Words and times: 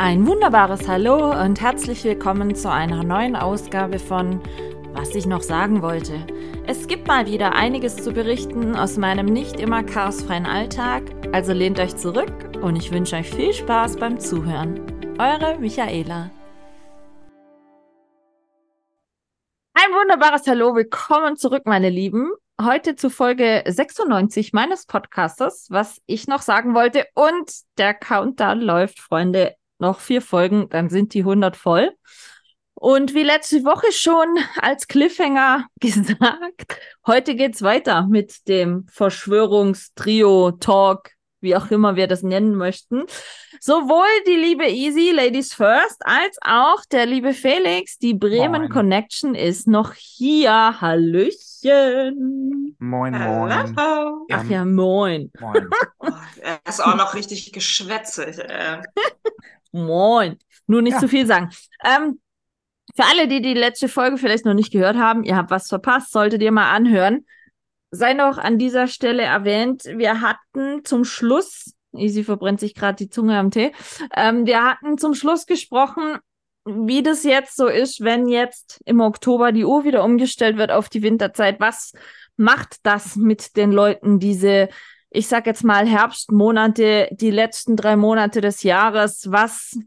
Ein 0.00 0.28
wunderbares 0.28 0.86
Hallo 0.86 1.32
und 1.42 1.60
herzlich 1.60 2.04
willkommen 2.04 2.54
zu 2.54 2.70
einer 2.70 3.02
neuen 3.02 3.34
Ausgabe 3.34 3.98
von 3.98 4.40
Was 4.92 5.12
ich 5.16 5.26
noch 5.26 5.42
sagen 5.42 5.82
wollte. 5.82 6.24
Es 6.68 6.86
gibt 6.86 7.08
mal 7.08 7.26
wieder 7.26 7.56
einiges 7.56 7.96
zu 7.96 8.12
berichten 8.12 8.76
aus 8.76 8.96
meinem 8.96 9.26
nicht 9.26 9.58
immer 9.58 9.82
chaosfreien 9.82 10.46
Alltag, 10.46 11.02
also 11.32 11.52
lehnt 11.52 11.80
euch 11.80 11.96
zurück 11.96 12.32
und 12.62 12.76
ich 12.76 12.92
wünsche 12.92 13.16
euch 13.16 13.28
viel 13.28 13.52
Spaß 13.52 13.96
beim 13.96 14.20
Zuhören. 14.20 14.80
Eure 15.18 15.58
Michaela. 15.58 16.30
Ein 19.74 19.92
wunderbares 20.00 20.46
Hallo, 20.46 20.76
willkommen 20.76 21.36
zurück, 21.36 21.62
meine 21.64 21.90
Lieben. 21.90 22.30
Heute 22.62 22.94
zu 22.94 23.10
Folge 23.10 23.64
96 23.66 24.52
meines 24.52 24.86
Podcastes, 24.86 25.66
was 25.70 26.00
ich 26.06 26.28
noch 26.28 26.42
sagen 26.42 26.76
wollte. 26.76 27.04
Und 27.14 27.50
der 27.78 27.94
Countdown 27.94 28.60
läuft, 28.60 29.00
Freunde 29.00 29.57
noch 29.78 30.00
vier 30.00 30.22
Folgen, 30.22 30.68
dann 30.68 30.90
sind 30.90 31.14
die 31.14 31.20
100 31.20 31.56
voll. 31.56 31.92
Und 32.80 33.12
wie 33.14 33.24
letzte 33.24 33.64
Woche 33.64 33.90
schon 33.92 34.38
als 34.60 34.86
Cliffhanger 34.86 35.66
gesagt, 35.80 36.78
heute 37.06 37.34
geht's 37.34 37.62
weiter 37.62 38.06
mit 38.06 38.46
dem 38.46 38.86
Verschwörungstrio-Talk, 38.88 41.10
wie 41.40 41.56
auch 41.56 41.72
immer 41.72 41.96
wir 41.96 42.06
das 42.06 42.22
nennen 42.22 42.54
möchten. 42.54 43.06
Sowohl 43.60 44.06
die 44.28 44.36
liebe 44.36 44.68
Easy, 44.68 45.10
Ladies 45.10 45.54
First, 45.54 45.96
als 46.04 46.38
auch 46.42 46.84
der 46.92 47.06
liebe 47.06 47.32
Felix. 47.32 47.98
Die 47.98 48.14
Bremen 48.14 48.62
moin. 48.62 48.70
Connection 48.70 49.34
ist 49.34 49.66
noch 49.66 49.94
hier. 49.94 50.80
Hallöchen. 50.80 52.76
Moin, 52.78 53.12
moin. 53.12 53.76
Hallo. 53.76 54.24
Ach 54.30 54.44
ja, 54.44 54.64
moin. 54.64 55.32
Moin. 55.40 55.68
er 56.42 56.60
ist 56.68 56.80
auch 56.80 56.94
noch 56.94 57.14
richtig 57.14 57.52
geschwätzig. 57.52 58.38
Moin. 59.72 60.38
Nur 60.66 60.82
nicht 60.82 60.94
ja. 60.94 60.98
zu 61.00 61.08
viel 61.08 61.26
sagen. 61.26 61.50
Ähm, 61.84 62.20
für 62.94 63.04
alle, 63.04 63.28
die 63.28 63.42
die 63.42 63.54
letzte 63.54 63.88
Folge 63.88 64.18
vielleicht 64.18 64.44
noch 64.44 64.54
nicht 64.54 64.72
gehört 64.72 64.96
haben, 64.96 65.24
ihr 65.24 65.36
habt 65.36 65.50
was 65.50 65.68
verpasst, 65.68 66.12
solltet 66.12 66.42
ihr 66.42 66.52
mal 66.52 66.70
anhören. 66.70 67.26
Sei 67.90 68.12
noch 68.12 68.38
an 68.38 68.58
dieser 68.58 68.86
Stelle 68.86 69.22
erwähnt, 69.22 69.84
wir 69.84 70.20
hatten 70.20 70.84
zum 70.84 71.04
Schluss, 71.04 71.74
Easy 71.94 72.22
verbrennt 72.22 72.60
sich 72.60 72.74
gerade 72.74 72.96
die 72.96 73.08
Zunge 73.08 73.38
am 73.38 73.50
Tee, 73.50 73.72
ähm, 74.14 74.46
wir 74.46 74.62
hatten 74.62 74.98
zum 74.98 75.14
Schluss 75.14 75.46
gesprochen, 75.46 76.18
wie 76.64 77.02
das 77.02 77.24
jetzt 77.24 77.56
so 77.56 77.66
ist, 77.66 78.02
wenn 78.02 78.28
jetzt 78.28 78.80
im 78.84 79.00
Oktober 79.00 79.52
die 79.52 79.64
Uhr 79.64 79.84
wieder 79.84 80.04
umgestellt 80.04 80.58
wird 80.58 80.70
auf 80.70 80.88
die 80.90 81.02
Winterzeit. 81.02 81.60
Was 81.60 81.92
macht 82.36 82.76
das 82.82 83.16
mit 83.16 83.56
den 83.56 83.72
Leuten, 83.72 84.18
diese 84.18 84.68
ich 85.10 85.26
sag 85.28 85.46
jetzt 85.46 85.64
mal 85.64 85.86
Herbstmonate, 85.86 87.08
die 87.12 87.30
letzten 87.30 87.76
drei 87.76 87.96
Monate 87.96 88.40
des 88.40 88.62
Jahres, 88.62 89.30
was 89.30 89.78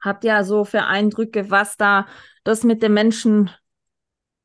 habt 0.00 0.24
ihr 0.24 0.44
so 0.44 0.64
für 0.64 0.84
Eindrücke, 0.84 1.50
was 1.50 1.76
da 1.76 2.06
das 2.44 2.64
mit 2.64 2.82
den 2.82 2.94
Menschen 2.94 3.50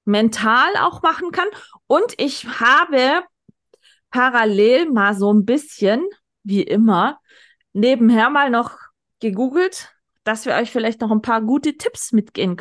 mental 0.06 0.76
auch 0.80 1.02
machen 1.02 1.32
kann? 1.32 1.48
Und 1.88 2.14
ich 2.18 2.46
habe 2.60 3.24
parallel 4.12 4.92
mal 4.92 5.16
so 5.16 5.34
ein 5.34 5.46
bisschen, 5.46 6.04
wie 6.44 6.62
immer, 6.62 7.20
nebenher 7.74 8.30
mal 8.30 8.50
noch 8.50 8.78
gegoogelt, 9.20 9.90
dass 10.24 10.46
wir 10.46 10.54
euch 10.54 10.72
vielleicht 10.72 11.02
noch 11.02 11.12
ein 11.12 11.22
paar 11.22 11.42
gute 11.42 11.78
Tipps 11.78 12.12
mitgeben 12.12 12.58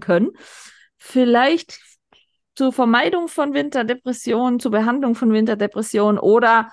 können. 0.00 0.30
Vielleicht 0.96 1.78
zur 2.56 2.72
Vermeidung 2.72 3.28
von 3.28 3.54
Winterdepressionen, 3.54 4.58
zur 4.58 4.72
Behandlung 4.72 5.14
von 5.14 5.32
Winterdepressionen 5.32 6.18
oder 6.18 6.72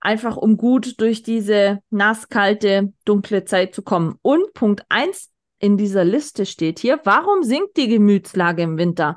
einfach 0.00 0.36
um 0.36 0.56
gut 0.56 1.00
durch 1.00 1.22
diese 1.22 1.80
nasskalte, 1.90 2.92
dunkle 3.04 3.44
Zeit 3.44 3.74
zu 3.74 3.82
kommen. 3.82 4.16
Und 4.22 4.52
Punkt 4.54 4.82
eins 4.88 5.30
in 5.58 5.76
dieser 5.76 6.04
Liste 6.04 6.46
steht 6.46 6.78
hier, 6.78 7.00
warum 7.04 7.42
sinkt 7.42 7.76
die 7.76 7.88
Gemütslage 7.88 8.62
im 8.62 8.78
Winter? 8.78 9.16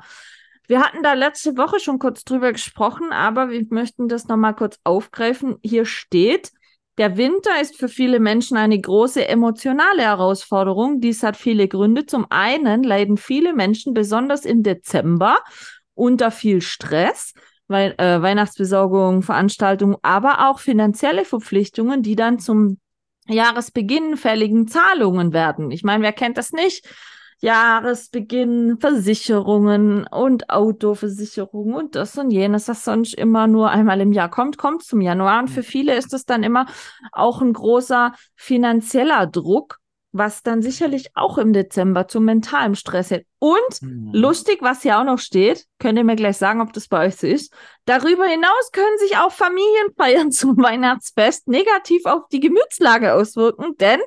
Wir 0.66 0.80
hatten 0.80 1.02
da 1.02 1.14
letzte 1.14 1.56
Woche 1.56 1.80
schon 1.80 1.98
kurz 1.98 2.24
drüber 2.24 2.52
gesprochen, 2.52 3.12
aber 3.12 3.50
wir 3.50 3.64
möchten 3.70 4.08
das 4.08 4.28
nochmal 4.28 4.54
kurz 4.54 4.78
aufgreifen. 4.84 5.56
Hier 5.62 5.86
steht, 5.86 6.52
der 6.98 7.16
Winter 7.16 7.60
ist 7.60 7.78
für 7.78 7.88
viele 7.88 8.20
Menschen 8.20 8.56
eine 8.56 8.78
große 8.78 9.26
emotionale 9.26 10.02
Herausforderung. 10.02 11.00
Dies 11.00 11.22
hat 11.22 11.36
viele 11.36 11.68
Gründe. 11.68 12.06
Zum 12.06 12.26
einen 12.28 12.82
leiden 12.82 13.16
viele 13.16 13.54
Menschen 13.54 13.94
besonders 13.94 14.44
im 14.44 14.62
Dezember 14.62 15.38
unter 15.94 16.30
viel 16.30 16.62
Stress, 16.62 17.34
weil, 17.68 17.94
äh, 17.98 18.20
Weihnachtsbesorgung, 18.20 19.22
Veranstaltungen, 19.22 19.96
aber 20.02 20.50
auch 20.50 20.58
finanzielle 20.58 21.24
Verpflichtungen, 21.24 22.02
die 22.02 22.16
dann 22.16 22.38
zum 22.38 22.78
Jahresbeginn 23.28 24.16
fälligen 24.16 24.68
Zahlungen 24.68 25.32
werden. 25.32 25.70
Ich 25.70 25.84
meine, 25.84 26.02
wer 26.02 26.12
kennt 26.12 26.38
das 26.38 26.52
nicht? 26.52 26.86
Jahresbeginn, 27.42 28.78
Versicherungen 28.78 30.06
und 30.06 30.48
Autoversicherungen 30.48 31.74
und 31.74 31.96
das 31.96 32.16
und 32.16 32.30
jenes, 32.30 32.66
das 32.66 32.84
sonst 32.84 33.14
immer 33.14 33.48
nur 33.48 33.70
einmal 33.70 34.00
im 34.00 34.12
Jahr 34.12 34.30
kommt, 34.30 34.58
kommt 34.58 34.84
zum 34.84 35.00
Januar. 35.00 35.40
Und 35.40 35.48
für 35.48 35.64
viele 35.64 35.96
ist 35.96 36.14
es 36.14 36.24
dann 36.24 36.44
immer 36.44 36.66
auch 37.10 37.42
ein 37.42 37.52
großer 37.52 38.12
finanzieller 38.36 39.26
Druck 39.26 39.81
was 40.12 40.42
dann 40.42 40.60
sicherlich 40.60 41.08
auch 41.14 41.38
im 41.38 41.52
Dezember 41.52 42.06
zu 42.06 42.20
mentalem 42.20 42.74
Stress 42.74 43.10
hält. 43.10 43.26
Und 43.38 43.82
mhm. 43.82 44.10
lustig, 44.12 44.58
was 44.60 44.82
hier 44.82 44.98
auch 44.98 45.04
noch 45.04 45.18
steht, 45.18 45.66
könnt 45.78 45.98
ihr 45.98 46.04
mir 46.04 46.16
gleich 46.16 46.36
sagen, 46.36 46.60
ob 46.60 46.72
das 46.74 46.86
bei 46.86 47.06
euch 47.06 47.16
so 47.16 47.26
ist. 47.26 47.52
Darüber 47.86 48.26
hinaus 48.26 48.70
können 48.72 48.98
sich 48.98 49.16
auch 49.16 49.32
Familienfeiern 49.32 50.30
zum 50.32 50.56
Weihnachtsfest 50.58 51.48
negativ 51.48 52.04
auf 52.04 52.28
die 52.30 52.40
Gemütslage 52.40 53.14
auswirken, 53.14 53.74
denn 53.80 54.00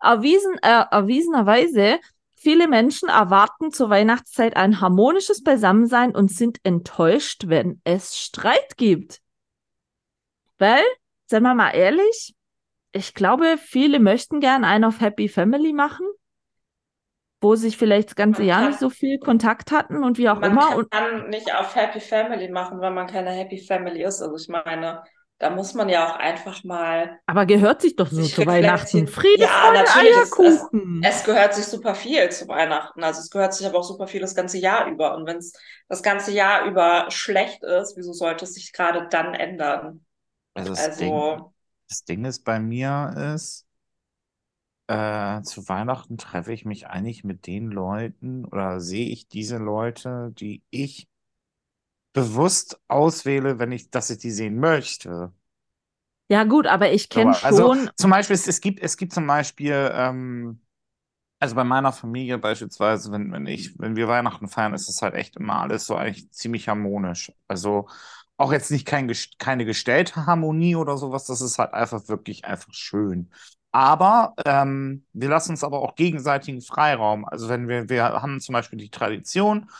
erwiesen, 0.00 0.54
äh, 0.62 0.84
erwiesenerweise 0.90 2.00
viele 2.36 2.66
Menschen 2.66 3.10
erwarten 3.10 3.70
zur 3.70 3.90
Weihnachtszeit 3.90 4.56
ein 4.56 4.80
harmonisches 4.80 5.42
Beisammensein 5.42 6.14
und 6.14 6.30
sind 6.30 6.58
enttäuscht, 6.62 7.44
wenn 7.48 7.82
es 7.84 8.18
Streit 8.18 8.78
gibt. 8.78 9.20
Weil, 10.56 10.84
seien 11.26 11.42
wir 11.42 11.54
mal 11.54 11.70
ehrlich, 11.70 12.34
ich 12.92 13.14
glaube, 13.14 13.56
viele 13.58 14.00
möchten 14.00 14.40
gern 14.40 14.64
einen 14.64 14.84
auf 14.84 15.00
Happy 15.00 15.28
Family 15.28 15.72
machen, 15.72 16.06
wo 17.40 17.54
sich 17.54 17.76
vielleicht 17.76 18.10
das 18.10 18.16
ganze 18.16 18.42
man 18.42 18.48
Jahr 18.48 18.60
kann, 18.60 18.70
nicht 18.70 18.80
so 18.80 18.90
viel 18.90 19.18
Kontakt 19.18 19.70
hatten 19.72 20.02
und 20.02 20.18
wie 20.18 20.28
auch 20.28 20.40
man 20.40 20.52
immer. 20.52 20.76
Man 20.76 20.90
kann 20.90 21.28
nicht 21.30 21.54
auf 21.54 21.74
Happy 21.74 22.00
Family 22.00 22.48
machen, 22.50 22.80
wenn 22.80 22.94
man 22.94 23.06
keine 23.06 23.30
Happy 23.30 23.58
Family 23.58 24.02
ist. 24.02 24.20
Also 24.20 24.36
ich 24.36 24.48
meine, 24.48 25.02
da 25.38 25.48
muss 25.48 25.72
man 25.72 25.88
ja 25.88 26.06
auch 26.06 26.16
einfach 26.16 26.64
mal. 26.64 27.18
Aber 27.24 27.46
gehört 27.46 27.80
sich 27.80 27.96
doch 27.96 28.08
so 28.08 28.22
zu 28.22 28.44
Weihnachten. 28.44 29.06
Friede, 29.06 29.44
ja, 29.44 29.48
Freude, 29.48 29.88
Eierkuchen. 29.96 31.00
Es, 31.02 31.20
es, 31.20 31.24
gehört 31.24 31.54
sich 31.54 31.64
super 31.64 31.94
viel 31.94 32.28
zu 32.28 32.46
Weihnachten. 32.48 33.02
Also 33.02 33.20
es 33.20 33.30
gehört 33.30 33.54
sich 33.54 33.66
aber 33.66 33.78
auch 33.78 33.84
super 33.84 34.06
viel 34.06 34.20
das 34.20 34.34
ganze 34.34 34.58
Jahr 34.58 34.86
über. 34.88 35.14
Und 35.14 35.26
wenn 35.26 35.38
es 35.38 35.54
das 35.88 36.02
ganze 36.02 36.32
Jahr 36.32 36.66
über 36.66 37.06
schlecht 37.08 37.62
ist, 37.62 37.96
wieso 37.96 38.12
sollte 38.12 38.44
es 38.44 38.54
sich 38.54 38.72
gerade 38.74 39.08
dann 39.08 39.32
ändern? 39.32 40.04
Also, 40.52 40.72
also 40.72 41.52
das 41.90 42.04
Ding 42.04 42.24
ist 42.24 42.44
bei 42.44 42.60
mir 42.60 43.34
ist, 43.34 43.66
äh, 44.86 45.42
zu 45.42 45.68
Weihnachten 45.68 46.18
treffe 46.18 46.52
ich 46.52 46.64
mich 46.64 46.86
eigentlich 46.86 47.24
mit 47.24 47.46
den 47.46 47.70
Leuten 47.70 48.44
oder 48.44 48.80
sehe 48.80 49.08
ich 49.08 49.28
diese 49.28 49.58
Leute, 49.58 50.32
die 50.38 50.62
ich 50.70 51.08
bewusst 52.12 52.80
auswähle, 52.88 53.58
wenn 53.58 53.72
ich, 53.72 53.90
dass 53.90 54.10
ich 54.10 54.18
die 54.18 54.30
sehen 54.30 54.58
möchte. 54.58 55.32
Ja, 56.28 56.44
gut, 56.44 56.66
aber 56.68 56.92
ich 56.92 57.08
kenne 57.08 57.36
also, 57.42 57.74
schon. 57.74 57.90
Zum 57.96 58.10
Beispiel, 58.10 58.34
es, 58.34 58.46
es, 58.46 58.60
gibt, 58.60 58.80
es 58.80 58.96
gibt 58.96 59.12
zum 59.12 59.26
Beispiel, 59.26 59.90
ähm, 59.92 60.60
also 61.40 61.56
bei 61.56 61.64
meiner 61.64 61.92
Familie 61.92 62.38
beispielsweise, 62.38 63.10
wenn, 63.10 63.32
wenn 63.32 63.46
ich, 63.46 63.76
wenn 63.80 63.96
wir 63.96 64.06
Weihnachten 64.06 64.46
feiern, 64.46 64.74
ist 64.74 64.88
es 64.88 65.02
halt 65.02 65.14
echt 65.14 65.36
immer 65.36 65.60
alles 65.60 65.86
so 65.86 65.96
eigentlich 65.96 66.30
ziemlich 66.30 66.68
harmonisch. 66.68 67.32
Also 67.48 67.88
auch 68.40 68.52
jetzt 68.52 68.70
nicht 68.70 68.86
kein, 68.86 69.12
keine 69.38 69.64
gestellte 69.64 70.26
Harmonie 70.26 70.76
oder 70.76 70.96
sowas, 70.96 71.26
das 71.26 71.40
ist 71.40 71.58
halt 71.58 71.74
einfach 71.74 72.08
wirklich 72.08 72.44
einfach 72.44 72.72
schön. 72.72 73.30
Aber 73.72 74.34
ähm, 74.44 75.04
wir 75.12 75.28
lassen 75.28 75.52
uns 75.52 75.62
aber 75.62 75.80
auch 75.80 75.94
gegenseitigen 75.94 76.60
Freiraum. 76.60 77.24
Also 77.26 77.48
wenn 77.48 77.68
wir, 77.68 77.88
wir 77.88 78.04
haben 78.04 78.40
zum 78.40 78.52
Beispiel 78.54 78.78
die 78.78 78.90
Tradition, 78.90 79.70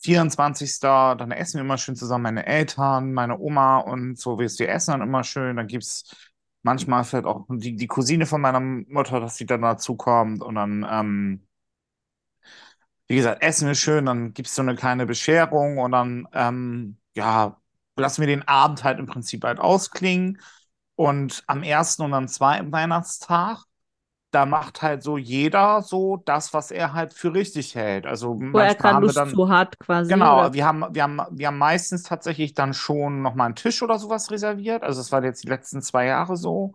24. 0.00 0.80
dann 1.16 1.30
essen 1.32 1.54
wir 1.58 1.62
immer 1.62 1.78
schön 1.78 1.96
zusammen, 1.96 2.24
meine 2.24 2.46
Eltern, 2.46 3.12
meine 3.14 3.38
Oma 3.38 3.78
und 3.78 4.18
so, 4.18 4.38
wir 4.38 4.46
essen 4.68 4.92
dann 4.92 5.02
immer 5.02 5.24
schön. 5.24 5.56
Dann 5.56 5.66
gibt 5.66 5.84
es 5.84 6.14
manchmal 6.62 7.04
vielleicht 7.04 7.26
auch 7.26 7.46
die, 7.48 7.76
die 7.76 7.86
Cousine 7.86 8.26
von 8.26 8.40
meiner 8.40 8.60
Mutter, 8.60 9.20
dass 9.20 9.36
sie 9.36 9.46
dann 9.46 9.62
dazukommt 9.62 10.42
und 10.42 10.54
dann, 10.56 10.86
ähm, 10.90 11.46
wie 13.06 13.16
gesagt, 13.16 13.42
essen 13.42 13.66
wir 13.68 13.74
schön, 13.74 14.06
dann 14.06 14.34
gibt 14.34 14.48
es 14.48 14.54
so 14.54 14.62
eine 14.62 14.74
kleine 14.76 15.06
Bescherung 15.06 15.78
und 15.78 15.92
dann, 15.92 16.28
ähm, 16.32 16.98
ja, 17.14 17.58
lassen 17.98 18.20
wir 18.22 18.26
den 18.28 18.46
Abend 18.46 18.84
halt 18.84 18.98
im 18.98 19.06
Prinzip 19.06 19.44
halt 19.44 19.58
ausklingen. 19.60 20.40
Und 20.94 21.44
am 21.46 21.62
ersten 21.62 22.02
und 22.02 22.14
am 22.14 22.28
zweiten 22.28 22.72
Weihnachtstag, 22.72 23.64
da 24.30 24.44
macht 24.46 24.82
halt 24.82 25.02
so 25.02 25.16
jeder 25.16 25.80
so 25.82 26.18
das, 26.18 26.52
was 26.52 26.70
er 26.70 26.92
halt 26.92 27.14
für 27.14 27.32
richtig 27.32 27.74
hält. 27.74 28.06
Also 28.06 28.36
Wo 28.38 28.58
er 28.58 28.74
keine 28.74 29.00
Lust 29.00 29.16
dann, 29.16 29.30
zu 29.30 29.48
hat, 29.48 29.78
quasi. 29.78 30.10
Genau, 30.10 30.52
wir 30.52 30.66
haben, 30.66 30.84
wir, 30.94 31.02
haben, 31.02 31.20
wir 31.30 31.46
haben 31.46 31.58
meistens 31.58 32.02
tatsächlich 32.02 32.54
dann 32.54 32.74
schon 32.74 33.22
nochmal 33.22 33.46
einen 33.46 33.54
Tisch 33.54 33.82
oder 33.82 33.98
sowas 33.98 34.30
reserviert. 34.30 34.82
Also 34.82 35.00
es 35.00 35.12
war 35.12 35.24
jetzt 35.24 35.44
die 35.44 35.48
letzten 35.48 35.80
zwei 35.82 36.06
Jahre 36.06 36.36
so, 36.36 36.74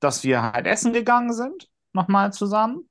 dass 0.00 0.22
wir 0.22 0.42
halt 0.42 0.66
essen 0.66 0.92
gegangen 0.92 1.32
sind. 1.32 1.68
nochmal 1.92 2.32
zusammen. 2.32 2.88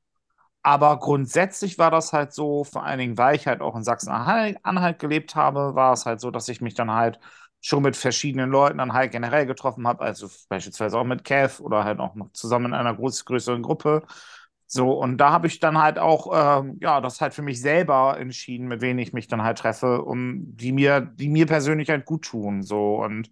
Aber 0.64 1.00
grundsätzlich 1.00 1.80
war 1.80 1.90
das 1.90 2.14
halt 2.14 2.34
so, 2.34 2.64
vor 2.64 2.84
allen 2.84 3.00
Dingen, 3.00 3.18
weil 3.18 3.36
ich 3.36 3.48
halt 3.48 3.62
auch 3.62 3.76
in 3.76 3.84
Sachsen-Anhalt 3.84 5.00
gelebt 5.00 5.36
habe, 5.36 5.74
war 5.76 5.94
es 5.94 6.06
halt 6.06 6.20
so, 6.22 6.30
dass 6.32 6.50
ich 6.50 6.62
mich 6.62 6.76
dann 6.76 6.92
halt 6.92 7.20
schon 7.62 7.84
mit 7.84 7.96
verschiedenen 7.96 8.50
Leuten 8.50 8.80
dann 8.80 8.94
halt 8.94 9.12
generell 9.12 9.46
getroffen 9.46 9.88
habe, 9.88 10.02
also 10.02 10.28
beispielsweise 10.50 10.98
auch 10.98 11.04
mit 11.04 11.24
Kev 11.24 11.62
oder 11.62 11.84
halt 11.84 12.00
auch 12.00 12.16
noch 12.16 12.32
zusammen 12.34 12.68
in 12.68 12.74
einer 12.74 12.96
groß, 12.96 13.24
größeren 13.26 13.62
Gruppe. 13.62 14.04
So, 14.66 14.94
und 14.94 15.18
da 15.18 15.32
habe 15.32 15.48
ich 15.48 15.60
dann 15.60 15.78
halt 15.78 16.00
auch, 16.00 16.32
ähm, 16.34 16.78
ja, 16.82 17.02
das 17.02 17.22
halt 17.22 17.34
für 17.34 17.42
mich 17.42 17.62
selber 17.62 18.18
entschieden, 18.18 18.68
mit 18.68 18.82
wem 18.82 18.98
ich 19.00 19.14
mich 19.14 19.28
dann 19.28 19.44
halt 19.44 19.60
treffe, 19.60 20.02
um 20.02 20.56
die 20.56 20.72
mir, 20.72 21.02
die 21.02 21.28
mir 21.30 21.46
persönlich 21.46 21.90
halt 21.90 22.06
gut 22.06 22.24
tun. 22.24 22.64
So, 22.64 22.96
und 22.96 23.30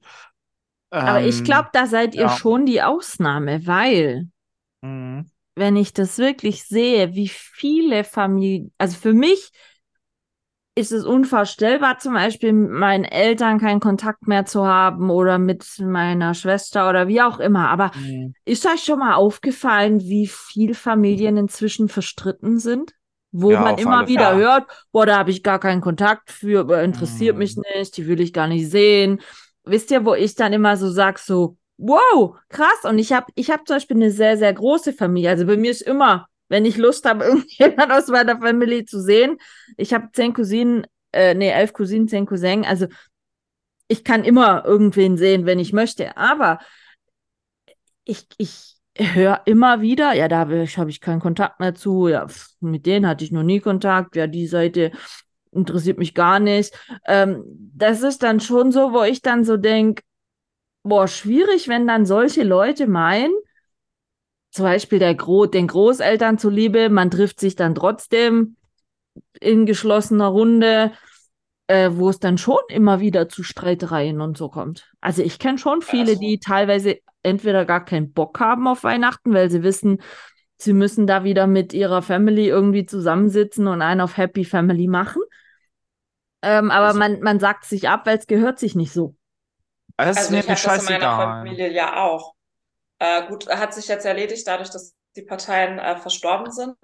ähm, 0.91 0.99
Aber 0.99 1.21
ich 1.21 1.43
glaube, 1.43 1.69
da 1.73 1.87
seid 1.87 2.13
ihr 2.13 2.23
ja. 2.23 2.29
schon 2.29 2.65
die 2.65 2.81
Ausnahme, 2.81 3.65
weil 3.65 4.27
mhm. 4.81 5.31
wenn 5.55 5.75
ich 5.75 5.93
das 5.93 6.17
wirklich 6.17 6.65
sehe, 6.65 7.15
wie 7.15 7.29
viele 7.29 8.03
Familien, 8.03 8.73
also 8.77 8.97
für 8.97 9.13
mich 9.13 9.51
ist 10.79 10.91
es 10.91 11.05
unvorstellbar, 11.05 11.99
zum 11.99 12.13
Beispiel 12.13 12.53
mit 12.53 12.71
meinen 12.71 13.03
Eltern 13.05 13.59
keinen 13.59 13.79
Kontakt 13.79 14.27
mehr 14.27 14.45
zu 14.45 14.65
haben 14.65 15.09
oder 15.09 15.37
mit 15.37 15.65
meiner 15.79 16.33
Schwester 16.33 16.89
oder 16.89 17.07
wie 17.07 17.21
auch 17.21 17.39
immer. 17.39 17.69
Aber 17.69 17.91
Mhm. 17.93 18.33
ist 18.45 18.65
euch 18.65 18.83
schon 18.83 18.99
mal 18.99 19.15
aufgefallen, 19.15 19.99
wie 20.01 20.27
viel 20.27 20.73
Familien 20.73 21.37
inzwischen 21.37 21.89
verstritten 21.89 22.59
sind? 22.59 22.93
Wo 23.31 23.51
Ja, 23.51 23.61
man 23.61 23.77
immer 23.77 24.07
wieder 24.07 24.29
Fälle. 24.29 24.43
hört, 24.43 24.67
boah, 24.91 25.05
da 25.05 25.17
habe 25.19 25.29
ich 25.31 25.43
gar 25.43 25.59
keinen 25.59 25.81
Kontakt 25.81 26.31
für, 26.31 26.61
aber 26.61 26.81
interessiert 26.83 27.37
mich 27.37 27.55
Mhm. 27.57 27.63
nicht, 27.75 27.95
die 27.97 28.07
will 28.07 28.19
ich 28.21 28.33
gar 28.33 28.47
nicht 28.47 28.69
sehen. 28.71 29.21
Wisst 29.65 29.91
ihr, 29.91 30.03
wo 30.05 30.15
ich 30.15 30.33
dann 30.35 30.51
immer 30.53 30.77
so 30.77 30.89
sag, 30.89 31.19
so, 31.19 31.57
wow, 31.77 32.37
krass. 32.49 32.85
Und 32.85 32.97
ich 32.97 33.13
habe 33.13 33.27
ich 33.35 33.51
hab 33.51 33.67
zum 33.67 33.75
Beispiel 33.75 33.97
eine 33.97 34.11
sehr, 34.11 34.37
sehr 34.37 34.53
große 34.53 34.93
Familie. 34.93 35.29
Also 35.29 35.45
bei 35.45 35.57
mir 35.57 35.69
ist 35.71 35.81
immer, 35.81 36.27
wenn 36.49 36.65
ich 36.65 36.77
Lust 36.77 37.05
habe, 37.05 37.23
irgendjemand 37.25 37.91
aus 37.91 38.07
meiner 38.07 38.39
Familie 38.39 38.85
zu 38.85 39.01
sehen. 39.01 39.37
Ich 39.77 39.93
habe 39.93 40.09
zehn 40.11 40.33
Cousinen, 40.33 40.85
äh, 41.11 41.33
nee, 41.33 41.49
elf 41.49 41.73
Cousinen, 41.73 42.07
zehn 42.07 42.25
Cousins. 42.25 42.67
Also 42.67 42.87
ich 43.87 44.03
kann 44.03 44.23
immer 44.23 44.65
irgendwen 44.65 45.17
sehen, 45.17 45.45
wenn 45.45 45.59
ich 45.59 45.73
möchte. 45.73 46.17
Aber 46.17 46.59
ich, 48.03 48.27
ich 48.37 48.75
höre 48.97 49.41
immer 49.45 49.81
wieder, 49.81 50.13
ja, 50.13 50.27
da 50.27 50.39
habe 50.39 50.89
ich, 50.89 51.01
keinen 51.01 51.19
Kontakt 51.19 51.59
mehr 51.59 51.75
zu. 51.75 52.07
Ja, 52.07 52.27
pf, 52.27 52.49
mit 52.59 52.85
denen 52.85 53.07
hatte 53.07 53.23
ich 53.23 53.31
noch 53.31 53.43
nie 53.43 53.59
Kontakt. 53.59 54.15
Ja, 54.15 54.27
die 54.27 54.47
Seite 54.47 54.91
interessiert 55.51 55.97
mich 55.97 56.13
gar 56.13 56.39
nicht. 56.39 56.73
Ähm, 57.05 57.43
das 57.73 58.01
ist 58.03 58.23
dann 58.23 58.39
schon 58.39 58.71
so, 58.71 58.93
wo 58.93 59.03
ich 59.03 59.21
dann 59.21 59.43
so 59.43 59.57
denke, 59.57 60.03
boah, 60.83 61.07
schwierig, 61.07 61.67
wenn 61.67 61.87
dann 61.87 62.05
solche 62.05 62.43
Leute 62.43 62.87
meinen, 62.87 63.33
zum 64.59 64.65
Beispiel 64.65 64.99
der 64.99 65.15
Gro 65.15 65.45
den 65.45 65.67
Großeltern 65.67 66.37
zuliebe, 66.37 66.89
man 66.89 67.09
trifft 67.09 67.39
sich 67.39 67.55
dann 67.55 67.75
trotzdem 67.75 68.57
in 69.39 69.65
geschlossener 69.65 70.27
Runde, 70.27 70.91
äh, 71.67 71.91
wo 71.93 72.09
es 72.09 72.19
dann 72.19 72.37
schon 72.37 72.59
immer 72.67 72.99
wieder 72.99 73.29
zu 73.29 73.41
Streitereien 73.41 74.19
und 74.19 74.37
so 74.37 74.49
kommt. 74.49 74.91
Also 74.99 75.21
ich 75.23 75.39
kenne 75.39 75.57
schon 75.57 75.81
viele, 75.81 76.09
Also- 76.11 76.19
die 76.19 76.39
teilweise 76.41 76.97
entweder 77.23 77.63
gar 77.63 77.85
keinen 77.85 78.11
Bock 78.11 78.37
haben 78.41 78.67
auf 78.67 78.83
Weihnachten, 78.83 79.33
weil 79.33 79.49
sie 79.49 79.63
wissen, 79.63 80.01
sie 80.57 80.73
müssen 80.73 81.07
da 81.07 81.23
wieder 81.23 81.47
mit 81.47 81.73
ihrer 81.73 82.01
Family 82.01 82.49
irgendwie 82.49 82.85
zusammensitzen 82.85 83.65
und 83.67 83.81
einen 83.81 84.01
auf 84.01 84.17
Happy 84.17 84.43
Family 84.43 84.87
machen. 84.87 85.21
Ähm, 86.41 86.69
aber 86.69 86.87
Also- 86.87 86.99
man, 86.99 87.21
man 87.21 87.39
sagt 87.39 87.63
sich 87.63 87.87
ab, 87.87 88.05
weil 88.07 88.17
es 88.17 88.27
gehört 88.27 88.59
sich 88.59 88.75
nicht 88.75 88.91
so. 88.91 89.15
Ist 89.97 90.17
Also 90.17 90.31
mir 90.33 90.39
ich 90.39 90.49
habe 90.49 90.53
das 90.53 90.65
in 90.65 90.67
meiner 90.67 90.99
scheißegal. 90.99 91.25
Familie 91.45 91.73
ja 91.73 92.03
auch. 92.03 92.33
Äh, 92.99 93.27
gut, 93.27 93.47
hat 93.47 93.73
sich 93.73 93.87
jetzt 93.87 94.05
erledigt, 94.05 94.47
dadurch, 94.47 94.69
dass 94.69 94.95
die 95.15 95.23
Parteien 95.23 95.79
äh, 95.79 95.97
verstorben 95.97 96.51
sind. 96.51 96.77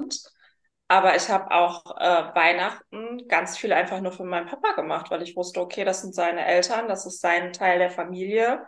Aber 0.87 1.15
ich 1.15 1.29
habe 1.29 1.51
auch 1.51 1.97
äh, 1.97 2.35
Weihnachten 2.35 3.27
ganz 3.27 3.57
viel 3.57 3.73
einfach 3.73 4.01
nur 4.01 4.11
für 4.11 4.23
meinen 4.23 4.47
Papa 4.47 4.73
gemacht, 4.73 5.09
weil 5.09 5.23
ich 5.23 5.35
wusste, 5.35 5.59
okay, 5.59 5.83
das 5.83 6.01
sind 6.01 6.13
seine 6.13 6.45
Eltern, 6.45 6.87
das 6.87 7.05
ist 7.05 7.21
sein 7.21 7.53
Teil 7.53 7.79
der 7.79 7.89
Familie. 7.89 8.65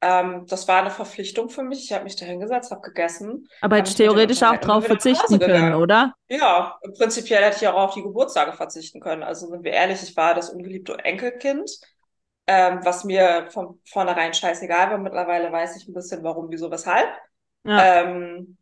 Ähm, 0.00 0.46
das 0.46 0.68
war 0.68 0.80
eine 0.80 0.90
Verpflichtung 0.90 1.48
für 1.48 1.64
mich. 1.64 1.84
Ich 1.84 1.92
habe 1.92 2.04
mich 2.04 2.14
da 2.14 2.24
hingesetzt, 2.24 2.70
habe 2.70 2.82
gegessen. 2.82 3.48
Aber 3.60 3.76
mit 3.76 3.86
denen 3.86 3.96
theoretisch 3.96 4.42
auch 4.44 4.56
drauf 4.58 4.86
verzichten 4.86 5.40
können, 5.40 5.74
oder? 5.74 6.14
Ja, 6.28 6.78
prinzipiell 6.96 7.42
hätte 7.42 7.56
ich 7.60 7.68
auch 7.68 7.74
auf 7.74 7.94
die 7.94 8.02
Geburtstage 8.02 8.52
verzichten 8.52 9.00
können. 9.00 9.24
Also 9.24 9.48
sind 9.48 9.64
wir 9.64 9.72
ehrlich, 9.72 10.00
ich 10.02 10.16
war 10.16 10.34
das 10.34 10.50
ungeliebte 10.50 10.96
Enkelkind, 11.00 11.68
ähm, 12.48 12.80
was 12.82 13.04
mir 13.04 13.48
von 13.50 13.78
vornherein 13.86 14.32
scheißegal 14.32 14.90
war. 14.90 14.98
Mittlerweile 14.98 15.52
weiß 15.52 15.76
ich 15.76 15.86
ein 15.86 15.92
bisschen, 15.92 16.24
warum, 16.24 16.50
wieso, 16.50 16.70
weshalb. 16.70 17.08
Ja. 17.64 18.02
Ähm, 18.02 18.56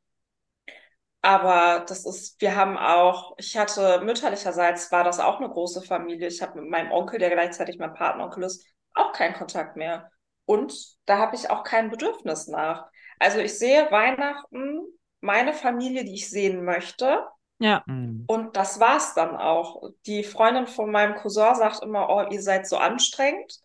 aber 1.22 1.84
das 1.88 2.04
ist, 2.04 2.40
wir 2.40 2.56
haben 2.56 2.76
auch, 2.76 3.34
ich 3.38 3.56
hatte 3.56 4.00
mütterlicherseits 4.04 4.90
war 4.90 5.04
das 5.04 5.20
auch 5.20 5.38
eine 5.38 5.48
große 5.48 5.82
Familie. 5.82 6.26
Ich 6.26 6.42
habe 6.42 6.60
mit 6.60 6.68
meinem 6.68 6.90
Onkel, 6.90 7.20
der 7.20 7.30
gleichzeitig 7.30 7.78
mein 7.78 7.94
Patenonkel 7.94 8.42
ist, 8.42 8.66
auch 8.92 9.12
keinen 9.12 9.34
Kontakt 9.34 9.76
mehr. 9.76 10.10
Und 10.46 10.74
da 11.06 11.18
habe 11.18 11.36
ich 11.36 11.48
auch 11.48 11.62
kein 11.62 11.90
Bedürfnis 11.90 12.48
nach. 12.48 12.86
Also 13.20 13.38
ich 13.38 13.56
sehe 13.56 13.90
Weihnachten, 13.92 14.80
meine 15.20 15.52
Familie, 15.52 16.04
die 16.04 16.14
ich 16.14 16.28
sehen 16.28 16.64
möchte. 16.64 17.24
Ja. 17.60 17.84
Mhm. 17.86 18.24
Und 18.26 18.56
das 18.56 18.80
war's 18.80 19.14
dann 19.14 19.36
auch. 19.36 19.82
Die 20.06 20.24
Freundin 20.24 20.66
von 20.66 20.90
meinem 20.90 21.14
Cousin 21.14 21.54
sagt 21.54 21.82
immer, 21.82 22.08
oh, 22.08 22.26
ihr 22.30 22.42
seid 22.42 22.66
so 22.66 22.78
anstrengend. 22.78 23.60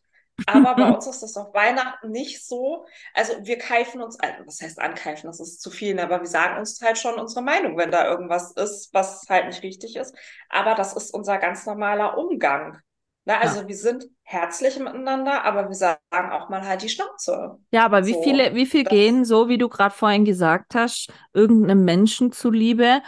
Aber 0.47 0.75
bei 0.75 0.87
uns 0.91 1.07
ist 1.07 1.21
das 1.21 1.37
auf 1.37 1.53
Weihnachten 1.53 2.09
nicht 2.11 2.45
so. 2.45 2.85
Also 3.13 3.33
wir 3.43 3.57
keifen 3.57 4.01
uns, 4.01 4.19
also 4.19 4.45
was 4.45 4.59
heißt 4.61 4.79
ankeifen, 4.79 5.27
das 5.27 5.39
ist 5.39 5.61
zu 5.61 5.69
viel, 5.71 5.93
ne? 5.95 6.03
aber 6.03 6.19
wir 6.21 6.27
sagen 6.27 6.57
uns 6.59 6.81
halt 6.81 6.97
schon 6.97 7.15
unsere 7.19 7.41
Meinung, 7.43 7.77
wenn 7.77 7.91
da 7.91 8.07
irgendwas 8.09 8.51
ist, 8.53 8.93
was 8.93 9.23
halt 9.29 9.47
nicht 9.47 9.63
richtig 9.63 9.95
ist. 9.95 10.15
Aber 10.49 10.75
das 10.75 10.93
ist 10.93 11.13
unser 11.13 11.37
ganz 11.37 11.65
normaler 11.65 12.17
Umgang. 12.17 12.79
Ne? 13.25 13.39
Also 13.39 13.67
wir 13.67 13.75
sind 13.77 14.05
herzlich 14.23 14.79
miteinander, 14.79 15.43
aber 15.45 15.67
wir 15.69 15.75
sagen 15.75 15.99
auch 16.31 16.49
mal 16.49 16.65
halt 16.65 16.81
die 16.81 16.89
Schnauze. 16.89 17.59
Ja, 17.73 17.85
aber 17.85 18.05
wie 18.05 18.15
So, 18.15 18.21
viele, 18.21 18.53
wie 18.53 18.65
viel 18.65 18.83
gehen, 18.85 19.23
so 19.23 19.47
wie 19.47 19.57
du 19.57 19.69
gerade 19.69 19.95
vorhin 19.95 20.25
gesagt 20.25 20.75
hast, 20.75 21.09
irgendeinem 21.33 21.85
Menschen 21.85 22.31
zuliebe 22.33 23.01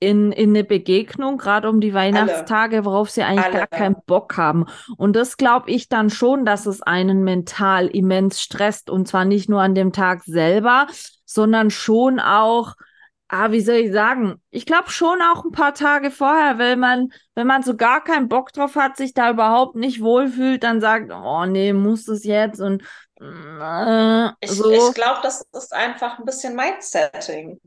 in, 0.00 0.32
in 0.32 0.50
eine 0.50 0.64
Begegnung, 0.64 1.38
gerade 1.38 1.68
um 1.68 1.80
die 1.80 1.94
Weihnachtstage, 1.94 2.84
worauf 2.84 3.10
sie 3.10 3.22
eigentlich 3.22 3.50
gar 3.50 3.68
Alle. 3.70 3.78
keinen 3.78 3.96
Bock 4.06 4.36
haben. 4.36 4.66
Und 4.96 5.16
das 5.16 5.36
glaube 5.36 5.70
ich 5.70 5.88
dann 5.88 6.10
schon, 6.10 6.44
dass 6.44 6.66
es 6.66 6.82
einen 6.82 7.24
mental 7.24 7.88
immens 7.88 8.40
stresst. 8.40 8.90
Und 8.90 9.08
zwar 9.08 9.24
nicht 9.24 9.48
nur 9.48 9.62
an 9.62 9.74
dem 9.74 9.92
Tag 9.92 10.22
selber, 10.24 10.86
sondern 11.24 11.70
schon 11.70 12.20
auch, 12.20 12.74
ah, 13.28 13.50
wie 13.50 13.60
soll 13.60 13.76
ich 13.76 13.92
sagen? 13.92 14.40
Ich 14.50 14.66
glaube 14.66 14.90
schon 14.90 15.20
auch 15.22 15.44
ein 15.44 15.52
paar 15.52 15.74
Tage 15.74 16.10
vorher, 16.10 16.58
weil 16.58 16.76
man, 16.76 17.08
wenn 17.34 17.46
man 17.46 17.62
so 17.62 17.76
gar 17.76 18.04
keinen 18.04 18.28
Bock 18.28 18.52
drauf 18.52 18.76
hat, 18.76 18.96
sich 18.96 19.14
da 19.14 19.30
überhaupt 19.30 19.76
nicht 19.76 20.02
wohlfühlt, 20.02 20.62
dann 20.62 20.80
sagt, 20.80 21.10
oh 21.12 21.46
nee, 21.46 21.72
muss 21.72 22.04
das 22.04 22.24
jetzt 22.24 22.60
und 22.60 22.82
äh, 23.20 24.28
Ich, 24.40 24.50
so. 24.50 24.70
ich 24.70 24.94
glaube, 24.94 25.20
das 25.22 25.46
ist 25.52 25.72
einfach 25.72 26.18
ein 26.18 26.24
bisschen 26.24 26.56
Mindsetting. 26.56 27.60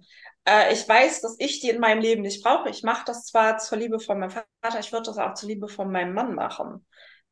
Äh, 0.48 0.74
ich 0.74 0.88
weiß, 0.88 1.22
dass 1.22 1.36
ich 1.40 1.60
die 1.60 1.70
in 1.70 1.80
meinem 1.80 2.00
Leben 2.02 2.22
nicht 2.22 2.44
brauche. 2.44 2.70
Ich 2.70 2.84
mache 2.84 3.04
das 3.06 3.26
zwar 3.26 3.58
zur 3.58 3.78
Liebe 3.78 4.00
von 4.00 4.20
meinem 4.20 4.32
Vater, 4.32 4.80
ich 4.80 4.92
würde 4.92 5.08
das 5.08 5.18
auch 5.18 5.34
zur 5.34 5.50
Liebe 5.50 5.68
von 5.68 5.92
meinem 5.92 6.14
Mann 6.14 6.34
machen. 6.36 6.86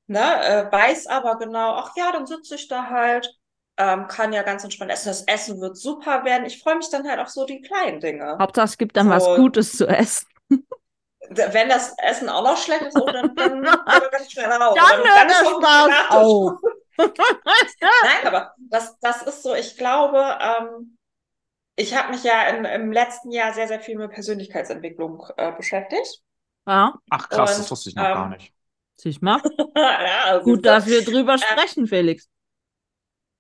Ne? 0.08 0.20
Äh, 0.20 0.72
weiß 0.72 1.08
aber 1.08 1.38
genau, 1.38 1.76
ach 1.76 1.92
ja, 1.96 2.12
dann 2.12 2.28
sitze 2.28 2.56
ich 2.56 2.68
da 2.68 2.90
halt, 2.90 3.34
ähm, 3.78 4.08
kann 4.08 4.34
ja 4.34 4.44
ganz 4.44 4.64
entspannt 4.64 4.92
essen. 4.92 5.08
Das 5.08 5.24
Essen 5.24 5.62
wird 5.62 5.78
super 5.78 6.26
werden. 6.26 6.46
Ich 6.46 6.62
freue 6.62 6.76
mich 6.76 6.90
dann 6.90 7.08
halt 7.08 7.20
auf 7.20 7.30
so 7.30 7.46
die 7.46 7.62
kleinen 7.62 8.00
Dinge. 8.02 8.38
Hauptsache, 8.40 8.66
es 8.66 8.78
gibt 8.78 8.98
dann 8.98 9.10
was 9.10 9.24
So. 9.24 9.36
Gutes 9.36 9.78
zu 9.78 9.88
essen. 9.88 10.28
Wenn 11.30 11.70
das 11.70 11.96
Essen 11.98 12.30
auch 12.30 12.44
noch 12.44 12.58
schlecht 12.58 12.84
ist, 12.84 12.96
oh, 13.00 13.06
dann, 13.06 13.34
dann, 13.36 13.64
dann 13.64 14.02
ich 14.24 14.32
schnell 14.32 14.46
Hause. 14.46 14.80
Dann 14.80 15.00
hört 15.00 15.32
ist 15.32 15.42
der 15.42 15.48
auch 15.48 15.62
Spaß 15.62 15.88
gratis. 15.88 16.10
auf. 16.12 16.52
Nein, 16.98 18.28
aber 18.28 18.54
das, 18.58 18.98
das 19.00 19.24
ist 19.24 19.44
so, 19.44 19.56
ich 19.56 19.76
glaube, 19.78 20.24
ähm, 20.40 20.95
ich 21.76 21.96
habe 21.96 22.12
mich 22.12 22.24
ja 22.24 22.48
in, 22.50 22.66
im 22.66 22.92
letzten 22.92 23.32
Jahr 23.32 23.54
sehr, 23.54 23.68
sehr 23.68 23.80
viel 23.82 23.98
mit 23.98 24.12
Persönlichkeitsentwicklung 24.12 25.24
äh, 25.38 25.52
beschäftigt. 25.54 26.22
Ja, 26.68 27.00
Ach 27.10 27.30
krass, 27.30 27.56
das 27.58 27.70
Und, 27.70 27.72
wusste 27.72 27.90
ich 27.90 27.96
noch 27.96 28.12
gar 28.12 28.28
ähm, 28.28 28.30
nicht. 28.30 28.54
siehst 28.96 29.22
mal. 29.22 29.42
ja, 29.76 30.24
also 30.26 30.46
Gut, 30.46 30.66
dass 30.66 30.88
wir 30.88 31.04
drüber 31.04 31.38
sprechen, 31.38 31.88
Felix. 31.88 32.30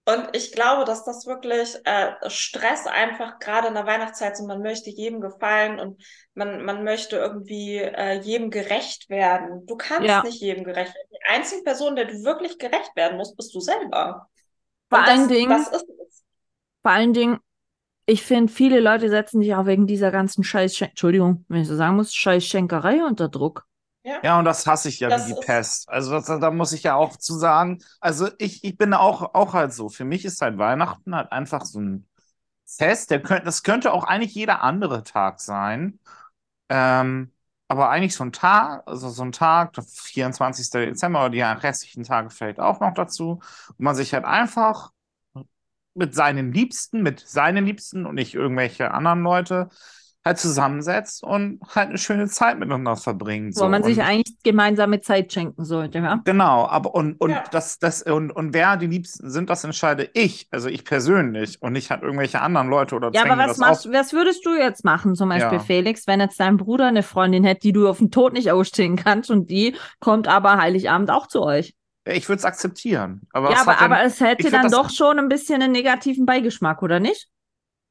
Und 0.08 0.30
ich 0.36 0.52
glaube, 0.52 0.86
dass 0.86 1.04
das 1.04 1.26
wirklich 1.26 1.76
äh, 1.84 2.14
Stress 2.30 2.86
einfach 2.86 3.40
gerade 3.40 3.70
in 3.70 3.74
der 3.74 3.88
Weihnachtszeit 3.88 4.38
so, 4.38 4.46
man 4.46 4.62
möchte 4.62 4.92
jedem 4.92 5.20
gefallen 5.20 5.80
und 5.80 6.00
man, 6.36 6.64
man 6.64 6.84
möchte 6.84 7.16
irgendwie 7.18 7.78
äh, 7.80 8.14
jedem 8.22 8.52
gerecht 8.52 9.10
werden. 9.10 9.66
Du 9.66 9.76
kannst 9.76 10.08
Ja. 10.08 10.24
nicht 10.24 10.40
jedem 10.42 10.64
gerecht 10.64 10.94
werden. 10.94 11.08
Die 11.12 11.26
einzige 11.34 11.64
Person, 11.64 11.96
der 11.96 12.06
du 12.06 12.24
wirklich 12.24 12.60
gerecht 12.60 12.96
werden 12.96 13.18
musst, 13.18 13.36
bist 13.36 13.54
du 13.56 13.60
selber. 13.60 14.30
Vor 14.90 14.98
Und 14.98 15.08
allen 15.08 15.28
das, 15.28 15.28
Dingen, 15.28 15.68
das 15.70 15.70
ist 15.70 15.86
es. 16.08 16.24
vor 16.82 16.92
allen 16.92 17.14
Dingen, 17.14 17.40
ich 18.06 18.24
finde, 18.24 18.52
viele 18.52 18.80
Leute 18.80 19.10
setzen 19.10 19.42
sich 19.42 19.56
auch 19.56 19.66
wegen 19.66 19.88
dieser 19.88 20.12
ganzen 20.12 20.44
Scheiß, 20.44 20.80
Entschuldigung, 20.82 21.46
wenn 21.48 21.62
ich 21.62 21.68
so 21.68 21.76
sagen 21.76 21.96
muss, 21.96 22.14
Scheiß-Schenkerei 22.14 23.04
unter 23.06 23.30
Druck. 23.30 23.66
Ja, 24.24 24.38
und 24.38 24.46
das 24.46 24.68
hasse 24.68 24.90
ich 24.90 25.00
ja 25.00 25.10
Das 25.10 25.28
wie 25.28 25.34
die 25.34 25.40
Pest. 25.40 25.90
Also 25.90 26.12
das, 26.12 26.26
da 26.28 26.52
muss 26.52 26.74
ich 26.74 26.84
ja 26.84 26.96
auch 26.96 27.18
zu 27.18 27.34
sagen, 27.38 27.80
also 28.00 28.30
ich, 28.38 28.64
ich 28.64 28.78
bin 28.78 28.94
auch, 28.94 29.34
auch 29.34 29.54
halt 29.54 29.74
so. 29.74 29.90
Für 29.90 30.06
mich 30.06 30.26
ist 30.26 30.42
halt 30.42 30.58
Weihnachten 30.58 31.16
halt 31.16 31.32
einfach 31.32 31.66
so 31.66 31.80
ein, 31.80 32.08
fest. 32.66 33.12
Der 33.12 33.22
könnt, 33.22 33.48
das 33.48 33.64
könnte 33.64 33.94
auch 33.94 34.04
eigentlich 34.06 34.36
jeder 34.36 34.64
andere 34.64 35.04
Tag 35.04 35.40
sein. 35.42 36.00
Ähm, 36.70 37.34
aber 37.68 37.90
eigentlich 37.90 38.16
so 38.16 38.24
ein 38.26 38.34
Tag, 38.34 38.84
also 38.88 39.10
so 39.10 39.24
ein 39.24 39.32
Tag, 39.32 39.74
der 39.74 39.84
24. 39.84 40.70
Dezember 40.70 41.22
oder 41.22 41.30
die 41.32 41.42
restlichen 41.42 42.04
Tage 42.04 42.30
vielleicht 42.30 42.60
auch 42.60 42.80
noch 42.80 42.94
dazu, 42.94 43.40
wo 43.78 43.84
man 43.84 43.96
sich 43.96 44.14
halt 44.14 44.26
einfach 44.26 44.92
mit 45.96 46.14
seinen 46.14 46.52
Liebsten, 46.52 47.02
mit 47.02 47.20
seinen 47.20 47.66
Liebsten 47.66 48.06
und 48.06 48.16
nicht 48.16 48.36
irgendwelche 48.36 48.92
anderen 48.92 49.24
Leute 49.24 49.70
halt 50.26 50.40
zusammensetzt 50.40 51.24
und 51.24 51.60
halt 51.76 51.90
eine 51.90 52.00
schöne 52.00 52.28
Zeit 52.28 52.58
miteinander 52.58 52.96
verbringt. 52.96 53.56
Wo 53.56 53.60
so. 53.60 53.70
man 53.70 53.84
sich 53.84 53.98
und, 53.98 54.04
eigentlich 54.04 54.36
gemeinsame 54.44 55.00
Zeit 55.00 55.32
schenken 55.32 55.64
sollte, 55.64 56.00
ja? 56.00 56.20
Genau, 56.26 56.66
aber 56.66 56.96
und, 56.96 57.22
und 57.22 57.30
Ja. 57.30 57.44
das, 57.52 57.78
das, 57.78 58.02
und, 58.02 58.32
und 58.32 58.54
wer 58.56 58.76
die 58.76 58.88
Liebsten 58.88 59.30
sind, 59.30 59.52
das 59.52 59.64
entscheide 59.64 60.10
ich, 60.14 60.48
also 60.50 60.68
ich 60.68 60.84
persönlich 60.84 61.62
und 61.62 61.74
nicht 61.74 61.92
halt 61.92 62.02
irgendwelche 62.02 62.42
anderen 62.42 62.70
Leute 62.70 62.96
oder 62.96 63.12
Ja, 63.14 63.22
aber 63.24 63.38
was 63.38 63.50
das 63.50 63.58
machst, 63.60 63.92
was 63.94 64.14
würdest 64.14 64.44
du 64.48 64.56
jetzt 64.56 64.84
machen, 64.84 65.14
zum 65.14 65.30
Beispiel 65.30 65.60
Ja. 65.60 65.64
Felix, 65.64 66.08
wenn 66.08 66.20
jetzt 66.20 66.40
dein 66.40 66.58
Bruder 66.58 66.88
eine 66.88 67.04
Freundin 67.04 67.44
hätte, 67.44 67.62
die 67.62 67.74
du 67.74 67.88
auf 67.88 68.00
den 68.00 68.10
Tod 68.10 68.34
nicht 68.34 68.52
ausstehen 68.52 68.96
kannst 68.96 69.30
und 69.30 69.52
die 69.52 69.76
kommt 70.00 70.28
aber 70.28 70.58
Heiligabend 70.58 71.12
auch 71.12 71.28
zu 71.28 71.44
euch? 71.44 71.76
Ich 72.06 72.30
würde 72.30 72.40
es 72.40 72.46
akzeptieren. 72.46 73.22
Aber 73.32 73.52
ja, 73.52 73.62
es 73.62 73.68
aber, 73.68 73.82
aber 73.82 74.04
es 74.04 74.20
hätte 74.20 74.52
dann 74.52 74.70
doch 74.70 74.92
schon 74.92 75.18
ein 75.18 75.28
bisschen 75.28 75.62
einen 75.62 75.72
negativen 75.72 76.26
Beigeschmack, 76.26 76.84
oder 76.84 77.00
nicht? 77.00 77.30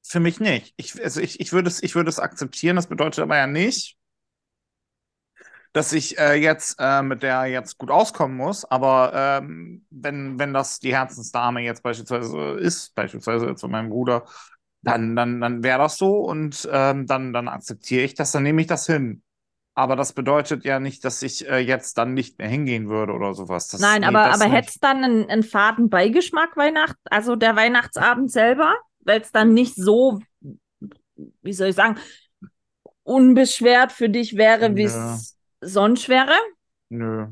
Für 0.07 0.21
mich 0.21 0.39
nicht. 0.39 0.73
Ich, 0.77 1.03
also 1.03 1.21
ich, 1.21 1.41
ich 1.41 1.53
würde 1.53 1.69
es, 1.69 1.83
ich 1.83 1.97
würde 1.97 2.11
es 2.11 2.21
akzeptieren. 2.21 2.77
Das 2.77 2.87
bedeutet 2.87 3.21
aber 3.21 3.37
ja 3.37 3.49
nicht, 3.49 3.97
dass 5.73 5.93
ich 5.93 6.17
äh, 6.19 6.35
jetzt 6.35 6.77
äh, 6.79 7.03
mit 7.03 7.25
der 7.25 7.47
jetzt 7.47 7.79
gut 7.79 7.91
auskommen 7.91 8.37
muss. 8.37 8.65
Aber 8.65 9.13
ähm, 9.15 9.85
wenn, 9.91 10.39
wenn 10.39 10.55
das 10.55 10.79
die 10.79 10.95
Herzensdame 10.95 11.63
jetzt 11.63 11.83
beispielsweise 11.83 12.53
ist, 12.61 12.95
beispielsweise 12.95 13.49
jetzt 13.49 13.63
von 13.63 13.73
meinem 13.73 13.91
Bruder, 13.91 14.25
dann, 14.83 15.17
dann, 15.17 15.41
dann 15.41 15.65
wäre 15.65 15.79
das 15.81 15.97
so 15.97 16.19
und 16.19 16.69
ähm, 16.71 17.07
dann, 17.07 17.33
dann 17.33 17.49
akzeptiere 17.49 18.05
ich 18.05 18.15
das, 18.15 18.31
dann 18.31 18.45
nehme 18.45 18.61
ich 18.61 18.69
das 18.69 18.87
hin. 18.87 19.24
Aber 19.77 19.97
das 19.97 20.13
bedeutet 20.13 20.65
ja 20.65 20.79
nicht, 20.79 21.05
dass 21.05 21.23
ich 21.23 21.49
äh, 21.49 21.59
jetzt 21.59 21.99
dann 21.99 22.15
nicht 22.15 22.39
mehr 22.39 22.49
hingehen 22.49 22.89
würde 22.89 23.13
oder 23.13 23.35
sowas. 23.35 23.69
Das, 23.69 23.81
Nein, 23.81 24.03
nee, 24.03 24.07
aber, 24.07 24.33
aber 24.33 24.45
hätte 24.45 24.69
es 24.69 24.79
dann 24.79 25.03
einen, 25.03 25.29
einen 25.29 25.43
faden 25.43 25.91
Beigeschmack 25.91 26.57
Weihnacht, 26.57 26.97
also 27.11 27.35
der 27.35 27.57
Weihnachtsabend 27.57 28.31
selber, 28.31 28.75
weil 29.01 29.21
es 29.21 29.33
dann 29.33 29.53
nicht 29.53 29.75
so, 29.75 30.21
wie 31.43 31.53
soll 31.53 31.69
ich 31.69 31.75
sagen, 31.75 31.99
unbeschwert 33.03 33.91
für 33.91 34.09
dich 34.09 34.37
wäre, 34.37 34.77
wie 34.77 34.85
es 34.85 35.37
sonst 35.61 36.09
wäre? 36.09 36.35
Nö. 36.89 37.27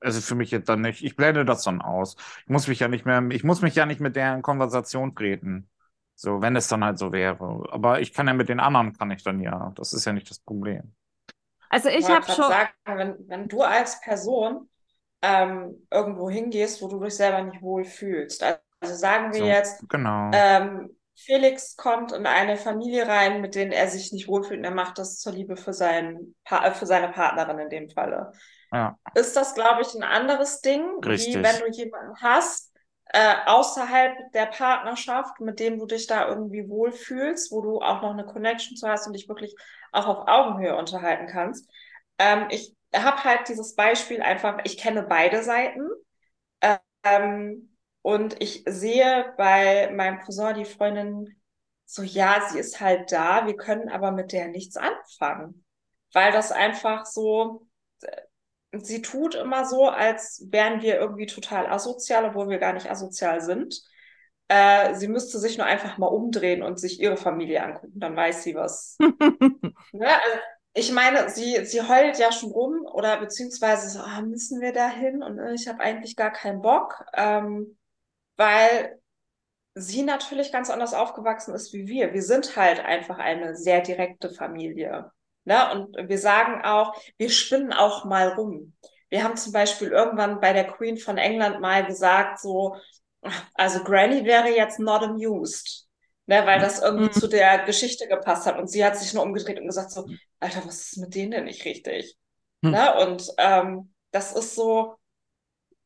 Also 0.00 0.20
für 0.20 0.34
mich 0.34 0.50
jetzt 0.50 0.68
dann 0.68 0.82
nicht. 0.82 1.02
Ich 1.02 1.16
blende 1.16 1.44
das 1.44 1.62
dann 1.62 1.80
aus. 1.80 2.16
Ich 2.44 2.48
muss 2.48 2.68
mich 2.68 2.80
ja 2.80 2.88
nicht 2.88 3.06
mehr, 3.06 3.22
ich 3.30 3.44
muss 3.44 3.62
mich 3.62 3.74
ja 3.74 3.86
nicht 3.86 4.00
mit 4.00 4.16
der 4.16 4.34
in 4.34 4.42
Konversation 4.42 5.14
treten. 5.14 5.68
So, 6.14 6.42
wenn 6.42 6.56
es 6.56 6.68
dann 6.68 6.84
halt 6.84 6.98
so 6.98 7.12
wäre. 7.12 7.64
Aber 7.70 8.00
ich 8.00 8.12
kann 8.12 8.26
ja 8.26 8.34
mit 8.34 8.50
den 8.50 8.60
anderen, 8.60 8.92
kann 8.92 9.10
ich 9.10 9.22
dann 9.22 9.40
ja. 9.40 9.72
Das 9.76 9.94
ist 9.94 10.04
ja 10.04 10.12
nicht 10.12 10.28
das 10.30 10.38
Problem. 10.38 10.94
Also 11.70 11.88
ich 11.88 12.08
habe 12.08 12.26
schon, 12.26 12.48
sagen, 12.48 12.70
wenn, 12.84 13.28
wenn 13.28 13.48
du 13.48 13.62
als 13.62 14.00
Person 14.00 14.68
ähm, 15.22 15.86
irgendwo 15.90 16.30
hingehst, 16.30 16.82
wo 16.82 16.88
du 16.88 17.00
dich 17.00 17.14
selber 17.14 17.42
nicht 17.42 17.62
wohl 17.62 17.84
fühlst. 17.84 18.42
Also 18.42 18.94
sagen 18.94 19.32
wir 19.32 19.40
So, 19.40 19.46
jetzt, 19.46 19.88
genau. 19.88 20.30
ähm, 20.32 20.96
Felix 21.16 21.76
kommt 21.76 22.12
in 22.12 22.26
eine 22.26 22.56
Familie 22.56 23.06
rein, 23.06 23.40
mit 23.40 23.54
denen 23.54 23.72
er 23.72 23.88
sich 23.88 24.12
nicht 24.12 24.26
wohlfühlt 24.28 24.58
und 24.58 24.64
er 24.64 24.70
macht 24.70 24.98
das 24.98 25.18
zur 25.18 25.32
Liebe 25.32 25.56
für, 25.56 25.72
seinen 25.74 26.34
pa 26.44 26.66
äh, 26.66 26.72
für 26.72 26.86
seine 26.86 27.10
Partnerin 27.10 27.58
in 27.58 27.68
dem 27.68 27.90
Falle. 27.90 28.32
Ja, 28.72 28.96
Ist 29.14 29.36
das, 29.36 29.54
glaube 29.54 29.82
ich, 29.82 29.94
ein 29.94 30.02
anderes 30.02 30.60
Ding, 30.60 30.82
Richtig. 31.04 31.34
wie 31.34 31.42
wenn 31.42 31.58
du 31.58 31.68
jemanden 31.70 32.14
hast, 32.22 32.69
äh, 33.12 33.34
außerhalb 33.46 34.32
der 34.32 34.46
Partnerschaft, 34.46 35.40
mit 35.40 35.60
dem 35.60 35.78
du 35.78 35.86
dich 35.86 36.06
da 36.06 36.28
irgendwie 36.28 36.68
wohlfühlst, 36.68 37.52
wo 37.52 37.60
du 37.60 37.80
auch 37.80 38.02
noch 38.02 38.10
eine 38.12 38.24
Connection 38.26 38.76
zu 38.76 38.88
hast 38.88 39.06
und 39.06 39.14
dich 39.14 39.28
wirklich 39.28 39.54
auch 39.92 40.06
auf 40.06 40.28
Augenhöhe 40.28 40.76
unterhalten 40.76 41.26
kannst. 41.26 41.68
Ähm, 42.18 42.46
ich 42.50 42.74
habe 42.94 43.22
halt 43.24 43.48
dieses 43.48 43.74
Beispiel 43.74 44.22
einfach, 44.22 44.58
ich 44.64 44.78
kenne 44.78 45.02
beide 45.02 45.42
Seiten. 45.42 45.82
Ähm, 47.02 47.76
und 48.02 48.40
ich 48.42 48.64
sehe 48.66 49.34
bei 49.36 49.90
meinem 49.92 50.20
Cousin 50.20 50.54
die 50.54 50.64
Freundin 50.64 51.36
so, 51.84 52.02
ja, 52.02 52.46
sie 52.50 52.58
ist 52.58 52.80
halt 52.80 53.10
da, 53.12 53.46
wir 53.46 53.56
können 53.56 53.88
aber 53.88 54.12
mit 54.12 54.32
der 54.32 54.48
nichts 54.48 54.76
anfangen. 54.76 55.64
Weil 56.12 56.32
das 56.32 56.52
einfach 56.52 57.04
so, 57.06 57.66
äh, 58.02 58.22
sie 58.72 59.02
tut 59.02 59.34
immer 59.34 59.64
so, 59.64 59.88
als 59.88 60.46
wären 60.50 60.82
wir 60.82 60.96
irgendwie 60.98 61.26
total 61.26 61.66
asozial, 61.66 62.24
obwohl 62.24 62.48
wir 62.48 62.58
gar 62.58 62.72
nicht 62.72 62.90
asozial 62.90 63.40
sind. 63.40 63.82
Äh, 64.48 64.94
sie 64.94 65.08
müsste 65.08 65.38
sich 65.38 65.58
nur 65.58 65.66
einfach 65.66 65.98
mal 65.98 66.06
umdrehen 66.06 66.62
und 66.62 66.78
sich 66.78 67.00
ihre 67.00 67.16
Familie 67.16 67.62
angucken, 67.62 68.00
dann 68.00 68.16
weiß 68.16 68.42
sie 68.42 68.54
was. 68.54 68.96
Ne? 69.92 70.06
Also, 70.06 70.38
ich 70.72 70.92
meine, 70.92 71.30
sie, 71.30 71.64
sie 71.64 71.82
heult 71.82 72.18
ja 72.18 72.30
schon 72.30 72.52
rum 72.52 72.86
oder 72.86 73.18
beziehungsweise 73.18 73.88
so, 73.88 73.98
ah, 74.00 74.22
müssen 74.22 74.60
wir 74.60 74.72
da 74.72 74.88
hin? 74.88 75.20
Und 75.22 75.38
äh, 75.38 75.52
ich 75.54 75.66
habe 75.66 75.80
eigentlich 75.80 76.14
gar 76.14 76.30
keinen 76.30 76.62
Bock, 76.62 77.04
ähm, 77.14 77.76
weil 78.36 79.00
sie 79.74 80.02
natürlich 80.02 80.52
ganz 80.52 80.70
anders 80.70 80.94
aufgewachsen 80.94 81.54
ist 81.54 81.72
wie 81.72 81.86
wir. 81.88 82.12
Wir 82.12 82.22
sind 82.22 82.56
halt 82.56 82.80
einfach 82.80 83.18
eine 83.18 83.56
sehr 83.56 83.80
direkte 83.80 84.30
Familie. 84.30 85.10
Ne? 85.44 85.72
Und 85.72 86.08
wir 86.08 86.18
sagen 86.18 86.62
auch, 86.64 86.94
wir 87.18 87.30
spinnen 87.30 87.72
auch 87.72 88.04
mal 88.04 88.28
rum. 88.28 88.74
Wir 89.08 89.24
haben 89.24 89.36
zum 89.36 89.52
Beispiel 89.52 89.88
irgendwann 89.88 90.40
bei 90.40 90.52
der 90.52 90.66
Queen 90.66 90.96
von 90.96 91.18
England 91.18 91.60
mal 91.60 91.84
gesagt, 91.84 92.40
so, 92.40 92.76
also 93.54 93.82
Granny 93.84 94.24
wäre 94.24 94.48
jetzt 94.48 94.78
not 94.78 95.02
amused. 95.02 95.86
Ne, 96.26 96.46
weil 96.46 96.60
das 96.60 96.80
irgendwie 96.80 97.06
Mhm. 97.06 97.12
zu 97.12 97.26
der 97.26 97.64
Geschichte 97.64 98.06
gepasst 98.06 98.46
hat. 98.46 98.56
Und 98.56 98.68
sie 98.68 98.84
hat 98.84 98.96
sich 98.96 99.12
nur 99.14 99.24
umgedreht 99.24 99.58
und 99.58 99.66
gesagt 99.66 99.90
so, 99.90 100.06
Alter, 100.38 100.64
was 100.64 100.92
ist 100.92 100.98
mit 100.98 101.14
denen 101.16 101.32
denn 101.32 101.44
nicht 101.44 101.64
richtig? 101.64 102.16
Hm. 102.62 102.70
Ne? 102.70 102.94
Und 103.04 103.26
ähm, 103.38 103.92
das 104.12 104.32
ist 104.32 104.54
so, 104.54 104.94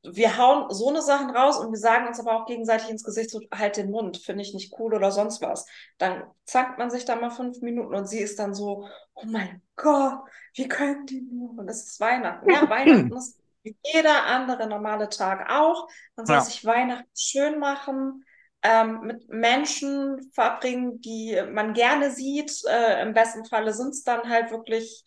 wir 0.05 0.37
hauen 0.39 0.73
so 0.73 0.89
eine 0.89 1.03
Sachen 1.03 1.31
raus 1.31 1.59
und 1.59 1.71
wir 1.73 1.79
sagen 1.79 2.07
uns 2.09 2.21
aber 2.21 2.35
auch 2.37 2.47
gegenseitig 2.47 2.91
ins 2.91 3.05
Gesicht, 3.05 3.31
so 3.31 3.41
halt 3.53 3.77
den 3.77 3.91
Mund, 3.91 4.19
finde 4.19 4.43
ich 4.43 4.55
nicht 4.55 4.75
cool 4.79 4.95
oder 4.95 5.11
sonst 5.11 5.41
was. 5.43 5.67
Dann 5.99 6.25
zankt 6.45 6.79
man 6.79 6.91
sich 6.91 7.05
da 7.05 7.17
mal 7.17 7.31
fünf 7.31 7.61
Minuten 7.63 7.95
und 7.95 8.07
sie 8.07 8.21
ist 8.21 8.39
dann 8.39 8.55
so, 8.55 8.87
oh 9.15 9.25
mein 9.27 9.63
Gott, 9.77 10.21
wie 10.55 10.69
können 10.69 11.07
die 11.07 11.23
nur? 11.23 11.59
Und 11.59 11.69
es 11.69 11.85
ist 11.85 12.01
Weihnachten. 12.01 12.47
Ja, 12.49 12.69
Weihnachten 12.71 13.17
ist 13.17 13.39
wie 13.63 13.77
jeder 13.95 14.27
andere 14.27 14.69
normale 14.69 15.09
Tag 15.09 15.51
auch. 15.51 15.89
Man 16.17 16.27
soll 16.27 16.39
Ja. 16.39 16.41
sich 16.41 16.65
Weihnachten 16.65 17.09
schön 17.17 17.59
machen, 17.59 18.25
ähm, 18.63 19.01
mit 19.03 19.29
Menschen 19.29 20.31
verbringen, 20.33 21.01
die 21.01 21.41
man 21.53 21.75
gerne 21.75 22.11
sieht. 22.11 22.63
Äh, 22.69 23.03
Im 23.03 23.15
besten 23.15 23.45
Falle 23.45 23.73
sind 23.73 23.91
es 23.91 24.03
dann 24.05 24.29
halt 24.29 24.51
wirklich 24.51 25.05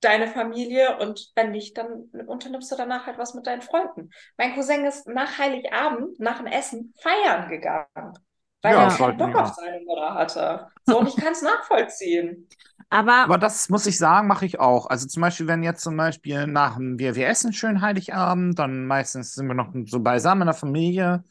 deine 0.00 0.28
Familie 0.28 0.98
und 0.98 1.30
wenn 1.36 1.52
nicht, 1.52 1.76
dann 1.78 2.04
unternimmst 2.26 2.70
du 2.72 2.76
danach 2.76 3.06
halt 3.06 3.18
was 3.18 3.34
mit 3.34 3.46
deinen 3.46 3.62
Freunden. 3.62 4.10
Mein 4.38 4.54
Cousin 4.54 4.84
ist 4.84 5.08
nach 5.08 5.38
Heiligabend, 5.38 6.18
nach 6.20 6.38
dem 6.38 6.46
Essen, 6.46 6.94
feiern 7.00 7.48
gegangen, 7.48 8.14
weil 8.62 8.76
Ja, 8.76 8.88
er 8.88 8.90
keinen 8.90 8.90
sollten 8.90 9.18
Bock 9.18 9.34
wir 9.34 9.38
auf 9.38 9.48
auch. 9.48 9.54
seine 9.54 9.80
Mutter 9.84 10.14
hatte. 10.14 10.68
So, 10.84 10.98
und 10.98 11.08
ich 11.08 11.16
kann 11.16 11.32
es 11.32 11.42
nachvollziehen. 11.42 12.48
aber 13.22 13.28
Aber 13.28 13.38
das 13.38 13.68
muss 13.68 13.86
ich 13.86 13.98
sagen, 13.98 14.26
mache 14.28 14.46
ich 14.46 14.58
auch. 14.60 14.86
Also 14.86 15.06
zum 15.06 15.20
Beispiel, 15.22 15.46
wenn 15.46 15.62
jetzt 15.62 15.82
zum 15.82 15.96
Beispiel 15.96 16.46
nach 16.46 16.76
dem, 16.76 16.98
wir, 16.98 17.14
wir 17.14 17.28
essen 17.28 17.52
schön 17.52 17.80
Heiligabend, 17.80 18.58
dann 18.58 18.86
meistens 18.86 19.34
sind 19.34 19.46
wir 19.46 19.54
noch 19.54 19.72
so 19.86 20.00
beisammen 20.00 20.42
in 20.42 20.46
der 20.46 20.54
Familie. 20.54 21.22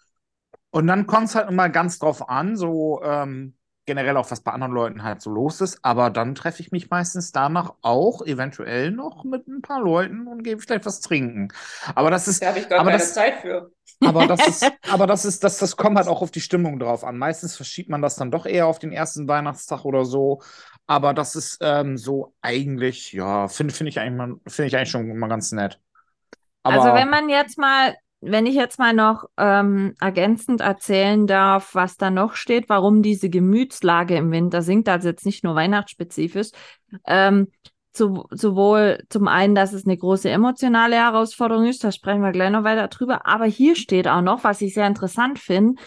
Und 0.72 0.88
dann 0.88 1.08
kommt 1.08 1.28
es 1.30 1.36
halt 1.36 1.50
immer 1.50 1.70
ganz 1.70 2.00
drauf 2.00 2.30
an, 2.30 2.58
so 2.58 3.02
ähm, 3.04 3.56
generell 3.90 4.16
auch, 4.18 4.32
was 4.32 4.42
bei 4.42 4.52
anderen 4.52 4.74
Leuten 4.74 5.04
halt 5.04 5.22
so 5.22 5.30
los 5.32 5.62
ist. 5.62 5.80
Aber 5.84 6.10
dann 6.12 6.36
treffe 6.36 6.62
ich 6.62 6.72
mich 6.72 6.90
meistens 6.90 7.32
danach 7.32 7.74
auch 7.82 8.24
eventuell 8.26 8.92
noch 8.92 9.24
mit 9.24 9.48
ein 9.48 9.62
paar 9.62 9.82
Leuten 9.82 10.28
und 10.28 10.44
gebe 10.44 10.62
vielleicht 10.62 10.86
was 10.86 11.02
trinken. 11.02 11.50
Aber 11.96 12.12
das 12.12 12.28
ist, 12.28 12.42
Da 12.42 12.48
habe 12.50 12.60
ich 12.60 12.70
gar 12.70 12.80
Aber 12.80 12.92
keine 12.92 13.02
das- 13.02 13.14
Zeit 13.14 13.42
für. 13.42 13.72
aber 14.06 14.28
das 14.28 14.48
ist, 14.48 14.72
aber 14.90 15.08
das 15.08 15.26
ist, 15.26 15.44
das, 15.44 15.58
das 15.58 15.76
kommt 15.76 15.98
halt 15.98 16.08
auch 16.08 16.22
auf 16.22 16.32
die 16.32 16.42
Stimmung 16.42 16.80
drauf 16.80 17.04
an. 17.04 17.18
Meistens 17.18 17.56
verschiebt 17.56 17.90
man 17.90 18.02
das 18.02 18.16
dann 18.16 18.32
doch 18.32 18.46
eher 18.46 18.68
auf 18.68 18.80
den 18.80 18.92
ersten 18.92 19.28
Weihnachtstag 19.28 19.84
oder 19.86 20.06
so. 20.06 20.42
Aber 20.88 21.14
das 21.14 21.36
ist 21.36 21.58
ähm, 21.62 21.98
so 21.98 22.34
eigentlich, 22.42 23.12
ja, 23.14 23.48
finde 23.48 23.74
finde 23.74 23.90
ich 23.90 24.00
eigentlich 24.00 24.18
mal, 24.18 24.36
finde 24.48 24.68
ich 24.68 24.78
eigentlich 24.78 24.90
schon 24.92 25.18
mal 25.18 25.28
ganz 25.28 25.52
nett. 25.52 25.80
Aber 26.64 26.82
Also 26.82 26.94
wenn 26.96 27.10
man 27.10 27.30
jetzt 27.30 27.58
mal, 27.58 27.96
wenn 28.22 28.46
ich 28.46 28.56
jetzt 28.56 28.80
mal 28.80 28.94
noch 28.94 29.26
ähm, 29.38 29.96
ergänzend 30.00 30.62
erzählen 30.62 31.26
darf, 31.26 31.74
was 31.74 31.98
da 31.98 32.10
noch 32.10 32.34
steht, 32.34 32.68
warum 32.68 33.02
diese 33.02 33.30
Gemütslage 33.30 34.16
im 34.16 34.32
Winter 34.32 34.62
sinkt, 34.62 34.90
also 34.90 35.10
jetzt 35.10 35.26
nicht 35.26 35.44
nur 35.44 35.56
weihnachtsspezifisch, 35.56 36.50
ähm, 37.06 37.48
zu, 37.94 38.26
sowohl 38.30 39.04
zum 39.10 39.28
einen, 39.28 39.56
dass 39.56 39.74
es 39.74 39.86
eine 39.86 39.98
große 39.98 40.30
emotionale 40.30 40.98
Herausforderung 40.98 41.66
ist, 41.66 41.84
da 41.84 41.92
sprechen 41.92 42.22
wir 42.22 42.32
gleich 42.32 42.52
noch 42.52 42.64
weiter 42.64 42.88
drüber, 42.88 43.26
aber 43.26 43.46
hier 43.46 43.76
steht 43.76 44.08
auch 44.08 44.22
noch, 44.22 44.44
was 44.44 44.62
ich 44.62 44.74
sehr 44.74 44.88
interessant 44.88 45.40
finde, 45.40 45.82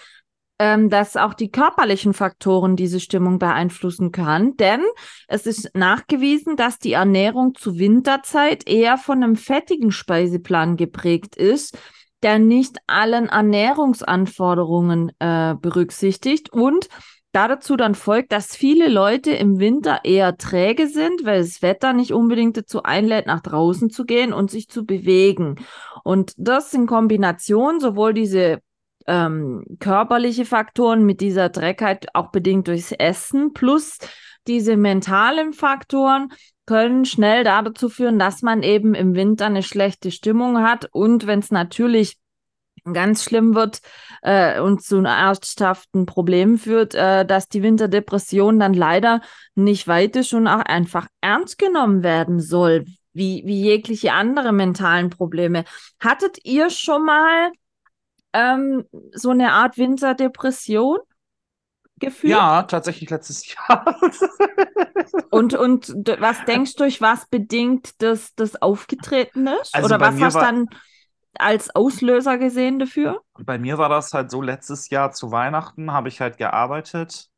ähm, 0.58 0.90
dass 0.90 1.16
auch 1.16 1.34
die 1.34 1.50
körperlichen 1.50 2.12
Faktoren 2.14 2.76
diese 2.76 2.98
Stimmung 3.00 3.38
beeinflussen 3.38 4.10
kann, 4.10 4.56
denn 4.56 4.80
es 5.28 5.46
ist 5.46 5.70
nachgewiesen, 5.74 6.56
dass 6.56 6.78
die 6.78 6.92
Ernährung 6.92 7.54
zu 7.54 7.78
Winterzeit 7.78 8.68
eher 8.68 8.96
von 8.96 9.22
einem 9.22 9.36
fettigen 9.36 9.92
Speiseplan 9.92 10.76
geprägt 10.76 11.36
ist, 11.36 11.78
der 12.22 12.38
nicht 12.38 12.78
allen 12.86 13.28
Ernährungsanforderungen 13.28 15.12
äh, 15.18 15.54
berücksichtigt 15.60 16.52
und 16.52 16.88
dazu 17.32 17.76
dann 17.76 17.94
folgt, 17.94 18.32
dass 18.32 18.54
viele 18.54 18.88
Leute 18.88 19.32
im 19.32 19.58
Winter 19.58 20.00
eher 20.04 20.36
träge 20.36 20.86
sind, 20.86 21.24
weil 21.24 21.40
das 21.40 21.62
Wetter 21.62 21.92
nicht 21.92 22.12
unbedingt 22.12 22.56
dazu 22.56 22.82
einlädt, 22.82 23.26
nach 23.26 23.40
draußen 23.40 23.90
zu 23.90 24.04
gehen 24.04 24.32
und 24.32 24.50
sich 24.50 24.68
zu 24.68 24.84
bewegen. 24.84 25.56
Und 26.04 26.34
das 26.36 26.72
in 26.74 26.86
Kombination, 26.86 27.80
sowohl 27.80 28.12
diese 28.12 28.60
ähm, 29.06 29.64
körperliche 29.80 30.44
Faktoren 30.44 31.04
mit 31.04 31.20
dieser 31.20 31.48
Dreckheit, 31.48 32.14
auch 32.14 32.30
bedingt 32.30 32.68
durchs 32.68 32.92
Essen, 32.92 33.52
plus 33.52 33.98
diese 34.46 34.76
mentalen 34.76 35.52
Faktoren, 35.52 36.28
können 36.66 37.04
schnell 37.04 37.44
dazu 37.44 37.88
führen, 37.88 38.18
dass 38.18 38.42
man 38.42 38.62
eben 38.62 38.94
im 38.94 39.14
Winter 39.14 39.46
eine 39.46 39.62
schlechte 39.62 40.10
Stimmung 40.10 40.62
hat 40.62 40.88
und 40.92 41.26
wenn 41.26 41.40
es 41.40 41.50
natürlich 41.50 42.18
ganz 42.84 43.24
schlimm 43.24 43.54
wird 43.54 43.80
äh, 44.22 44.60
und 44.60 44.82
zu 44.82 44.98
ernsthaften 45.04 46.06
Problemen 46.06 46.58
führt, 46.58 46.94
äh, 46.94 47.24
dass 47.24 47.48
die 47.48 47.62
Winterdepression 47.62 48.58
dann 48.58 48.74
leider 48.74 49.20
nicht 49.54 49.86
weit 49.86 50.16
ist 50.16 50.32
und 50.32 50.48
auch 50.48 50.60
einfach 50.60 51.06
ernst 51.20 51.58
genommen 51.58 52.02
werden 52.02 52.40
soll, 52.40 52.86
wie, 53.12 53.42
wie 53.44 53.60
jegliche 53.62 54.12
andere 54.12 54.52
mentalen 54.52 55.10
Probleme. 55.10 55.64
Hattet 56.00 56.38
ihr 56.44 56.70
schon 56.70 57.04
mal 57.04 57.52
ähm, 58.32 58.84
so 59.12 59.30
eine 59.30 59.52
Art 59.52 59.78
Winterdepression? 59.78 60.98
Gefühlt? 62.02 62.32
Ja, 62.32 62.64
tatsächlich 62.64 63.08
letztes 63.10 63.46
Jahr. 63.54 63.96
und, 65.30 65.54
und 65.54 65.88
was 66.18 66.44
denkst 66.44 66.74
du, 66.74 66.84
durch 66.84 67.00
was 67.00 67.26
bedingt 67.26 68.02
das, 68.02 68.34
das 68.34 68.60
aufgetreten 68.60 69.46
ist? 69.46 69.74
Also 69.74 69.94
Oder 69.94 70.00
was 70.00 70.20
hast 70.20 70.34
du 70.34 70.40
dann 70.40 70.68
als 71.38 71.74
Auslöser 71.74 72.38
gesehen 72.38 72.78
dafür? 72.80 73.22
Bei 73.44 73.58
mir 73.58 73.78
war 73.78 73.88
das 73.88 74.12
halt 74.12 74.30
so, 74.30 74.42
letztes 74.42 74.90
Jahr 74.90 75.12
zu 75.12 75.30
Weihnachten 75.30 75.92
habe 75.92 76.08
ich 76.08 76.20
halt 76.20 76.36
gearbeitet. 76.36 77.30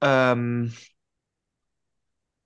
Ähm, 0.00 0.72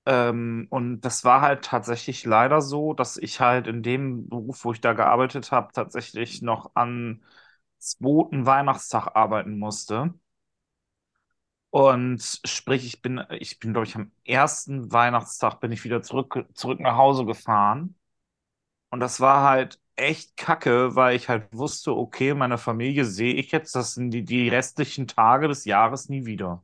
ähm, 0.06 0.66
und 0.70 1.00
das 1.02 1.24
war 1.24 1.40
halt 1.42 1.64
tatsächlich 1.64 2.24
leider 2.24 2.60
so, 2.60 2.92
dass 2.94 3.16
ich 3.16 3.40
halt 3.40 3.66
in 3.66 3.82
dem 3.82 4.28
Beruf, 4.28 4.64
wo 4.64 4.72
ich 4.72 4.80
da 4.80 4.94
gearbeitet 4.94 5.52
habe, 5.52 5.72
tatsächlich 5.72 6.42
noch 6.42 6.72
am 6.74 7.22
zweiten 7.78 8.46
Weihnachtstag 8.46 9.14
arbeiten 9.14 9.58
musste. 9.58 10.14
Und 11.72 12.20
sprich, 12.44 12.84
ich 12.84 13.00
bin, 13.00 13.24
ich 13.30 13.58
bin, 13.58 13.72
glaube 13.72 13.86
ich, 13.86 13.96
am 13.96 14.12
ersten 14.24 14.92
Weihnachtstag 14.92 15.58
bin 15.60 15.72
ich 15.72 15.84
wieder 15.84 16.02
zurück, 16.02 16.46
zurück 16.52 16.80
nach 16.80 16.98
Hause 16.98 17.24
gefahren. 17.24 17.94
Und 18.90 19.00
das 19.00 19.20
war 19.20 19.48
halt 19.48 19.80
echt 19.96 20.36
kacke, 20.36 20.96
weil 20.96 21.16
ich 21.16 21.30
halt 21.30 21.48
wusste, 21.54 21.96
okay, 21.96 22.34
meine 22.34 22.58
Familie 22.58 23.06
sehe 23.06 23.34
ich 23.34 23.52
jetzt, 23.52 23.74
das 23.74 23.94
sind 23.94 24.10
die, 24.10 24.22
die 24.24 24.50
restlichen 24.50 25.06
Tage 25.06 25.48
des 25.48 25.64
Jahres 25.64 26.10
nie 26.10 26.26
wieder. 26.26 26.62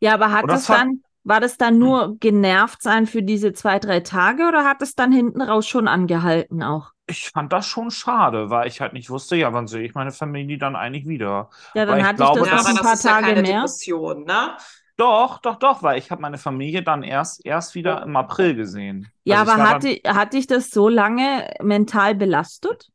Ja, 0.00 0.14
aber 0.14 0.32
hat 0.32 0.50
es 0.50 0.66
dann, 0.66 1.04
war 1.24 1.40
das 1.40 1.56
dann 1.56 1.78
nur 1.78 2.16
genervt 2.20 2.82
sein 2.82 3.06
für 3.06 3.22
diese 3.22 3.52
zwei, 3.54 3.78
drei 3.78 4.00
Tage 4.00 4.46
oder 4.46 4.64
hat 4.64 4.82
es 4.82 4.94
dann 4.94 5.10
hinten 5.10 5.40
raus 5.40 5.66
schon 5.66 5.88
angehalten 5.88 6.62
auch? 6.62 6.92
Ich 7.06 7.30
fand 7.30 7.52
das 7.52 7.66
schon 7.66 7.90
schade, 7.90 8.50
weil 8.50 8.68
ich 8.68 8.80
halt 8.80 8.92
nicht 8.92 9.10
wusste, 9.10 9.36
ja, 9.36 9.52
wann 9.52 9.66
sehe 9.66 9.82
ich 9.82 9.94
meine 9.94 10.12
Familie 10.12 10.58
dann 10.58 10.76
eigentlich 10.76 11.06
wieder. 11.06 11.50
Ja, 11.74 11.84
dann 11.86 12.02
hatte 12.02 12.22
ich, 12.22 12.32
glaube, 12.32 12.40
ich 12.44 12.50
das 12.50 12.68
noch 12.68 12.76
ein 12.76 12.82
paar 12.82 12.98
Tage 12.98 13.28
ja 13.28 13.34
mehr. 13.34 13.42
Depression, 13.42 14.24
ne? 14.24 14.56
Doch, 14.96 15.38
doch, 15.38 15.56
doch, 15.56 15.82
weil 15.82 15.98
ich 15.98 16.10
habe 16.10 16.22
meine 16.22 16.38
Familie 16.38 16.82
dann 16.82 17.02
erst, 17.02 17.44
erst 17.44 17.74
wieder 17.74 18.02
im 18.02 18.16
April 18.16 18.54
gesehen. 18.54 19.10
Ja, 19.24 19.40
also 19.40 19.52
aber 19.52 19.68
hatte, 19.68 20.00
hat 20.06 20.34
dich 20.34 20.46
das 20.46 20.70
so 20.70 20.88
lange 20.88 21.52
mental 21.60 22.14
belastet? 22.14 22.90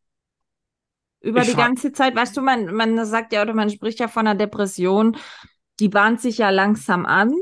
Über 1.21 1.41
die 1.41 1.55
ganze 1.55 1.91
Zeit, 1.91 2.15
weißt 2.15 2.37
du, 2.37 2.41
man, 2.41 2.73
man 2.73 3.05
sagt 3.05 3.33
ja 3.33 3.41
oder 3.41 3.53
man 3.53 3.69
spricht 3.69 3.99
ja 3.99 4.07
von 4.07 4.25
einer 4.25 4.37
Depression, 4.37 5.17
die 5.81 5.89
bahnt 5.89 6.21
sich 6.21 6.37
ja 6.37 6.49
langsam 6.49 7.05
an. 7.05 7.33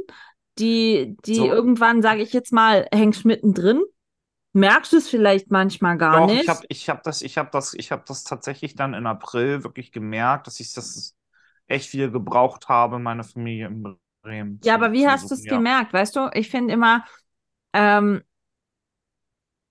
Die, 0.60 1.16
die 1.26 1.36
so. 1.36 1.46
irgendwann, 1.46 2.02
sage 2.02 2.22
ich 2.22 2.34
jetzt 2.34 2.52
mal, 2.52 2.88
hängst 2.94 3.26
mittendrin. 3.26 3.82
Merkst 4.54 4.94
du 4.94 4.98
es 4.98 5.10
vielleicht 5.10 5.52
manchmal 5.52 5.98
gar 5.98 6.22
Doch, 6.22 6.28
nicht? 6.28 6.44
Ich 6.44 6.50
habe 6.50 6.66
ich 6.70 6.90
hab 6.90 7.04
das, 7.04 7.22
ich 7.22 7.38
hab 7.38 7.52
das, 7.52 7.74
ich 7.74 7.92
hab 7.92 8.06
das 8.06 8.24
tatsächlich 8.24 8.76
dann 8.76 8.94
in 8.94 9.06
April 9.06 9.64
wirklich 9.64 9.92
gemerkt, 9.92 10.48
dass 10.48 10.60
ich 10.60 10.74
das 10.74 11.16
echt 11.68 11.90
viel 11.90 12.10
gebraucht 12.10 12.70
habe, 12.70 12.98
meine 12.98 13.24
Familie 13.24 13.68
im 13.68 13.98
Bremen. 14.24 14.60
Ja, 14.64 14.74
aber 14.76 14.94
wie 14.94 15.08
hast 15.08 15.30
du 15.30 15.36
es 15.36 15.46
ja. 15.46 15.56
gemerkt? 15.56 15.94
Weißt 15.94 16.16
du, 16.16 16.30
ich 16.34 16.50
finde 16.50 16.74
immer, 16.74 17.06
ähm, 17.74 18.24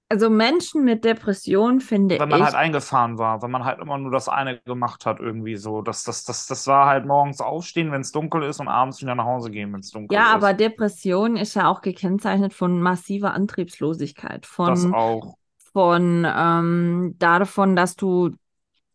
also 0.09 0.31
Menschen 0.31 0.85
mit 0.85 1.05
Depressionen 1.05 1.81
finde 1.81 2.19
Wenn 2.19 2.29
man 2.29 2.39
ich, 2.39 2.45
halt 2.45 2.55
eingefahren 2.55 3.19
war, 3.19 3.43
wenn 3.43 3.51
man 3.51 3.65
halt 3.65 3.81
immer 3.81 3.99
nur 3.99 4.13
das 4.13 4.29
eine 4.29 4.59
gemacht 4.61 5.05
hat, 5.05 5.19
irgendwie 5.19 5.57
so. 5.57 5.83
Das, 5.83 6.05
das, 6.05 6.25
das, 6.25 6.47
das 6.47 6.67
war 6.69 6.87
halt 6.87 7.07
morgens 7.07 7.41
aufstehen, 7.41 7.91
wenn 7.91 8.03
es 8.03 8.13
dunkel 8.13 8.45
ist 8.45 8.61
und 8.61 8.69
abends 8.69 9.03
wieder 9.03 9.17
nach 9.17 9.25
Hause 9.25 9.51
gehen, 9.51 9.73
wenn 9.73 9.81
es 9.81 9.91
dunkel 9.91 10.15
ja, 10.15 10.23
ist. 10.23 10.29
Ja, 10.29 10.35
aber 10.35 10.55
Depression 10.55 11.37
ist 11.37 11.55
ja 11.55 11.69
auch 11.69 11.81
gekennzeichnet 11.81 12.55
von 12.55 12.81
massiver 12.81 13.35
Antriebslosigkeit. 13.35 14.47
Von, 14.47 14.69
das 14.69 14.87
auch. 14.93 15.35
Von 15.73 16.25
ähm, 16.25 17.15
davon, 17.19 17.75
dass 17.75 17.97
du 17.97 18.31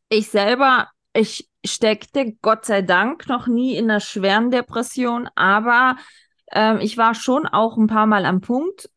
ich 0.07 0.29
selber, 0.29 0.87
ich 1.13 1.49
steckte 1.65 2.33
Gott 2.41 2.65
sei 2.65 2.81
Dank 2.81 3.27
noch 3.27 3.47
nie 3.47 3.75
in 3.75 3.89
einer 3.89 3.99
schweren 3.99 4.49
Depression, 4.49 5.29
aber 5.35 5.95
ähm, 6.51 6.79
ich 6.79 6.97
war 6.97 7.15
schon 7.15 7.47
auch 7.47 7.77
ein 7.77 7.87
paar 7.87 8.05
Mal 8.05 8.25
am 8.25 8.41
Punkt, 8.41 8.89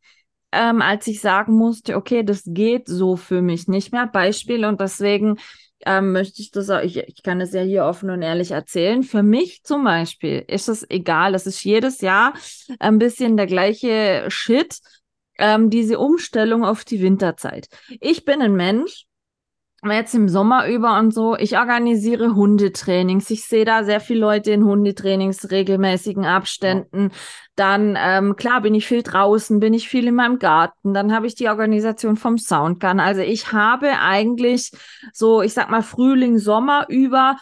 ähm, 0.55 0.81
als 0.81 1.05
ich 1.07 1.21
sagen 1.21 1.53
musste, 1.53 1.95
okay, 1.95 2.23
das 2.23 2.43
geht 2.45 2.87
so 2.87 3.17
für 3.17 3.41
mich 3.41 3.67
nicht 3.67 3.91
mehr. 3.91 4.07
Beispiel 4.07 4.65
und 4.65 4.79
deswegen 4.79 5.37
ähm, 5.85 6.13
möchte 6.13 6.41
ich 6.41 6.51
das 6.51 6.69
auch, 6.69 6.81
ich, 6.81 6.97
ich 6.97 7.21
kann 7.21 7.41
es 7.41 7.53
ja 7.53 7.61
hier 7.61 7.85
offen 7.85 8.09
und 8.09 8.21
ehrlich 8.21 8.51
erzählen. 8.51 9.03
Für 9.03 9.23
mich 9.23 9.63
zum 9.63 9.83
Beispiel 9.83 10.43
ist 10.47 10.69
es 10.69 10.89
egal, 10.89 11.35
es 11.35 11.45
ist 11.45 11.63
jedes 11.63 12.01
Jahr 12.01 12.33
ein 12.79 12.97
bisschen 12.97 13.37
der 13.37 13.47
gleiche 13.47 14.25
Shit, 14.29 14.79
ähm, 15.37 15.69
diese 15.69 15.99
Umstellung 15.99 16.63
auf 16.63 16.85
die 16.85 17.01
Winterzeit. 17.01 17.67
Ich 17.99 18.23
bin 18.23 18.41
ein 18.41 18.55
Mensch, 18.55 19.05
jetzt 19.83 20.15
im 20.15 20.29
Sommer 20.29 20.67
über 20.67 20.97
und 20.97 21.13
so, 21.13 21.35
ich 21.35 21.57
organisiere 21.57 22.35
Hundetrainings. 22.35 23.29
Ich 23.29 23.45
sehe 23.45 23.65
da 23.65 23.83
sehr 23.83 23.99
viele 23.99 24.21
Leute 24.21 24.51
in 24.51 24.63
Hundetrainings, 24.63 25.51
regelmäßigen 25.51 26.25
Abständen. 26.25 27.11
Dann, 27.55 27.97
ähm, 27.97 28.35
klar, 28.35 28.61
bin 28.61 28.75
ich 28.75 28.85
viel 28.85 29.01
draußen, 29.01 29.59
bin 29.59 29.73
ich 29.73 29.87
viel 29.87 30.07
in 30.07 30.15
meinem 30.15 30.39
Garten. 30.39 30.93
Dann 30.93 31.13
habe 31.13 31.27
ich 31.27 31.35
die 31.35 31.47
Organisation 31.47 32.17
vom 32.17 32.37
Soundgun. 32.37 32.99
Also 32.99 33.21
ich 33.21 33.51
habe 33.53 33.99
eigentlich 33.99 34.71
so, 35.13 35.41
ich 35.41 35.53
sag 35.53 35.69
mal, 35.69 35.81
Frühling, 35.81 36.37
Sommer 36.37 36.85
über 36.89 37.37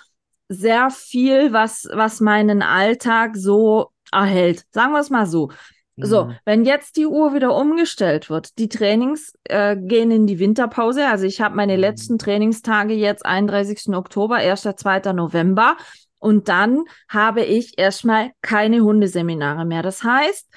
sehr 0.50 0.92
viel, 0.92 1.52
was, 1.52 1.88
was 1.92 2.22
meinen 2.22 2.62
Alltag 2.62 3.36
so 3.36 3.90
erhält. 4.12 4.66
Sagen 4.72 4.94
wir 4.94 5.00
es 5.00 5.10
mal 5.10 5.26
so. 5.26 5.50
So, 5.96 6.26
mhm. 6.26 6.36
wenn 6.46 6.66
jetzt 6.66 6.98
die 6.98 7.06
Uhr 7.06 7.36
wieder 7.36 7.56
umgestellt 7.56 8.30
wird, 8.32 8.58
die 8.58 8.68
Trainings 8.68 9.38
äh, 9.44 9.78
gehen 9.78 10.10
in 10.10 10.26
die 10.26 10.40
Winterpause. 10.40 11.08
Also 11.08 11.26
ich 11.26 11.40
habe 11.40 11.56
meine 11.56 11.74
mhm. 11.74 11.82
letzten 11.82 12.18
Trainingstage 12.18 12.96
jetzt 12.96 13.26
31. 13.26 13.90
Oktober, 13.94 14.36
1. 14.38 14.64
2. 14.76 15.14
November. 15.14 15.78
Und 16.24 16.48
dann 16.48 16.86
habe 17.10 17.44
ich 17.44 17.78
erstmal 17.78 18.32
keine 18.42 18.80
Hundeseminare 18.80 19.66
mehr. 19.66 19.84
Das 19.84 20.06
heißt, 20.06 20.48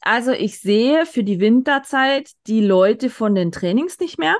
also 0.00 0.30
ich 0.30 0.60
sehe 0.60 1.04
für 1.04 1.24
die 1.24 1.40
Winterzeit 1.40 2.30
die 2.46 2.64
Leute 2.64 3.10
von 3.10 3.34
den 3.34 3.50
Trainings 3.50 3.98
nicht 3.98 4.20
mehr, 4.20 4.36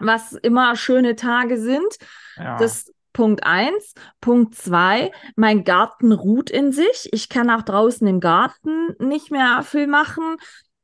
was 0.00 0.32
immer 0.32 0.74
schöne 0.74 1.14
Tage 1.14 1.56
sind. 1.56 1.98
Ja. 2.36 2.56
Das 2.56 2.92
Punkt 3.12 3.44
eins. 3.44 3.94
Punkt 4.20 4.56
zwei, 4.56 5.12
mein 5.36 5.62
Garten 5.62 6.10
ruht 6.10 6.50
in 6.50 6.72
sich. 6.72 7.08
Ich 7.12 7.28
kann 7.28 7.48
auch 7.48 7.62
draußen 7.62 8.04
im 8.08 8.18
Garten 8.18 8.96
nicht 8.98 9.30
mehr 9.30 9.62
viel 9.62 9.86
machen. 9.86 10.36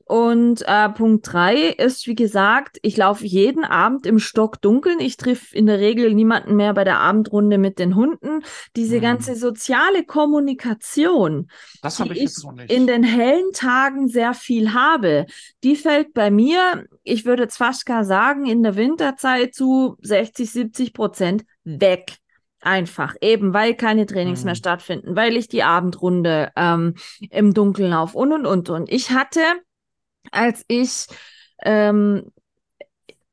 Und 0.08 0.64
äh, 0.66 0.88
Punkt 0.88 1.30
drei 1.30 1.68
ist, 1.68 2.06
wie 2.06 2.14
gesagt, 2.14 2.78
ich 2.80 2.96
laufe 2.96 3.26
jeden 3.26 3.62
Abend 3.62 4.06
im 4.06 4.18
Stock 4.18 4.58
dunkeln. 4.62 5.00
Ich 5.00 5.18
triff 5.18 5.54
in 5.54 5.66
der 5.66 5.80
Regel 5.80 6.14
niemanden 6.14 6.56
mehr 6.56 6.72
bei 6.72 6.84
der 6.84 6.98
Abendrunde 6.98 7.58
mit 7.58 7.78
den 7.78 7.94
Hunden. 7.94 8.42
Diese 8.74 8.96
hm. 8.96 9.02
ganze 9.02 9.36
soziale 9.36 10.04
Kommunikation, 10.04 11.50
das 11.82 11.98
die 11.98 12.12
ich, 12.12 12.22
ich 12.22 12.34
so 12.34 12.50
in 12.68 12.86
den 12.86 13.02
hellen 13.02 13.52
Tagen 13.52 14.08
sehr 14.08 14.32
viel 14.32 14.72
habe, 14.72 15.26
die 15.62 15.76
fällt 15.76 16.14
bei 16.14 16.30
mir, 16.30 16.86
ich 17.02 17.26
würde 17.26 17.42
jetzt 17.42 17.58
fast 17.58 17.84
gar 17.84 18.06
sagen, 18.06 18.46
in 18.46 18.62
der 18.62 18.76
Winterzeit 18.76 19.54
zu 19.54 19.98
60, 20.00 20.50
70 20.50 20.94
Prozent 20.94 21.44
weg. 21.64 22.16
Einfach, 22.60 23.14
eben 23.20 23.52
weil 23.52 23.74
keine 23.74 24.06
Trainings 24.06 24.40
mhm. 24.40 24.46
mehr 24.46 24.54
stattfinden, 24.54 25.14
weil 25.14 25.36
ich 25.36 25.48
die 25.48 25.62
Abendrunde 25.62 26.50
ähm, 26.56 26.94
im 27.30 27.52
Dunkeln 27.52 27.92
auf 27.92 28.14
und 28.14 28.32
und 28.32 28.46
und. 28.46 28.70
Und 28.70 28.90
ich 28.90 29.10
hatte, 29.10 29.40
als 30.32 30.64
ich 30.68 31.06
ähm, 31.64 32.30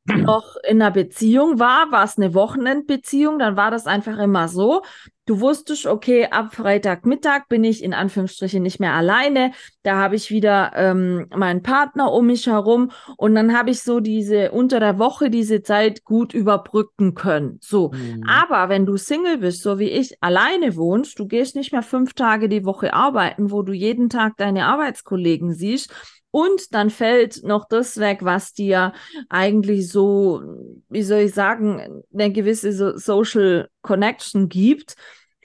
noch 0.06 0.56
in 0.68 0.82
einer 0.82 0.92
Beziehung 0.92 1.60
war, 1.60 1.92
war 1.92 2.04
es 2.04 2.18
eine 2.18 2.34
Wochenendbeziehung, 2.36 3.40
dann 3.40 3.58
war 3.58 3.72
das 3.72 3.88
einfach 3.88 4.20
immer 4.20 4.48
so. 4.48 4.84
Du 5.28 5.40
wusstest, 5.40 5.88
okay, 5.88 6.28
ab 6.30 6.54
Freitagmittag 6.54 7.48
bin 7.50 7.64
ich 7.64 7.84
in 7.84 7.96
Anführungsstrichen 7.96 8.62
nicht 8.62 8.80
mehr 8.80 8.94
alleine. 8.94 9.52
Da 9.82 9.96
habe 9.96 10.16
ich 10.16 10.30
wieder 10.30 10.74
ähm, 10.76 11.26
meinen 11.36 11.64
Partner 11.64 12.12
um 12.12 12.28
mich 12.28 12.46
herum 12.46 12.92
und 13.18 13.34
dann 13.34 13.58
habe 13.58 13.72
ich 13.72 13.82
so 13.82 14.00
diese 14.00 14.52
unter 14.52 14.80
der 14.80 15.00
Woche 15.00 15.32
diese 15.32 15.64
Zeit 15.64 16.04
gut 16.04 16.36
überbrücken 16.36 17.16
können. 17.16 17.58
So, 17.62 17.90
mhm. 17.90 18.24
aber 18.28 18.70
wenn 18.70 18.86
du 18.86 18.98
Single 18.98 19.40
bist, 19.40 19.64
so 19.64 19.80
wie 19.80 19.90
ich, 19.90 20.22
alleine 20.22 20.76
wohnst, 20.76 21.18
du 21.18 21.26
gehst 21.26 21.56
nicht 21.56 21.72
mehr 21.72 21.82
fünf 21.82 22.14
Tage 22.14 22.48
die 22.48 22.64
Woche 22.64 22.94
arbeiten, 22.94 23.50
wo 23.50 23.64
du 23.64 23.74
jeden 23.74 24.10
Tag 24.10 24.38
deine 24.38 24.68
Arbeitskollegen 24.68 25.56
siehst, 25.56 25.92
und 26.36 26.74
dann 26.74 26.90
fällt 26.90 27.44
noch 27.44 27.64
das 27.64 27.98
weg, 27.98 28.20
was 28.24 28.52
dir 28.52 28.92
eigentlich 29.30 29.90
so, 29.90 30.42
wie 30.90 31.02
soll 31.02 31.20
ich 31.20 31.34
sagen, 31.34 32.04
eine 32.14 32.30
gewisse 32.30 32.74
so 32.74 32.98
Social 32.98 33.70
Connection 33.82 34.50
gibt, 34.50 34.96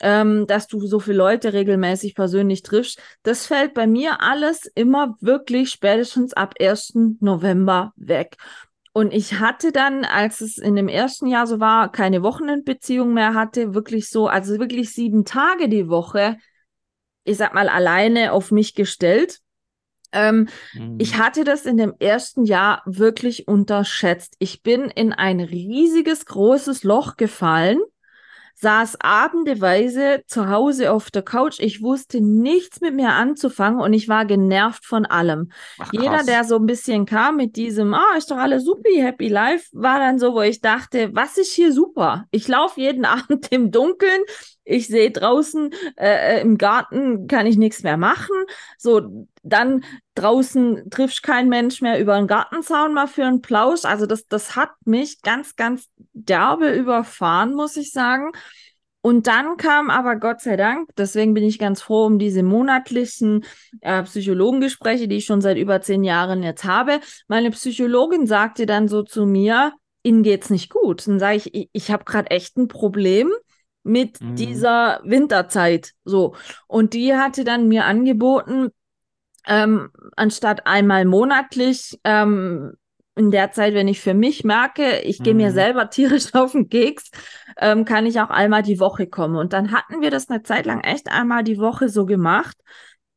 ähm, 0.00 0.48
dass 0.48 0.66
du 0.66 0.84
so 0.88 0.98
viele 0.98 1.18
Leute 1.18 1.52
regelmäßig 1.52 2.16
persönlich 2.16 2.64
triffst. 2.64 3.00
Das 3.22 3.46
fällt 3.46 3.72
bei 3.72 3.86
mir 3.86 4.20
alles 4.20 4.66
immer 4.74 5.16
wirklich 5.20 5.70
spätestens 5.70 6.32
ab 6.32 6.54
1. 6.58 7.18
November 7.20 7.92
weg. 7.94 8.36
Und 8.92 9.14
ich 9.14 9.34
hatte 9.34 9.70
dann, 9.70 10.04
als 10.04 10.40
es 10.40 10.58
in 10.58 10.74
dem 10.74 10.88
ersten 10.88 11.28
Jahr 11.28 11.46
so 11.46 11.60
war, 11.60 11.92
keine 11.92 12.24
Wochenendbeziehung 12.24 13.14
mehr 13.14 13.34
hatte, 13.34 13.74
wirklich 13.74 14.10
so, 14.10 14.26
also 14.26 14.58
wirklich 14.58 14.92
sieben 14.92 15.24
Tage 15.24 15.68
die 15.68 15.88
Woche, 15.88 16.36
ich 17.22 17.36
sag 17.36 17.54
mal, 17.54 17.68
alleine 17.68 18.32
auf 18.32 18.50
mich 18.50 18.74
gestellt. 18.74 19.40
Ähm, 20.12 20.48
mhm. 20.74 20.96
Ich 20.98 21.18
hatte 21.18 21.44
das 21.44 21.66
in 21.66 21.76
dem 21.76 21.94
ersten 21.98 22.44
Jahr 22.44 22.82
wirklich 22.86 23.48
unterschätzt. 23.48 24.34
Ich 24.38 24.62
bin 24.62 24.84
in 24.84 25.12
ein 25.12 25.40
riesiges, 25.40 26.26
großes 26.26 26.84
Loch 26.84 27.16
gefallen, 27.16 27.80
saß 28.60 28.98
abendeweise 29.00 30.22
zu 30.26 30.48
Hause 30.50 30.92
auf 30.92 31.10
der 31.10 31.22
Couch. 31.22 31.60
Ich 31.60 31.82
wusste 31.82 32.20
nichts 32.20 32.80
mit 32.80 32.94
mir 32.94 33.10
anzufangen 33.10 33.80
und 33.80 33.92
ich 33.94 34.08
war 34.08 34.26
genervt 34.26 34.84
von 34.84 35.06
allem. 35.06 35.50
Ach, 35.78 35.90
Jeder, 35.92 36.22
der 36.24 36.44
so 36.44 36.56
ein 36.56 36.66
bisschen 36.66 37.06
kam 37.06 37.36
mit 37.36 37.56
diesem, 37.56 37.94
ah, 37.94 38.16
ist 38.18 38.30
doch 38.30 38.36
alles 38.36 38.64
super, 38.64 38.90
happy 38.96 39.28
life, 39.28 39.68
war 39.72 39.98
dann 39.98 40.18
so, 40.18 40.34
wo 40.34 40.42
ich 40.42 40.60
dachte, 40.60 41.10
was 41.14 41.38
ist 41.38 41.52
hier 41.52 41.72
super? 41.72 42.26
Ich 42.30 42.48
laufe 42.48 42.80
jeden 42.80 43.04
Abend 43.06 43.50
im 43.50 43.70
Dunkeln, 43.70 44.20
ich 44.70 44.86
sehe 44.86 45.10
draußen 45.10 45.72
äh, 45.96 46.36
äh, 46.36 46.40
im 46.40 46.58
Garten 46.58 47.26
kann 47.26 47.46
ich 47.46 47.56
nichts 47.56 47.82
mehr 47.82 47.96
machen. 47.96 48.34
So, 48.78 49.26
dann 49.42 49.84
draußen 50.14 50.90
triffst 50.90 51.22
kein 51.22 51.48
Mensch 51.48 51.80
mehr 51.80 52.00
über 52.00 52.14
einen 52.14 52.26
Gartenzaun 52.26 52.94
mal 52.94 53.06
für 53.06 53.24
einen 53.24 53.42
Plausch. 53.42 53.84
Also 53.84 54.06
das, 54.06 54.26
das 54.26 54.56
hat 54.56 54.70
mich 54.84 55.22
ganz, 55.22 55.56
ganz 55.56 55.88
derbe 56.12 56.72
überfahren, 56.72 57.54
muss 57.54 57.76
ich 57.76 57.92
sagen. 57.92 58.32
Und 59.02 59.26
dann 59.26 59.56
kam 59.56 59.88
aber 59.88 60.16
Gott 60.16 60.42
sei 60.42 60.56
Dank, 60.56 60.90
deswegen 60.98 61.32
bin 61.32 61.44
ich 61.44 61.58
ganz 61.58 61.80
froh 61.80 62.04
um 62.04 62.18
diese 62.18 62.42
monatlichen 62.42 63.44
äh, 63.80 64.02
Psychologengespräche, 64.02 65.08
die 65.08 65.16
ich 65.16 65.24
schon 65.24 65.40
seit 65.40 65.56
über 65.56 65.80
zehn 65.80 66.04
Jahren 66.04 66.42
jetzt 66.42 66.64
habe. 66.64 67.00
Meine 67.26 67.50
Psychologin 67.50 68.26
sagte 68.26 68.66
dann 68.66 68.88
so 68.88 69.02
zu 69.02 69.24
mir, 69.24 69.72
Ihnen 70.02 70.22
geht's 70.22 70.50
nicht 70.50 70.70
gut. 70.70 71.06
Dann 71.06 71.18
sage 71.18 71.36
ich, 71.36 71.54
ich, 71.54 71.68
ich 71.72 71.90
habe 71.90 72.04
gerade 72.04 72.30
echt 72.30 72.56
ein 72.56 72.68
Problem 72.68 73.30
mit 73.82 74.20
mhm. 74.20 74.36
dieser 74.36 75.00
Winterzeit. 75.04 75.92
So. 76.04 76.34
Und 76.66 76.94
die 76.94 77.14
hatte 77.14 77.44
dann 77.44 77.68
mir 77.68 77.84
angeboten, 77.84 78.68
ähm, 79.46 79.90
anstatt 80.16 80.66
einmal 80.66 81.04
monatlich, 81.04 81.98
ähm, 82.04 82.74
in 83.16 83.30
der 83.30 83.52
Zeit, 83.52 83.74
wenn 83.74 83.88
ich 83.88 84.00
für 84.00 84.14
mich 84.14 84.44
merke, 84.44 85.00
ich 85.00 85.22
gehe 85.22 85.34
mir 85.34 85.50
mhm. 85.50 85.54
selber 85.54 85.90
tierisch 85.90 86.34
auf 86.34 86.52
den 86.52 86.68
Keks, 86.68 87.10
ähm, 87.58 87.84
kann 87.84 88.06
ich 88.06 88.20
auch 88.20 88.30
einmal 88.30 88.62
die 88.62 88.80
Woche 88.80 89.06
kommen. 89.06 89.36
Und 89.36 89.52
dann 89.52 89.72
hatten 89.72 90.00
wir 90.00 90.10
das 90.10 90.30
eine 90.30 90.42
Zeit 90.42 90.66
lang 90.66 90.80
echt 90.80 91.10
einmal 91.10 91.44
die 91.44 91.58
Woche 91.58 91.88
so 91.88 92.06
gemacht 92.06 92.56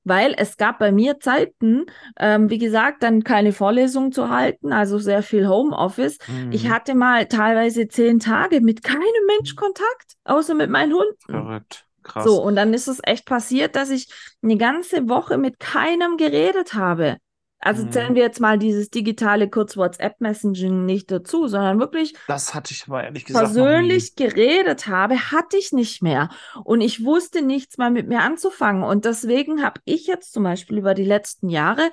weil 0.03 0.33
es 0.37 0.57
gab 0.57 0.79
bei 0.79 0.91
mir 0.91 1.19
Zeiten, 1.19 1.85
ähm, 2.19 2.49
wie 2.49 2.57
gesagt, 2.57 3.03
dann 3.03 3.23
keine 3.23 3.53
Vorlesung 3.53 4.11
zu 4.11 4.29
halten, 4.29 4.73
also 4.73 4.97
sehr 4.97 5.23
viel 5.23 5.47
Homeoffice. 5.47 6.17
Mhm. 6.27 6.51
Ich 6.51 6.69
hatte 6.69 6.95
mal 6.95 7.25
teilweise 7.27 7.87
zehn 7.87 8.19
Tage 8.19 8.61
mit 8.61 8.83
keinem 8.83 9.01
Mensch 9.27 9.55
Kontakt, 9.55 10.13
außer 10.23 10.53
mit 10.53 10.69
meinen 10.69 10.93
Hunden. 10.93 11.15
Verrückt. 11.25 11.85
Krass. 12.03 12.25
So, 12.25 12.41
und 12.41 12.55
dann 12.55 12.73
ist 12.73 12.87
es 12.87 12.99
echt 13.03 13.25
passiert, 13.25 13.75
dass 13.75 13.89
ich 13.89 14.09
eine 14.41 14.57
ganze 14.57 15.07
Woche 15.07 15.37
mit 15.37 15.59
keinem 15.59 16.17
geredet 16.17 16.73
habe. 16.73 17.17
Also 17.63 17.85
mhm. 17.85 17.91
zählen 17.91 18.15
wir 18.15 18.23
jetzt 18.23 18.41
mal 18.41 18.59
dieses 18.59 18.89
digitale 18.89 19.49
Kurz-WhatsApp-Messaging 19.49 20.85
nicht 20.85 21.09
dazu, 21.11 21.47
sondern 21.47 21.79
wirklich. 21.79 22.13
Das 22.27 22.53
hatte 22.53 22.73
ich 22.73 22.85
aber 22.87 23.03
ehrlich 23.03 23.23
gesagt. 23.23 23.45
Persönlich 23.45 24.15
geredet 24.15 24.87
habe, 24.87 25.31
hatte 25.31 25.57
ich 25.57 25.71
nicht 25.71 26.03
mehr. 26.03 26.29
Und 26.65 26.81
ich 26.81 27.05
wusste 27.05 27.41
nichts 27.41 27.77
mal 27.77 27.89
mit 27.89 28.09
mir 28.09 28.19
anzufangen. 28.19 28.83
Und 28.83 29.05
deswegen 29.05 29.63
habe 29.63 29.79
ich 29.85 30.07
jetzt 30.07 30.33
zum 30.33 30.43
Beispiel 30.43 30.77
über 30.77 30.93
die 30.93 31.05
letzten 31.05 31.49
Jahre 31.49 31.89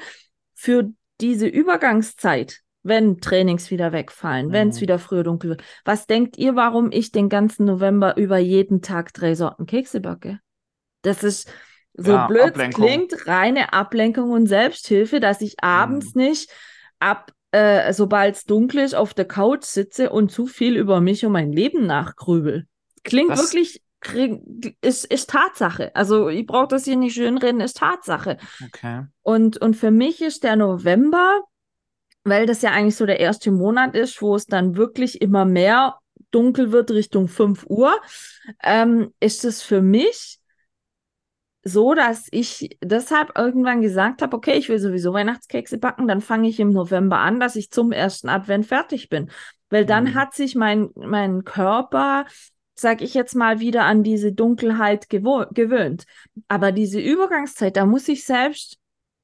für 0.55 0.91
diese 1.21 1.47
Übergangszeit, 1.47 2.61
wenn 2.83 3.21
Trainings 3.21 3.71
wieder 3.71 3.93
wegfallen, 3.93 4.49
mhm. 4.49 4.53
wenn 4.53 4.69
es 4.71 4.81
wieder 4.81 4.99
früher 4.99 5.23
dunkel 5.23 5.51
wird, 5.51 5.63
was 5.85 6.07
denkt 6.07 6.37
ihr, 6.37 6.57
warum 6.57 6.91
ich 6.91 7.13
den 7.13 7.29
ganzen 7.29 7.67
November 7.67 8.17
über 8.17 8.39
jeden 8.39 8.83
Tag 8.83 9.15
drei 9.15 9.37
Sorten 9.37 9.67
Kekse 9.67 10.01
backe? 10.01 10.41
Das 11.03 11.23
ist 11.23 11.49
so 11.95 12.13
ja, 12.13 12.27
blöd 12.27 12.43
Ablenkung. 12.43 12.87
klingt, 12.87 13.27
reine 13.27 13.73
Ablenkung 13.73 14.31
und 14.31 14.47
Selbsthilfe, 14.47 15.21
dass 15.21 15.41
ich 15.41 15.63
abends 15.63 16.15
mhm. 16.15 16.23
nicht 16.23 16.51
ab, 16.99 17.33
äh, 17.53 17.93
sobald 17.93 18.37
es 18.37 18.45
dunkel 18.45 18.81
ist, 18.81 18.95
auf 18.95 19.15
der 19.15 19.27
Couch 19.27 19.65
sitze 19.65 20.11
und 20.11 20.31
zu 20.31 20.47
viel 20.47 20.77
über 20.77 21.01
mich 21.01 21.25
und 21.25 21.33
mein 21.33 21.53
Leben 21.53 21.87
nachgrübel. 21.87 22.67
Klingt 23.03 23.31
das 23.31 23.53
wirklich, 23.53 23.83
ist, 24.81 25.05
ist 25.05 25.31
Tatsache. 25.31 25.95
Also 25.95 26.29
ich 26.29 26.47
brauche 26.47 26.69
das 26.69 26.85
hier 26.85 26.97
nicht 26.97 27.15
schönreden, 27.15 27.61
ist 27.61 27.79
Tatsache. 27.79 28.39
Okay. 28.67 29.07
Und, 29.23 29.59
und 29.59 29.75
für 29.75 29.91
mich 29.91 30.23
ist 30.23 30.45
der 30.45 30.57
November, 30.57 31.43
weil 32.25 32.47
das 32.47 32.63
ja 32.63 32.71
eigentlich 32.71 32.97
so 32.97 33.07
der 33.07 33.21
erste 33.21 33.51
Monat 33.51 33.95
ist, 33.95 34.23
wo 34.23 34.35
es 34.35 34.47
dann 34.47 34.77
wirklich 34.77 35.21
immer 35.21 35.45
mehr 35.45 35.99
dunkel 36.31 36.73
wird 36.73 36.91
Richtung 36.91 37.29
5 37.29 37.67
Uhr, 37.67 37.99
ähm, 38.63 39.13
ist 39.21 39.45
es 39.45 39.63
für 39.63 39.83
mich 39.83 40.40
so, 41.63 41.95
dass 41.95 42.27
ich 42.31 42.79
deshalb 42.83 43.37
irgendwann 43.37 43.83
gesagt 43.83 44.23
habe, 44.23 44.37
okay, 44.37 44.55
ich 44.55 44.69
will 44.69 44.79
sowieso 44.79 45.13
Weihnachtskekse 45.13 45.79
backen, 45.79 46.09
dann 46.09 46.21
fange 46.21 46.49
ich 46.49 46.59
im 46.59 46.71
November 46.71 47.19
an, 47.19 47.39
dass 47.39 47.57
ich 47.57 47.71
zum 47.71 47.93
ersten 47.93 48.29
Advent 48.29 48.67
fertig 48.67 49.09
bin. 49.09 49.31
Weil 49.69 49.85
dann 49.85 50.05
mhm. 50.05 50.15
hat 50.15 50.35
sich 50.35 50.55
mein, 50.55 50.91
mein 50.95 51.45
Körper, 51.45 52.25
sag 52.75 53.03
ich 53.03 53.15
jetzt 53.15 53.35
mal, 53.35 53.61
wieder 53.61 53.85
an 53.85 54.03
diese 54.03 54.33
Dunkelheit 54.33 55.09
gewöhnt. 55.11 56.05
Aber 56.49 56.73
diese 56.73 56.99
Übergangszeit, 56.99 57.77
da 57.77 57.85
muss 57.85 58.09
ich 58.09 58.25
selbst 58.25 58.79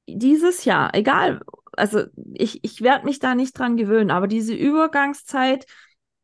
dieses 0.07 0.63
Jahr, 0.63 0.93
egal, 0.93 1.41
also 1.73 2.03
ich, 2.33 2.63
ich 2.63 2.81
werde 2.81 3.05
mich 3.05 3.19
da 3.19 3.35
nicht 3.35 3.57
dran 3.57 3.77
gewöhnen, 3.77 4.11
aber 4.11 4.27
diese 4.27 4.53
Übergangszeit, 4.53 5.65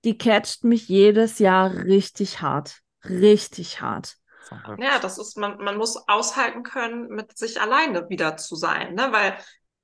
die 0.06 0.18
catcht 0.18 0.64
mich 0.64 0.88
jedes 0.88 1.40
Jahr 1.40 1.74
richtig 1.86 2.42
hart. 2.42 2.82
Richtig 3.04 3.82
hart. 3.82 4.18
Ja, 4.80 5.00
das 5.00 5.18
ist, 5.18 5.38
man, 5.38 5.58
man 5.58 5.78
muss 5.78 5.98
aushalten 6.08 6.64
können, 6.64 7.08
mit 7.08 7.38
sich 7.38 7.62
alleine 7.62 8.10
wieder 8.10 8.38
zu 8.38 8.56
sein, 8.56 8.96
ne? 8.96 9.12
Weil 9.12 9.38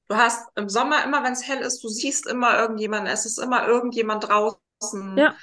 du 0.10 0.18
hast 0.18 0.50
im 0.56 0.70
Sommer 0.70 1.04
immer, 1.04 1.24
wenn 1.24 1.34
es 1.34 1.48
hell 1.48 1.60
ist, 1.60 1.84
du 1.84 1.88
siehst 1.88 2.28
immer 2.28 2.58
irgendjemanden, 2.60 3.12
es 3.12 3.26
ist 3.26 3.40
immer 3.40 3.68
irgendjemand 3.68 4.28
draußen. 4.28 5.18
Ja. 5.18 5.36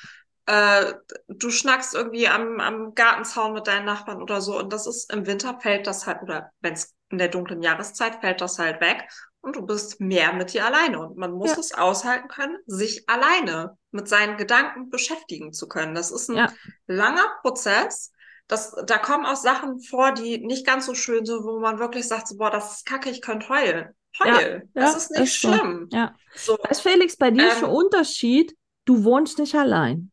Äh, 0.47 0.95
du 1.29 1.51
schnackst 1.51 1.95
irgendwie 1.95 2.29
am, 2.29 2.61
am 2.61 2.95
Gartenzaun 2.95 3.53
mit 3.53 3.67
deinen 3.67 3.85
Nachbarn 3.85 4.23
oder 4.23 4.41
so. 4.41 4.59
Und 4.59 4.73
das 4.73 4.87
ist 4.87 5.13
im 5.13 5.27
Winter 5.27 5.59
fällt 5.61 5.87
das 5.87 6.07
halt, 6.07 6.23
oder 6.23 6.53
wenn 6.61 6.75
es 6.75 6.95
in 7.11 7.19
der 7.19 7.29
dunklen 7.29 7.63
Jahreszeit 7.63 8.17
fällt 8.21 8.41
das 8.41 8.59
halt 8.59 8.81
weg 8.81 9.09
und 9.41 9.57
du 9.57 9.63
bist 9.65 10.01
mehr 10.01 10.33
mit 10.33 10.53
dir 10.53 10.67
alleine. 10.67 10.99
Und 11.01 11.17
man 11.17 11.33
muss 11.33 11.53
ja. 11.53 11.59
es 11.59 11.73
aushalten 11.73 12.29
können, 12.29 12.59
sich 12.67 13.09
alleine 13.09 13.79
mit 13.93 14.09
seinen 14.09 14.37
Gedanken 14.37 14.91
beschäftigen 14.91 15.53
zu 15.53 15.69
können. 15.69 15.95
Das 15.95 16.11
ist 16.11 16.29
ein 16.29 16.37
ja. 16.37 16.53
langer 16.87 17.27
Prozess 17.43 18.13
das, 18.49 18.77
da 18.87 18.99
kommen 18.99 19.27
auch 19.27 19.37
Sachen 19.37 19.81
vor, 19.81 20.13
die 20.13 20.39
nicht 20.39 20.67
ganz 20.67 20.87
so 20.87 20.95
schön 20.95 21.27
sind, 21.27 21.43
wo 21.43 21.59
man 21.59 21.79
wirklich 21.79 22.07
sagt, 22.07 22.29
so, 22.29 22.37
boah, 22.37 22.51
das 22.51 22.77
ist 22.77 22.87
kacke, 22.87 23.11
ich 23.11 23.21
könnte 23.21 23.49
heulen. 23.49 23.95
Heul. 24.23 24.63
Ja, 24.75 24.83
das 24.83 24.93
ja, 24.93 24.97
ist 24.97 25.11
nicht 25.11 25.21
ist 25.23 25.37
schlimm. 25.37 25.89
So. 25.91 25.97
Ja. 25.97 26.15
So. 26.35 26.59
Was 26.69 26.81
Felix, 26.81 27.17
bei 27.17 27.31
dir 27.31 27.43
ähm, 27.43 27.49
ist 27.49 27.65
ein 27.65 27.71
Unterschied, 27.71 28.57
du 28.85 29.05
wohnst 29.05 29.39
nicht 29.39 29.55
allein. 29.55 30.11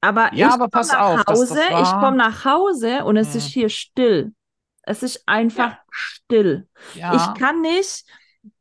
Aber 0.00 0.32
ja, 0.34 0.48
ich 0.48 0.52
komme 0.54 0.68
nach 0.72 0.98
auf, 0.98 1.26
Hause, 1.26 1.60
ich 1.60 1.90
komme 1.92 2.16
nach 2.16 2.44
Hause 2.44 3.04
und 3.04 3.16
es 3.16 3.30
hm. 3.30 3.38
ist 3.38 3.46
hier 3.46 3.68
still. 3.68 4.34
Es 4.82 5.02
ist 5.02 5.22
einfach 5.26 5.72
ja. 5.72 5.78
still. 5.90 6.68
Ja. 6.94 7.14
Ich 7.14 7.40
kann 7.40 7.60
nicht, 7.60 8.04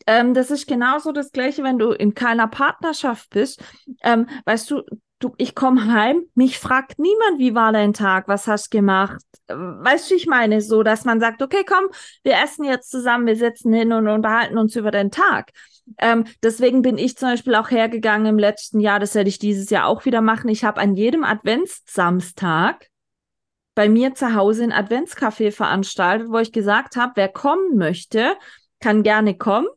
ähm, 0.07 0.33
das 0.33 0.49
ist 0.49 0.67
genauso 0.67 1.11
das 1.11 1.31
Gleiche, 1.31 1.63
wenn 1.63 1.77
du 1.77 1.91
in 1.91 2.13
keiner 2.13 2.47
Partnerschaft 2.47 3.29
bist. 3.29 3.63
Ähm, 4.01 4.27
weißt 4.45 4.71
du, 4.71 4.83
du, 5.25 5.33
ich 5.37 5.55
komme 5.55 5.91
heim, 5.91 6.23
mich 6.35 6.59
fragt 6.59 6.99
niemand, 6.99 7.39
wie 7.39 7.55
war 7.55 7.71
dein 7.71 7.93
Tag, 7.93 8.27
was 8.27 8.47
hast 8.47 8.73
du 8.73 8.77
gemacht? 8.77 9.21
Weißt 9.47 10.09
du, 10.09 10.15
ich 10.15 10.27
meine, 10.27 10.61
so, 10.61 10.83
dass 10.83 11.05
man 11.05 11.19
sagt, 11.19 11.41
okay, 11.41 11.63
komm, 11.67 11.85
wir 12.23 12.33
essen 12.43 12.63
jetzt 12.63 12.89
zusammen, 12.89 13.27
wir 13.27 13.35
sitzen 13.35 13.73
hin 13.73 13.91
und 13.91 14.07
unterhalten 14.07 14.57
uns 14.57 14.75
über 14.75 14.91
den 14.91 15.11
Tag. 15.11 15.51
Ähm, 15.99 16.25
deswegen 16.41 16.81
bin 16.81 16.97
ich 16.97 17.17
zum 17.17 17.29
Beispiel 17.29 17.55
auch 17.55 17.69
hergegangen 17.69 18.27
im 18.27 18.39
letzten 18.39 18.79
Jahr, 18.79 18.99
das 18.99 19.15
werde 19.15 19.29
ich 19.29 19.39
dieses 19.39 19.69
Jahr 19.69 19.87
auch 19.87 20.05
wieder 20.05 20.21
machen. 20.21 20.49
Ich 20.49 20.63
habe 20.63 20.81
an 20.81 20.95
jedem 20.95 21.23
Adventssamstag 21.23 22.89
bei 23.75 23.89
mir 23.89 24.15
zu 24.15 24.33
Hause 24.33 24.63
ein 24.63 24.73
Adventscafé 24.73 25.51
veranstaltet, 25.51 26.29
wo 26.29 26.37
ich 26.39 26.51
gesagt 26.51 26.95
habe, 26.95 27.13
wer 27.15 27.27
kommen 27.27 27.77
möchte, 27.77 28.35
kann 28.79 29.03
gerne 29.03 29.37
kommen. 29.37 29.67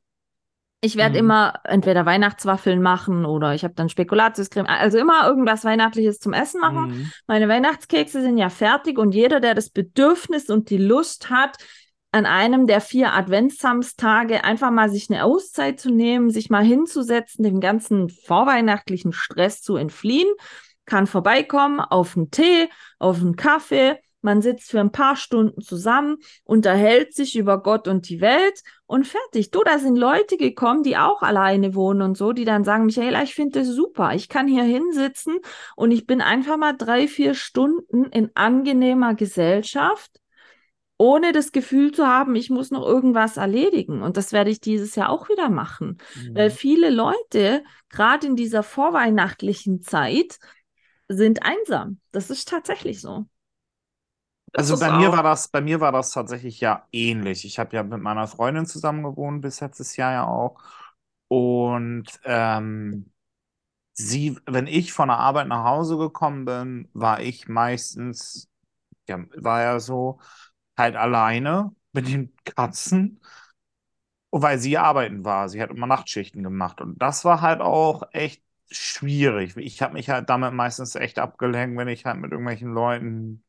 Ich 0.81 0.97
werde 0.97 1.15
Mhm. 1.15 1.19
immer 1.19 1.55
entweder 1.65 2.07
Weihnachtswaffeln 2.07 2.81
machen 2.81 3.25
oder 3.25 3.53
ich 3.55 3.65
habe 3.65 3.75
dann 3.75 3.89
Spekulatiuscreme, 3.89 4.67
also 4.67 4.97
immer 4.99 5.27
irgendwas 5.27 5.65
Weihnachtliches 5.65 6.21
zum 6.21 6.33
Essen 6.33 6.61
machen. 6.61 6.91
Mhm. 6.91 7.13
Meine 7.27 7.49
Weihnachtskekse 7.49 8.23
sind 8.23 8.39
ja 8.39 8.49
fertig 8.49 8.97
und 8.97 9.13
jeder, 9.13 9.41
der 9.41 9.55
das 9.55 9.71
Bedürfnis 9.71 10.51
und 10.51 10.71
die 10.71 10.79
Lust 10.79 11.31
hat, 11.31 11.57
an 12.13 12.27
einem 12.27 12.67
der 12.67 12.81
vier 12.81 13.13
Adventssamstage 13.13 14.45
einfach 14.45 14.71
mal 14.71 14.89
sich 14.89 15.11
eine 15.11 15.25
Auszeit 15.25 15.81
zu 15.81 15.91
nehmen, 15.91 16.31
sich 16.31 16.49
mal 16.49 16.65
hinzusetzen, 16.65 17.43
dem 17.43 17.61
ganzen 17.61 18.09
vorweihnachtlichen 18.09 19.13
Stress 19.13 19.61
zu 19.61 19.77
entfliehen, 19.77 20.29
kann 20.87 21.07
vorbeikommen 21.07 21.81
auf 21.81 22.17
einen 22.17 22.31
Tee, 22.31 22.69
auf 22.99 23.21
einen 23.21 23.37
Kaffee. 23.37 23.99
Man 24.29 24.43
sitzt 24.43 24.71
für 24.71 24.81
ein 24.81 24.93
paar 24.93 25.17
Stunden 25.17 25.63
zusammen, 25.63 26.19
unterhält 26.45 27.15
sich 27.15 27.35
über 27.35 27.63
Gott 27.63 27.89
und 27.89 28.11
die 28.11 28.21
Welt 28.21 28.63
und 28.85 29.07
fertig. 29.07 29.51
Du, 29.53 29.65
da 29.65 29.79
sind 29.79 29.97
Leute 29.97 30.37
gekommen, 30.37 30.83
die 30.83 30.99
auch 30.99 31.23
alleine 31.23 31.75
wohnen 31.75 32.03
und 32.03 32.19
so, 32.19 32.35
die 32.35 32.45
dann 32.45 32.63
sagen, 32.63 32.85
Michaela, 32.85 33.23
ich 33.23 33.35
finde 33.35 33.61
das 33.61 33.69
super. 33.69 34.13
Ich 34.15 34.29
kann 34.29 34.47
hier 34.47 34.65
hinsitzen 34.65 35.39
und 35.77 35.93
ich 35.93 36.07
bin 36.07 36.21
einfach 36.21 36.59
mal 36.59 36.75
drei, 36.77 37.09
vier 37.09 37.33
Stunden 37.33 38.05
in 38.05 38.31
angenehmer 38.35 39.15
Gesellschaft, 39.15 40.21
ohne 40.99 41.33
das 41.33 41.51
Gefühl 41.51 41.93
zu 41.93 42.07
haben, 42.07 42.35
ich 42.37 42.51
muss 42.51 42.71
noch 42.71 42.87
irgendwas 42.87 43.39
erledigen. 43.39 44.03
Und 44.03 44.19
das 44.19 44.33
werde 44.33 44.51
ich 44.51 44.61
dieses 44.61 44.95
Jahr 44.95 45.09
auch 45.09 45.31
wieder 45.31 45.49
machen. 45.49 45.97
Weil 46.35 46.51
Mhm. 46.51 46.55
viele 46.55 46.91
Leute, 46.91 47.65
gerade 47.89 48.27
in 48.27 48.37
dieser 48.37 48.63
vorweihnachtlichen 48.63 49.81
Zeit, 49.81 50.39
sind 51.09 51.43
einsam. 51.45 52.01
Das 52.13 52.29
ist 52.29 52.47
tatsächlich 52.51 53.01
so. 53.01 53.25
Also 54.57 54.79
bei 54.79 54.91
mir 54.91 55.13
auch. 55.13 55.13
war 55.13 55.23
das, 55.23 55.49
bei 55.49 55.61
mir 55.61 55.81
war 55.81 55.93
das 55.93 56.11
tatsächlich 56.11 56.61
ja 56.61 56.87
ähnlich. 56.93 57.45
Ich 57.45 57.59
habe 57.59 57.77
ja 57.77 57.83
mit 57.83 58.01
meiner 58.03 58.27
Freundin 58.27 58.67
zusammen 58.67 59.03
gewohnt 59.05 59.41
bis 59.43 59.61
letztes 59.61 59.97
Jahr 59.97 60.13
ja 60.13 60.27
auch. 60.27 60.61
Und 61.29 62.07
ähm, 62.25 63.13
sie, 63.95 64.39
wenn 64.47 64.67
ich 64.69 64.93
von 64.93 65.09
der 65.09 65.19
Arbeit 65.19 65.49
nach 65.49 65.65
Hause 65.65 65.99
gekommen 65.99 66.45
bin, 66.47 66.91
war 66.95 67.21
ich 67.23 67.49
meistens, 67.49 68.51
ja, 69.09 69.21
war 69.37 69.63
ja 69.63 69.81
so, 69.81 70.21
halt 70.79 70.97
alleine 70.97 71.75
mit 71.93 72.09
den 72.09 72.35
Katzen. 72.45 73.21
Und 74.31 74.43
weil 74.43 74.59
sie 74.59 74.77
arbeiten 74.79 75.25
war, 75.25 75.49
sie 75.49 75.63
hat 75.63 75.71
immer 75.71 75.87
Nachtschichten 75.87 76.43
gemacht. 76.43 76.81
Und 76.81 77.01
das 77.01 77.25
war 77.25 77.41
halt 77.41 77.61
auch 77.61 78.03
echt 78.13 78.43
schwierig. 78.71 79.57
Ich 79.57 79.81
habe 79.83 79.95
mich 79.95 80.11
halt 80.11 80.29
damit 80.29 80.53
meistens 80.53 80.95
echt 80.95 81.19
abgelenkt, 81.19 81.79
wenn 81.79 81.89
ich 81.89 82.05
halt 82.05 82.19
mit 82.19 82.33
irgendwelchen 82.33 82.73
Leuten 82.73 83.43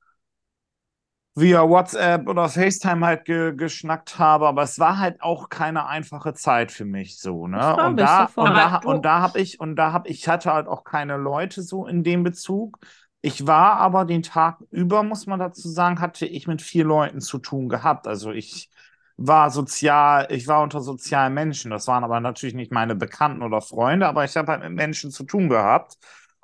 via 1.39 1.67
WhatsApp 1.67 2.28
oder 2.28 2.49
FaceTime 2.49 3.06
halt 3.06 3.25
ge 3.25 3.54
geschnackt 3.56 4.19
habe, 4.19 4.47
aber 4.47 4.63
es 4.63 4.80
war 4.80 4.97
halt 4.97 5.21
auch 5.21 5.49
keine 5.49 5.88
einfache 5.88 6.34
Zeit 6.34 6.71
für 6.71 6.86
mich 6.86 7.19
so, 7.19 7.47
ne? 7.47 7.75
Und 7.75 7.97
da 7.97 8.30
und 8.36 8.54
da 8.54 8.78
und 8.78 9.06
da 9.06 9.19
habe 9.19 9.39
ich 9.39 9.60
und 9.60 9.75
da 9.75 9.91
habe 9.91 10.10
ich 10.10 10.28
hatte 10.28 10.54
halt 10.54 10.67
auch 10.67 10.84
keine 10.84 11.17
Leute 11.17 11.62
so 11.62 11.86
in 11.88 12.04
dem 12.04 12.23
Bezug. 12.23 12.80
Ich 13.21 13.45
war 13.47 13.78
aber 13.78 14.06
den 14.06 14.23
Tag 14.23 14.60
über, 14.71 15.04
muss 15.04 15.28
man 15.28 15.39
dazu 15.39 15.67
sagen, 15.69 15.99
hatte 15.99 16.25
ich 16.25 16.47
mit 16.47 16.62
vier 16.62 16.86
Leuten 16.86 17.19
zu 17.19 17.38
tun 17.38 17.67
gehabt. 17.67 18.08
Also 18.08 18.32
ich 18.32 18.69
war 19.17 19.49
sozial, 19.52 20.28
ich 20.30 20.47
war 20.47 20.63
unter 20.63 20.80
sozialen 20.82 21.34
Menschen. 21.34 21.71
Das 21.71 21.88
waren 21.88 22.06
aber 22.06 22.21
natürlich 22.21 22.56
nicht 22.56 22.71
meine 22.71 22.95
Bekannten 22.95 23.43
oder 23.43 23.62
Freunde, 23.62 24.08
aber 24.08 24.23
ich 24.23 24.38
habe 24.38 24.52
halt 24.52 24.62
mit 24.63 24.71
Menschen 24.71 25.12
zu 25.12 25.23
tun 25.25 25.49
gehabt. 25.49 25.97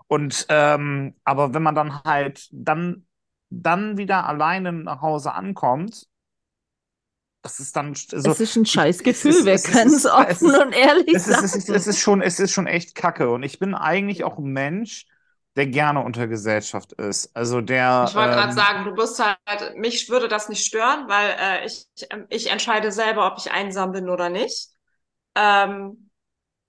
Und 0.07 0.45
ähm, 0.49 1.15
aber 1.23 1.53
wenn 1.53 1.63
man 1.63 1.75
dann 1.75 2.03
halt 2.03 2.49
dann 2.51 3.05
dann 3.49 3.97
wieder 3.97 4.27
alleine 4.27 4.71
nach 4.73 5.01
Hause 5.01 5.33
ankommt, 5.33 6.07
das 7.41 7.59
ist 7.59 7.75
dann 7.75 7.89
also 7.89 8.31
es 8.31 8.39
ist 8.39 8.55
ein 8.55 8.65
scheiß 8.65 9.03
Gefühl, 9.03 9.45
wir 9.45 9.53
es 9.53 9.65
können 9.65 9.87
es 9.87 10.05
ist- 10.05 10.05
offen 10.07 10.55
und 10.55 10.73
ehrlich 10.73 11.13
es 11.13 11.27
ist, 11.27 11.43
es 11.43 11.55
ist, 11.55 11.67
sagen. 11.67 11.77
es 11.77 11.87
ist 11.87 11.99
schon, 11.99 12.21
es 12.21 12.39
ist 12.39 12.51
schon 12.51 12.65
echt 12.65 12.95
Kacke. 12.95 13.29
Und 13.29 13.43
ich 13.43 13.59
bin 13.59 13.75
eigentlich 13.75 14.23
auch 14.23 14.39
ein 14.39 14.45
Mensch, 14.45 15.05
der 15.55 15.67
gerne 15.67 16.03
unter 16.03 16.27
Gesellschaft 16.27 16.93
ist. 16.93 17.35
Also 17.35 17.61
der. 17.61 18.05
Ich 18.09 18.15
wollte 18.15 18.31
gerade 18.33 18.49
ähm, 18.49 18.55
sagen, 18.55 18.85
du 18.85 18.95
bist 18.95 19.23
halt, 19.23 19.77
mich 19.77 20.09
würde 20.09 20.27
das 20.27 20.49
nicht 20.49 20.65
stören, 20.65 21.07
weil 21.07 21.35
äh, 21.39 21.65
ich, 21.67 21.85
ich 22.29 22.49
entscheide 22.51 22.91
selber, 22.91 23.31
ob 23.31 23.37
ich 23.37 23.51
einsam 23.51 23.91
bin 23.91 24.09
oder 24.09 24.29
nicht. 24.29 24.69
Ähm, 25.35 26.09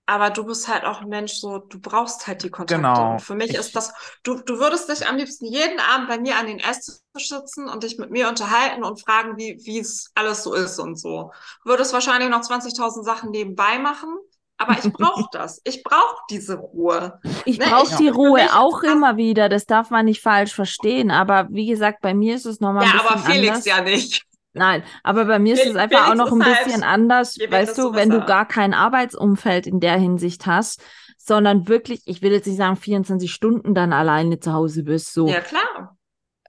aber 0.07 0.29
du 0.31 0.43
bist 0.45 0.67
halt 0.67 0.83
auch 0.85 1.01
ein 1.01 1.09
Mensch, 1.09 1.33
so, 1.33 1.59
du 1.59 1.79
brauchst 1.79 2.25
halt 2.27 2.41
die 2.43 2.49
Kontakte. 2.49 2.75
Genau. 2.77 3.11
Und 3.11 3.21
für 3.21 3.35
mich 3.35 3.51
Ich- 3.51 3.57
ist 3.57 3.75
das, 3.75 3.93
du, 4.23 4.41
du 4.41 4.57
würdest 4.57 4.89
dich 4.89 5.07
am 5.07 5.17
liebsten 5.17 5.45
jeden 5.45 5.79
Abend 5.79 6.07
bei 6.07 6.17
mir 6.17 6.37
an 6.37 6.47
den 6.47 6.59
Esstisch 6.59 6.97
sitzen 7.13 7.67
und 7.69 7.83
dich 7.83 7.97
mit 7.99 8.09
mir 8.09 8.29
unterhalten 8.29 8.83
und 8.83 9.01
fragen, 9.01 9.37
wie, 9.37 9.59
wie 9.65 9.79
es 9.79 10.11
alles 10.15 10.43
so 10.43 10.53
ist 10.55 10.79
und 10.79 10.95
so. 10.99 11.31
Würdest 11.65 11.93
wahrscheinlich 11.93 12.29
noch 12.29 12.41
20.000 12.41 13.03
Sachen 13.03 13.31
nebenbei 13.31 13.77
machen, 13.79 14.17
aber 14.57 14.73
ich 14.81 14.91
brauche 14.91 15.25
das. 15.33 15.61
Ich 15.65 15.83
brauche 15.83 16.15
diese 16.31 16.55
Ruhe. 16.55 17.19
Ich 17.45 17.59
Ne, 17.59 17.65
brauche 17.67 17.91
ich- 17.91 17.97
die 17.97 18.07
für 18.07 18.15
Ruhe 18.15 18.47
auch 18.55 18.81
immer 18.83 19.17
wieder, 19.17 19.49
das 19.49 19.65
darf 19.65 19.89
man 19.91 20.05
nicht 20.05 20.21
falsch 20.21 20.53
verstehen. 20.55 21.11
Aber 21.11 21.47
wie 21.51 21.67
gesagt, 21.67 21.99
bei 22.01 22.13
mir 22.13 22.35
ist 22.35 22.45
es 22.45 22.59
nochmal 22.59 22.83
ein 22.85 22.89
Ja, 22.95 23.01
bisschen 23.03 23.07
aber 23.17 23.19
Felix 23.29 23.49
anders. 23.49 23.65
ja 23.65 23.81
nicht. 23.81 24.23
Nein, 24.57 24.83
aber 25.03 25.25
bei 25.25 25.39
mir 25.39 25.53
ist 25.53 25.65
es 25.65 25.75
einfach 25.75 26.09
auch 26.09 26.15
noch 26.15 26.31
ein 26.31 26.45
halt- 26.45 26.65
bisschen 26.65 26.83
anders, 26.83 27.37
weißt 27.37 27.77
du, 27.77 27.93
wenn 27.93 28.09
du 28.09 28.25
gar 28.25 28.47
kein 28.47 28.73
Arbeitsumfeld 28.73 29.67
in 29.67 29.79
der 29.79 29.97
Hinsicht 29.97 30.45
hast, 30.45 30.81
sondern 31.17 31.67
wirklich, 31.67 32.01
ich 32.05 32.21
will 32.21 32.31
jetzt 32.31 32.47
nicht 32.47 32.57
sagen, 32.57 32.75
24 32.75 33.31
Stunden 33.31 33.73
dann 33.75 33.93
alleine 33.93 34.39
zu 34.39 34.53
Hause 34.53 34.83
bist, 34.83 35.13
so. 35.13 35.27
Ja, 35.27 35.41
klar. 35.41 35.97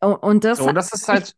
Und, 0.00 0.14
und 0.14 0.44
das, 0.44 0.58
so, 0.58 0.70
das 0.72 0.92
ist 0.92 1.08
halt 1.08 1.34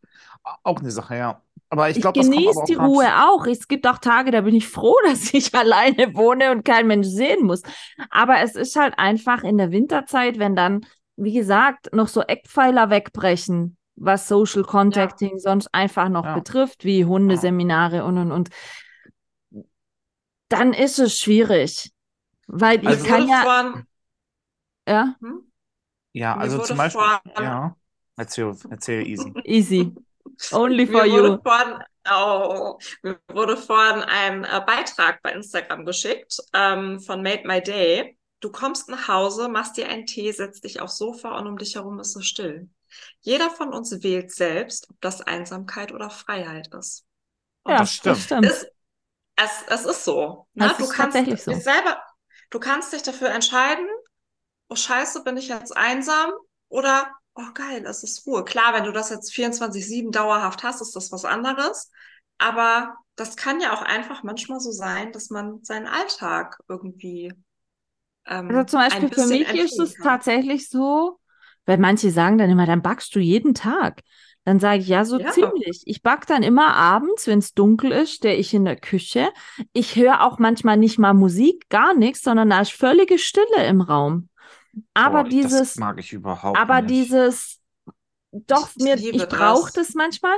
auch 0.63 0.79
eine 0.79 0.91
Sache, 0.91 1.15
ja. 1.15 1.41
Aber 1.69 1.89
ich 1.89 1.97
ich 1.97 2.01
glaube, 2.01 2.19
das 2.19 2.27
kommt 2.27 2.37
genieße 2.37 2.63
die 2.67 2.73
Ruhe 2.73 3.07
auch. 3.29 3.47
Es 3.47 3.67
gibt 3.67 3.87
auch 3.87 3.97
Tage, 3.97 4.31
da 4.31 4.41
bin 4.41 4.53
ich 4.53 4.67
froh, 4.67 4.97
dass 5.05 5.33
ich 5.33 5.55
alleine 5.55 6.13
wohne 6.15 6.51
und 6.51 6.65
kein 6.65 6.87
Mensch 6.87 7.07
sehen 7.07 7.45
muss. 7.45 7.61
Aber 8.09 8.39
es 8.41 8.55
ist 8.55 8.75
halt 8.75 8.93
einfach 8.97 9.43
in 9.43 9.57
der 9.57 9.71
Winterzeit, 9.71 10.37
wenn 10.37 10.55
dann, 10.55 10.85
wie 11.15 11.33
gesagt, 11.33 11.93
noch 11.93 12.07
so 12.07 12.21
Eckpfeiler 12.21 12.89
wegbrechen, 12.89 13.77
was 13.95 14.27
Social 14.27 14.63
Contacting 14.63 15.37
sonst 15.39 15.67
einfach 15.73 16.09
noch 16.09 16.25
Ja. 16.25 16.35
betrifft, 16.35 16.85
wie 16.85 17.05
Hundeseminare 17.05 18.03
und 18.03 18.17
und 18.17 18.31
und, 18.31 18.49
dann 20.49 20.73
ist 20.73 20.99
es 20.99 21.19
schwierig. 21.19 21.91
Weil 22.47 22.85
Also- 22.85 23.03
ich 23.03 23.09
kann 23.09 23.27
ja, 23.27 23.41
vorhin, 23.43 23.87
ja, 24.87 25.15
hm? 25.21 25.51
Ja, 26.13 26.35
Mir 26.35 26.41
also 26.41 26.59
zum 26.59 26.77
Beispiel. 26.77 27.01
vorhin- 27.01 27.21
Ja. 27.43 27.75
Erzähl, 28.17 28.53
erzähl 28.69 29.07
easy. 29.07 29.33
easy. 29.45 29.95
Only 30.51 30.85
Mir 30.85 30.91
for 30.91 31.05
you. 31.05 31.13
wurde 31.23 31.41
vorhin, 31.43 31.83
oh, 32.11 32.77
mir 33.03 33.19
wurde 33.31 33.57
vorhin 33.57 34.03
ein 34.03 34.43
äh, 34.43 34.61
Beitrag 34.65 35.21
bei 35.21 35.31
Instagram 35.31 35.85
geschickt 35.85 36.37
ähm, 36.53 36.99
von 36.99 37.21
Made 37.23 37.43
My 37.47 37.61
Day. 37.61 38.17
Du 38.41 38.51
kommst 38.51 38.89
nach 38.89 39.07
Hause, 39.07 39.47
machst 39.49 39.77
dir 39.77 39.87
einen 39.87 40.05
Tee, 40.05 40.31
setzt 40.31 40.63
dich 40.65 40.81
aufs 40.81 40.97
Sofa 40.97 41.37
und 41.37 41.47
um 41.47 41.57
dich 41.57 41.75
herum 41.75 41.99
ist 41.99 42.15
es 42.15 42.25
still. 42.25 42.69
Jeder 43.21 43.49
von 43.51 43.73
uns 43.73 43.91
wählt 44.03 44.31
selbst, 44.31 44.89
ob 44.89 44.99
das 45.01 45.21
Einsamkeit 45.21 45.91
oder 45.93 46.09
Freiheit 46.09 46.73
ist. 46.73 47.05
Und 47.63 47.77
Ja, 47.77 47.85
das 48.03 48.21
stimmt. 48.21 48.23
stimmt. 48.23 48.53
es, 48.53 48.67
es, 49.35 49.63
es 49.69 49.85
ist 49.85 50.05
so. 50.05 50.47
Ne? 50.53 50.73
Das 50.73 50.79
du 50.79 50.87
ist 50.87 50.89
kannst 50.89 51.19
tatsächlich 51.23 51.41
so. 51.43 51.51
dich 51.51 51.63
selber, 51.63 52.01
du 52.51 52.59
kannst 52.59 52.93
dich 52.93 53.03
dafür 53.03 53.29
entscheiden, 53.31 53.87
oh 54.69 54.75
Scheiße, 54.75 55.23
bin 55.23 55.37
ich 55.37 55.47
jetzt 55.49 55.75
einsam 55.75 56.31
oder 56.69 57.11
oh 57.35 57.51
geil, 57.53 57.85
es 57.85 58.03
ist 58.03 58.25
Ruhe. 58.27 58.43
Klar, 58.45 58.73
wenn 58.73 58.85
du 58.85 58.91
das 58.91 59.09
jetzt 59.09 59.33
24/7 59.33 60.11
dauerhaft 60.11 60.63
hast, 60.63 60.81
ist 60.81 60.95
das 60.95 61.11
was 61.11 61.25
anderes. 61.25 61.91
Aber 62.37 62.95
das 63.15 63.35
kann 63.37 63.61
ja 63.61 63.73
auch 63.73 63.81
einfach 63.81 64.23
manchmal 64.23 64.59
so 64.59 64.71
sein, 64.71 65.11
dass 65.11 65.29
man 65.29 65.63
seinen 65.63 65.87
Alltag 65.87 66.57
irgendwie 66.67 67.33
ähm, 68.27 68.47
Also 68.47 68.65
zum 68.65 68.79
ein 68.87 69.07
Beispiel 69.07 69.09
für 69.09 69.25
mich 69.27 69.53
ist 69.55 69.79
es 69.79 69.97
kann. 69.97 69.99
tatsächlich 69.99 70.69
so, 70.69 71.19
weil 71.65 71.77
manche 71.77 72.11
sagen 72.11 72.37
dann 72.37 72.49
immer, 72.49 72.65
dann 72.65 72.81
backst 72.81 73.15
du 73.15 73.19
jeden 73.19 73.53
Tag. 73.53 74.01
Dann 74.43 74.59
sage 74.59 74.79
ich, 74.81 74.87
ja, 74.87 75.05
so 75.05 75.19
Ja. 75.19 75.31
ziemlich. 75.31 75.83
Ich 75.85 76.01
back 76.01 76.25
dann 76.25 76.41
immer 76.43 76.75
abends, 76.75 77.27
wenn 77.27 77.39
es 77.39 77.53
dunkel 77.53 77.91
ist, 77.91 78.13
stehe 78.13 78.35
ich 78.35 78.53
in 78.53 78.65
der 78.65 78.75
Küche. 78.75 79.29
Ich 79.73 79.95
höre 79.95 80.21
auch 80.25 80.39
manchmal 80.39 80.77
nicht 80.77 80.97
mal 80.97 81.13
Musik, 81.13 81.69
gar 81.69 81.93
nichts, 81.93 82.23
sondern 82.23 82.49
da 82.49 82.61
ist 82.61 82.71
völlige 82.71 83.19
Stille 83.19 83.65
im 83.67 83.81
Raum. 83.81 84.29
Aber 84.93 85.23
Boah, 85.23 85.29
dieses, 85.29 85.73
Das 85.73 85.75
mag 85.77 85.99
ich 85.99 86.13
überhaupt 86.13 86.57
aber 86.57 86.81
nicht. 86.81 86.89
dieses, 86.89 87.60
doch, 88.31 88.69
Ich 88.75 88.83
mir, 88.83 88.95
ich 88.95 89.27
brauche 89.27 89.71
das. 89.73 89.93
manchmal, 89.93 90.35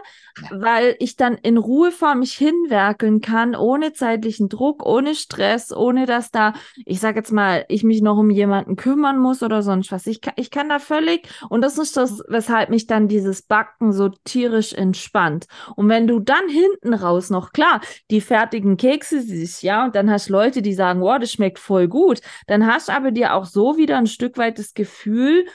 weil 0.49 0.95
ich 0.99 1.15
dann 1.15 1.36
in 1.36 1.58
Ruhe 1.58 1.91
vor 1.91 2.15
mich 2.15 2.34
hinwerkeln 2.34 3.21
kann, 3.21 3.56
ohne 3.56 3.93
zeitlichen 3.93 4.49
Druck, 4.49 4.86
ohne 4.86 5.15
Stress, 5.15 5.71
ohne 5.71 6.06
dass 6.06 6.32
da, 6.32 6.53
ich 6.86 6.99
sage 6.99 7.19
jetzt 7.19 7.32
mal, 7.32 7.65
ich 7.69 7.84
mich 7.84 8.01
noch 8.01 8.17
um 8.17 8.29
jemanden 8.29 8.75
kümmern 8.75 9.19
muss 9.19 9.43
oder 9.43 9.62
sonst 9.62 9.91
was. 9.91 10.08
Ich 10.08 10.21
kann, 10.21 10.34
ich 10.38 10.49
kann 10.51 10.69
da 10.69 10.79
völlig, 10.79 11.27
und 11.49 11.62
das 11.62 11.77
ist 11.77 11.95
das, 11.97 12.23
weshalb 12.27 12.69
mich 12.69 12.88
dann 12.88 13.08
dieses 13.08 13.43
Backen 13.43 13.93
so 13.93 14.10
tierisch 14.23 14.73
entspannt. 14.73 15.45
Und 15.75 15.89
wenn 15.89 16.08
du 16.08 16.19
dann 16.19 16.47
hinten 16.49 16.93
raus 16.93 17.29
noch, 17.29 17.51
klar, 17.51 17.82
die 18.12 18.21
fertigen 18.21 18.77
Kekse 18.77 19.21
siehst, 19.21 19.63
ja, 19.63 19.86
und 19.86 19.95
dann 19.95 20.10
hast 20.10 20.29
Leute, 20.29 20.62
die 20.62 20.73
sagen, 20.73 21.01
wow, 21.01 21.19
das 21.19 21.32
schmeckt 21.32 21.60
voll 21.60 21.88
gut, 21.88 22.21
dann 22.47 22.65
hast 22.65 22.89
aber 22.89 23.12
dir 23.12 23.34
auch 23.36 23.45
so 23.45 23.77
wieder 23.77 23.97
ein 23.97 24.08
Stück 24.08 24.38
weit 24.38 24.60
das 24.60 24.73
Gefühl, 24.73 25.45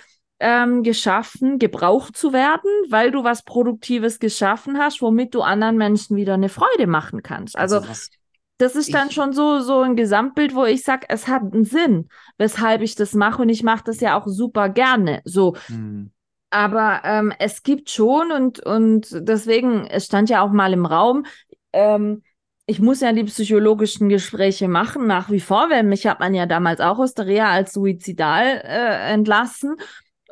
ähm, 0.41 0.83
geschaffen, 0.83 1.59
gebraucht 1.59 2.17
zu 2.17 2.33
werden, 2.33 2.71
weil 2.89 3.11
du 3.11 3.25
was 3.25 3.43
Produktives 3.43 4.19
geschaffen 4.19 4.79
hast, 4.79 5.03
womit 5.03 5.35
du 5.35 5.43
anderen 5.43 5.77
Menschen 5.77 6.17
wieder 6.17 6.35
eine 6.35 6.49
Freude 6.49 6.87
machen 6.87 7.23
kannst. 7.23 7.59
Also, 7.59 7.77
Also 7.77 7.89
was 7.89 8.11
das 8.59 8.75
ist 8.75 8.93
dann 8.93 9.13
schon 9.13 9.33
so, 9.33 9.61
so 9.61 9.83
ein 9.83 9.95
Gesamtbild, 9.95 10.53
wo 10.55 10.65
ich 10.65 10.83
sage, 10.83 11.07
es 11.09 11.29
hat 11.29 11.43
einen 11.43 11.65
Sinn, 11.65 12.09
weshalb 12.39 12.83
ich 12.83 12.97
das 12.97 13.15
mache 13.15 13.43
und 13.43 13.49
ich 13.49 13.63
mache 13.63 13.85
das 13.85 14.01
ja 14.01 14.19
auch 14.19 14.27
super 14.27 14.69
gerne. 14.69 15.23
So, 15.25 15.55
Hm. 15.67 16.11
aber 16.51 17.03
ähm, 17.05 17.33
es 17.39 17.63
gibt 17.63 17.91
schon 17.91 18.33
und, 18.33 18.59
und 18.61 19.09
deswegen, 19.13 19.87
es 19.87 20.07
stand 20.07 20.29
ja 20.29 20.43
auch 20.43 20.51
mal 20.51 20.73
im 20.73 20.87
Raum, 20.87 21.25
ähm, 21.73 22.23
ich 22.67 22.81
muss 22.81 23.01
ja 23.01 23.13
die 23.13 23.25
psychologischen 23.25 24.09
Gespräche 24.11 24.69
machen, 24.69 25.07
nach 25.07 25.31
wie 25.31 25.41
vor, 25.41 25.71
weil 25.71 25.85
mich 25.85 26.07
hat 26.07 26.21
man 26.21 26.35
ja 26.35 26.45
damals 26.45 26.81
auch 26.81 26.99
aus 26.99 27.15
der 27.15 27.27
Reha 27.27 27.51
als 27.51 27.73
suizidal 27.73 28.61
äh, 28.63 29.13
entlassen. 29.13 29.77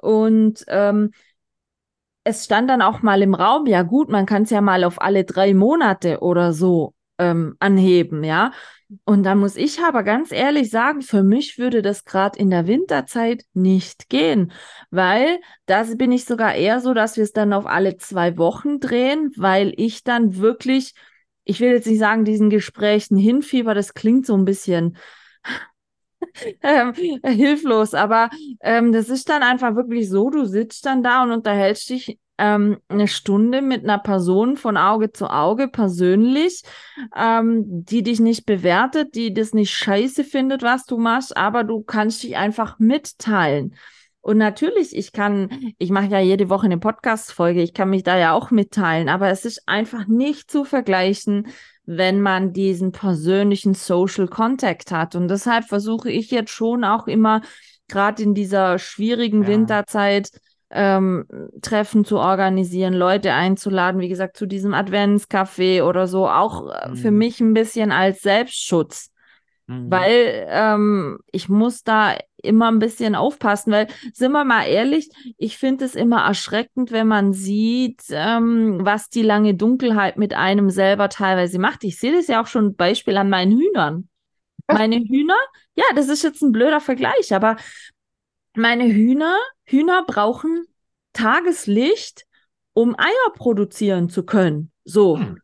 Und 0.07 0.65
ähm, 0.69 1.11
es 2.25 2.45
stand 2.45 2.71
dann 2.71 2.83
auch 2.83 3.03
mal 3.03 3.23
im 3.23 3.35
Raum, 3.35 3.67
ja 3.67 3.83
gut, 3.83 4.09
man 4.09 4.27
kann 4.27 4.43
es 4.45 4.51
ja 4.51 4.61
mal 4.61 4.85
auf 4.85 5.01
alle 5.01 5.25
drei 5.25 5.55
Monate 5.55 6.21
oder 6.21 6.53
so 6.53 6.95
ähm, 7.19 7.57
anheben, 7.61 8.25
ja. 8.25 8.53
Und 9.05 9.25
da 9.25 9.35
muss 9.35 9.57
ich 9.57 9.81
aber 9.81 10.05
ganz 10.05 10.31
ehrlich 10.31 10.71
sagen, 10.71 11.03
für 11.03 11.23
mich 11.25 11.59
würde 11.59 11.83
das 11.83 12.05
gerade 12.05 12.39
in 12.39 12.51
der 12.51 12.67
Winterzeit 12.69 13.45
nicht 13.53 14.09
gehen, 14.09 14.53
weil 14.91 15.41
da 15.67 15.85
bin 15.97 16.13
ich 16.13 16.25
sogar 16.25 16.55
eher 16.55 16.81
so, 16.81 16.95
dass 16.95 17.17
wir 17.17 17.25
es 17.25 17.33
dann 17.33 17.53
auf 17.53 17.67
alle 17.67 17.97
zwei 17.97 18.37
Wochen 18.39 18.79
drehen, 18.79 19.33
weil 19.37 19.73
ich 19.77 20.05
dann 20.05 20.37
wirklich, 20.37 20.95
ich 21.45 21.59
will 21.61 21.71
jetzt 21.71 21.87
nicht 21.87 21.99
sagen, 21.99 22.25
diesen 22.25 22.51
Gesprächen 22.51 23.17
hinfieber, 23.17 23.75
das 23.75 23.95
klingt 23.95 24.27
so 24.27 24.37
ein 24.37 24.45
bisschen 24.45 24.97
ähm, 26.63 26.93
hilflos, 27.25 27.95
aber 27.95 28.31
ähm, 28.61 28.93
das 28.93 29.09
ist 29.09 29.29
dann 29.29 29.43
einfach 29.43 29.75
wirklich 29.77 30.09
so, 30.09 30.31
du 30.31 30.45
sitzt 30.45 30.87
dann 30.87 31.03
da 31.03 31.23
und 31.23 31.31
unterhältst 31.31 31.91
dich 31.91 32.19
ähm, 32.39 32.79
eine 32.89 33.09
Stunde 33.09 33.63
mit 33.63 33.85
einer 33.85 33.99
Person 33.99 34.57
von 34.57 34.77
Auge 34.77 35.13
zu 35.13 35.29
Auge 35.29 35.69
persönlich, 35.69 36.63
ähm, 37.17 37.85
die 37.85 38.03
dich 38.03 38.21
nicht 38.21 38.47
bewertet, 38.47 39.15
die 39.15 39.33
das 39.33 39.55
nicht 39.55 39.73
scheiße 39.73 40.25
findet, 40.25 40.63
was 40.63 40.85
du 40.85 40.99
machst, 40.99 41.37
aber 41.37 41.65
du 41.65 41.83
kannst 41.83 42.23
dich 42.23 42.37
einfach 42.37 42.79
mitteilen. 42.79 43.75
Und 44.21 44.39
natürlich, 44.39 44.97
ich 44.97 45.13
kann, 45.13 45.73
ich 45.79 45.91
mache 45.91 46.09
ja 46.09 46.19
jede 46.19 46.51
Woche 46.51 46.67
eine 46.67 46.79
Podcast-Folge, 46.79 47.63
ich 47.63 47.75
kann 47.75 47.91
mich 47.91 48.03
da 48.03 48.19
ja 48.19 48.33
auch 48.33 48.51
mitteilen, 48.51 49.09
aber 49.09 49.29
es 49.29 49.45
ist 49.45 49.69
einfach 49.69 50.09
nicht 50.09 50.51
zu 50.51 50.65
vergleichen, 50.65 51.47
wenn 51.87 52.21
man 52.21 52.53
diesen 52.53 52.93
persönlichen 52.93 53.75
Social 53.75 54.27
Contact 54.29 54.91
hat. 54.91 55.15
Und 55.15 55.29
deshalb 55.29 55.65
versuche 55.65 56.11
ich 56.11 56.31
jetzt 56.31 56.51
schon 56.51 56.85
auch 56.85 57.07
immer, 57.07 57.41
gerade 57.89 58.23
in 58.23 58.35
dieser 58.35 58.79
schwierigen 58.79 59.43
Ja. 59.43 59.49
Winterzeit, 59.49 60.31
ähm, 60.71 61.27
Treffen 61.63 62.05
zu 62.05 62.19
organisieren, 62.19 62.93
Leute 62.93 63.33
einzuladen, 63.33 64.01
wie 64.01 64.09
gesagt, 64.09 64.37
zu 64.37 64.47
diesem 64.47 64.75
Adventscafé 64.75 65.85
oder 65.85 66.09
so, 66.09 66.29
auch 66.29 66.69
äh, 66.73 66.97
für 66.97 67.13
Mhm. 67.13 67.19
mich 67.19 67.41
ein 67.41 67.55
bisschen 67.55 67.93
als 67.93 68.21
Selbstschutz. 68.23 69.11
Mhm. 69.67 69.91
Weil 69.91 70.47
ähm, 70.49 71.19
ich 71.33 71.49
muss 71.49 71.83
da 71.83 72.17
immer 72.43 72.71
ein 72.71 72.79
bisschen 72.79 73.15
aufpassen, 73.15 73.73
weil, 73.73 73.89
sind 74.13 74.33
wir 74.33 74.45
mal 74.45 74.65
ehrlich, 74.65 75.11
ich 75.37 75.59
finde 75.59 75.85
es 75.85 75.95
immer 75.95 76.25
erschreckend, 76.25 76.93
wenn 76.93 77.09
man 77.09 77.33
sieht, 77.33 78.03
ähm, 78.11 78.79
was 78.85 79.09
die 79.09 79.23
lange 79.23 79.55
Dunkelheit 79.55 80.17
mit 80.17 80.35
einem 80.35 80.71
selber 80.71 81.09
teilweise 81.09 81.59
macht. 81.59 81.83
Ich 81.85 81.99
sehe 81.99 82.13
das 82.13 82.29
ja 82.29 82.41
auch 82.41 82.47
schon 82.47 82.77
Beispiel 82.77 83.17
an 83.17 83.29
meinen 83.29 83.59
Hühnern. 83.59 84.09
Meine 84.69 84.97
Hühner, 85.09 85.39
ja, 85.75 85.85
das 85.95 86.09
ist 86.09 86.23
jetzt 86.23 86.43
ein 86.43 86.53
blöder 86.53 86.81
Vergleich, 86.81 87.35
aber 87.35 87.57
meine 88.55 88.87
Hühner, 88.87 89.37
Hühner 89.65 90.05
brauchen 90.07 90.65
Tageslicht, 91.13 92.27
um 92.73 92.95
Eier 92.99 93.33
produzieren 93.35 94.09
zu 94.09 94.25
können. 94.25 94.71
So. 94.85 95.19
Hm. 95.19 95.41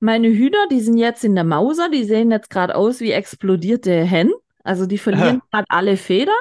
Meine 0.00 0.28
Hühner, 0.28 0.66
die 0.70 0.80
sind 0.80 0.96
jetzt 0.96 1.24
in 1.24 1.34
der 1.34 1.44
Mauser, 1.44 1.88
die 1.88 2.04
sehen 2.04 2.30
jetzt 2.30 2.50
gerade 2.50 2.76
aus 2.76 3.00
wie 3.00 3.10
explodierte 3.10 4.04
Hennen. 4.04 4.32
Also 4.62 4.86
die 4.86 4.98
verlieren 4.98 5.40
gerade 5.50 5.66
alle 5.68 5.96
Federn. 5.96 6.34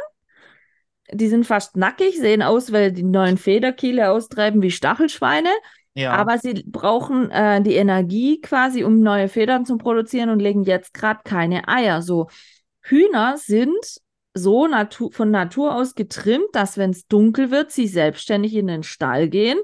Die 1.12 1.28
sind 1.28 1.46
fast 1.46 1.78
nackig, 1.78 2.18
sehen 2.18 2.42
aus, 2.42 2.72
weil 2.72 2.92
die 2.92 3.04
neuen 3.04 3.38
Federkiele 3.38 4.12
austreiben 4.12 4.62
wie 4.62 4.72
Stachelschweine. 4.72 5.50
Ja. 5.94 6.12
Aber 6.14 6.38
sie 6.38 6.64
brauchen 6.68 7.32
äh, 7.32 7.62
die 7.62 7.76
Energie 7.76 8.40
quasi, 8.42 8.84
um 8.84 9.00
neue 9.00 9.30
Federn 9.30 9.66
zu 9.66 9.78
produzieren 9.78 10.30
und 10.30 10.40
legen 10.40 10.64
jetzt 10.64 10.94
gerade 10.94 11.22
keine 11.24 11.68
Eier. 11.68 12.04
So, 12.04 12.28
Hühner 12.82 13.38
sind 13.38 14.00
so 14.36 14.68
natu 14.68 15.10
von 15.10 15.32
Natur 15.32 15.76
aus 15.76 15.96
getrimmt, 15.96 16.50
dass 16.54 16.78
wenn 16.78 16.92
es 16.92 17.08
dunkel 17.08 17.50
wird, 17.50 17.72
sie 17.72 17.88
selbstständig 17.88 18.54
in 18.54 18.68
den 18.68 18.84
Stall 18.84 19.30
gehen 19.30 19.58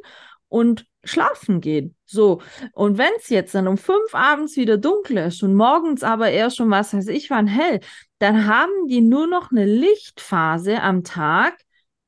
und 0.48 0.88
schlafen 1.04 1.62
gehen. 1.62 1.96
So, 2.06 2.42
und 2.74 2.98
wenn 2.98 3.12
es 3.18 3.30
jetzt 3.30 3.56
dann 3.56 3.68
um 3.68 3.78
fünf 3.78 4.14
abends 4.14 4.56
wieder 4.56 4.78
dunkel 4.78 5.18
ist 5.18 5.44
und 5.44 5.54
morgens 5.56 6.04
aber 6.04 6.30
erst 6.30 6.58
schon 6.58 6.70
was 6.70 6.94
weiß 6.94 7.08
ich 7.08 7.30
wann 7.30 7.48
hell, 7.48 7.82
dann 8.20 8.48
haben 8.48 8.88
die 8.88 9.02
nur 9.02 9.28
noch 9.28 9.52
eine 9.52 9.66
Lichtphase 9.66 10.82
am 10.82 11.04
Tag 11.04 11.58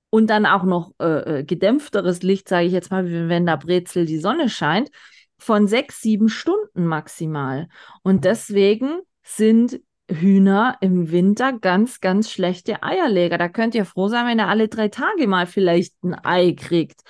und 0.09 0.27
dann 0.29 0.45
auch 0.45 0.63
noch 0.63 0.93
äh, 0.99 1.39
äh, 1.39 1.43
gedämpfteres 1.43 2.23
Licht, 2.23 2.47
sage 2.47 2.67
ich 2.67 2.73
jetzt 2.73 2.91
mal, 2.91 3.29
wenn 3.29 3.45
da 3.45 3.57
Brezel 3.57 4.05
die 4.05 4.19
Sonne 4.19 4.49
scheint, 4.49 4.89
von 5.37 5.67
sechs, 5.67 6.01
sieben 6.01 6.29
Stunden 6.29 6.85
maximal. 6.85 7.67
Und 8.01 8.23
deswegen 8.23 8.99
sind 9.23 9.81
Hühner 10.09 10.77
im 10.81 11.11
Winter 11.11 11.53
ganz, 11.53 11.99
ganz 11.99 12.31
schlechte 12.31 12.83
Eierleger. 12.83 13.37
Da 13.37 13.49
könnt 13.49 13.75
ihr 13.75 13.85
froh 13.85 14.07
sein, 14.07 14.27
wenn 14.27 14.39
ihr 14.39 14.47
alle 14.47 14.67
drei 14.67 14.87
Tage 14.87 15.27
mal 15.27 15.47
vielleicht 15.47 16.01
ein 16.03 16.13
Ei 16.13 16.53
kriegt. 16.53 17.01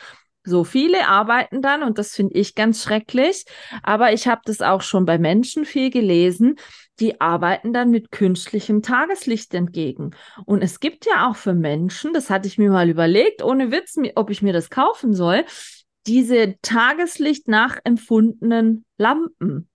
So 0.45 0.63
viele 0.63 1.07
arbeiten 1.07 1.61
dann 1.61 1.83
und 1.83 1.97
das 1.97 2.15
finde 2.15 2.35
ich 2.35 2.55
ganz 2.55 2.83
schrecklich. 2.83 3.45
Aber 3.83 4.13
ich 4.13 4.27
habe 4.27 4.41
das 4.45 4.61
auch 4.61 4.81
schon 4.81 5.05
bei 5.05 5.17
Menschen 5.17 5.65
viel 5.65 5.89
gelesen. 5.89 6.55
Die 6.99 7.19
arbeiten 7.19 7.73
dann 7.73 7.89
mit 7.89 8.11
künstlichem 8.11 8.81
Tageslicht 8.81 9.53
entgegen. 9.53 10.11
Und 10.45 10.61
es 10.61 10.79
gibt 10.79 11.05
ja 11.05 11.29
auch 11.29 11.35
für 11.35 11.53
Menschen, 11.53 12.13
das 12.13 12.29
hatte 12.29 12.47
ich 12.47 12.57
mir 12.57 12.69
mal 12.69 12.89
überlegt, 12.89 13.43
ohne 13.43 13.71
Witz, 13.71 13.97
ob 14.15 14.29
ich 14.29 14.41
mir 14.41 14.53
das 14.53 14.69
kaufen 14.69 15.13
soll, 15.13 15.43
diese 16.07 16.55
Tageslicht 16.61 17.47
nachempfundenen 17.47 18.85
Lampen. 18.97 19.67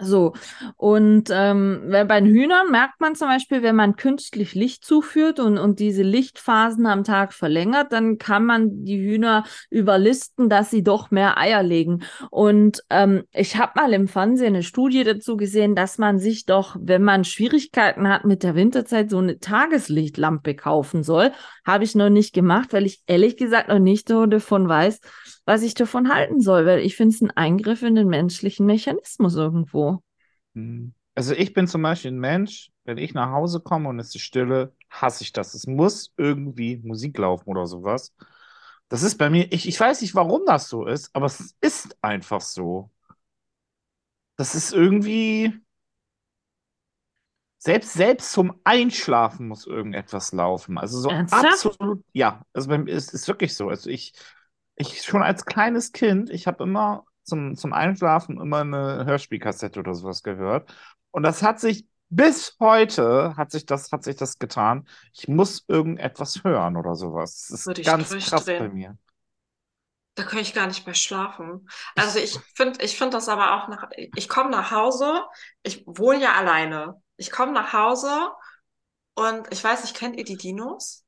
So, 0.00 0.34
und 0.76 1.28
ähm, 1.32 1.88
bei 1.90 2.20
den 2.20 2.26
Hühnern 2.26 2.70
merkt 2.70 3.00
man 3.00 3.16
zum 3.16 3.26
Beispiel, 3.26 3.64
wenn 3.64 3.74
man 3.74 3.96
künstlich 3.96 4.54
Licht 4.54 4.84
zuführt 4.84 5.40
und, 5.40 5.58
und 5.58 5.80
diese 5.80 6.04
Lichtphasen 6.04 6.86
am 6.86 7.02
Tag 7.02 7.32
verlängert, 7.32 7.92
dann 7.92 8.16
kann 8.16 8.46
man 8.46 8.84
die 8.84 9.00
Hühner 9.00 9.44
überlisten, 9.70 10.48
dass 10.48 10.70
sie 10.70 10.84
doch 10.84 11.10
mehr 11.10 11.36
Eier 11.36 11.64
legen. 11.64 12.04
Und 12.30 12.84
ähm, 12.90 13.24
ich 13.32 13.56
habe 13.56 13.72
mal 13.74 13.92
im 13.92 14.06
Fernsehen 14.06 14.54
eine 14.54 14.62
Studie 14.62 15.02
dazu 15.02 15.36
gesehen, 15.36 15.74
dass 15.74 15.98
man 15.98 16.20
sich 16.20 16.46
doch, 16.46 16.76
wenn 16.78 17.02
man 17.02 17.24
Schwierigkeiten 17.24 18.08
hat 18.08 18.24
mit 18.24 18.44
der 18.44 18.54
Winterzeit, 18.54 19.10
so 19.10 19.18
eine 19.18 19.40
Tageslichtlampe 19.40 20.54
kaufen 20.54 21.02
soll. 21.02 21.32
Habe 21.66 21.82
ich 21.82 21.96
noch 21.96 22.08
nicht 22.08 22.32
gemacht, 22.32 22.72
weil 22.72 22.86
ich 22.86 23.02
ehrlich 23.08 23.36
gesagt 23.36 23.68
noch 23.68 23.80
nicht 23.80 24.08
davon 24.10 24.68
weiß, 24.68 25.00
was 25.48 25.62
ich 25.62 25.72
davon 25.72 26.12
halten 26.12 26.42
soll, 26.42 26.66
weil 26.66 26.80
ich 26.80 26.94
finde 26.94 27.14
es 27.14 27.22
ein 27.22 27.30
Eingriff 27.30 27.82
in 27.82 27.94
den 27.94 28.08
menschlichen 28.08 28.66
Mechanismus 28.66 29.34
irgendwo. 29.34 30.02
Hm. 30.54 30.92
Also 31.14 31.32
ich 31.32 31.54
bin 31.54 31.66
zum 31.66 31.80
Beispiel 31.80 32.12
ein 32.12 32.18
Mensch, 32.18 32.70
wenn 32.84 32.98
ich 32.98 33.14
nach 33.14 33.32
Hause 33.32 33.60
komme 33.60 33.88
und 33.88 33.98
es 33.98 34.14
ist 34.14 34.20
Stille, 34.20 34.74
hasse 34.90 35.24
ich 35.24 35.32
das. 35.32 35.54
Es 35.54 35.66
muss 35.66 36.12
irgendwie 36.18 36.76
Musik 36.84 37.16
laufen 37.16 37.48
oder 37.48 37.66
sowas. 37.66 38.14
Das 38.90 39.02
ist 39.02 39.16
bei 39.16 39.30
mir, 39.30 39.50
ich, 39.50 39.66
ich 39.66 39.80
weiß 39.80 40.02
nicht, 40.02 40.14
warum 40.14 40.42
das 40.44 40.68
so 40.68 40.84
ist, 40.84 41.08
aber 41.14 41.24
es 41.24 41.54
ist 41.62 41.96
einfach 42.02 42.42
so. 42.42 42.90
Das 44.36 44.54
ist 44.54 44.74
irgendwie, 44.74 45.54
selbst, 47.58 47.94
selbst 47.94 48.32
zum 48.32 48.60
Einschlafen 48.64 49.48
muss 49.48 49.66
irgendetwas 49.66 50.32
laufen. 50.32 50.76
Also 50.76 51.00
so 51.00 51.08
Ernsthaft? 51.08 51.44
absolut, 51.44 52.04
ja, 52.12 52.42
also 52.52 52.68
bei 52.68 52.76
mir 52.76 52.92
ist, 52.92 53.14
ist 53.14 53.26
wirklich 53.28 53.54
so. 53.54 53.70
Also 53.70 53.88
ich, 53.88 54.12
ich 54.78 55.02
schon 55.02 55.22
als 55.22 55.44
kleines 55.44 55.92
Kind, 55.92 56.30
ich 56.30 56.46
habe 56.46 56.64
immer 56.64 57.04
zum, 57.22 57.56
zum 57.56 57.72
Einschlafen 57.72 58.40
immer 58.40 58.60
eine 58.60 59.04
Hörspielkassette 59.04 59.80
oder 59.80 59.94
sowas 59.94 60.22
gehört. 60.22 60.72
Und 61.10 61.22
das 61.22 61.42
hat 61.42 61.60
sich 61.60 61.86
bis 62.10 62.56
heute 62.58 63.36
hat 63.36 63.50
sich 63.50 63.66
das, 63.66 63.92
hat 63.92 64.02
sich 64.02 64.16
das 64.16 64.38
getan. 64.38 64.88
Ich 65.12 65.28
muss 65.28 65.64
irgendetwas 65.68 66.42
hören 66.42 66.76
oder 66.76 66.94
sowas. 66.94 67.48
Das 67.50 67.66
Würde 67.66 67.82
ist 67.82 67.86
ich 67.86 67.92
ganz 67.92 68.08
krass 68.26 68.46
bei 68.46 68.68
mir. 68.68 68.96
Da 70.14 70.24
kann 70.24 70.38
ich 70.40 70.54
gar 70.54 70.66
nicht 70.66 70.84
mehr 70.86 70.94
schlafen. 70.94 71.68
Also 71.94 72.18
ich 72.18 72.38
finde, 72.54 72.82
ich 72.82 72.96
finde 72.96 73.16
das 73.16 73.28
aber 73.28 73.54
auch 73.54 73.68
nach, 73.68 73.88
ich 73.94 74.28
komme 74.28 74.50
nach 74.50 74.70
Hause, 74.70 75.22
ich 75.62 75.84
wohne 75.86 76.20
ja 76.20 76.32
alleine. 76.34 77.00
Ich 77.16 77.30
komme 77.30 77.52
nach 77.52 77.72
Hause 77.72 78.30
und 79.14 79.52
ich 79.52 79.62
weiß 79.62 79.82
nicht, 79.82 79.94
kennt 79.94 80.16
ihr 80.16 80.24
die 80.24 80.36
Dinos? 80.36 81.04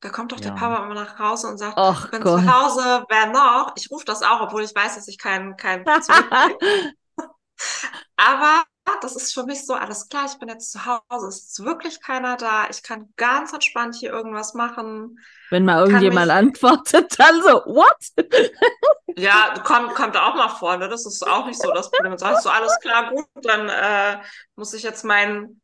Da 0.00 0.10
kommt 0.10 0.32
doch 0.32 0.40
der 0.40 0.52
Ja. 0.52 0.56
Papa 0.56 0.84
immer 0.84 0.94
nach 0.94 1.18
Hause 1.18 1.48
und 1.48 1.58
sagt, 1.58 1.76
ich 2.04 2.10
bin 2.10 2.22
Gott. 2.22 2.40
zu 2.40 2.52
Hause, 2.52 3.04
wer 3.08 3.26
noch? 3.26 3.72
Ich 3.76 3.90
rufe 3.90 4.04
das 4.04 4.22
auch, 4.22 4.40
obwohl 4.42 4.62
ich 4.62 4.74
weiß, 4.74 4.94
dass 4.94 5.08
ich 5.08 5.18
keinen 5.18 5.56
keinen 5.56 5.84
zurückkriege. 5.84 6.58
Aber 8.16 8.64
das 9.02 9.16
ist 9.16 9.34
für 9.34 9.44
mich 9.44 9.66
so, 9.66 9.74
alles 9.74 10.08
klar, 10.08 10.26
ich 10.26 10.38
bin 10.38 10.48
jetzt 10.48 10.72
zu 10.72 10.84
Hause, 10.86 11.28
es 11.28 11.44
ist 11.44 11.64
wirklich 11.64 12.00
keiner 12.00 12.36
da, 12.36 12.68
ich 12.70 12.82
kann 12.82 13.12
ganz 13.16 13.52
entspannt 13.52 13.94
hier 13.96 14.10
irgendwas 14.10 14.54
machen. 14.54 15.18
Wenn 15.50 15.64
mal 15.64 15.84
irgendjemand 15.84 16.28
mich... 16.28 16.36
antwortet, 16.36 17.18
dann 17.18 17.42
so, 17.42 17.62
what? 17.66 17.96
ja, 19.16 19.54
kommt, 19.64 19.94
kommt 19.94 20.16
auch 20.16 20.34
mal 20.34 20.48
vor, 20.48 20.76
ne? 20.76 20.88
das 20.88 21.06
ist 21.06 21.26
auch 21.26 21.46
nicht 21.46 21.60
so 21.60 21.70
das 21.72 21.90
Problem. 21.90 22.12
Dann 22.12 22.18
sagst 22.18 22.46
du, 22.46 22.50
alles 22.50 22.78
klar, 22.80 23.10
gut, 23.10 23.26
dann 23.42 23.68
äh, 23.68 24.20
muss 24.56 24.72
ich 24.72 24.82
jetzt 24.82 25.04
meinen 25.04 25.60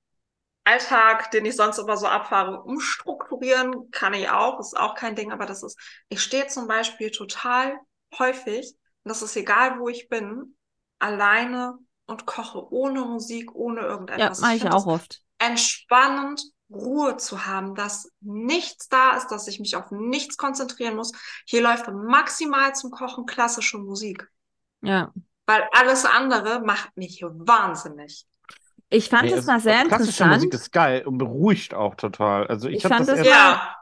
Alltag, 0.65 1.31
den 1.31 1.45
ich 1.45 1.57
sonst 1.57 1.79
immer 1.79 1.97
so 1.97 2.07
abfahre, 2.07 2.63
umstrukturieren, 2.63 3.91
kann 3.91 4.15
ich 4.15 4.31
auch, 4.31 4.59
ist 4.61 4.77
auch 4.77 4.95
kein 4.95 5.15
Ding, 5.15 5.31
aber 5.31 5.47
das 5.47 5.63
ist, 5.63 5.79
ich 6.09 6.23
stehe 6.23 6.47
zum 6.47 6.67
Beispiel 6.67 7.11
total 7.11 7.79
häufig, 8.19 8.75
und 9.05 9.09
das 9.11 9.21
ist 9.23 9.37
egal, 9.37 9.79
wo 9.79 9.89
ich 9.89 10.09
bin, 10.09 10.57
alleine 10.99 11.79
und 12.07 12.27
koche 12.27 12.73
ohne 12.73 13.03
Musik, 13.03 13.55
ohne 13.55 13.81
irgendetwas. 13.83 14.41
Ja, 14.41 14.47
mache 14.47 14.57
ich, 14.57 14.65
ich 14.65 14.71
auch 14.71 14.87
oft. 14.87 15.21
Entspannend, 15.39 16.43
Ruhe 16.71 17.17
zu 17.19 17.47
haben, 17.47 17.75
dass 17.75 18.11
nichts 18.21 18.89
da 18.89 19.17
ist, 19.17 19.29
dass 19.29 19.47
ich 19.47 19.61
mich 19.61 19.77
auf 19.77 19.91
nichts 19.91 20.37
konzentrieren 20.37 20.97
muss. 20.97 21.13
Hier 21.47 21.63
läuft 21.63 21.89
maximal 21.89 22.75
zum 22.75 22.91
Kochen 22.91 23.27
klassische 23.27 23.79
Musik. 23.79 24.29
Ja. 24.81 25.13
Weil 25.47 25.69
alles 25.73 26.05
andere 26.05 26.61
macht 26.61 26.97
mich 26.97 27.23
wahnsinnig. 27.23 28.27
Ich 28.95 29.09
fand 29.09 29.25
nee, 29.25 29.33
es 29.33 29.47
mal 29.47 29.61
sehr 29.61 29.85
klassische 29.85 30.25
interessant. 30.25 30.31
Klassische 30.31 30.49
Musik 30.49 30.55
ist 30.55 30.73
geil 30.73 31.03
und 31.07 31.19
beruhigt 31.19 31.75
auch 31.75 31.95
total. 31.95 32.47
Also 32.47 32.69
ich, 32.69 32.77
ich 32.77 32.83
fand 32.83 33.09
das, 33.09 33.19
das 33.19 33.27
ja 33.27 33.75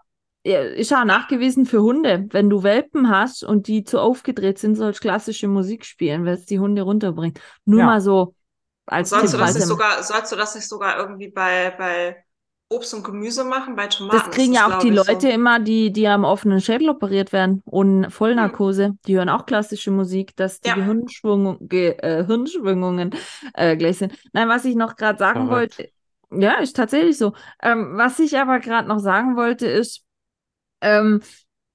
ist 0.45 0.93
auch 0.93 1.05
nachgewiesen 1.05 1.67
für 1.67 1.83
Hunde. 1.83 2.27
Wenn 2.31 2.51
du 2.51 2.63
Welpen 2.63 3.09
hast 3.09 3.45
und 3.45 3.69
die 3.69 3.85
zu 3.85 4.01
aufgedreht 4.01 4.59
sind, 4.59 4.75
sollst 4.75 4.99
du 4.99 5.09
klassische 5.09 5.47
Musik 5.47 5.85
spielen, 5.85 6.25
weil 6.25 6.35
es 6.35 6.47
die 6.47 6.59
Hunde 6.59 6.83
runterbringt. 6.83 7.41
Nur 7.65 7.81
ja. 7.81 7.87
mal 7.87 8.01
so 8.01 8.35
als 8.87 9.11
sollst 9.11 9.27
Tipp, 9.27 9.39
du 9.39 9.47
das 9.47 9.55
nicht 9.55 9.67
sogar, 9.67 10.03
sollst 10.03 10.33
du 10.33 10.37
das 10.37 10.55
nicht 10.55 10.69
sogar 10.69 10.99
irgendwie 10.99 11.29
bei, 11.29 11.73
bei 11.79 12.25
Obst 12.73 12.95
und 12.95 13.05
Gemüse 13.05 13.45
machen, 13.45 13.77
bei 13.77 13.87
Tomaten? 13.87 14.19
Das 14.19 14.31
kriegen 14.31 14.53
ja 14.53 14.67
auch 14.67 14.79
die 14.79 14.91
Leute 14.91 15.21
so. 15.21 15.29
immer, 15.29 15.61
die, 15.61 15.93
die 15.93 16.09
am 16.09 16.25
offenen 16.25 16.61
Schädel 16.61 16.89
operiert 16.89 17.33
werden 17.33 17.63
und 17.67 18.11
Vollnarkose. 18.11 18.87
Hm. 18.87 18.99
Die 19.07 19.17
hören 19.17 19.29
auch 19.29 19.47
klassische 19.47 19.91
Musik, 19.91 20.37
dass 20.37 20.61
die 20.61 20.69
ja. 20.69 20.75
Gehirnschwung, 20.75 21.59
Ge 21.69 21.97
äh, 21.99 22.25
Hirnschwingungen 22.25 23.15
äh, 23.55 23.77
gleich 23.77 23.99
sind. 23.99 24.15
Nein, 24.33 24.49
was 24.49 24.65
ich 24.65 24.75
noch 24.75 24.97
gerade 24.97 25.19
sagen 25.19 25.49
Verrückt. 25.49 25.79
wollte, 25.79 25.93
ja, 26.43 26.55
ist 26.55 26.77
tatsächlich 26.77 27.19
so. 27.19 27.35
Ähm, 27.63 27.93
was 27.97 28.19
ich 28.19 28.39
aber 28.39 28.59
gerade 28.61 28.89
noch 28.89 28.99
sagen 28.99 29.37
wollte, 29.37 29.67
ist, 29.67 30.05
ähm, 30.81 31.21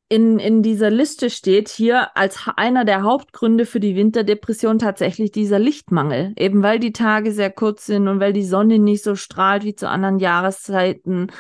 in, 0.10 0.40
in 0.40 0.64
dieser 0.64 0.90
Liste 0.90 1.30
steht 1.30 1.68
hier 1.68 2.16
als 2.16 2.40
einer 2.56 2.86
der 2.86 3.04
Hauptgründe 3.04 3.66
für 3.66 3.82
die 3.82 3.96
Winterdepression 3.96 4.80
tatsächlich 4.80 5.32
dieser 5.32 5.60
Lichtmangel. 5.60 6.34
Eben 6.38 6.64
weil 6.64 6.80
die 6.80 6.94
Tage 6.94 7.34
sehr 7.34 7.52
kurz 7.52 7.86
sind 7.86 8.08
und 8.08 8.20
weil 8.20 8.32
die 8.32 8.46
Sonne 8.46 8.80
nicht 8.80 9.04
so 9.04 9.16
strahlt 9.16 9.64
wie 9.66 9.76
zu 9.76 9.90
anderen 9.90 10.20
Jahreszeiten. 10.20 11.32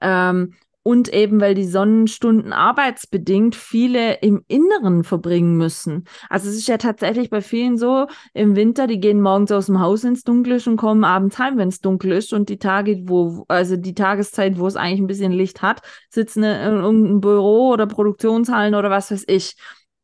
Ähm, 0.00 0.54
und 0.82 1.12
eben 1.12 1.40
weil 1.40 1.54
die 1.54 1.66
Sonnenstunden 1.66 2.52
arbeitsbedingt 2.52 3.54
viele 3.54 4.14
im 4.14 4.44
Inneren 4.48 5.04
verbringen 5.04 5.56
müssen. 5.56 6.04
Also 6.28 6.48
es 6.48 6.56
ist 6.56 6.66
ja 6.66 6.76
tatsächlich 6.76 7.30
bei 7.30 7.40
vielen 7.40 7.78
so 7.78 8.06
im 8.34 8.56
Winter, 8.56 8.86
die 8.86 8.98
gehen 8.98 9.20
morgens 9.20 9.52
aus 9.52 9.66
dem 9.66 9.80
Haus 9.80 10.02
ins 10.04 10.24
Dunkel 10.24 10.60
und 10.66 10.76
kommen 10.76 11.04
abends 11.04 11.38
heim, 11.38 11.56
wenn 11.56 11.68
es 11.68 11.80
dunkel 11.80 12.12
ist 12.12 12.32
und 12.32 12.48
die 12.48 12.58
Tage, 12.58 13.02
wo, 13.06 13.44
also 13.48 13.76
die 13.76 13.94
Tageszeit, 13.94 14.58
wo 14.58 14.66
es 14.66 14.76
eigentlich 14.76 15.00
ein 15.00 15.06
bisschen 15.06 15.32
Licht 15.32 15.62
hat, 15.62 15.82
sitzen 16.10 16.42
in 16.42 16.50
irgendeinem 16.50 17.20
Büro 17.20 17.70
oder 17.70 17.86
Produktionshallen 17.86 18.74
oder 18.74 18.90
was 18.90 19.10
weiß 19.10 19.24
ich. 19.28 19.54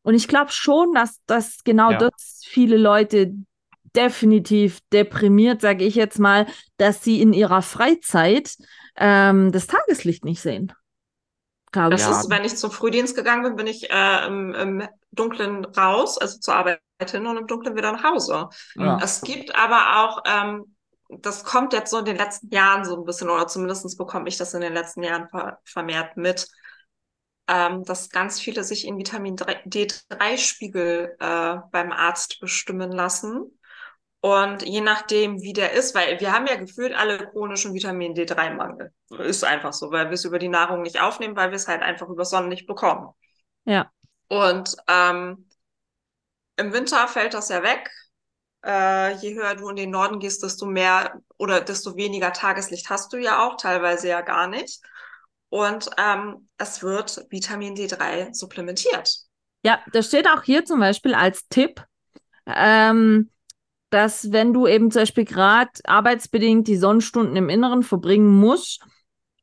Und 0.01 0.15
ich 0.15 0.27
glaube 0.27 0.51
schon, 0.51 0.93
dass, 0.93 1.19
dass 1.25 1.63
genau 1.63 1.91
ja. 1.91 1.97
das 1.97 2.41
viele 2.45 2.77
Leute 2.77 3.33
definitiv 3.95 4.79
deprimiert, 4.93 5.61
sage 5.61 5.83
ich 5.83 5.95
jetzt 5.95 6.19
mal, 6.19 6.47
dass 6.77 7.03
sie 7.03 7.21
in 7.21 7.33
ihrer 7.33 7.61
Freizeit 7.61 8.55
ähm, 8.99 9.51
das 9.51 9.67
Tageslicht 9.67 10.25
nicht 10.25 10.41
sehen. 10.41 10.73
Glaube 11.71 11.91
das 11.91 12.07
ist, 12.07 12.29
wenn 12.29 12.43
ich 12.43 12.57
zum 12.57 12.71
Frühdienst 12.71 13.15
gegangen 13.15 13.43
bin, 13.43 13.55
bin 13.55 13.67
ich 13.67 13.89
äh, 13.91 14.25
im, 14.25 14.55
im 14.55 14.87
Dunklen 15.11 15.65
raus, 15.65 16.17
also 16.17 16.39
zur 16.39 16.55
Arbeit 16.55 16.81
hin 17.09 17.27
und 17.27 17.37
im 17.37 17.47
Dunklen 17.47 17.75
wieder 17.75 17.91
nach 17.91 18.03
Hause. 18.03 18.49
Ja. 18.75 18.99
Es 19.01 19.21
gibt 19.21 19.55
aber 19.55 19.99
auch, 19.99 20.23
ähm, 20.25 20.75
das 21.09 21.43
kommt 21.43 21.73
jetzt 21.73 21.91
so 21.91 21.99
in 21.99 22.05
den 22.05 22.17
letzten 22.17 22.49
Jahren 22.49 22.85
so 22.85 22.97
ein 22.97 23.05
bisschen, 23.05 23.29
oder 23.29 23.47
zumindest 23.47 23.97
bekomme 23.97 24.27
ich 24.29 24.37
das 24.37 24.53
in 24.53 24.61
den 24.61 24.73
letzten 24.73 25.03
Jahren 25.03 25.29
ver 25.29 25.59
vermehrt 25.63 26.17
mit, 26.17 26.47
ähm, 27.47 27.83
dass 27.83 28.09
ganz 28.09 28.39
viele 28.39 28.63
sich 28.63 28.85
in 28.85 28.97
Vitamin 28.97 29.35
D3-Spiegel 29.35 31.15
äh, 31.19 31.57
beim 31.71 31.91
Arzt 31.91 32.39
bestimmen 32.39 32.91
lassen. 32.91 33.58
Und 34.21 34.63
je 34.63 34.81
nachdem, 34.81 35.41
wie 35.41 35.53
der 35.53 35.71
ist, 35.71 35.95
weil 35.95 36.19
wir 36.19 36.33
haben 36.33 36.45
ja 36.45 36.55
gefühlt 36.55 36.93
alle 36.93 37.29
chronischen 37.29 37.73
Vitamin 37.73 38.13
D3-Mangel. 38.13 38.91
Ist 39.19 39.45
einfach 39.45 39.71
so, 39.71 39.91
weil 39.91 40.07
wir 40.07 40.13
es 40.13 40.25
über 40.25 40.39
die 40.39 40.49
Nahrung 40.49 40.81
nicht 40.81 40.99
aufnehmen, 41.01 41.37
weil 41.37 41.51
wir 41.51 41.55
es 41.55 41.69
halt 41.69 41.81
einfach 41.81 42.09
über 42.09 42.25
Sonnenlicht 42.25 42.67
bekommen. 42.67 43.09
Ja. 43.63 43.89
Und 44.27 44.75
ähm, 44.87 45.49
im 46.57 46.73
Winter 46.73 47.07
fällt 47.07 47.33
das 47.33 47.47
ja 47.47 47.63
weg. 47.63 47.89
Äh, 48.65 49.15
je 49.15 49.35
höher 49.35 49.55
du 49.55 49.69
in 49.69 49.77
den 49.77 49.91
Norden 49.91 50.19
gehst, 50.19 50.43
desto 50.43 50.65
mehr 50.65 51.21
oder 51.37 51.61
desto 51.61 51.95
weniger 51.95 52.33
Tageslicht 52.33 52.89
hast 52.89 53.13
du 53.13 53.17
ja 53.17 53.47
auch, 53.47 53.55
teilweise 53.55 54.09
ja 54.09 54.19
gar 54.19 54.47
nicht. 54.47 54.81
Und 55.47 55.89
ähm, 55.97 56.49
es 56.57 56.83
wird 56.83 57.25
Vitamin 57.29 57.75
D3 57.75 58.33
supplementiert. 58.33 59.09
Ja, 59.63 59.79
das 59.93 60.07
steht 60.07 60.27
auch 60.27 60.43
hier 60.43 60.65
zum 60.65 60.79
Beispiel 60.79 61.15
als 61.15 61.47
Tipp. 61.47 61.83
Ähm, 62.45 63.31
dass 63.89 64.31
wenn 64.31 64.53
du 64.53 64.67
eben 64.67 64.91
zum 64.91 65.01
Beispiel 65.01 65.25
gerade 65.25 65.71
arbeitsbedingt 65.85 66.67
die 66.67 66.77
Sonnenstunden 66.77 67.35
im 67.35 67.49
Inneren 67.49 67.83
verbringen 67.83 68.39
musst, 68.39 68.81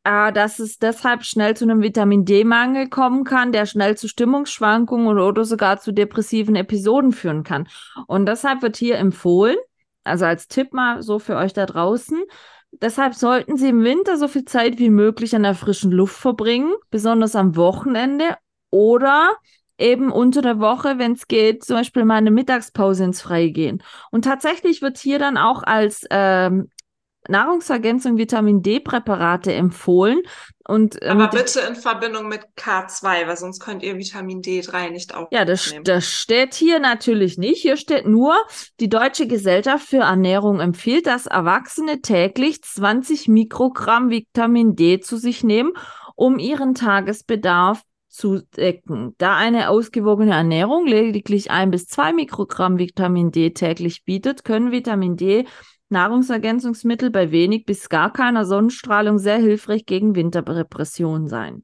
äh, 0.05 0.33
dass 0.33 0.59
es 0.59 0.79
deshalb 0.79 1.25
schnell 1.25 1.57
zu 1.57 1.65
einem 1.65 1.83
Vitamin 1.83 2.25
D-Mangel 2.25 2.89
kommen 2.89 3.25
kann, 3.25 3.53
der 3.53 3.67
schnell 3.67 3.97
zu 3.97 4.09
Stimmungsschwankungen 4.09 5.09
oder, 5.09 5.27
oder 5.27 5.45
sogar 5.45 5.81
zu 5.81 5.93
depressiven 5.93 6.57
Episoden 6.57 7.13
führen 7.13 7.43
kann. 7.43 7.69
Und 8.07 8.27
deshalb 8.27 8.63
wird 8.63 8.77
hier 8.77 8.99
empfohlen, 8.99 9.57
also 10.05 10.25
als 10.25 10.49
Tipp 10.49 10.73
mal 10.73 11.03
so 11.03 11.19
für 11.19 11.37
euch 11.37 11.53
da 11.53 11.67
draußen, 11.67 12.23
Deshalb 12.83 13.15
sollten 13.15 13.57
Sie 13.57 13.69
im 13.69 13.85
Winter 13.85 14.19
so 14.19 14.29
viel 14.29 14.45
Zeit 14.45 14.79
wie 14.79 14.91
möglich 14.91 15.35
an 15.35 15.45
der 15.45 15.55
frischen 15.55 15.91
Luft 15.91 16.17
verbringen, 16.17 16.75
besonders 16.91 17.35
am 17.35 17.57
Wochenende 17.57 18.37
oder 18.71 19.31
eben 19.79 20.11
unter 20.11 20.43
der 20.43 20.59
Woche, 20.59 20.99
wenn 20.99 21.13
es 21.13 21.29
geht, 21.29 21.65
zum 21.65 21.77
Beispiel 21.77 22.05
mal 22.05 22.17
eine 22.17 22.31
Mittagspause 22.31 23.05
ins 23.05 23.21
Freie 23.21 23.51
gehen. 23.51 23.83
Und 24.11 24.25
tatsächlich 24.25 24.83
wird 24.83 24.99
hier 24.99 25.19
dann 25.19 25.37
auch 25.37 25.63
als 25.63 26.07
ähm, 26.11 26.71
Nahrungsergänzung 27.29 28.19
Vitamin 28.19 28.63
D-Präparate 28.63 29.53
empfohlen. 29.53 30.23
Und, 30.67 30.99
ähm, 31.03 31.21
Aber 31.21 31.37
bitte 31.37 31.61
in 31.61 31.77
Verbindung 31.77 32.29
mit 32.29 32.41
K2, 32.57 33.27
weil 33.27 33.37
sonst 33.37 33.61
könnt 33.61 33.83
ihr 33.83 33.97
Vitamin 33.97 34.43
D3 34.43 34.91
nicht 34.91 35.15
aufnehmen. 35.15 35.29
Ja, 35.33 35.45
das, 35.45 35.75
das 35.85 36.07
steht 36.07 36.55
hier 36.55 36.81
natürlich 36.81 37.39
nicht. 37.39 37.63
Hier 37.63 37.77
steht 37.77 38.07
nur, 38.07 38.37
die 38.81 38.89
Deutsche 38.89 39.27
Gesellschaft 39.27 39.87
für 39.87 39.99
Ernährung 39.99 40.61
empfiehlt, 40.61 41.07
dass 41.07 41.27
Erwachsene 41.27 42.01
täglich 42.01 42.63
20 42.63 43.29
Mikrogramm 43.29 44.11
Vitamin 44.11 44.75
D 44.75 45.01
zu 45.01 45.17
sich 45.17 45.45
nehmen, 45.45 45.73
um 46.15 46.39
ihren 46.39 46.75
Tagesbedarf 46.75 47.83
zu 48.17 48.41
decken. 48.57 49.15
Da 49.19 49.37
eine 49.37 49.69
ausgewogene 49.69 50.33
Ernährung 50.33 50.87
lediglich 50.87 51.51
ein 51.51 51.71
bis 51.71 51.87
zwei 51.87 52.13
Mikrogramm 52.13 52.79
Vitamin 52.79 53.31
D 53.31 53.51
täglich 53.51 54.05
bietet, 54.05 54.45
können 54.45 54.73
Vitamin 54.73 55.17
D 55.17 55.47
Nahrungsergänzungsmittel 55.89 57.11
bei 57.11 57.31
wenig 57.31 57.65
bis 57.65 57.89
gar 57.89 58.13
keiner 58.13 58.45
Sonnenstrahlung 58.45 59.19
sehr 59.19 59.37
hilfreich 59.37 59.87
gegen 59.87 60.17
Winterrepression 60.17 61.29
sein. 61.29 61.63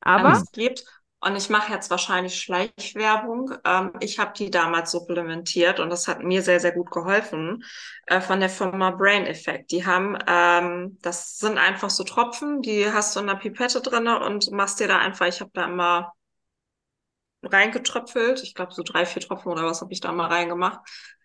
Aber 0.00 0.32
es 0.32 0.52
gibt 0.52 0.84
und 1.20 1.34
ich 1.34 1.50
mache 1.50 1.72
jetzt 1.72 1.90
wahrscheinlich 1.90 2.40
Schleichwerbung. 2.40 3.52
Ähm, 3.64 3.92
ich 4.00 4.18
habe 4.18 4.32
die 4.36 4.50
damals 4.50 4.92
supplementiert 4.92 5.80
und 5.80 5.90
das 5.90 6.06
hat 6.06 6.22
mir 6.22 6.42
sehr, 6.42 6.60
sehr 6.60 6.72
gut 6.72 6.90
geholfen 6.90 7.64
äh, 8.06 8.20
von 8.20 8.38
der 8.38 8.48
Firma 8.48 8.90
Brain 8.92 9.26
Effect. 9.26 9.72
Die 9.72 9.84
haben, 9.84 10.16
ähm, 10.28 10.98
das 11.02 11.38
sind 11.38 11.58
einfach 11.58 11.90
so 11.90 12.04
Tropfen, 12.04 12.62
die 12.62 12.92
hast 12.92 13.16
du 13.16 13.20
in 13.20 13.26
der 13.26 13.34
Pipette 13.34 13.80
drinne 13.80 14.20
und 14.24 14.52
machst 14.52 14.78
dir 14.78 14.86
da 14.86 14.98
einfach, 14.98 15.26
ich 15.26 15.40
habe 15.40 15.50
da 15.54 15.64
immer 15.64 16.12
reingetröpfelt. 17.42 18.42
Ich 18.44 18.54
glaube, 18.54 18.72
so 18.72 18.82
drei, 18.84 19.04
vier 19.04 19.22
Tropfen 19.22 19.50
oder 19.50 19.64
was 19.64 19.80
habe 19.80 19.92
ich 19.92 20.00
da 20.00 20.12
mal 20.12 20.26
reingemacht. 20.26 20.80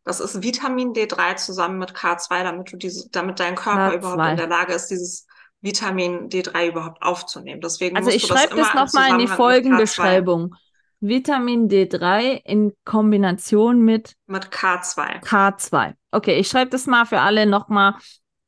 Das 0.06 0.20
ist 0.20 0.41
Vitamin 0.41 0.94
D3 0.94 1.36
zusammen 1.36 1.78
mit 1.78 1.94
K2, 1.94 2.44
damit 2.44 2.72
du 2.74 2.78
diese, 2.78 3.10
damit 3.12 3.39
dein 3.39 3.56
Körper 3.56 3.91
K2. 3.91 3.96
überhaupt 3.98 4.32
in 4.32 4.38
der 4.38 4.48
Lage 4.48 4.74
ist, 4.74 4.88
dieses 4.88 5.28
Vitamin 5.64 6.30
D3 6.30 6.68
überhaupt 6.68 7.01
aufzunehmen. 7.01 7.61
Deswegen 7.61 7.95
also 7.95 8.09
ich 8.09 8.28
schreibe 8.28 8.55
das, 8.55 8.74
das 8.74 8.93
nochmal 8.93 9.11
in 9.11 9.20
die 9.20 9.28
Folgenbeschreibung. 9.28 10.55
Vitamin 10.99 11.70
D3 11.70 12.41
in 12.45 12.74
Kombination 12.86 13.82
mit 13.82 14.14
mit 14.28 14.49
K2. 14.49 15.24
K2. 15.24 15.93
Okay, 16.11 16.36
ich 16.36 16.49
schreibe 16.49 16.70
das 16.70 16.86
mal 16.86 17.05
für 17.05 17.22
alle 17.22 17.45
nochmal 17.45 17.95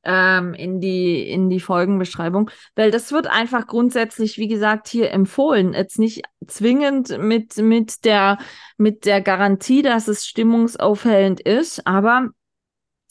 ähm, 0.03 0.53
in 0.53 0.79
die 0.81 1.29
in 1.29 1.49
die 1.49 1.59
Folgenbeschreibung, 1.59 2.51
weil 2.75 2.91
das 2.91 3.11
wird 3.11 3.27
einfach 3.27 3.65
grundsätzlich, 3.65 4.37
wie 4.37 4.47
gesagt, 4.47 4.87
hier 4.87 5.11
empfohlen. 5.11 5.73
Jetzt 5.73 5.99
nicht 5.99 6.23
zwingend 6.47 7.17
mit 7.17 7.57
mit 7.57 8.03
der 8.03 8.37
mit 8.77 9.05
der 9.05 9.21
Garantie, 9.21 9.81
dass 9.81 10.07
es 10.09 10.25
stimmungsaufhellend 10.25 11.39
ist, 11.39 11.87
aber 11.87 12.29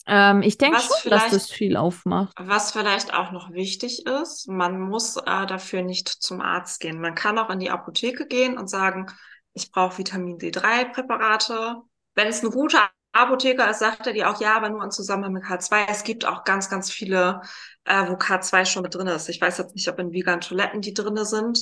Ähm, 0.07 0.41
ich 0.43 0.57
denke 0.57 0.79
schon, 0.79 1.09
dass 1.09 1.29
das 1.29 1.49
viel 1.49 1.77
aufmacht. 1.77 2.33
Was 2.39 2.71
vielleicht 2.71 3.13
auch 3.13 3.31
noch 3.31 3.51
wichtig 3.51 4.05
ist, 4.05 4.47
man 4.47 4.79
muss 4.79 5.17
äh, 5.17 5.45
dafür 5.47 5.81
nicht 5.81 6.09
zum 6.09 6.41
Arzt 6.41 6.79
gehen. 6.79 7.01
Man 7.01 7.15
kann 7.15 7.39
auch 7.39 7.49
in 7.49 7.59
die 7.59 7.71
Apotheke 7.71 8.27
gehen 8.27 8.57
und 8.57 8.69
sagen, 8.69 9.07
ich 9.53 9.71
brauche 9.71 9.97
Vitamin 9.97 10.37
D3-Präparate. 10.37 11.77
Wenn 12.13 12.27
es 12.27 12.41
eine 12.41 12.51
gute 12.51 12.77
Apotheker 13.13 13.69
ist, 13.69 13.79
sagt 13.79 14.05
er 14.05 14.13
dir 14.13 14.29
auch, 14.29 14.39
ja, 14.41 14.55
aber 14.57 14.69
nur 14.69 14.83
im 14.83 14.91
Zusammenhang 14.91 15.33
mit 15.33 15.43
K2. 15.43 15.85
Es 15.89 16.03
gibt 16.03 16.25
auch 16.25 16.43
ganz, 16.43 16.69
ganz 16.69 16.91
viele, 16.91 17.41
äh, 17.85 18.07
wo 18.07 18.13
K2 18.13 18.65
schon 18.65 18.83
mit 18.83 18.93
drin 18.93 19.07
ist. 19.07 19.29
Ich 19.29 19.39
weiß 19.39 19.57
jetzt 19.57 19.73
nicht, 19.73 19.87
ob 19.87 19.97
in 19.99 20.11
vegan 20.11 20.41
Toiletten 20.41 20.81
die 20.81 20.93
drin 20.93 21.23
sind. 21.23 21.59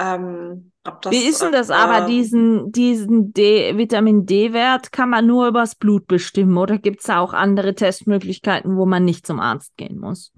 Ähm, 0.00 0.72
das, 0.82 1.12
Wie 1.12 1.28
ist 1.28 1.42
denn 1.42 1.52
das 1.52 1.68
äh, 1.68 1.74
aber, 1.74 2.06
diesen, 2.06 2.72
diesen 2.72 3.34
D, 3.34 3.76
Vitamin 3.76 4.24
D-Wert 4.24 4.92
kann 4.92 5.10
man 5.10 5.26
nur 5.26 5.46
übers 5.46 5.74
Blut 5.74 6.06
bestimmen 6.06 6.56
oder 6.56 6.78
gibt 6.78 7.00
es 7.00 7.06
da 7.06 7.20
auch 7.20 7.34
andere 7.34 7.74
Testmöglichkeiten, 7.74 8.78
wo 8.78 8.86
man 8.86 9.04
nicht 9.04 9.26
zum 9.26 9.40
Arzt 9.40 9.76
gehen 9.76 9.98
muss? 9.98 10.32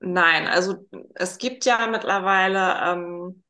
Nein, 0.00 0.46
also 0.46 0.86
es 1.14 1.38
gibt 1.38 1.64
ja 1.64 1.86
mittlerweile 1.86 2.74
ähm, 2.84 3.42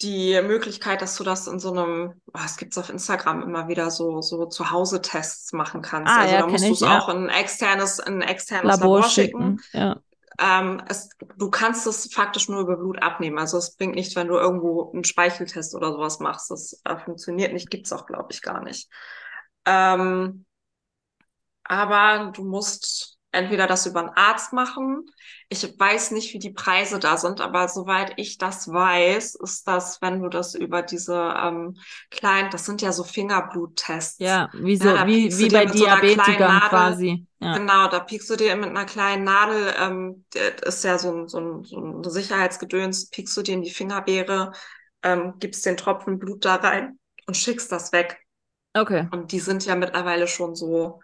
die 0.00 0.40
Möglichkeit, 0.42 1.02
dass 1.02 1.16
du 1.16 1.24
das 1.24 1.46
in 1.46 1.58
so 1.58 1.72
einem, 1.72 2.14
oh, 2.32 2.40
es 2.44 2.56
gibt's 2.56 2.78
auf 2.78 2.88
Instagram 2.88 3.42
immer 3.42 3.68
wieder 3.68 3.90
so, 3.90 4.22
so 4.22 4.46
Zuhause-Tests 4.46 5.52
machen 5.52 5.82
kannst. 5.82 6.10
Ah, 6.10 6.20
also 6.20 6.34
ja, 6.34 6.40
da 6.40 6.46
musst 6.46 6.64
du 6.64 6.72
es 6.72 6.80
ja. 6.80 6.98
auch 6.98 7.08
in 7.10 7.24
ein 7.24 7.28
externes, 7.28 7.98
in 7.98 8.22
ein 8.22 8.28
externes 8.28 8.78
Labor 8.78 8.96
Labor 8.96 9.08
schicken. 9.10 9.58
schicken. 9.58 9.78
Ja. 9.78 10.00
Ähm, 10.38 10.82
es, 10.88 11.08
du 11.38 11.50
kannst 11.50 11.86
es 11.86 12.12
faktisch 12.12 12.48
nur 12.48 12.60
über 12.60 12.76
Blut 12.76 13.02
abnehmen. 13.02 13.38
Also 13.38 13.58
es 13.58 13.76
bringt 13.76 13.94
nichts, 13.94 14.16
wenn 14.16 14.28
du 14.28 14.34
irgendwo 14.36 14.92
einen 14.92 15.04
Speicheltest 15.04 15.74
oder 15.74 15.92
sowas 15.92 16.20
machst. 16.20 16.50
Das 16.50 16.80
äh, 16.84 16.96
funktioniert 16.98 17.52
nicht, 17.52 17.70
gibt's 17.70 17.92
auch, 17.92 18.06
glaube 18.06 18.28
ich, 18.32 18.42
gar 18.42 18.62
nicht. 18.62 18.88
Ähm, 19.64 20.44
aber 21.64 22.32
du 22.32 22.44
musst 22.44 23.15
entweder 23.36 23.66
das 23.66 23.86
über 23.86 24.00
einen 24.00 24.10
Arzt 24.16 24.52
machen. 24.52 25.06
Ich 25.48 25.62
weiß 25.78 26.10
nicht, 26.10 26.32
wie 26.34 26.38
die 26.40 26.50
Preise 26.50 26.98
da 26.98 27.16
sind, 27.16 27.40
aber 27.40 27.68
soweit 27.68 28.14
ich 28.16 28.38
das 28.38 28.68
weiß, 28.68 29.36
ist 29.36 29.68
das, 29.68 30.02
wenn 30.02 30.20
du 30.22 30.28
das 30.28 30.54
über 30.54 30.82
diese 30.82 31.34
ähm, 31.40 31.76
kleinen, 32.10 32.50
das 32.50 32.64
sind 32.64 32.82
ja 32.82 32.92
so 32.92 33.04
Fingerbluttests. 33.04 34.18
Ja, 34.18 34.48
wie, 34.54 34.76
so, 34.76 34.88
Ja, 34.88 35.06
wie, 35.06 35.36
wie 35.38 35.48
bei 35.48 35.66
so 35.66 35.74
Diabetikern 35.74 36.38
Nadel- 36.38 36.68
quasi. 36.68 37.26
Ja. 37.38 37.58
Genau, 37.58 37.88
da 37.88 38.00
piekst 38.00 38.30
du 38.30 38.36
dir 38.36 38.56
mit 38.56 38.70
einer 38.70 38.86
kleinen 38.86 39.24
Nadel, 39.24 39.74
ähm, 39.78 40.24
das 40.64 40.76
ist 40.76 40.84
ja 40.84 40.98
so 40.98 41.12
ein, 41.12 41.28
so 41.28 41.38
ein, 41.38 41.64
so 41.64 41.78
ein 41.78 42.02
Sicherheitsgedöns, 42.10 43.10
piekst 43.10 43.36
du 43.36 43.42
dir 43.42 43.54
in 43.54 43.62
die 43.62 43.70
Fingerbeere, 43.70 44.52
ähm, 45.02 45.34
gibst 45.38 45.64
den 45.66 45.76
Tropfen 45.76 46.18
Blut 46.18 46.44
da 46.44 46.56
rein 46.56 46.98
und 47.26 47.36
schickst 47.36 47.70
das 47.70 47.92
weg. 47.92 48.18
Okay. 48.76 49.08
Und 49.10 49.32
die 49.32 49.40
sind 49.40 49.64
ja 49.64 49.74
mittlerweile 49.74 50.26
schon 50.28 50.54
so, 50.54 51.00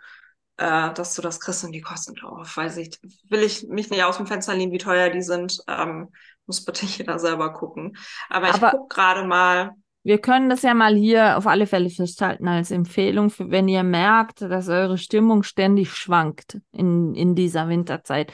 äh, 0.56 0.92
dass 0.94 1.14
du 1.14 1.22
das 1.22 1.40
kriegst 1.40 1.64
und 1.64 1.72
die 1.72 1.80
kosten, 1.80 2.14
ich, 2.16 2.22
weiß 2.56 2.76
ich, 2.78 2.98
will 3.28 3.40
ich 3.42 3.66
mich 3.68 3.90
nicht 3.90 4.04
aus 4.04 4.16
dem 4.16 4.26
Fenster 4.26 4.54
lehnen, 4.54 4.72
wie 4.72 4.78
teuer 4.78 5.10
die 5.10 5.22
sind. 5.22 5.58
Ähm, 5.68 6.08
muss 6.46 6.64
bitte 6.64 6.86
jeder 6.98 7.18
selber 7.18 7.52
gucken. 7.52 7.96
Aber 8.28 8.48
ich 8.48 8.54
Aber- 8.54 8.70
guck 8.72 8.90
gerade 8.90 9.24
mal, 9.26 9.72
Wir 10.04 10.18
können 10.18 10.50
das 10.50 10.62
ja 10.62 10.74
mal 10.74 10.94
hier 10.96 11.36
auf 11.38 11.46
alle 11.46 11.66
Fälle 11.66 11.88
festhalten 11.88 12.48
als 12.48 12.70
Empfehlung, 12.72 13.30
für, 13.30 13.50
wenn 13.50 13.68
ihr 13.68 13.84
merkt, 13.84 14.40
dass 14.42 14.68
eure 14.68 14.98
Stimmung 14.98 15.42
ständig 15.44 15.92
schwankt 15.94 16.58
in, 16.72 17.14
in 17.14 17.34
dieser 17.36 17.68
Winterzeit. 17.68 18.32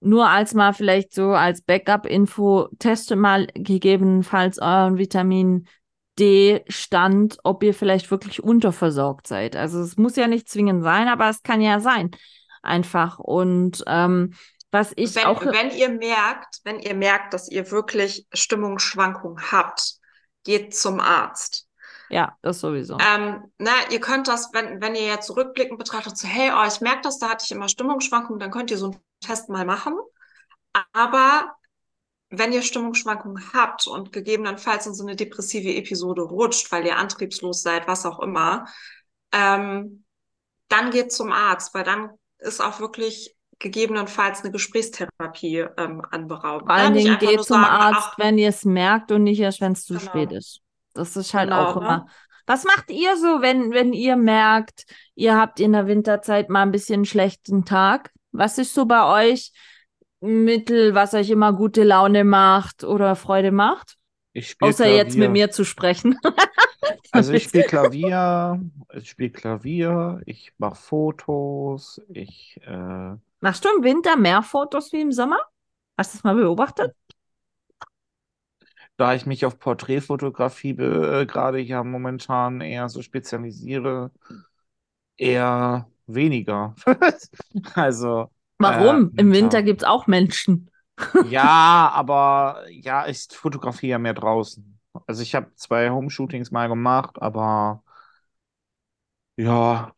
Nur 0.00 0.28
als 0.28 0.54
mal 0.54 0.72
vielleicht 0.72 1.12
so 1.14 1.30
als 1.32 1.62
Backup-Info, 1.62 2.68
teste 2.78 3.14
mal 3.14 3.46
gegebenenfalls 3.54 4.58
euren 4.58 4.98
Vitamin 4.98 5.68
D-Stand, 6.18 7.38
ob 7.42 7.62
ihr 7.62 7.74
vielleicht 7.74 8.10
wirklich 8.10 8.42
unterversorgt 8.42 9.26
seid. 9.26 9.56
Also 9.56 9.80
es 9.80 9.96
muss 9.96 10.16
ja 10.16 10.26
nicht 10.26 10.48
zwingend 10.48 10.82
sein, 10.82 11.08
aber 11.08 11.28
es 11.28 11.42
kann 11.42 11.60
ja 11.60 11.80
sein. 11.80 12.10
Einfach. 12.62 13.18
Und 13.18 13.82
ähm, 13.86 14.34
was 14.70 14.92
ich 14.96 15.14
wenn, 15.14 15.24
auch. 15.24 15.44
wenn 15.44 15.70
ihr 15.70 15.88
merkt, 15.88 16.60
wenn 16.64 16.80
ihr 16.80 16.94
merkt, 16.94 17.34
dass 17.34 17.50
ihr 17.50 17.70
wirklich 17.70 18.26
Stimmungsschwankungen 18.32 19.52
habt, 19.52 19.94
geht 20.44 20.74
zum 20.74 21.00
Arzt. 21.00 21.68
Ja, 22.08 22.36
das 22.42 22.60
sowieso. 22.60 22.98
Ähm, 22.98 23.42
na, 23.58 23.72
ihr 23.90 24.00
könnt 24.00 24.28
das, 24.28 24.50
wenn, 24.52 24.82
wenn 24.82 24.94
ihr 24.94 25.06
jetzt 25.06 25.26
zurückblickend 25.26 25.78
betrachtet, 25.78 26.16
so, 26.18 26.28
hey, 26.28 26.52
oh, 26.54 26.66
ich 26.66 26.80
merke 26.82 27.00
das, 27.02 27.18
da 27.18 27.30
hatte 27.30 27.44
ich 27.44 27.50
immer 27.52 27.68
Stimmungsschwankungen, 27.68 28.38
dann 28.38 28.50
könnt 28.50 28.70
ihr 28.70 28.76
so 28.76 28.90
einen 28.90 29.00
Test 29.20 29.48
mal 29.48 29.64
machen. 29.64 29.94
Aber 30.92 31.54
wenn 32.32 32.52
ihr 32.52 32.62
Stimmungsschwankungen 32.62 33.52
habt 33.52 33.86
und 33.86 34.12
gegebenenfalls 34.12 34.86
in 34.86 34.94
so 34.94 35.04
eine 35.04 35.16
depressive 35.16 35.74
Episode 35.74 36.22
rutscht, 36.22 36.72
weil 36.72 36.86
ihr 36.86 36.96
antriebslos 36.96 37.62
seid, 37.62 37.86
was 37.86 38.06
auch 38.06 38.20
immer, 38.20 38.66
ähm, 39.32 40.04
dann 40.68 40.90
geht 40.90 41.12
zum 41.12 41.32
Arzt, 41.32 41.74
weil 41.74 41.84
dann 41.84 42.10
ist 42.38 42.60
auch 42.60 42.80
wirklich 42.80 43.36
gegebenenfalls 43.58 44.40
eine 44.42 44.50
Gesprächstherapie 44.50 45.66
ähm, 45.76 46.02
anberaumt. 46.10 46.62
Vor 46.62 46.70
allen 46.72 46.84
Ja, 46.84 46.90
nicht 46.90 47.04
Dingen 47.04 47.18
geht 47.18 47.42
zum 47.44 47.58
sagen, 47.58 47.64
Arzt, 47.64 48.12
ach, 48.12 48.18
wenn 48.18 48.38
ihr 48.38 48.48
es 48.48 48.64
merkt 48.64 49.12
und 49.12 49.24
nicht 49.24 49.40
erst, 49.40 49.60
wenn 49.60 49.72
es 49.72 49.84
zu 49.84 49.94
Genau. 49.94 50.06
spät 50.06 50.32
ist. 50.32 50.60
Das 50.94 51.16
ist 51.16 51.34
halt 51.34 51.50
Genau, 51.50 51.72
auch 51.72 51.76
ne? 51.76 52.00
immer. 52.00 52.06
Was 52.46 52.64
macht 52.64 52.90
ihr 52.90 53.16
so, 53.16 53.40
wenn, 53.40 53.72
wenn 53.72 53.92
ihr 53.92 54.16
merkt, 54.16 54.84
ihr 55.14 55.36
habt 55.36 55.60
in 55.60 55.72
der 55.72 55.86
Winterzeit 55.86 56.48
mal 56.48 56.62
ein 56.62 56.72
bisschen 56.72 56.96
einen 56.96 57.04
schlechten 57.04 57.64
Tag? 57.64 58.10
Was 58.32 58.58
ist 58.58 58.74
so 58.74 58.86
bei 58.86 59.30
euch 59.30 59.52
Mittel, 60.22 60.94
was 60.94 61.14
euch 61.14 61.30
immer 61.30 61.52
gute 61.52 61.82
Laune 61.84 62.24
macht 62.24 62.84
oder 62.84 63.16
Freude 63.16 63.50
macht? 63.52 63.96
Außer 64.60 64.86
jetzt 64.86 65.18
mit 65.18 65.30
Klavier. 65.30 65.32
mir 65.32 65.50
zu 65.50 65.64
sprechen. 65.64 66.18
Also 67.10 67.32
ich 67.32 67.44
spiele 67.44 67.64
Klavier, 67.64 68.60
ich 68.94 69.10
spiele 69.10 69.30
Klavier, 69.30 70.22
ich 70.26 70.52
mache 70.58 70.76
Fotos, 70.76 72.00
ich 72.08 72.58
äh, 72.64 73.16
Machst 73.40 73.64
du 73.64 73.68
im 73.76 73.82
Winter 73.84 74.16
mehr 74.16 74.42
Fotos 74.42 74.90
wie 74.92 75.00
im 75.02 75.12
Sommer? 75.12 75.38
Hast 75.98 76.14
du 76.14 76.18
das 76.18 76.24
mal 76.24 76.34
beobachtet? 76.34 76.94
da 78.96 79.14
ich 79.14 79.26
mich 79.26 79.44
auf 79.46 79.58
Porträtfotografie 79.58 80.70
äh, 80.72 81.26
gerade 81.26 81.58
ja 81.60 81.82
momentan 81.84 82.60
eher 82.60 82.88
so 82.88 83.02
spezialisiere, 83.02 84.10
eher 85.16 85.88
weniger. 86.06 86.74
Also 87.74 88.30
Warum? 88.62 89.12
Äh, 89.16 89.20
Im 89.20 89.32
Winter. 89.32 89.62
Gibt 89.62 89.82
es 89.82 89.88
auch 89.88 90.06
Menschen. 90.06 90.70
ja, 91.30 91.90
aber 91.94 92.62
ja, 92.70 93.06
ich 93.06 93.26
fotografiere 93.30 93.92
ja 93.92 93.98
mehr 93.98 94.14
draußen. 94.14 94.78
Also 95.06 95.22
ich 95.22 95.34
habe 95.34 95.54
zwei 95.54 95.90
Homeshootings 95.90 96.50
mal 96.50 96.68
gemacht, 96.68 97.20
aber 97.20 97.82
ja, 99.36 99.92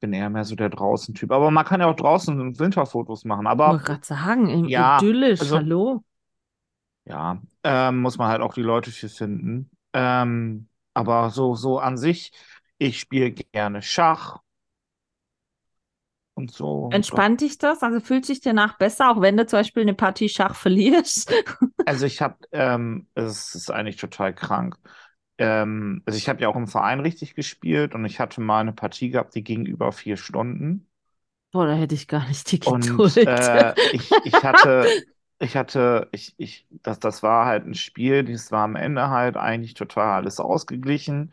bin 0.00 0.12
eher 0.12 0.30
mehr 0.30 0.44
so 0.44 0.54
der 0.56 0.70
Draußen-Typ. 0.70 1.32
Aber 1.32 1.50
man 1.50 1.64
kann 1.64 1.80
ja 1.80 1.86
auch 1.88 1.96
draußen 1.96 2.58
Winterfotos 2.58 3.24
machen. 3.24 3.46
Ich 3.46 3.50
Aber 3.50 3.70
wollte 3.72 3.84
gerade 3.84 4.06
sagen, 4.06 4.64
Ja, 4.66 4.98
idyllisch, 4.98 5.40
also- 5.40 5.56
hallo. 5.56 6.04
Ja, 7.04 7.40
ähm, 7.64 8.00
muss 8.02 8.18
man 8.18 8.28
halt 8.28 8.42
auch 8.42 8.52
die 8.52 8.62
Leute 8.62 8.90
für 8.90 9.08
finden. 9.08 9.70
Ähm, 9.94 10.68
aber 10.92 11.30
so, 11.30 11.54
so 11.54 11.78
an 11.78 11.96
sich, 11.96 12.32
ich 12.76 13.00
spiele 13.00 13.30
gerne 13.32 13.80
Schach 13.80 14.40
und 16.38 16.52
so. 16.52 16.96
Entspannt 16.96 17.40
dich 17.42 17.58
das? 17.58 17.82
Also 17.82 18.00
fühlt 18.00 18.24
sich 18.26 18.40
danach 18.40 18.78
besser, 18.78 19.10
auch 19.10 19.20
wenn 19.20 19.36
du 19.36 19.46
zum 19.46 19.58
Beispiel 19.60 19.82
eine 19.82 19.94
Partie 19.94 20.28
Schach 20.28 20.54
verlierst? 20.54 21.32
Also 21.84 22.06
ich 22.06 22.20
habe, 22.20 22.36
ähm, 22.52 23.08
es 23.14 23.54
ist 23.54 23.70
eigentlich 23.70 23.96
total 23.96 24.34
krank. 24.34 24.76
Ähm, 25.38 26.02
also 26.06 26.16
ich 26.18 26.28
habe 26.28 26.42
ja 26.42 26.48
auch 26.48 26.56
im 26.56 26.68
Verein 26.68 27.00
richtig 27.00 27.34
gespielt 27.34 27.94
und 27.94 28.04
ich 28.04 28.20
hatte 28.20 28.40
mal 28.40 28.60
eine 28.60 28.72
Partie 28.74 29.10
gehabt, 29.10 29.34
die 29.34 29.44
ging 29.44 29.64
über 29.66 29.92
vier 29.92 30.16
Stunden. 30.18 30.88
Boah, 31.52 31.66
da 31.66 31.74
hätte 31.74 31.94
ich 31.94 32.08
gar 32.08 32.26
nicht 32.28 32.50
die 32.52 32.60
Und 32.62 33.06
Geduld. 33.14 33.16
äh, 33.24 33.74
ich, 33.90 34.18
ich 34.24 34.44
hatte, 34.44 34.98
ich 35.38 35.56
hatte, 35.56 36.08
ich, 36.12 36.34
ich, 36.38 36.66
das, 36.70 36.98
das 37.00 37.22
war 37.22 37.46
halt 37.46 37.64
ein 37.66 37.74
Spiel, 37.74 38.24
das 38.24 38.52
war 38.52 38.64
am 38.64 38.76
Ende 38.76 39.08
halt 39.10 39.36
eigentlich 39.36 39.74
total 39.74 40.14
alles 40.16 40.40
ausgeglichen. 40.40 41.32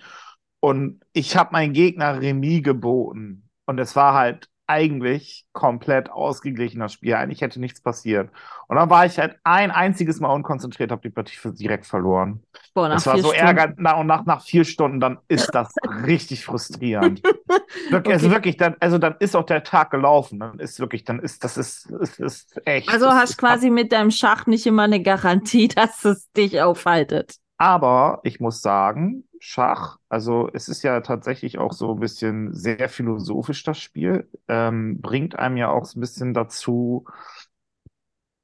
Und 0.59 1.03
ich 1.13 1.35
habe 1.37 1.51
meinen 1.53 1.73
Gegner 1.73 2.21
Remis 2.21 2.63
geboten. 2.63 3.49
Und 3.65 3.79
es 3.79 3.95
war 3.95 4.13
halt 4.13 4.49
eigentlich 4.67 5.45
komplett 5.53 6.09
ausgeglichen, 6.09 6.79
das 6.79 6.93
Spiel. 6.93 7.13
Eigentlich 7.13 7.41
hätte 7.41 7.59
nichts 7.59 7.81
passiert. 7.81 8.29
Und 8.67 8.75
dann 8.77 8.89
war 8.89 9.05
ich 9.05 9.19
halt 9.19 9.37
ein 9.43 9.71
einziges 9.71 10.19
Mal 10.19 10.29
unkonzentriert, 10.33 10.91
habe 10.91 11.01
die 11.01 11.09
Partie 11.09 11.37
direkt 11.53 11.85
verloren. 11.85 12.43
Boah, 12.73 12.89
nach 12.89 12.95
Das 12.97 13.05
war 13.07 13.17
so. 13.19 13.33
Na, 13.77 13.97
und 13.99 14.07
nach, 14.07 14.25
nach 14.25 14.43
vier 14.43 14.63
Stunden, 14.65 14.99
dann 14.99 15.19
ist 15.27 15.53
das 15.55 15.75
richtig 15.85 16.45
frustrierend. 16.45 17.21
Wirklich, 17.89 18.13
Also 18.15 18.27
Okay. 18.27 18.35
wirklich, 18.35 18.57
dann, 18.57 18.75
also 18.79 18.97
dann 18.97 19.15
ist 19.19 19.35
auch 19.35 19.45
der 19.45 19.63
Tag 19.63 19.91
gelaufen. 19.91 20.39
Dann 20.39 20.59
ist 20.59 20.79
wirklich, 20.79 21.03
dann 21.03 21.19
ist, 21.19 21.43
das 21.43 21.57
ist, 21.57 21.89
ist, 21.91 22.19
ist 22.19 22.61
echt. 22.65 22.89
Also 22.89 23.07
hast 23.07 23.37
quasi 23.37 23.69
mit 23.69 23.91
deinem 23.91 24.11
Schach 24.11 24.45
nicht 24.47 24.65
immer 24.65 24.83
eine 24.83 25.01
Garantie, 25.01 25.67
dass 25.75 26.05
es 26.05 26.31
dich 26.33 26.61
aufhaltet. 26.61 27.35
Aber 27.57 28.19
ich 28.23 28.39
muss 28.39 28.61
sagen, 28.61 29.27
Schach, 29.39 29.97
also 30.09 30.49
es 30.53 30.67
ist 30.67 30.83
ja 30.83 30.99
tatsächlich 31.01 31.57
auch 31.57 31.71
so 31.71 31.93
ein 31.93 31.99
bisschen 31.99 32.53
sehr 32.53 32.89
philosophisch, 32.89 33.63
das 33.63 33.77
Spiel, 33.79 34.29
ähm, 34.47 34.99
bringt 35.01 35.37
einem 35.39 35.57
ja 35.57 35.69
auch 35.69 35.85
so 35.85 35.97
ein 35.99 36.01
bisschen 36.01 36.33
dazu, 36.33 37.05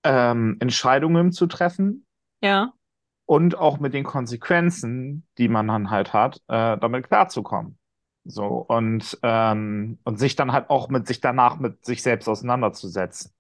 ähm, 0.04 0.58
Entscheidungen 0.60 1.32
zu 1.32 1.48
treffen 1.48 2.06
Ja. 2.42 2.74
und 3.26 3.58
auch 3.58 3.80
mit 3.80 3.94
den 3.94 4.04
Konsequenzen, 4.04 5.28
die 5.38 5.48
man 5.48 5.68
dann 5.68 5.90
halt 5.90 6.14
hat, 6.14 6.38
äh, 6.48 6.78
damit 6.78 7.08
klarzukommen. 7.08 7.78
So, 8.24 8.46
und, 8.68 9.18
ähm, 9.24 10.00
und 10.04 10.20
sich 10.20 10.36
dann 10.36 10.52
halt 10.52 10.70
auch 10.70 10.90
mit 10.90 11.08
sich 11.08 11.22
danach 11.22 11.58
mit 11.60 11.86
sich 11.86 12.04
selbst 12.04 12.28
auseinanderzusetzen. 12.30 13.32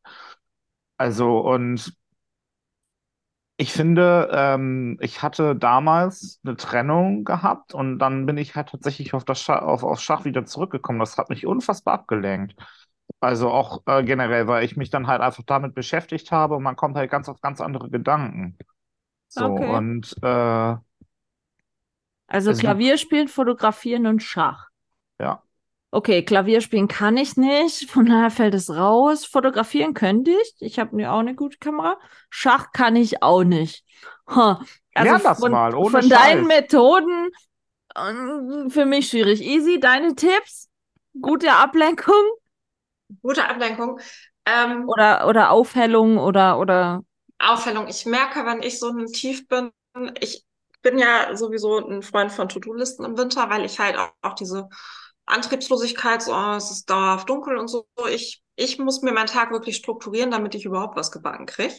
Also, 0.98 1.40
und 1.40 1.94
ich 3.62 3.72
finde, 3.74 4.30
ähm, 4.34 4.98
ich 5.02 5.22
hatte 5.22 5.56
damals 5.56 6.40
eine 6.44 6.56
Trennung 6.58 7.24
gehabt 7.26 7.74
und 7.74 8.00
dann 8.00 8.26
bin 8.26 8.38
ich 8.38 8.56
halt 8.56 8.70
tatsächlich 8.70 9.14
auf 9.14 9.26
das 9.26 9.42
Schach, 9.42 9.62
auf, 9.62 9.84
auf 9.84 10.00
Schach 10.02 10.26
wieder 10.26 10.46
zurückgekommen. 10.46 11.00
Das 11.00 11.18
hat 11.18 11.30
mich 11.30 11.46
unfassbar 11.46 11.94
abgelenkt. 11.96 12.56
Also 13.20 13.52
auch 13.52 13.84
äh, 13.88 14.04
generell, 14.04 14.48
weil 14.48 14.66
ich 14.66 14.78
mich 14.78 14.90
dann 14.90 15.08
halt 15.08 15.22
einfach 15.22 15.44
damit 15.46 15.76
beschäftigt 15.76 16.32
habe 16.32 16.56
und 16.56 16.64
man 16.64 16.76
kommt 16.76 16.96
halt 16.98 17.12
ganz 17.12 17.30
auf 17.30 17.42
ganz 17.42 17.62
andere 17.62 17.90
Gedanken. 17.90 18.58
So, 19.30 19.48
Okay. 19.48 19.84
und 19.86 20.16
äh, 20.24 20.76
Also 22.26 22.56
Also 22.56 22.62
du- 22.62 22.82
Klavier 22.82 22.98
spielen, 22.98 23.28
fotografieren 23.28 24.08
und 24.08 24.24
Schach. 24.24 24.70
ja. 25.20 25.44
Okay, 25.94 26.24
Klavier 26.24 26.62
spielen 26.62 26.88
kann 26.88 27.18
ich 27.18 27.36
nicht, 27.36 27.92
von 27.92 28.06
daher 28.06 28.32
fällt 28.32 28.54
es 28.54 28.70
raus. 28.70 29.26
Fotografieren 29.26 29.94
könnte 29.94 30.32
ich. 30.32 30.56
Ich 30.60 30.80
habe 30.80 31.02
ja 31.02 31.12
auch 31.12 31.20
eine 31.20 31.36
gute 31.36 31.58
Kamera. 31.58 31.98
Schach 32.30 32.72
kann 32.72 32.96
ich 32.96 33.22
auch 33.22 33.44
nicht. 33.44 33.84
Ha. 34.30 34.64
Also 34.94 35.12
Lern 35.12 35.24
das 35.24 35.40
von, 35.40 35.52
mal, 35.52 35.76
ohne 35.76 35.90
von 36.02 36.10
deinen 36.10 36.48
Scheiß. 36.48 36.48
Methoden 36.48 37.30
ähm, 37.98 38.70
für 38.70 38.86
mich 38.86 39.10
schwierig. 39.10 39.42
Easy, 39.42 39.80
deine 39.80 40.16
Tipps? 40.16 40.70
Gute 41.22 41.52
Ablenkung 41.52 42.14
Gute 43.22 43.48
Ablenkung. 43.48 44.00
Ähm, 44.46 44.88
oder, 44.88 45.28
oder 45.28 45.52
Aufhellung 45.52 46.18
oder, 46.18 46.58
oder 46.60 47.04
Aufhellung. 47.40 47.88
Ich 47.88 48.06
merke, 48.06 48.46
wenn 48.46 48.64
ich 48.64 48.80
so 48.80 48.90
ein 48.90 49.08
Tief 49.08 49.48
bin, 49.48 49.72
ich 50.20 50.46
bin 50.82 50.98
ja 50.98 51.36
sowieso 51.36 51.78
ein 51.78 52.02
Freund 52.02 52.32
von 52.32 52.50
To-Do-Listen 52.50 53.06
im 53.06 53.18
Winter, 53.18 53.50
weil 53.50 53.66
ich 53.66 53.80
halt 53.80 53.98
auch, 53.98 54.12
auch 54.22 54.34
diese 54.34 54.70
Antriebslosigkeit, 55.26 56.22
so, 56.22 56.34
oh, 56.34 56.56
es 56.56 56.72
ist 56.72 56.90
dauerhaft 56.90 57.30
dunkel 57.30 57.58
und 57.58 57.68
so. 57.68 57.86
Ich, 58.10 58.42
ich 58.56 58.80
muss 58.80 59.02
mir 59.02 59.14
meinen 59.14 59.28
Tag 59.28 59.52
wirklich 59.52 59.78
strukturieren, 59.78 60.32
damit 60.32 60.56
ich 60.56 60.66
überhaupt 60.66 60.96
was 60.98 61.12
gebacken 61.12 61.46
kriege. 61.46 61.76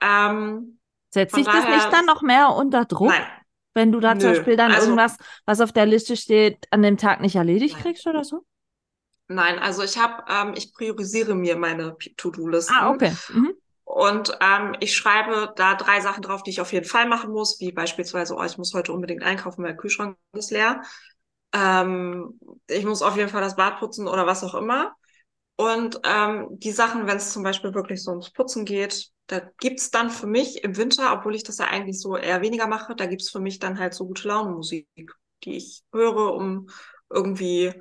Ähm, 0.00 0.78
setzt 1.10 1.34
sich 1.34 1.46
das 1.46 1.68
nicht 1.68 1.92
dann 1.92 2.06
noch 2.06 2.22
mehr 2.22 2.50
unter 2.50 2.84
Druck, 2.84 3.08
nein, 3.08 3.26
wenn 3.74 3.92
du 3.92 4.00
da 4.00 4.18
zum 4.18 4.30
Nö, 4.30 4.36
Beispiel 4.36 4.56
dann 4.56 4.72
also- 4.72 4.88
irgendwas, 4.88 5.16
was 5.46 5.60
auf 5.60 5.72
der 5.72 5.86
Liste 5.86 6.16
steht, 6.16 6.66
an 6.70 6.82
dem 6.82 6.96
Tag 6.96 7.20
nicht 7.20 7.36
erledigt 7.36 7.74
Nein. 7.74 7.82
kriegst 7.82 8.06
oder 8.06 8.24
so? 8.24 8.44
nein, 9.26 9.58
also 9.58 9.82
ich 9.82 9.96
habe, 9.96 10.22
ähm, 10.28 10.54
ich 10.54 10.74
priorisiere 10.74 11.34
mir 11.34 11.56
meine 11.56 11.96
To-Do-Listen. 12.16 12.74
Ah, 12.78 12.90
okay. 12.90 13.12
Mhm. 13.32 13.54
Und 13.84 14.36
ähm, 14.40 14.76
ich 14.80 14.94
schreibe 14.94 15.52
da 15.56 15.74
drei 15.74 16.00
Sachen 16.00 16.22
drauf, 16.22 16.42
die 16.42 16.50
ich 16.50 16.60
auf 16.60 16.72
jeden 16.72 16.86
Fall 16.86 17.08
machen 17.08 17.30
muss, 17.30 17.58
wie 17.60 17.72
beispielsweise, 17.72 18.34
oh, 18.34 18.42
ich 18.42 18.58
muss 18.58 18.74
heute 18.74 18.92
unbedingt 18.92 19.22
einkaufen, 19.22 19.62
weil 19.62 19.72
der 19.72 19.76
Kühlschrank 19.76 20.16
ist 20.32 20.50
leer. 20.50 20.82
Ähm, 21.54 22.38
ich 22.66 22.84
muss 22.84 23.00
auf 23.00 23.16
jeden 23.16 23.30
Fall 23.30 23.40
das 23.40 23.56
Bad 23.56 23.78
putzen 23.78 24.08
oder 24.08 24.26
was 24.26 24.44
auch 24.44 24.54
immer. 24.54 24.94
Und 25.56 26.00
ähm, 26.04 26.48
die 26.50 26.72
Sachen, 26.72 27.06
wenn 27.06 27.16
es 27.16 27.32
zum 27.32 27.44
Beispiel 27.44 27.74
wirklich 27.74 28.02
so 28.02 28.10
ums 28.10 28.32
Putzen 28.32 28.64
geht, 28.64 29.10
da 29.28 29.40
gibt's 29.60 29.90
dann 29.90 30.10
für 30.10 30.26
mich 30.26 30.64
im 30.64 30.76
Winter, 30.76 31.12
obwohl 31.12 31.34
ich 31.34 31.44
das 31.44 31.58
ja 31.58 31.66
eigentlich 31.66 32.00
so 32.00 32.16
eher 32.16 32.42
weniger 32.42 32.66
mache, 32.66 32.96
da 32.96 33.06
gibt's 33.06 33.30
für 33.30 33.40
mich 33.40 33.60
dann 33.60 33.78
halt 33.78 33.94
so 33.94 34.06
gute 34.06 34.28
Laune 34.28 34.50
Musik, 34.50 34.88
die 35.44 35.56
ich 35.56 35.84
höre, 35.92 36.34
um 36.34 36.68
irgendwie 37.08 37.72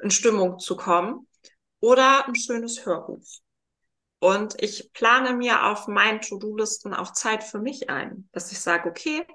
in 0.00 0.10
Stimmung 0.10 0.58
zu 0.58 0.76
kommen. 0.76 1.26
Oder 1.80 2.26
ein 2.26 2.34
schönes 2.34 2.84
Hörbuch. 2.84 3.24
Und 4.18 4.54
ich 4.62 4.90
plane 4.92 5.34
mir 5.34 5.66
auf 5.66 5.86
meinen 5.86 6.20
To-Do-Listen 6.20 6.94
auch 6.94 7.12
Zeit 7.12 7.42
für 7.44 7.58
mich 7.58 7.90
ein, 7.90 8.28
dass 8.32 8.52
ich 8.52 8.60
sage, 8.60 8.88
okay, 8.88 9.26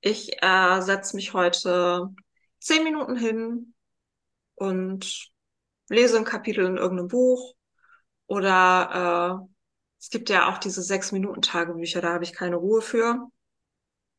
ich 0.00 0.42
äh, 0.42 0.80
setze 0.80 1.16
mich 1.16 1.32
heute 1.32 2.10
zehn 2.62 2.84
Minuten 2.84 3.16
hin 3.16 3.74
und 4.54 5.30
lese 5.88 6.16
ein 6.16 6.24
Kapitel 6.24 6.64
in 6.66 6.76
irgendeinem 6.76 7.08
Buch. 7.08 7.54
Oder 8.26 9.40
äh, 9.42 9.54
es 10.00 10.10
gibt 10.10 10.30
ja 10.30 10.48
auch 10.48 10.58
diese 10.58 10.82
sechs 10.82 11.12
Minuten 11.12 11.42
Tagebücher, 11.42 12.00
da 12.00 12.14
habe 12.14 12.24
ich 12.24 12.32
keine 12.32 12.56
Ruhe 12.56 12.82
für. 12.82 13.28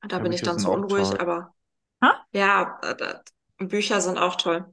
Da 0.07 0.19
bin 0.19 0.31
ich 0.31 0.41
dann 0.41 0.59
zu 0.59 0.69
auch 0.69 0.75
unruhig, 0.75 1.09
toll. 1.09 1.17
aber 1.19 1.53
Ha? 2.01 2.25
ja, 2.33 2.79
äh, 2.83 3.65
Bücher 3.65 4.01
sind 4.01 4.17
auch 4.17 4.35
toll. 4.35 4.65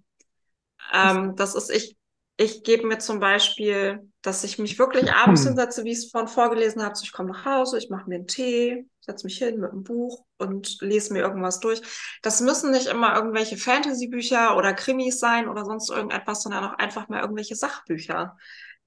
Ähm, 0.92 1.36
das 1.36 1.54
ist, 1.54 1.70
ich, 1.70 1.96
ich 2.42 2.62
gebe 2.62 2.86
mir 2.86 2.98
zum 2.98 3.20
Beispiel, 3.20 4.10
dass 4.22 4.44
ich 4.44 4.58
mich 4.58 4.78
wirklich 4.78 5.12
abends 5.12 5.42
Hm. 5.42 5.48
hinsetze, 5.48 5.84
wie 5.84 5.92
ich 5.92 5.98
es 5.98 6.10
vorhin 6.10 6.28
vorgelesen 6.28 6.82
habe. 6.82 6.94
So, 6.94 7.04
ich 7.04 7.12
komme 7.12 7.30
nach 7.32 7.44
Hause, 7.44 7.76
ich 7.76 7.90
mache 7.90 8.08
mir 8.08 8.16
einen 8.16 8.26
Tee, 8.26 8.86
setze 9.00 9.26
mich 9.26 9.36
hin 9.38 9.60
mit 9.60 9.70
einem 9.72 9.82
Buch 9.84 10.24
und 10.38 10.78
lese 10.80 11.12
mir 11.12 11.20
irgendwas 11.20 11.60
durch. 11.60 11.82
Das 12.22 12.40
müssen 12.40 12.70
nicht 12.70 12.86
immer 12.86 13.14
irgendwelche 13.14 13.58
Fantasy-Bücher 13.58 14.56
oder 14.56 14.72
Krimis 14.72 15.18
sein 15.20 15.48
oder 15.48 15.64
sonst 15.66 15.90
irgendetwas, 15.90 16.42
sondern 16.42 16.64
auch 16.64 16.78
einfach 16.78 17.08
mal 17.10 17.20
irgendwelche 17.20 17.56
Sachbücher, 17.56 18.36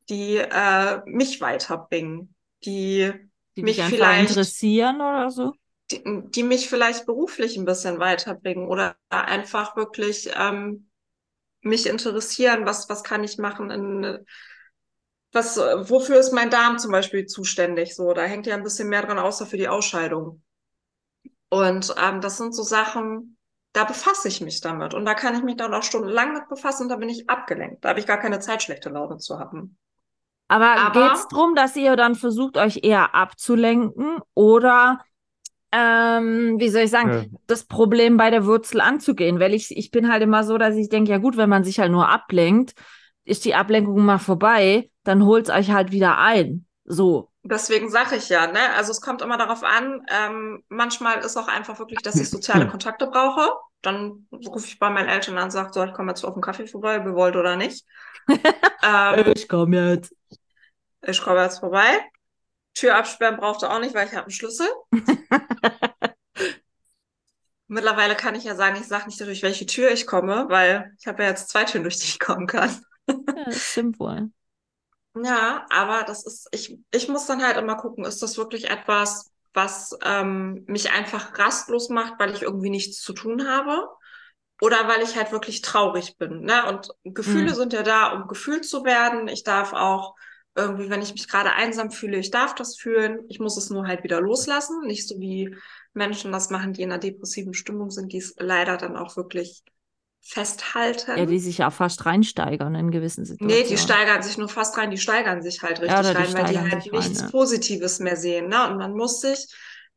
die 0.10 0.38
äh, 0.38 1.02
mich 1.06 1.40
weiterbringen, 1.40 2.34
die 2.66 3.14
Die 3.56 3.62
mich 3.64 3.82
vielleicht- 3.84 4.30
interessieren 4.30 4.96
oder 4.96 5.30
so? 5.30 5.54
die, 5.92 6.02
die 6.06 6.44
mich 6.44 6.70
vielleicht 6.70 7.06
beruflich 7.06 7.58
ein 7.58 7.66
bisschen 7.66 8.00
weiterbringen 8.00 8.68
oder 8.68 8.96
einfach 9.10 9.76
wirklich 9.76 10.32
ähm, 10.36 10.90
mich 11.64 11.88
interessieren, 11.88 12.66
was, 12.66 12.90
was 12.90 13.04
kann 13.04 13.24
ich 13.24 13.38
machen 13.38 13.72
in, 13.72 14.26
was, 15.32 15.58
wofür 15.58 16.20
ist 16.20 16.32
mein 16.32 16.50
Darm 16.50 16.78
zum 16.78 16.92
Beispiel 16.92 17.26
zuständig? 17.26 17.96
So, 17.96 18.14
da 18.14 18.24
hängt 18.24 18.46
ja 18.46 18.56
ein 18.56 18.64
bisschen 18.64 18.90
mehr 18.90 19.02
dran, 19.02 19.20
außer 19.20 19.46
für 19.46 19.58
die 19.58 19.68
Ausscheidung. 19.68 20.44
Und 21.50 21.94
ähm, 22.02 22.22
das 22.22 22.38
sind 22.38 22.54
so 22.56 22.64
Sachen, 22.64 23.38
da 23.74 23.84
befasse 23.84 24.28
ich 24.28 24.42
mich 24.42 24.62
damit. 24.62 24.94
Und 24.94 25.06
da 25.06 25.14
kann 25.14 25.36
ich 25.36 25.44
mich 25.44 25.56
dann 25.58 25.74
auch 25.74 25.84
stundenlang 25.84 26.34
mit 26.34 26.48
befassen 26.50 26.84
und 26.84 26.90
da 26.90 26.96
bin 26.96 27.10
ich 27.10 27.30
abgelenkt. 27.30 27.84
Da 27.84 27.90
habe 27.90 28.00
ich 28.00 28.08
gar 28.08 28.20
keine 28.20 28.40
Zeit, 28.40 28.64
schlechte 28.64 28.90
Laune 28.90 29.18
zu 29.18 29.40
haben. 29.40 29.78
Aber, 30.48 30.76
Aber- 30.76 31.10
geht's 31.10 31.28
drum, 31.28 31.56
dass 31.56 31.76
ihr 31.76 31.96
dann 31.96 32.16
versucht, 32.16 32.58
euch 32.58 32.82
eher 32.84 33.16
abzulenken 33.16 34.20
oder, 34.36 35.00
ähm, 35.74 36.56
wie 36.60 36.70
soll 36.70 36.84
ich 36.84 36.92
sagen, 36.92 37.12
Ja. 37.14 37.26
das 37.48 37.66
Problem 37.66 38.18
bei 38.18 38.30
der 38.30 38.46
Wurzel 38.46 38.82
anzugehen? 38.82 39.40
Weil 39.40 39.54
ich, 39.56 39.76
ich 39.76 39.92
bin 39.92 40.12
halt 40.12 40.22
immer 40.24 40.44
so, 40.44 40.58
dass 40.60 40.76
ich 40.76 40.90
denke, 40.90 41.12
ja 41.12 41.18
gut, 41.18 41.38
wenn 41.38 41.50
man 41.50 41.64
sich 41.64 41.80
halt 41.80 41.92
nur 41.92 42.10
ablenkt, 42.10 42.76
ist 43.26 43.46
die 43.46 43.56
Ablenkung 43.56 44.06
mal 44.06 44.20
vorbei, 44.20 44.92
dann 45.04 45.26
holt's 45.26 45.50
euch 45.50 45.72
halt 45.72 45.92
wieder 45.92 46.18
ein. 46.20 46.66
So. 46.86 47.30
Deswegen 47.44 47.90
sage 47.90 48.16
ich 48.16 48.30
ja, 48.30 48.48
ne? 48.48 48.74
Also 48.78 48.92
es 48.92 49.02
kommt 49.02 49.22
immer 49.22 49.38
darauf 49.38 49.64
an, 49.64 50.06
ähm, 50.10 50.64
manchmal 50.70 51.20
ist 51.20 51.36
auch 51.38 51.48
einfach 51.50 51.80
wirklich, 51.80 52.02
dass 52.02 52.20
ich 52.20 52.30
soziale 52.30 52.68
Kontakte 52.68 53.08
brauche. 53.08 53.50
Dann 53.82 54.28
rufe 54.32 54.66
ich 54.68 54.80
bei 54.80 54.90
meinen 54.90 55.10
Eltern 55.10 55.38
an 55.38 55.46
und 55.46 55.52
sage, 55.52 55.74
so, 55.74 55.84
ich 55.84 55.94
komme 55.94 56.12
jetzt 56.12 56.24
auf 56.24 56.34
einen 56.36 56.42
Kaffee 56.42 56.68
vorbei, 56.68 57.00
gewollt 57.00 57.36
oder 57.36 57.58
nicht. 57.58 57.86
ähm, 58.82 59.34
Ich 59.36 59.48
komme 59.48 59.92
jetzt. 59.94 60.16
ich 61.02 61.22
komme 61.22 61.42
jetzt 61.44 61.60
vorbei. 61.60 62.00
Tür 62.74 62.96
absperren 62.96 63.38
brauchte 63.38 63.70
auch 63.72 63.80
nicht, 63.80 63.94
weil 63.96 64.08
ich 64.08 64.14
habe 64.14 64.24
einen 64.24 64.32
Schlüssel. 64.32 64.68
Mittlerweile 67.68 68.16
kann 68.16 68.36
ich 68.36 68.44
ja 68.46 68.56
sagen, 68.56 68.78
ich 68.80 68.88
sage 68.88 69.08
nicht 69.08 69.20
durch 69.20 69.42
welche 69.44 69.66
Tür 69.66 69.92
ich 69.92 70.06
komme, 70.08 70.46
weil 70.50 70.94
ich 71.00 71.08
habe 71.08 71.24
ja 71.24 71.30
jetzt 71.30 71.50
zwei 71.50 71.64
Türen, 71.66 71.84
durch 71.84 71.98
die 71.98 72.06
ich 72.06 72.20
kommen 72.20 72.48
kann. 72.48 72.70
Ja, 73.36 73.46
das 73.52 73.64
stimmt 73.70 74.00
wohl. 74.00 74.32
Ja, 75.16 75.66
aber 75.70 76.04
das 76.04 76.26
ist, 76.26 76.48
ich, 76.52 76.80
ich 76.92 77.08
muss 77.08 77.28
dann 77.28 77.44
halt 77.44 77.58
immer 77.58 77.76
gucken, 77.78 78.04
ist 78.04 78.24
das 78.24 78.38
wirklich 78.38 78.70
etwas, 78.72 79.32
was 79.54 79.96
ähm, 80.04 80.64
mich 80.68 80.92
einfach 80.92 81.38
rastlos 81.38 81.90
macht, 81.90 82.16
weil 82.20 82.34
ich 82.34 82.42
irgendwie 82.42 82.72
nichts 82.72 83.00
zu 83.02 83.14
tun 83.14 83.48
habe? 83.48 83.88
Oder 84.62 84.88
weil 84.88 85.02
ich 85.04 85.16
halt 85.18 85.32
wirklich 85.32 85.62
traurig 85.62 86.18
bin, 86.18 86.42
ne? 86.42 86.68
Und 86.68 86.90
Gefühle 87.06 87.54
Mhm. 87.54 87.56
sind 87.56 87.74
ja 87.74 87.84
da, 87.84 88.14
um 88.14 88.28
gefühlt 88.28 88.66
zu 88.66 88.86
werden. 88.86 89.28
Ich 89.28 89.44
darf 89.44 89.74
auch 89.74 90.16
irgendwie, 90.56 90.90
wenn 90.90 91.02
ich 91.02 91.14
mich 91.14 91.28
gerade 91.28 91.54
einsam 91.54 91.90
fühle, 91.92 92.18
ich 92.18 92.32
darf 92.32 92.54
das 92.56 92.78
fühlen. 92.78 93.20
Ich 93.30 93.40
muss 93.40 93.58
es 93.58 93.70
nur 93.70 93.88
halt 93.88 94.04
wieder 94.04 94.22
loslassen. 94.22 94.82
Nicht 94.86 95.08
so 95.08 95.20
wie 95.20 95.56
Menschen 95.94 96.32
das 96.32 96.50
machen, 96.50 96.74
die 96.74 96.84
in 96.84 96.92
einer 96.92 97.00
depressiven 97.00 97.54
Stimmung 97.54 97.90
sind, 97.90 98.14
die 98.14 98.18
es 98.18 98.36
leider 98.38 98.78
dann 98.78 98.96
auch 98.96 99.18
wirklich 99.18 99.64
festhalten. 100.22 101.18
Ja, 101.18 101.26
die 101.26 101.40
sich 101.40 101.64
auch 101.64 101.74
fast 101.74 102.06
reinsteigern 102.06 102.76
in 102.76 102.92
gewissen 102.92 103.26
Situationen. 103.26 103.64
Nee, 103.64 103.70
die 103.70 103.78
steigern 103.78 104.24
sich 104.24 104.38
nur 104.38 104.48
fast 104.48 104.78
rein, 104.78 104.90
die 104.90 104.98
steigern 104.98 105.42
sich 105.42 105.62
halt 105.62 105.82
richtig 105.82 105.92
Ja, 105.92 106.12
rein, 106.12 106.34
weil 106.34 106.46
die 106.46 106.60
halt 106.60 106.84
sich 106.84 106.94
rein, 106.94 107.00
nichts 107.00 107.22
ja. 107.22 107.30
Positives 107.30 108.00
mehr 108.00 108.16
sehen. 108.16 108.48
Ne? 108.48 108.70
Und 108.70 108.78
man 108.78 108.94
muss 108.94 109.22
sich 109.22 109.48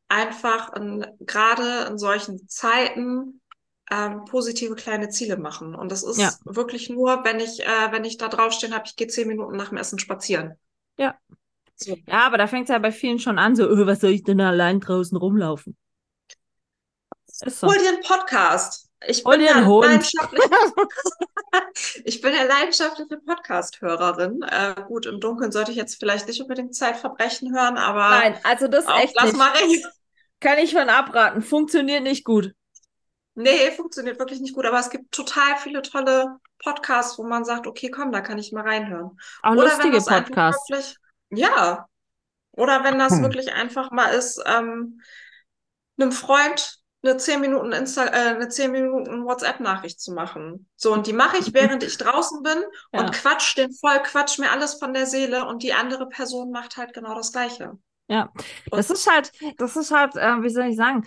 einfach 0.09 0.73
in, 0.73 1.05
gerade 1.21 1.87
in 1.89 1.97
solchen 1.97 2.47
Zeiten 2.49 3.41
ähm, 3.91 4.25
positive 4.25 4.75
kleine 4.75 5.09
Ziele 5.09 5.37
machen. 5.37 5.75
Und 5.75 5.91
das 5.91 6.03
ist 6.03 6.17
Ja. 6.19 6.31
wirklich 6.43 6.89
nur, 6.89 7.23
wenn 7.23 7.39
ich, 7.39 7.61
äh, 7.65 7.91
wenn 7.91 8.03
ich 8.05 8.17
da 8.17 8.27
draufstehen 8.27 8.73
habe, 8.73 8.83
ich 8.87 8.95
gehe 8.95 9.07
zehn 9.07 9.27
Minuten 9.27 9.55
nach 9.55 9.69
dem 9.69 9.77
Essen 9.77 9.99
spazieren. 9.99 10.55
Ja. 10.97 11.15
So. 11.75 11.95
Ja, 12.07 12.25
aber 12.25 12.37
da 12.37 12.47
fängt 12.47 12.63
es 12.63 12.69
ja 12.73 12.79
bei 12.79 12.91
vielen 12.91 13.19
schon 13.19 13.37
an, 13.37 13.55
so, 13.55 13.63
öh, 13.67 13.85
was 13.85 13.99
soll 14.01 14.09
ich 14.11 14.23
denn 14.23 14.41
allein 14.41 14.79
draußen 14.79 15.17
rumlaufen? 15.17 15.77
Ist 17.45 17.59
so. 17.59 17.67
Hol 17.67 17.77
dir 17.77 17.89
einen 17.89 18.01
Podcast. 18.01 18.89
Ich 19.07 19.23
Hol 19.23 19.33
bin 19.37 19.41
dir 19.41 19.51
ja 19.51 19.55
einen 19.57 19.67
Hund. 19.67 19.85
leidenschaftliche, 19.85 20.49
ich 22.03 22.19
bin 22.21 22.33
ja 22.33 22.43
leidenschaftliche 22.43 23.17
Podcast-Hörerin. 23.17 24.41
Äh, 24.41 24.75
gut, 24.87 25.05
im 25.05 25.19
Dunkeln 25.19 25.51
sollte 25.51 25.69
ich 25.71 25.77
jetzt 25.77 25.99
vielleicht 25.99 26.27
nicht 26.27 26.41
unbedingt 26.41 26.75
Zeitverbrechen 26.75 27.53
hören, 27.55 27.77
aber 27.77 28.09
Nein, 28.09 28.39
also 28.43 28.67
das 28.67 28.87
auch 28.87 28.99
echt 28.99 29.15
das 29.15 29.33
mache 29.33 29.63
ich. 29.67 29.85
Kann 30.39 30.57
ich 30.57 30.73
von 30.73 30.89
abraten. 30.89 31.41
Funktioniert 31.43 32.03
nicht 32.03 32.23
gut. 32.23 32.53
Nee, 33.37 33.71
funktioniert 33.71 34.17
wirklich 34.19 34.39
nicht 34.39 34.55
gut, 34.55 34.65
aber 34.65 34.79
es 34.79 34.89
gibt 34.89 35.11
total 35.11 35.57
viele 35.57 35.81
tolle 35.83 36.39
Podcasts, 36.63 37.19
wo 37.19 37.23
man 37.23 37.45
sagt, 37.45 37.67
okay, 37.67 37.91
komm, 37.91 38.11
da 38.11 38.21
kann 38.21 38.39
ich 38.39 38.51
mal 38.51 38.63
reinhören. 38.67 39.19
Auch 39.41 39.53
Oder 39.53 39.77
lustige 39.79 40.01
Podcasts. 40.01 40.69
wirklich, 40.69 40.97
ja. 41.29 41.87
Oder 42.53 42.83
wenn 42.83 42.99
das 42.99 43.13
Hm. 43.13 43.23
wirklich 43.23 43.53
einfach 43.53 43.91
mal 43.91 44.09
ist, 44.09 44.41
ähm, 44.45 45.01
einem 45.99 46.11
Freund 46.11 46.79
eine 47.03 47.17
10 47.17 47.41
Minuten 47.41 47.71
Insta 47.71 48.05
äh, 48.07 48.35
eine 48.35 48.49
10 48.49 48.71
Minuten 48.71 49.25
WhatsApp-Nachricht 49.25 49.99
zu 50.01 50.13
machen. 50.13 50.69
So, 50.75 50.93
und 50.93 51.07
die 51.07 51.13
mache 51.13 51.37
ich, 51.37 51.53
während 51.53 51.83
ich 51.83 51.97
draußen 51.97 52.41
bin 52.43 52.63
Ja. 52.93 52.99
und 52.99 53.13
quatsch 53.13 53.55
den 53.57 53.71
voll, 53.73 54.01
quatsch 54.03 54.39
mir 54.39 54.51
alles 54.51 54.75
von 54.75 54.93
der 54.93 55.05
Seele 55.05 55.45
und 55.45 55.63
die 55.63 55.73
andere 55.73 56.09
Person 56.09 56.51
macht 56.51 56.77
halt 56.77 56.93
genau 56.93 57.15
das 57.15 57.31
Gleiche. 57.31 57.77
Ja, 58.09 58.31
Und 58.69 58.85
das 58.85 58.89
ist 58.89 59.07
halt, 59.09 59.31
das 59.57 59.75
ist 59.75 59.91
halt, 59.91 60.15
äh, 60.15 60.41
wie 60.41 60.49
soll 60.49 60.67
ich 60.67 60.77
sagen, 60.77 61.03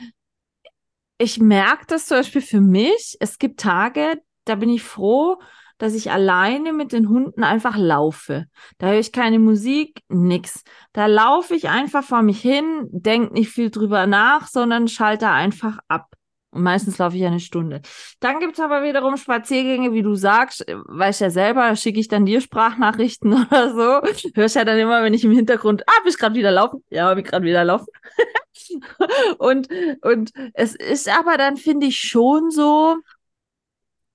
ich 1.21 1.39
merke 1.39 1.85
das 1.87 2.07
zum 2.07 2.17
Beispiel 2.17 2.41
für 2.41 2.63
mich. 2.63 3.19
Es 3.21 3.39
gibt 3.39 3.61
Tage, 3.61 4.23
da 4.47 4.55
bin 4.55 4.71
ich 4.71 4.83
froh, 4.83 5.39
dass 5.77 5.95
ich 5.95 6.11
alleine 6.11 6.73
mit 6.73 6.93
den 6.93 7.11
Hunden 7.11 7.45
einfach 7.45 7.77
laufe. 7.77 8.47
Da 8.79 8.87
höre 8.89 9.01
ich 9.01 9.13
keine 9.13 9.39
Musik, 9.39 10.03
nix. 10.09 10.65
Da 10.95 11.07
laufe 11.07 11.55
ich 11.55 11.69
einfach 11.69 12.03
vor 12.03 12.23
mich 12.23 12.41
hin, 12.41 12.87
denke 12.91 13.35
nicht 13.35 13.51
viel 13.51 13.71
drüber 13.71 14.07
nach, 14.07 14.47
sondern 14.47 14.89
schalte 14.89 15.29
einfach 15.29 15.79
ab. 15.89 16.07
Und 16.53 16.63
meistens 16.63 16.97
laufe 16.97 17.19
ich 17.19 17.25
eine 17.25 17.39
Stunde. 17.39 17.83
Dann 18.21 18.41
gibt 18.41 18.55
es 18.55 18.61
aber 18.61 18.83
wiederum 18.83 19.19
Spaziergänge, 19.19 19.93
wie 19.93 20.03
du 20.03 20.15
sagst, 20.15 20.65
weißt 20.69 21.21
ja 21.21 21.29
selber, 21.29 21.77
schicke 21.77 22.01
ich 22.01 22.09
dann 22.09 22.25
dir 22.25 22.41
Sprachnachrichten 22.41 23.33
oder 23.47 23.75
so. 23.75 24.33
Hörst 24.35 24.57
ja 24.57 24.65
dann 24.65 24.79
immer, 24.79 25.03
wenn 25.03 25.13
ich 25.13 25.25
im 25.25 25.33
Hintergrund, 25.33 25.83
ah, 25.87 26.01
bist 26.03 26.19
gerade 26.19 26.35
wieder 26.35 26.51
laufen? 26.51 26.83
Ja, 26.89 27.11
hab 27.11 27.19
ich 27.19 27.25
gerade 27.25 27.45
wieder 27.45 27.63
laufen. 27.63 27.89
und, 29.39 29.69
und 30.03 30.33
es 30.55 30.75
ist 30.75 31.09
aber 31.09 31.37
dann, 31.37 31.57
finde 31.57 31.87
ich, 31.87 32.01
schon 32.01 32.51
so, 32.51 32.97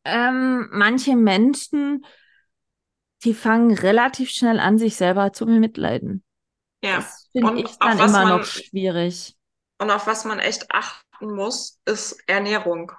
ähm, 0.04 0.70
manche 0.72 1.16
Menschen, 1.16 2.06
die 3.24 3.34
fangen 3.34 3.74
relativ 3.74 4.30
schnell 4.30 4.60
an, 4.60 4.78
sich 4.78 4.96
selber 4.96 5.34
zu 5.34 5.46
bemitleiden. 5.46 6.24
ja. 6.84 6.98
Das 6.98 7.30
finde 7.32 7.62
ich 7.62 7.78
dann 7.80 7.98
immer 7.98 8.24
man- 8.24 8.40
noch 8.40 8.46
schwierig. 8.46 9.36
Und 9.78 9.92
auf 9.92 10.08
was 10.08 10.24
man 10.26 10.40
echt 10.40 10.72
achten 10.72 11.34
muss, 11.36 11.80
ist 11.86 12.18
Ernährung. 12.28 12.92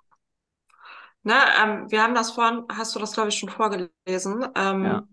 Ne, 1.22 1.34
ähm, 1.60 1.90
wir 1.90 2.02
haben 2.02 2.14
das 2.14 2.30
vorhin, 2.32 2.64
hast 2.70 2.94
du 2.94 2.98
das, 3.00 3.12
glaube 3.12 3.30
ich, 3.30 3.38
schon 3.38 3.48
vorgelesen, 3.48 4.46
ähm, 4.54 4.84
Ja. 4.84 5.06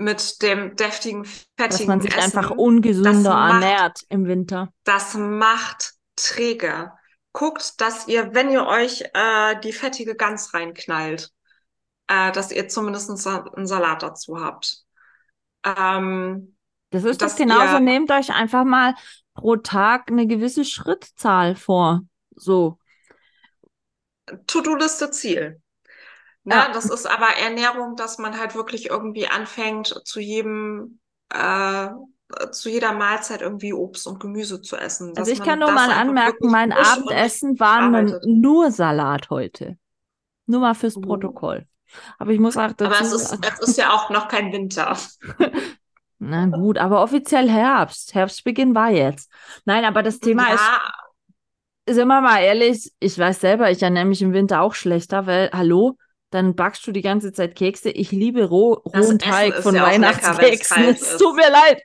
Mit 0.00 0.42
dem 0.42 0.74
deftigen, 0.76 1.22
Dass 1.22 1.76
fettigen 1.76 1.86
man 1.86 2.00
sich 2.00 2.16
Essen. 2.16 2.22
einfach 2.38 2.50
ungesünder 2.50 3.30
macht- 3.34 3.62
ernährt 3.62 4.00
im 4.08 4.26
Winter. 4.26 4.72
Das 4.84 5.14
macht 5.14 5.92
träge. 6.16 6.92
Guckt, 7.32 7.80
dass 7.80 8.08
ihr, 8.08 8.34
wenn 8.34 8.50
ihr 8.50 8.66
euch 8.66 9.02
äh, 9.14 9.60
die 9.62 9.72
fettige 9.72 10.16
Gans 10.16 10.52
reinknallt, 10.54 11.30
äh, 12.08 12.32
dass 12.32 12.50
ihr 12.50 12.68
zumindest 12.68 13.08
einen 13.08 13.18
Sa- 13.18 13.44
einen 13.54 13.66
Salat 13.66 14.02
dazu 14.02 14.40
habt. 14.40 14.82
Ähm, 15.64 16.56
Das 16.90 17.04
ist 17.04 17.22
dass 17.22 17.32
das 17.32 17.38
genauso. 17.38 17.74
ihr- 17.74 17.80
Nehmt 17.80 18.10
euch 18.10 18.30
einfach 18.32 18.64
mal 18.64 18.94
pro 19.34 19.56
Tag 19.56 20.10
eine 20.10 20.26
gewisse 20.26 20.64
Schrittzahl 20.64 21.54
vor. 21.54 22.00
So. 22.34 22.78
To-Do-Liste 24.46 25.10
Ziel. 25.10 25.60
Ne, 26.44 26.54
Ja. 26.54 26.70
das 26.72 26.86
ist 26.86 27.06
aber 27.06 27.28
Ernährung, 27.38 27.96
dass 27.96 28.18
man 28.18 28.38
halt 28.38 28.54
wirklich 28.54 28.88
irgendwie 28.90 29.28
anfängt, 29.28 30.00
zu 30.04 30.20
jedem, 30.20 31.00
äh, 31.32 31.88
zu 32.52 32.68
jeder 32.70 32.92
Mahlzeit 32.92 33.42
irgendwie 33.42 33.72
Obst 33.72 34.06
und 34.06 34.20
Gemüse 34.20 34.62
zu 34.62 34.76
essen. 34.76 35.12
Also 35.16 35.32
ich 35.32 35.42
kann 35.42 35.58
nur 35.58 35.70
mal 35.72 35.90
anmerken, 35.90 36.48
mein 36.50 36.72
Abendessen 36.72 37.58
war 37.58 37.90
nur 38.24 38.70
Salat 38.70 39.30
heute. 39.30 39.76
Nur 40.46 40.60
mal 40.60 40.74
fürs 40.74 40.96
Mhm. 40.96 41.02
Protokoll. 41.02 41.66
Aber 42.18 42.30
ich 42.30 42.38
muss 42.40 42.56
auch 42.56 42.72
dazu 42.72 42.84
Aber 42.84 43.00
es 43.00 43.12
ist, 43.12 43.38
es 43.44 43.68
ist 43.68 43.78
ja 43.78 43.92
auch 43.92 44.10
noch 44.10 44.28
kein 44.28 44.52
Winter. 44.52 44.96
na 46.18 46.46
gut, 46.46 46.78
aber 46.78 47.02
offiziell 47.02 47.48
Herbst. 47.50 48.14
Herbstbeginn 48.14 48.74
war 48.74 48.90
jetzt. 48.90 49.30
Nein, 49.64 49.84
aber 49.84 50.02
das 50.02 50.20
Thema 50.20 50.52
ist, 50.52 50.60
ja, 50.60 51.94
sind 51.94 52.08
wir 52.08 52.20
mal 52.20 52.40
ehrlich, 52.42 52.92
ich 53.00 53.18
weiß 53.18 53.40
selber, 53.40 53.70
ich 53.70 53.82
ernähre 53.82 54.04
mich 54.06 54.22
im 54.22 54.32
Winter 54.32 54.60
auch 54.62 54.74
schlechter, 54.74 55.26
weil, 55.26 55.50
hallo, 55.52 55.96
dann 56.30 56.54
backst 56.54 56.86
du 56.86 56.92
die 56.92 57.02
ganze 57.02 57.32
Zeit 57.32 57.56
Kekse. 57.56 57.90
Ich 57.90 58.12
liebe 58.12 58.44
roh, 58.44 58.74
rohen 58.84 59.18
Teig 59.18 59.54
von 59.56 59.74
ja 59.74 59.84
Weihnachtskeksen. 59.84 60.84
Es 60.90 61.18
tut 61.18 61.34
mir 61.34 61.50
leid. 61.50 61.82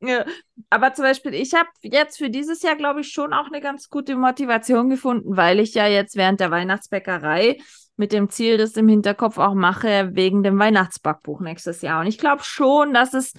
Ja. 0.00 0.24
Aber 0.70 0.92
zum 0.92 1.04
Beispiel, 1.04 1.34
ich 1.34 1.54
habe 1.54 1.68
jetzt 1.82 2.18
für 2.18 2.28
dieses 2.28 2.62
Jahr, 2.62 2.76
glaube 2.76 3.00
ich, 3.00 3.08
schon 3.12 3.32
auch 3.32 3.46
eine 3.46 3.60
ganz 3.60 3.88
gute 3.88 4.16
Motivation 4.16 4.90
gefunden, 4.90 5.36
weil 5.36 5.60
ich 5.60 5.74
ja 5.74 5.86
jetzt 5.86 6.16
während 6.16 6.40
der 6.40 6.50
Weihnachtsbäckerei 6.50 7.58
mit 7.96 8.12
dem 8.12 8.28
Ziel, 8.28 8.58
das 8.58 8.72
im 8.72 8.88
Hinterkopf 8.88 9.38
auch 9.38 9.54
mache, 9.54 10.10
wegen 10.12 10.42
dem 10.42 10.58
Weihnachtsbackbuch 10.58 11.40
nächstes 11.40 11.80
Jahr. 11.80 12.00
Und 12.00 12.06
ich 12.06 12.18
glaube 12.18 12.44
schon, 12.44 12.92
dass 12.92 13.14
es 13.14 13.32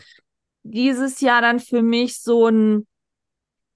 dieses 0.64 1.22
Jahr 1.22 1.42
dann 1.42 1.60
für 1.60 1.84
mich 1.84 2.22
so 2.22 2.48
ein 2.48 2.88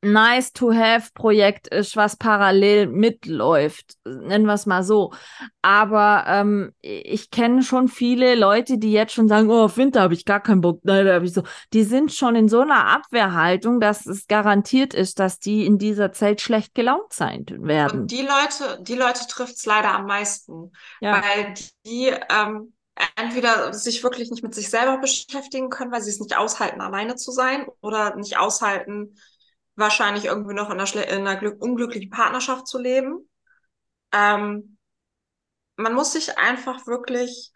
Nice-to-have-Projekt 0.02 1.68
ist, 1.68 1.96
was 1.96 2.16
parallel 2.16 2.88
mitläuft. 2.88 3.96
Nennen 4.06 4.46
wir 4.46 4.54
es 4.54 4.66
mal 4.66 4.84
so. 4.84 5.14
Aber 5.62 6.26
ähm, 6.28 6.74
ich 6.82 7.30
kenne 7.30 7.62
schon 7.62 7.88
viele 7.88 8.36
Leute, 8.36 8.78
die 8.78 8.92
jetzt 8.92 9.14
schon 9.14 9.28
sagen, 9.28 9.50
oh, 9.50 9.66
auf 9.66 9.78
Winter 9.78 10.02
habe 10.02 10.14
ich 10.14 10.26
gar 10.26 10.42
keinen 10.42 10.62
Bock. 10.62 10.80
Nein, 10.84 11.06
da 11.06 11.14
habe 11.14 11.26
ich 11.26 11.34
so. 11.34 11.44
Die 11.74 11.84
sind 11.84 12.12
schon 12.12 12.36
in 12.36 12.50
so 12.50 12.62
einer 12.62 12.88
Abwehrhaltung, 12.88 13.80
dass 13.80 14.06
es 14.06 14.28
garantiert 14.28 14.94
ist, 14.94 15.20
dass 15.20 15.40
die 15.40 15.66
in 15.66 15.78
dieser 15.78 16.12
Zeit 16.12 16.42
schlecht 16.42 16.74
gelaunt 16.74 17.14
sein 17.14 17.46
werden. 17.50 18.02
und 18.02 18.12
die 18.12 18.22
Leute, 18.22 18.82
die 18.82 18.96
Leute 18.96 19.28
trifft's 19.28 19.66
leider 19.66 19.94
am 19.94 20.06
meisten. 20.06 20.72
Ja. 21.00 21.22
weil 21.22 21.54
die 21.86 22.12
ähm, 22.30 22.74
entweder 23.16 23.74
sich 23.74 24.04
wirklich 24.04 24.30
nicht 24.30 24.44
mit 24.44 24.54
sich 24.54 24.70
selber 24.70 24.98
beschäftigen 24.98 25.70
können, 25.70 25.92
weil 25.92 26.02
sie 26.02 26.12
es 26.12 26.20
nicht 26.20 26.38
aushalten, 26.38 26.82
alleine 26.82 27.16
zu 27.16 27.32
sein 27.32 27.66
oder 27.82 28.16
nicht 28.16 28.38
aushalten, 28.38 29.16
wahrscheinlich 29.82 30.26
irgendwie 30.26 30.56
noch 30.56 30.70
in 30.72 30.80
einer, 30.80 31.10
in 31.10 31.28
einer 31.28 31.42
glück- 31.42 31.60
unglücklichen 31.62 32.12
Partnerschaft 32.12 32.68
zu 32.68 32.80
leben. 32.80 33.30
Ähm, 34.14 34.78
man 35.78 35.94
muss 35.94 36.14
sich 36.14 36.38
einfach 36.38 36.88
wirklich 36.88 37.52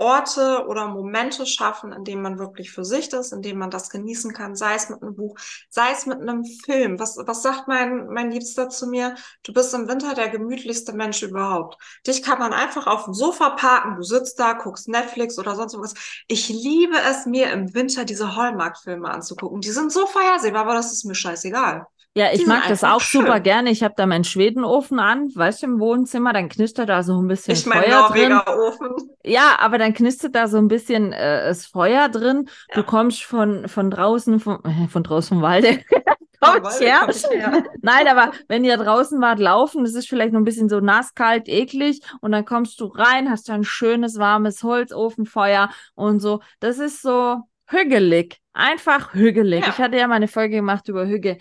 Orte 0.00 0.64
oder 0.66 0.88
Momente 0.88 1.44
schaffen, 1.46 1.92
in 1.92 2.04
denen 2.04 2.22
man 2.22 2.38
wirklich 2.38 2.72
für 2.72 2.84
sich 2.84 3.12
ist, 3.12 3.32
in 3.32 3.42
denen 3.42 3.58
man 3.58 3.70
das 3.70 3.90
genießen 3.90 4.32
kann, 4.32 4.56
sei 4.56 4.74
es 4.74 4.88
mit 4.88 5.02
einem 5.02 5.14
Buch, 5.14 5.36
sei 5.68 5.92
es 5.92 6.06
mit 6.06 6.20
einem 6.20 6.44
Film. 6.44 6.98
Was, 6.98 7.16
was 7.18 7.42
sagt 7.42 7.68
mein, 7.68 8.06
mein 8.06 8.30
Liebster 8.30 8.70
zu 8.70 8.86
mir? 8.86 9.14
Du 9.42 9.52
bist 9.52 9.74
im 9.74 9.88
Winter 9.88 10.14
der 10.14 10.30
gemütlichste 10.30 10.94
Mensch 10.94 11.22
überhaupt. 11.22 11.76
Dich 12.06 12.22
kann 12.22 12.38
man 12.38 12.52
einfach 12.54 12.86
auf 12.86 13.04
dem 13.04 13.14
Sofa 13.14 13.50
parken, 13.50 13.96
du 13.96 14.02
sitzt 14.02 14.40
da, 14.40 14.54
guckst 14.54 14.88
Netflix 14.88 15.38
oder 15.38 15.54
sonst 15.54 15.78
was. 15.78 15.94
Ich 16.28 16.48
liebe 16.48 16.96
es, 16.98 17.26
mir 17.26 17.52
im 17.52 17.74
Winter 17.74 18.04
diese 18.04 18.36
Hallmark-Filme 18.36 19.08
anzugucken. 19.10 19.60
Die 19.60 19.70
sind 19.70 19.92
so 19.92 20.06
vorhersehbar, 20.06 20.62
aber 20.62 20.74
das 20.74 20.92
ist 20.92 21.04
mir 21.04 21.14
scheißegal. 21.14 21.86
Ja, 22.16 22.26
ich 22.32 22.44
mag 22.44 22.66
das 22.68 22.82
auch 22.82 23.00
super 23.00 23.34
schön. 23.34 23.42
gerne. 23.44 23.70
Ich 23.70 23.84
habe 23.84 23.94
da 23.96 24.04
meinen 24.04 24.24
Schwedenofen 24.24 24.98
an, 24.98 25.28
weißt 25.32 25.62
du, 25.62 25.66
im 25.66 25.80
Wohnzimmer, 25.80 26.32
dann 26.32 26.48
knistert 26.48 26.88
da 26.88 27.04
so 27.04 27.20
ein 27.22 27.28
bisschen 27.28 27.54
Ich 27.54 27.66
mein 27.66 27.82
Feuer 27.84 28.08
drin. 28.08 28.32
Norweger 28.32 28.58
Ofen. 28.58 28.88
Ja, 29.24 29.56
aber 29.60 29.78
dann 29.78 29.94
knistert 29.94 30.34
da 30.34 30.48
so 30.48 30.58
ein 30.58 30.66
bisschen 30.66 31.12
äh, 31.12 31.46
das 31.46 31.66
Feuer 31.66 32.08
drin. 32.08 32.48
Du 32.74 32.80
Ja. 32.80 32.86
kommst 32.86 33.22
von, 33.22 33.68
von 33.68 33.90
draußen, 33.90 34.40
von, 34.40 34.58
äh, 34.64 34.88
von 34.88 35.04
draußen 35.04 35.36
vom 35.36 35.42
Walde. 35.42 35.80
Walde 36.40 36.68
her. 36.80 37.06
her. 37.30 37.64
Nein, 37.82 38.08
aber 38.08 38.32
wenn 38.48 38.64
ihr 38.64 38.76
draußen 38.78 39.20
wart 39.20 39.38
laufen, 39.38 39.84
das 39.84 39.94
ist 39.94 40.08
vielleicht 40.08 40.32
noch 40.32 40.40
ein 40.40 40.44
bisschen 40.44 40.68
so 40.70 40.80
nass, 40.80 41.14
kalt, 41.14 41.48
eklig 41.48 42.00
und 42.22 42.32
dann 42.32 42.44
kommst 42.46 42.80
du 42.80 42.86
rein, 42.86 43.30
hast 43.30 43.48
da 43.50 43.52
ein 43.54 43.62
schönes, 43.62 44.18
warmes 44.18 44.62
Holzofenfeuer 44.62 45.68
und 45.94 46.18
so. 46.20 46.40
Das 46.58 46.78
ist 46.78 47.02
so 47.02 47.36
hügelig. 47.68 48.38
Einfach 48.54 49.12
hügelig. 49.14 49.64
Ja. 49.64 49.68
Ich 49.68 49.78
hatte 49.78 49.96
ja 49.98 50.08
mal 50.08 50.14
eine 50.14 50.28
Folge 50.28 50.56
gemacht 50.56 50.88
über 50.88 51.06
Hüge. 51.06 51.36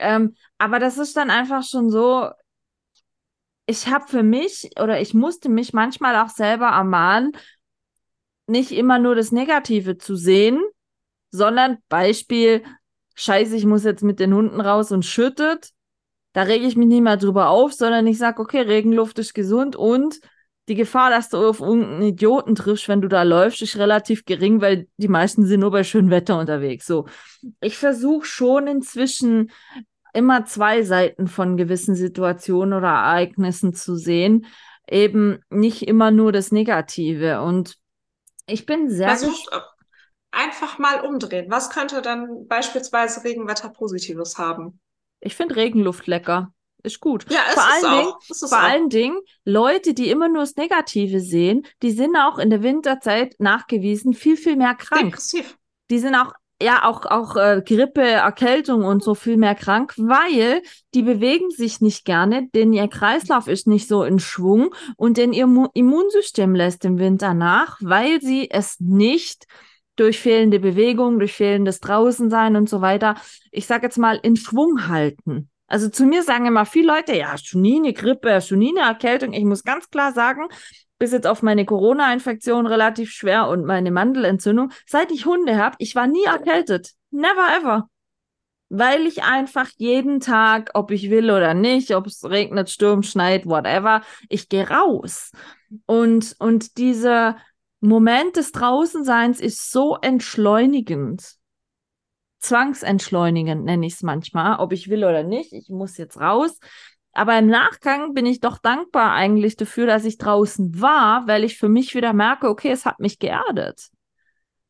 Ähm, 0.00 0.34
aber 0.58 0.78
das 0.78 0.98
ist 0.98 1.16
dann 1.16 1.30
einfach 1.30 1.62
schon 1.62 1.90
so, 1.90 2.30
ich 3.66 3.86
habe 3.86 4.08
für 4.08 4.22
mich 4.22 4.70
oder 4.80 5.00
ich 5.00 5.14
musste 5.14 5.48
mich 5.48 5.72
manchmal 5.72 6.16
auch 6.16 6.30
selber 6.30 6.68
ermahnen, 6.68 7.32
nicht 8.46 8.72
immer 8.72 8.98
nur 8.98 9.14
das 9.14 9.30
Negative 9.30 9.96
zu 9.96 10.16
sehen, 10.16 10.60
sondern 11.30 11.78
Beispiel, 11.88 12.64
scheiße, 13.14 13.54
ich 13.54 13.66
muss 13.66 13.84
jetzt 13.84 14.02
mit 14.02 14.18
den 14.18 14.34
Hunden 14.34 14.60
raus 14.60 14.90
und 14.90 15.04
schüttet. 15.04 15.70
Da 16.32 16.42
rege 16.42 16.66
ich 16.66 16.76
mich 16.76 16.88
nicht 16.88 17.02
mehr 17.02 17.16
drüber 17.16 17.48
auf, 17.48 17.72
sondern 17.72 18.06
ich 18.06 18.18
sage, 18.18 18.40
okay, 18.40 18.60
Regenluft 18.60 19.18
ist 19.18 19.34
gesund 19.34 19.76
und 19.76 20.20
die 20.68 20.76
Gefahr, 20.76 21.10
dass 21.10 21.28
du 21.28 21.36
auf 21.38 21.60
irgendeinen 21.60 22.02
Idioten 22.02 22.54
triffst, 22.54 22.88
wenn 22.88 23.00
du 23.00 23.08
da 23.08 23.24
läufst, 23.24 23.60
ist 23.60 23.76
relativ 23.76 24.24
gering, 24.24 24.60
weil 24.60 24.86
die 24.98 25.08
meisten 25.08 25.44
sind 25.44 25.60
nur 25.60 25.72
bei 25.72 25.82
schönem 25.82 26.10
Wetter 26.10 26.38
unterwegs. 26.38 26.86
So, 26.86 27.06
ich 27.60 27.76
versuche 27.76 28.24
schon 28.24 28.68
inzwischen 28.68 29.50
immer 30.12 30.44
zwei 30.44 30.82
Seiten 30.82 31.28
von 31.28 31.56
gewissen 31.56 31.94
Situationen 31.94 32.74
oder 32.74 32.88
Ereignissen 32.88 33.74
zu 33.74 33.96
sehen, 33.96 34.46
eben 34.88 35.38
nicht 35.50 35.86
immer 35.86 36.10
nur 36.10 36.32
das 36.32 36.52
Negative. 36.52 37.42
Und 37.42 37.76
ich 38.46 38.66
bin 38.66 38.90
sehr 38.90 39.16
Versucht 39.16 39.48
einfach 40.32 40.78
mal 40.78 41.00
umdrehen. 41.00 41.46
Was 41.50 41.70
könnte 41.70 42.02
dann 42.02 42.46
beispielsweise 42.46 43.24
Regenwetter 43.24 43.68
Positives 43.68 44.38
haben? 44.38 44.80
Ich 45.20 45.34
finde 45.34 45.56
Regenluft 45.56 46.06
lecker. 46.06 46.52
Ist 46.82 47.00
gut. 47.00 47.26
Ja, 47.30 47.40
es 47.48 47.54
vor 47.54 47.62
ist 47.64 47.84
allen 47.84 47.84
auch. 47.84 47.98
Dingen, 48.06 48.14
Es 48.30 48.42
ist 48.42 48.48
vor 48.48 48.58
auch. 48.58 48.62
allen 48.62 48.88
Dingen, 48.88 49.20
Leute, 49.44 49.92
die 49.92 50.08
immer 50.08 50.28
nur 50.28 50.40
das 50.40 50.56
Negative 50.56 51.20
sehen, 51.20 51.66
die 51.82 51.90
sind 51.90 52.16
auch 52.16 52.38
in 52.38 52.48
der 52.48 52.62
Winterzeit 52.62 53.34
nachgewiesen 53.38 54.14
viel, 54.14 54.36
viel 54.36 54.56
mehr 54.56 54.74
krank. 54.74 55.04
depressiv. 55.10 55.58
Die 55.90 55.98
sind 55.98 56.14
auch, 56.14 56.32
ja, 56.62 56.84
auch, 56.84 57.06
auch 57.06 57.36
äh, 57.36 57.62
Grippe, 57.64 58.02
Erkältung 58.02 58.84
und 58.84 59.02
so 59.02 59.14
viel 59.14 59.36
mehr 59.36 59.54
krank, 59.54 59.94
weil 59.96 60.62
die 60.94 61.02
bewegen 61.02 61.50
sich 61.50 61.80
nicht 61.80 62.04
gerne, 62.04 62.48
denn 62.54 62.72
ihr 62.72 62.88
Kreislauf 62.88 63.48
ist 63.48 63.66
nicht 63.66 63.88
so 63.88 64.04
in 64.04 64.18
Schwung 64.18 64.74
und 64.96 65.16
denn 65.16 65.32
ihr 65.32 65.46
Mu 65.46 65.68
Immunsystem 65.74 66.54
lässt 66.54 66.84
im 66.84 66.98
Winter 66.98 67.34
nach, 67.34 67.78
weil 67.80 68.20
sie 68.20 68.50
es 68.50 68.78
nicht 68.78 69.46
durch 69.96 70.18
fehlende 70.18 70.60
Bewegung, 70.60 71.18
durch 71.18 71.34
fehlendes 71.34 71.80
Draußensein 71.80 72.56
und 72.56 72.68
so 72.68 72.80
weiter, 72.80 73.16
ich 73.50 73.66
sage 73.66 73.86
jetzt 73.86 73.98
mal, 73.98 74.18
in 74.22 74.36
Schwung 74.36 74.88
halten. 74.88 75.50
Also 75.66 75.88
zu 75.88 76.04
mir 76.04 76.22
sagen 76.22 76.46
immer 76.46 76.66
viele 76.66 76.88
Leute, 76.88 77.16
ja, 77.16 77.34
eine 77.54 77.92
Grippe, 77.92 78.40
eine 78.50 78.80
Erkältung. 78.80 79.32
Ich 79.32 79.44
muss 79.44 79.62
ganz 79.62 79.88
klar 79.88 80.12
sagen, 80.12 80.48
bis 81.00 81.12
jetzt 81.12 81.26
auf 81.26 81.42
meine 81.42 81.64
Corona-Infektion 81.64 82.66
relativ 82.66 83.10
schwer 83.10 83.48
und 83.48 83.64
meine 83.64 83.90
Mandelentzündung, 83.90 84.70
seit 84.86 85.10
ich 85.10 85.24
Hunde 85.24 85.56
habe, 85.56 85.74
ich 85.78 85.96
war 85.96 86.06
nie 86.06 86.24
erkältet. 86.24 86.92
Never 87.10 87.48
ever. 87.58 87.88
Weil 88.68 89.06
ich 89.06 89.24
einfach 89.24 89.68
jeden 89.78 90.20
Tag, 90.20 90.70
ob 90.74 90.90
ich 90.90 91.10
will 91.10 91.30
oder 91.30 91.54
nicht, 91.54 91.96
ob 91.96 92.06
es 92.06 92.22
regnet, 92.22 92.70
stürmt, 92.70 93.06
schneit, 93.06 93.46
whatever, 93.46 94.02
ich 94.28 94.50
gehe 94.50 94.68
raus. 94.68 95.32
Und, 95.86 96.36
und 96.38 96.76
dieser 96.76 97.38
Moment 97.80 98.36
des 98.36 98.52
Draußenseins 98.52 99.40
ist 99.40 99.72
so 99.72 99.96
entschleunigend. 99.96 101.36
Zwangsentschleunigend 102.40 103.64
nenne 103.64 103.86
ich 103.86 103.94
es 103.94 104.02
manchmal, 104.02 104.60
ob 104.60 104.72
ich 104.72 104.90
will 104.90 105.04
oder 105.04 105.22
nicht. 105.22 105.54
Ich 105.54 105.70
muss 105.70 105.96
jetzt 105.96 106.20
raus. 106.20 106.58
Aber 107.12 107.38
im 107.38 107.48
Nachgang 107.48 108.14
bin 108.14 108.26
ich 108.26 108.40
doch 108.40 108.58
dankbar 108.58 109.12
eigentlich 109.12 109.56
dafür, 109.56 109.86
dass 109.86 110.04
ich 110.04 110.18
draußen 110.18 110.80
war, 110.80 111.26
weil 111.26 111.44
ich 111.44 111.58
für 111.58 111.68
mich 111.68 111.94
wieder 111.94 112.12
merke, 112.12 112.48
okay, 112.48 112.70
es 112.70 112.86
hat 112.86 113.00
mich 113.00 113.18
geerdet. 113.18 113.90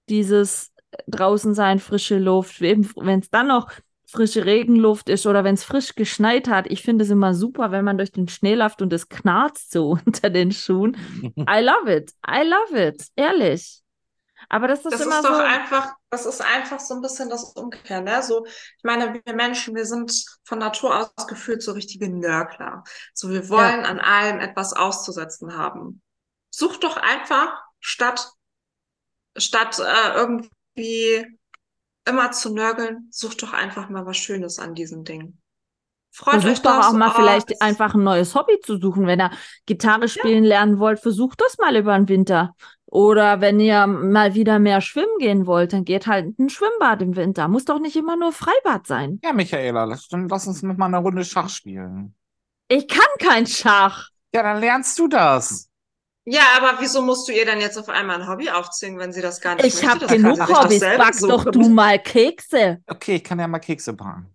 Dieses 0.09 0.73
draußen 1.07 1.55
sein, 1.55 1.79
frische 1.79 2.19
Luft, 2.19 2.61
wenn 2.61 3.21
es 3.21 3.31
dann 3.31 3.49
noch 3.49 3.71
frische 4.11 4.45
Regenluft 4.45 5.09
ist 5.09 5.27
oder 5.27 5.45
wenn 5.45 5.55
es 5.55 5.63
frisch 5.63 5.95
geschneit 5.95 6.49
hat. 6.49 6.67
Ich 6.69 6.83
finde 6.83 7.05
es 7.05 7.11
immer 7.11 7.33
super, 7.33 7.71
wenn 7.71 7.85
man 7.85 7.97
durch 7.97 8.11
den 8.11 8.27
Schnee 8.27 8.57
läuft 8.57 8.83
und 8.83 8.93
es 8.93 9.09
knarzt 9.09 9.71
so 9.71 9.91
unter 10.07 10.31
den 10.31 10.51
Schuhen. 10.51 10.97
I 11.37 11.61
love 11.63 11.95
it. 11.95 12.13
I 12.27 12.43
love 12.45 12.89
it. 12.89 13.07
Ehrlich. 13.15 13.83
Aber 14.53 14.67
das 14.67 14.85
ist 14.85 14.93
Das 14.93 15.01
immer 15.01 15.17
ist 15.17 15.25
doch 15.25 15.37
so. 15.37 15.43
einfach, 15.43 15.95
das 16.11 16.27
ist 16.27 16.41
einfach 16.41 16.81
so 16.81 16.95
ein 16.95 17.01
bisschen 17.01 17.31
das 17.31 17.45
Umkehr, 17.55 18.01
ne? 18.01 18.21
So, 18.23 18.45
ich 18.47 18.83
meine, 18.85 19.15
wir 19.25 19.35
Menschen, 19.35 19.77
wir 19.77 19.87
sind 19.87 20.13
von 20.45 20.59
Natur 20.59 21.11
aus 21.17 21.27
gefühlt 21.29 21.63
so 21.63 21.73
richtige 21.73 22.11
Nörgler. 22.11 22.83
So, 23.15 23.31
wir 23.31 23.49
wollen 23.49 23.85
an 23.87 24.01
allem 24.01 24.41
etwas 24.41 24.73
auszusetzen 24.73 25.57
haben. 25.57 26.03
Such 26.51 26.79
doch 26.79 26.97
einfach 26.97 27.63
statt, 27.79 28.33
statt 29.37 29.79
äh, 29.79 30.15
irgendwie 30.17 31.39
immer 32.05 32.33
zu 32.33 32.53
nörgeln, 32.53 33.09
such 33.13 33.37
doch 33.37 33.53
einfach 33.53 33.89
mal 33.89 34.05
was 34.05 34.17
Schönes 34.17 34.59
an 34.59 34.75
diesen 34.75 35.05
Dingen. 35.05 35.41
Freut 36.13 36.41
Versucht 36.41 36.53
euch 36.53 36.63
doch 36.63 36.89
auch 36.89 36.93
mal 36.93 37.13
vielleicht 37.13 37.63
einfach 37.63 37.95
ein 37.95 38.03
neues 38.03 38.35
Hobby 38.35 38.59
zu 38.61 38.79
suchen. 38.79 39.07
Wenn 39.07 39.21
ihr 39.21 39.31
Gitarre 39.67 40.09
spielen 40.09 40.43
lernen 40.43 40.81
wollt, 40.81 40.99
versucht 40.99 41.41
das 41.41 41.57
mal 41.59 41.77
über 41.77 41.97
den 41.97 42.09
Winter. 42.09 42.57
Oder 42.91 43.41
wenn 43.41 43.61
ihr 43.61 43.87
mal 43.87 44.35
wieder 44.35 44.59
mehr 44.59 44.81
schwimmen 44.81 45.17
gehen 45.19 45.47
wollt, 45.47 45.73
dann 45.73 45.85
geht 45.85 46.09
halt 46.09 46.37
ein 46.41 46.49
Schwimmbad 46.49 47.03
im 47.03 47.15
Winter. 47.15 47.47
Muss 47.47 47.65
doch 47.65 47.79
nicht 47.79 47.95
immer 47.95 48.17
nur 48.17 48.33
Freibad 48.33 48.87
sein. 48.87 49.21
Ja, 49.23 49.33
Michaela, 49.33 49.85
lass, 49.85 50.09
dann 50.09 50.29
lass 50.29 50.49
uns 50.49 50.63
noch 50.63 50.77
mal 50.77 50.87
eine 50.87 50.99
Runde 50.99 51.25
Schach 51.25 51.49
spielen. 51.49 52.17
Ich 52.69 52.89
kann 52.89 53.07
kein 53.21 53.47
Schach. 53.47 54.09
Ja, 54.35 54.43
dann 54.43 54.61
lernst 54.61 54.99
du 54.99 55.07
das. 55.07 55.69
Ja, 56.25 56.43
aber 56.57 56.81
wieso 56.81 57.03
musst 57.03 57.29
du 57.29 57.33
ihr 57.33 57.47
dann 57.47 57.61
jetzt 57.61 57.79
auf 57.79 57.89
einmal 57.89 58.21
ein 58.21 58.29
Hobby 58.29 58.51
aufzwingen, 58.51 58.99
wenn 58.99 59.13
sie 59.13 59.23
das 59.23 59.41
gar 59.41 59.55
nicht 59.55 59.65
Ich 59.65 59.75
möchte? 59.75 59.89
habe 59.89 60.01
Das 60.01 60.09
kann 60.11 60.23
genug 60.23 60.49
Hobbys. 60.49 60.81
Back 60.81 61.19
doch 61.21 61.45
du 61.51 61.69
mal 61.69 61.99
Kekse. 61.99 62.79
Okay, 62.89 63.17
ich 63.17 63.25
kann 63.25 63.39
ja 63.39 63.47
mal 63.49 63.59
Kekse 63.61 63.93
backen. 63.93 64.27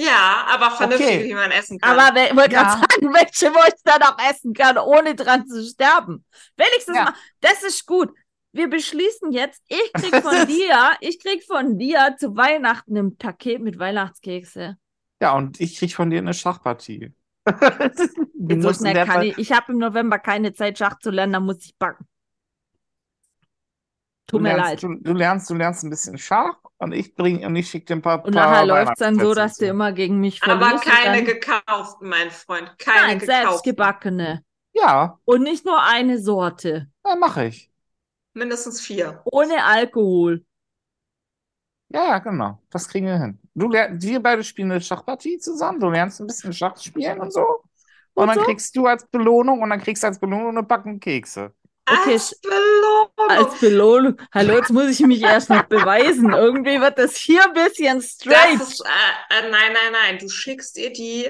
Ja, 0.00 0.46
aber 0.48 0.70
vernünftig, 0.70 1.06
Okay. 1.06 1.28
wie 1.28 1.34
man 1.34 1.50
essen 1.50 1.78
kann. 1.78 1.98
Aber 1.98 2.16
ich 2.24 2.36
wollte 2.36 2.50
Ja. 2.50 2.64
gerade 2.64 2.70
sagen, 2.90 3.14
welche, 3.14 3.54
wo 3.54 3.58
ich 3.68 3.74
dann 3.84 4.02
auch 4.02 4.18
essen 4.30 4.52
kann, 4.54 4.78
ohne 4.78 5.14
dran 5.14 5.46
zu 5.46 5.64
sterben. 5.64 6.24
Wenigstens 6.56 6.96
Ja. 6.96 7.04
mal, 7.04 7.14
das 7.40 7.62
ist 7.62 7.86
gut. 7.86 8.10
Wir 8.52 8.68
beschließen 8.68 9.30
jetzt, 9.32 9.62
ich 9.68 9.92
krieg 9.94 10.16
von 10.16 10.46
dir, 10.46 10.92
ich 11.00 11.20
krieg 11.22 11.44
von 11.44 11.78
dir 11.78 12.16
zu 12.18 12.36
Weihnachten 12.36 12.96
ein 12.96 13.16
Paket 13.16 13.60
mit 13.62 13.78
Weihnachtskekse. 13.78 14.76
Ja, 15.20 15.36
und 15.36 15.60
ich 15.60 15.76
krieg 15.78 15.94
von 15.94 16.10
dir 16.10 16.18
eine 16.18 16.34
Schachpartie. 16.34 17.12
So 18.62 18.72
schnell 18.72 18.94
der 18.94 19.04
kann 19.04 19.22
ich. 19.22 19.38
Ich 19.38 19.52
habe 19.52 19.72
im 19.72 19.78
November 19.78 20.18
keine 20.18 20.52
Zeit, 20.52 20.78
Schach 20.78 20.98
zu 20.98 21.10
lernen, 21.10 21.34
da 21.34 21.40
muss 21.40 21.64
ich 21.64 21.76
backen. 21.76 22.06
Du 24.32 24.38
Tut 24.38 24.42
mir 24.42 24.54
lernst, 24.54 24.56
leid. 24.56 24.82
Du, 24.82 24.94
du 24.94 25.12
lernst, 25.12 25.50
du 25.50 25.54
lernst 25.54 25.82
ein 25.84 25.90
bisschen 25.90 26.16
Schach 26.18 26.56
und 26.78 26.92
ich 26.92 27.14
bring 27.14 27.44
und 27.44 27.56
ich 27.56 27.68
schicke 27.70 27.86
dir 27.86 27.94
ein 27.96 28.02
paar, 28.02 28.22
Und 28.22 28.32
paar 28.32 28.32
nachher 28.36 28.64
läuft 28.66 28.92
es 28.94 28.98
dann 28.98 29.18
so, 29.20 29.34
dass 29.34 29.58
du 29.58 29.66
immer 29.66 29.92
gegen 29.92 30.20
mich 30.20 30.42
aber 30.42 30.52
verlierst. 30.60 30.86
und 30.86 31.00
keine 31.02 31.02
dann, 31.02 31.24
gekauften, 31.24 32.08
mein 32.08 32.30
Freund. 32.30 32.78
Keine 32.78 33.06
Nein, 33.08 33.18
gekauften. 33.18 33.26
selbstgebackene. 33.26 34.44
Ja, 34.72 35.20
Und 35.24 35.42
nicht 35.42 35.64
nur 35.64 35.82
eine 35.82 36.18
Sorte. 36.20 36.90
dann 37.02 37.18
mache 37.20 37.44
ich. 37.46 37.70
Mindestens 38.34 38.80
vier. 38.80 39.20
Ohne 39.24 39.64
Alkohol. 39.64 40.44
Ja, 41.88 42.04
ja, 42.06 42.18
genau. 42.18 42.62
Das 42.70 42.88
kriegen 42.88 43.06
wir 43.06 43.18
hin. 43.20 43.38
Du 43.54 43.68
wir 43.70 44.22
beide 44.22 44.44
spielen 44.44 44.70
eine 44.70 44.80
Schachpartie 44.80 45.38
zusammen. 45.38 45.80
Du 45.80 45.90
lernst 45.90 46.20
ein 46.20 46.26
bisschen 46.26 46.52
Schach 46.52 46.76
spielen 46.76 47.20
und 47.20 47.32
so. 47.32 47.44
Und, 48.14 48.26
Und 48.26 48.28
dann 48.28 48.34
so? 48.34 48.40
kriegst 48.40 48.76
du 48.76 48.86
als 48.86 49.06
Belohnung 49.08 49.60
und 49.62 49.70
dann 49.70 49.80
kriegst 49.80 50.02
du 50.02 50.06
als 50.06 50.20
Belohnung 50.20 50.48
eine 50.50 50.62
Backen 50.62 51.00
Kekse. 51.00 51.52
Okay, 51.90 52.12
Als 52.12 52.40
Belohnung. 52.40 53.10
Als 53.28 53.60
Belohnung. 53.60 54.16
Hallo, 54.32 54.56
jetzt 54.56 54.70
muss 54.70 54.88
ich 54.88 55.00
mich 55.00 55.22
erst 55.22 55.50
noch 55.50 55.64
beweisen. 55.64 56.32
Irgendwie 56.32 56.80
wird 56.80 56.98
das 56.98 57.16
hier 57.16 57.44
ein 57.44 57.52
bisschen 57.52 58.00
straight. 58.00 58.60
ist, 58.60 58.80
äh, 58.80 59.38
äh, 59.38 59.50
nein, 59.50 59.72
nein, 59.72 59.92
nein. 59.92 60.18
Du 60.18 60.28
schickst 60.28 60.78
ihr 60.78 60.92
die 60.92 61.28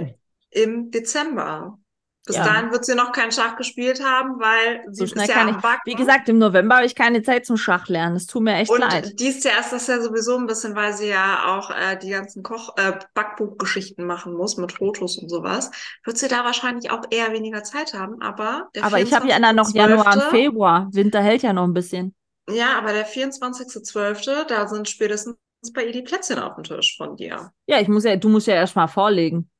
im 0.50 0.90
Dezember. 0.90 1.78
Bis 2.27 2.37
Ja. 2.37 2.45
dahin 2.45 2.71
wird 2.71 2.85
sie 2.85 2.95
noch 2.95 3.12
kein 3.12 3.33
Schach 3.33 3.57
gespielt 3.57 4.05
haben, 4.05 4.39
weil 4.39 4.83
sie 4.91 5.07
So 5.07 5.07
schnell 5.07 5.25
ist 5.25 5.31
ja 5.31 5.37
kann 5.37 5.49
ich- 5.49 5.57
Backen. 5.57 5.81
Wie 5.87 5.95
gesagt, 5.95 6.29
im 6.29 6.37
November 6.39 6.77
habe 6.77 6.87
ich 6.87 6.95
keine 6.95 7.23
Zeit 7.23 7.47
zum 7.47 7.57
Schachlernen. 7.57 8.14
Es 8.14 8.27
tut 8.27 8.43
mir 8.43 8.57
echt 8.57 8.71
Und 8.71 8.81
leid. 8.81 9.18
dies 9.18 9.43
Jahr 9.43 9.59
ist 9.61 9.73
das 9.73 9.87
ja 9.87 10.01
sowieso 10.03 10.37
ein 10.37 10.47
bisschen, 10.47 10.77
weil 10.77 10.93
sie 10.93 11.09
ja 11.09 11.45
auch 11.57 11.71
äh, 11.71 11.97
die 11.97 12.11
ganzen 12.11 12.43
Koch 12.43 12.77
äh, 12.77 12.93
Backbuchgeschichten 13.14 14.05
machen 14.07 14.35
muss 14.35 14.59
mit 14.59 14.73
Fotos 14.73 15.16
und 15.16 15.29
sowas. 15.31 15.71
Wird 16.05 16.18
sie 16.18 16.29
da 16.29 16.45
wahrscheinlich 16.45 16.91
auch 16.91 17.03
eher 17.11 17.33
weniger 17.33 17.64
Zeit 17.64 17.95
haben, 17.95 18.21
aber 18.21 18.68
der 18.75 18.85
Aber 18.85 19.01
ich 19.01 19.12
habe 19.14 19.27
ja 19.27 19.39
dann 19.41 19.57
noch 19.57 19.73
Januar 19.73 20.07
und 20.14 20.23
24.12. 20.23 20.31
Februar. 20.31 20.89
Winter 20.93 21.23
hält 21.23 21.43
ja 21.43 21.53
noch 21.55 21.64
ein 21.64 21.73
bisschen. 21.75 22.14
Ja, 22.51 22.77
aber 22.79 22.93
der 22.93 23.07
24.12., 23.07 24.45
da 24.45 24.68
sind 24.68 24.89
spätestens 24.89 25.37
bei 25.73 25.85
ihr 25.87 25.93
die 25.93 26.03
Plätzchen 26.03 26.39
auf 26.39 26.55
dem 26.55 26.64
Tisch 26.64 26.97
von 26.97 27.16
dir. 27.16 27.51
Ja, 27.66 27.81
ich 27.81 27.89
muss 27.89 28.05
ja, 28.05 28.16
du 28.16 28.29
musst 28.29 28.47
ja 28.47 28.55
erst 28.55 28.77
mal 28.77 28.87
vorlegen, 28.89 29.51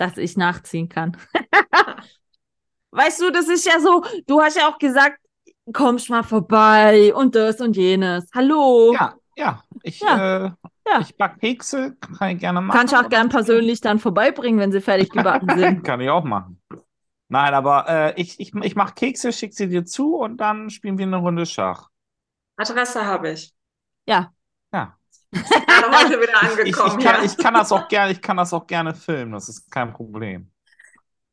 dass 0.00 0.16
ich 0.16 0.36
nachziehen 0.36 0.88
kann. 0.88 1.16
weißt 2.92 3.20
du, 3.20 3.30
das 3.30 3.48
ist 3.48 3.66
ja 3.66 3.78
so, 3.80 4.02
du 4.26 4.40
hast 4.40 4.56
ja 4.56 4.68
auch 4.68 4.78
gesagt, 4.78 5.18
kommst 5.72 6.10
mal 6.10 6.22
vorbei 6.22 7.14
und 7.14 7.34
das 7.34 7.60
und 7.60 7.76
jenes. 7.76 8.28
Hallo. 8.34 8.92
Ja, 8.94 9.14
ja. 9.36 9.62
Ich, 9.82 10.00
Ja. 10.00 10.46
Äh, 10.46 10.50
Ja. 10.88 11.00
ich 11.00 11.16
back 11.16 11.38
Kekse, 11.38 11.94
kann 12.18 12.30
ich 12.30 12.38
gerne 12.40 12.60
machen. 12.60 12.76
Kannst 12.76 12.92
du 12.92 12.96
auch 12.96 13.00
aber- 13.00 13.10
gern 13.10 13.28
persönlich 13.28 13.80
dann 13.80 13.98
vorbeibringen, 14.00 14.58
wenn 14.58 14.72
sie 14.72 14.80
fertig 14.80 15.10
gebacken 15.10 15.48
sind. 15.58 15.84
Kann 15.84 16.00
ich 16.00 16.10
auch 16.10 16.24
machen. 16.24 16.60
Nein, 17.28 17.54
aber 17.54 17.88
äh, 17.88 18.20
ich, 18.20 18.40
ich, 18.40 18.52
ich 18.54 18.74
mache 18.74 18.94
Kekse, 18.94 19.32
schick 19.32 19.54
sie 19.54 19.68
dir 19.68 19.84
zu 19.84 20.16
und 20.16 20.38
dann 20.38 20.68
spielen 20.70 20.98
wir 20.98 21.06
eine 21.06 21.18
Runde 21.18 21.46
Schach. 21.46 21.88
Adresse 22.56 23.04
habe 23.06 23.30
ich. 23.30 23.54
Ja. 24.08 24.32
Ja. 24.72 24.96
Gerade 25.32 25.96
heute 25.96 26.20
wieder 26.20 26.42
Ich, 26.64 26.68
ich, 26.68 26.78
angekommen. 26.78 27.02
kann, 27.02 27.16
ja. 27.20 27.24
ich 27.24 27.36
kann 27.36 27.54
das 27.54 27.72
auch 27.72 27.88
gerne, 27.88 28.12
ich 28.12 28.20
kann 28.20 28.36
das 28.36 28.52
auch 28.52 28.66
gerne 28.66 28.94
filmen, 28.94 29.32
das 29.32 29.48
ist 29.48 29.70
kein 29.70 29.92
Problem. 29.92 30.50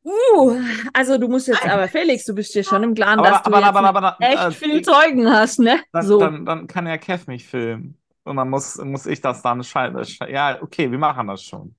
Uh, 0.04 0.56
also 0.94 1.18
du 1.18 1.28
musst 1.28 1.48
jetzt 1.48 1.66
aber, 1.68 1.88
Felix, 1.88 2.24
du 2.24 2.34
bist 2.34 2.54
dir 2.54 2.64
schon 2.64 2.82
im 2.82 2.94
Klaren, 2.94 3.22
dass 3.22 3.44
Aber, 3.44 3.50
du 3.50 3.56
aber, 3.56 3.80
jetzt 3.80 3.88
aber, 3.88 3.98
aber, 3.98 4.16
echt 4.20 4.42
äh, 4.42 4.50
viel 4.52 4.82
Zeugen 4.82 5.30
hast, 5.30 5.58
ne? 5.58 5.80
dann, 5.92 6.06
So. 6.06 6.18
dann, 6.18 6.46
dann 6.46 6.66
kann 6.66 6.86
ja 6.86 6.96
Kev 6.96 7.24
mich 7.26 7.46
filmen. 7.46 7.98
Und 8.24 8.36
dann 8.36 8.48
muss, 8.48 8.76
muss 8.76 9.06
ich 9.06 9.20
das 9.20 9.42
dann 9.42 9.64
schalten. 9.64 10.00
Ja, 10.30 10.62
okay, 10.62 10.90
wir 10.90 10.98
machen 10.98 11.26
das 11.26 11.42
schon. 11.42 11.74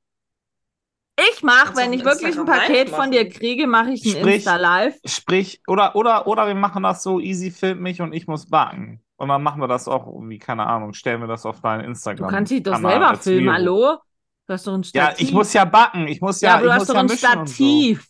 Ich 1.31 1.43
mache, 1.43 1.75
wenn 1.75 1.93
ich 1.93 2.03
wirklich 2.03 2.37
ein 2.37 2.45
Paket 2.45 2.89
von 2.89 3.11
dir 3.11 3.27
kriege, 3.27 3.67
mache 3.67 3.91
ich 3.91 4.05
ein 4.15 4.27
Insta-Live. 4.27 4.95
Sprich, 5.05 5.61
oder, 5.67 5.95
oder, 5.95 6.27
oder 6.27 6.47
wir 6.47 6.55
machen 6.55 6.83
das 6.83 7.03
so, 7.03 7.19
Easy 7.19 7.51
filmt 7.51 7.81
mich 7.81 8.01
und 8.01 8.13
ich 8.13 8.25
muss 8.27 8.45
backen. 8.47 9.01
Und 9.19 9.27
dann 9.29 9.43
machen 9.43 9.61
wir 9.61 9.67
das 9.67 9.87
auch 9.87 10.07
irgendwie, 10.07 10.39
keine 10.39 10.65
Ahnung, 10.65 10.93
stellen 10.93 11.21
wir 11.21 11.27
das 11.27 11.45
auf 11.45 11.61
deinen 11.61 11.81
Du 11.83 11.87
Instagram. 11.89 12.29
kannst 12.29 12.51
dich 12.51 12.63
doch 12.63 12.71
Kanal 12.73 12.91
selber 12.91 13.15
filmen, 13.17 13.39
Video. 13.41 13.53
hallo? 13.53 13.97
Du 14.47 14.53
hast 14.53 14.65
doch 14.65 14.73
ein 14.73 14.83
Ja, 14.93 15.05
Stativ. 15.07 15.27
ich 15.27 15.33
muss 15.33 15.53
ja 15.53 15.65
backen. 15.65 16.07
Ich 16.07 16.21
muss 16.21 16.41
ja, 16.41 16.49
ja, 16.49 16.55
aber 16.55 16.63
du 16.63 16.67
ich 16.67 16.73
hast 16.73 16.79
muss 16.79 16.87
doch 16.87 16.93
ja 16.95 16.99
ein 17.01 17.07
so. 17.09 17.15
Stativ. 17.15 18.07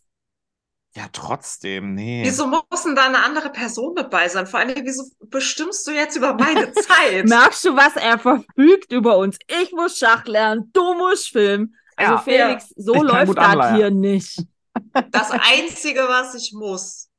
Ja, 0.96 1.08
trotzdem, 1.14 1.94
nee. 1.94 2.24
Wieso 2.26 2.48
muss 2.48 2.84
denn 2.84 2.96
da 2.96 3.06
eine 3.06 3.24
andere 3.24 3.52
Person 3.52 3.94
mit 3.94 4.10
bei 4.10 4.28
sein? 4.28 4.48
Vor 4.48 4.60
allem, 4.60 4.76
wieso 4.84 5.04
bestimmst 5.28 5.86
du 5.88 5.92
jetzt 5.92 6.16
über 6.16 6.34
meine 6.34 6.72
Zeit? 6.74 7.26
Merkst 7.28 7.64
du, 7.66 7.76
was 7.76 7.96
er 7.96 8.18
verfügt 8.20 8.92
über 8.92 9.18
uns? 9.18 9.38
Ich 9.62 9.72
muss 9.72 9.98
Schach 9.98 10.26
lernen, 10.26 10.70
du 10.74 10.94
musst 10.96 11.30
filmen. 11.30 11.76
Also 11.96 12.14
Ja. 12.14 12.20
Felix, 12.20 12.70
so 12.76 12.94
Ich 12.96 13.02
läuft 13.04 13.38
das 13.38 13.76
hier 13.76 13.92
nicht. 13.92 14.44
Das 15.12 15.32
Einzige, 15.32 16.02
was 16.08 16.36
ich 16.36 16.54
muss, 16.54 17.10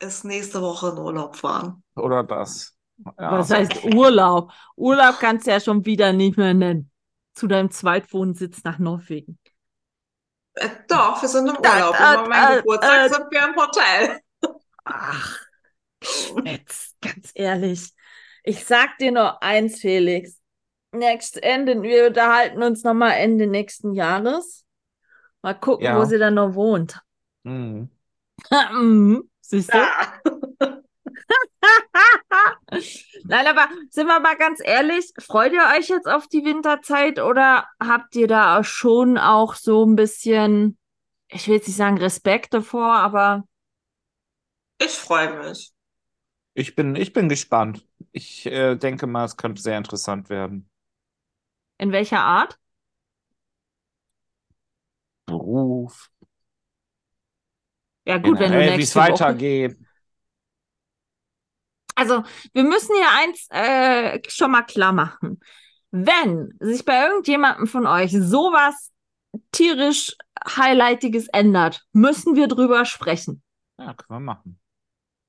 ist 0.00 0.24
nächste 0.24 0.60
Woche 0.60 0.88
in 0.88 0.98
Urlaub 0.98 1.36
fahren. 1.36 1.82
Oder 1.94 2.24
das. 2.24 2.76
Ja. 3.04 3.32
Was 3.38 3.50
heißt 3.50 3.84
Urlaub? 3.94 4.52
Urlaub 4.76 5.18
kannst 5.20 5.46
du 5.46 5.50
ja 5.52 5.60
schon 5.60 5.84
wieder 5.86 6.12
nicht 6.12 6.36
mehr 6.36 6.54
nennen. 6.54 6.90
Zu 7.34 7.46
deinem 7.46 7.70
Zweitwohnsitz 7.70 8.64
nach 8.64 8.78
Norwegen. 8.78 9.38
Äh, 10.54 10.68
doch, 10.88 11.20
wir 11.22 11.28
sind 11.28 11.48
im 11.48 11.56
Da, 11.62 11.74
Urlaub. 11.88 11.96
da, 11.96 12.14
Über 12.14 12.28
meinen 12.28 12.56
Geburtstag 12.58 13.06
äh. 13.06 13.08
sind 13.08 13.24
wir 13.30 13.48
im 13.48 13.56
Hotel. 13.56 14.20
Ach, 14.84 15.38
jetzt 16.44 16.96
ganz 17.00 17.30
ehrlich. 17.34 17.92
Ich 18.42 18.64
sag 18.64 18.98
dir 18.98 19.12
nur 19.12 19.42
eins, 19.42 19.80
Felix. 19.80 20.38
Next 20.92 21.40
Ende, 21.42 21.82
wir 21.82 22.08
unterhalten 22.08 22.62
uns 22.62 22.82
nochmal 22.82 23.12
Ende 23.12 23.46
nächsten 23.46 23.92
Jahres. 23.94 24.64
Mal 25.42 25.54
gucken, 25.54 25.84
Ja. 25.86 25.98
wo 25.98 26.04
sie 26.04 26.18
dann 26.18 26.34
noch 26.34 26.54
wohnt. 26.54 27.00
Mhm. 27.44 27.90
Mhm. 28.72 29.30
Siehst 29.40 29.72
du? 29.72 29.78
Ja. 29.78 30.80
Nein, 33.24 33.46
aber 33.46 33.68
sind 33.90 34.06
wir 34.06 34.20
mal 34.20 34.36
ganz 34.36 34.60
ehrlich, 34.64 35.12
freut 35.18 35.52
ihr 35.52 35.64
euch 35.78 35.88
jetzt 35.88 36.08
auf 36.08 36.26
die 36.28 36.44
Winterzeit 36.44 37.20
oder 37.20 37.66
habt 37.82 38.16
ihr 38.16 38.28
da 38.28 38.62
schon 38.64 39.18
auch 39.18 39.54
so 39.54 39.84
ein 39.84 39.96
bisschen, 39.96 40.78
ich 41.28 41.46
will 41.48 41.56
jetzt 41.56 41.68
nicht 41.68 41.76
sagen 41.76 41.98
Respekt 41.98 42.54
davor, 42.54 42.94
aber 42.94 43.44
Ich 44.78 44.92
freue 44.92 45.38
mich. 45.38 45.72
Ich 46.54 46.74
bin, 46.74 46.96
ich 46.96 47.12
bin 47.12 47.28
gespannt. 47.28 47.86
Ich 48.12 48.46
äh, 48.46 48.76
denke 48.76 49.06
mal, 49.06 49.24
es 49.24 49.36
könnte 49.36 49.62
sehr 49.62 49.78
interessant 49.78 50.28
werden. 50.30 50.68
in 51.78 51.92
welcher 51.92 52.20
Art? 52.20 52.58
Beruf, 55.26 56.10
Ja, 58.04 58.18
gut, 58.18 58.38
wenn 58.40 58.52
du 58.52 58.76
wie 58.78 58.82
es 58.82 58.96
Woche. 58.96 59.10
Also, 62.00 62.24
wir 62.54 62.64
müssen 62.64 62.94
hier 62.96 63.10
eins 63.10 63.46
äh, 63.50 64.20
schon 64.28 64.50
mal 64.52 64.62
klar 64.62 64.92
machen. 64.92 65.40
Wenn 65.90 66.56
sich 66.60 66.84
bei 66.84 67.06
irgendjemandem 67.06 67.66
von 67.66 67.86
euch 67.86 68.12
sowas 68.12 68.90
tierisch 69.52 70.16
Highlightiges 70.56 71.28
ändert, 71.28 71.82
müssen 71.92 72.36
wir 72.36 72.48
drüber 72.48 72.86
sprechen. 72.86 73.42
Ja, 73.78 73.92
können 73.92 74.20
wir 74.20 74.20
machen. 74.20 74.58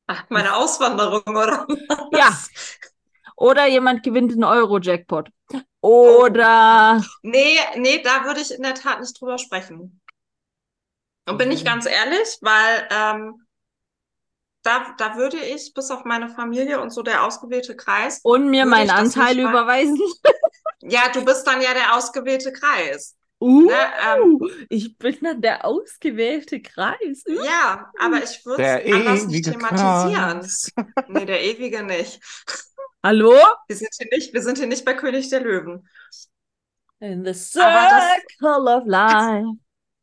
Ach, 0.08 0.24
meine 0.30 0.56
Auswanderung, 0.56 1.24
oder? 1.26 1.68
Ja. 2.14 2.38
Oder 3.36 3.68
jemand 3.68 4.04
gewinnt 4.04 4.32
einen 4.32 4.44
Euro-Jackpot. 4.44 5.30
Oder 5.82 7.04
Nee, 7.24 7.58
nee, 7.76 8.02
da 8.02 8.24
würde 8.24 8.40
ich 8.40 8.54
in 8.54 8.62
der 8.62 8.76
Tat 8.76 9.00
nicht 9.00 9.20
drüber 9.20 9.38
sprechen. 9.38 10.02
Und 11.28 11.38
bin 11.38 11.52
ich 11.52 11.66
ganz 11.66 11.86
ehrlich, 11.86 12.38
weil 12.42 12.88
ähm, 12.92 13.46
da, 14.64 14.94
da 14.98 15.16
würde 15.16 15.38
ich 15.38 15.74
bis 15.74 15.90
auf 15.92 16.04
meine 16.06 16.30
Familie 16.30 16.80
und 16.82 16.92
so 16.92 17.02
der 17.02 17.24
ausgewählte 17.24 17.76
Kreis. 17.76 18.20
und 18.24 18.50
mir 18.50 18.66
meinen 18.66 18.90
Anteil 18.92 19.40
überweisen. 19.40 20.00
Ja, 20.84 21.10
du 21.14 21.24
bist 21.24 21.46
dann 21.46 21.62
ja 21.62 21.76
der 21.76 21.96
ausgewählte 21.96 22.52
Kreis. 22.52 23.16
Uh, 23.40 23.68
Ne, 23.70 23.74
ähm, 24.16 24.40
ich 24.68 24.98
bin 24.98 25.16
dann 25.22 25.40
der 25.40 25.64
ausgewählte 25.64 26.60
Kreis. 26.60 27.24
Uh. 27.30 27.44
Ja, 27.44 27.92
aber 28.00 28.24
ich 28.24 28.44
würde 28.46 28.64
es 28.82 28.92
anders 28.92 29.26
nicht 29.28 29.46
thematisieren. 29.46 30.40
Kreis. 30.42 30.72
Nee, 31.08 31.26
der 31.26 31.44
ewige 31.44 31.84
nicht. 31.84 32.20
Hallo? 33.04 33.36
Wir 33.68 33.76
sind 33.76 33.90
hier 33.96 34.08
nicht, 34.12 34.34
wir 34.34 34.42
sind 34.42 34.58
hier 34.58 34.66
nicht 34.66 34.84
bei 34.86 34.96
König 34.96 35.30
der 35.30 35.42
Löwen. 35.42 35.88
In 37.00 37.24
the 37.26 37.60
Aber 37.60 37.88
das- 37.90 38.22
circle 38.40 38.68
of 38.68 38.84
life. 38.88 39.48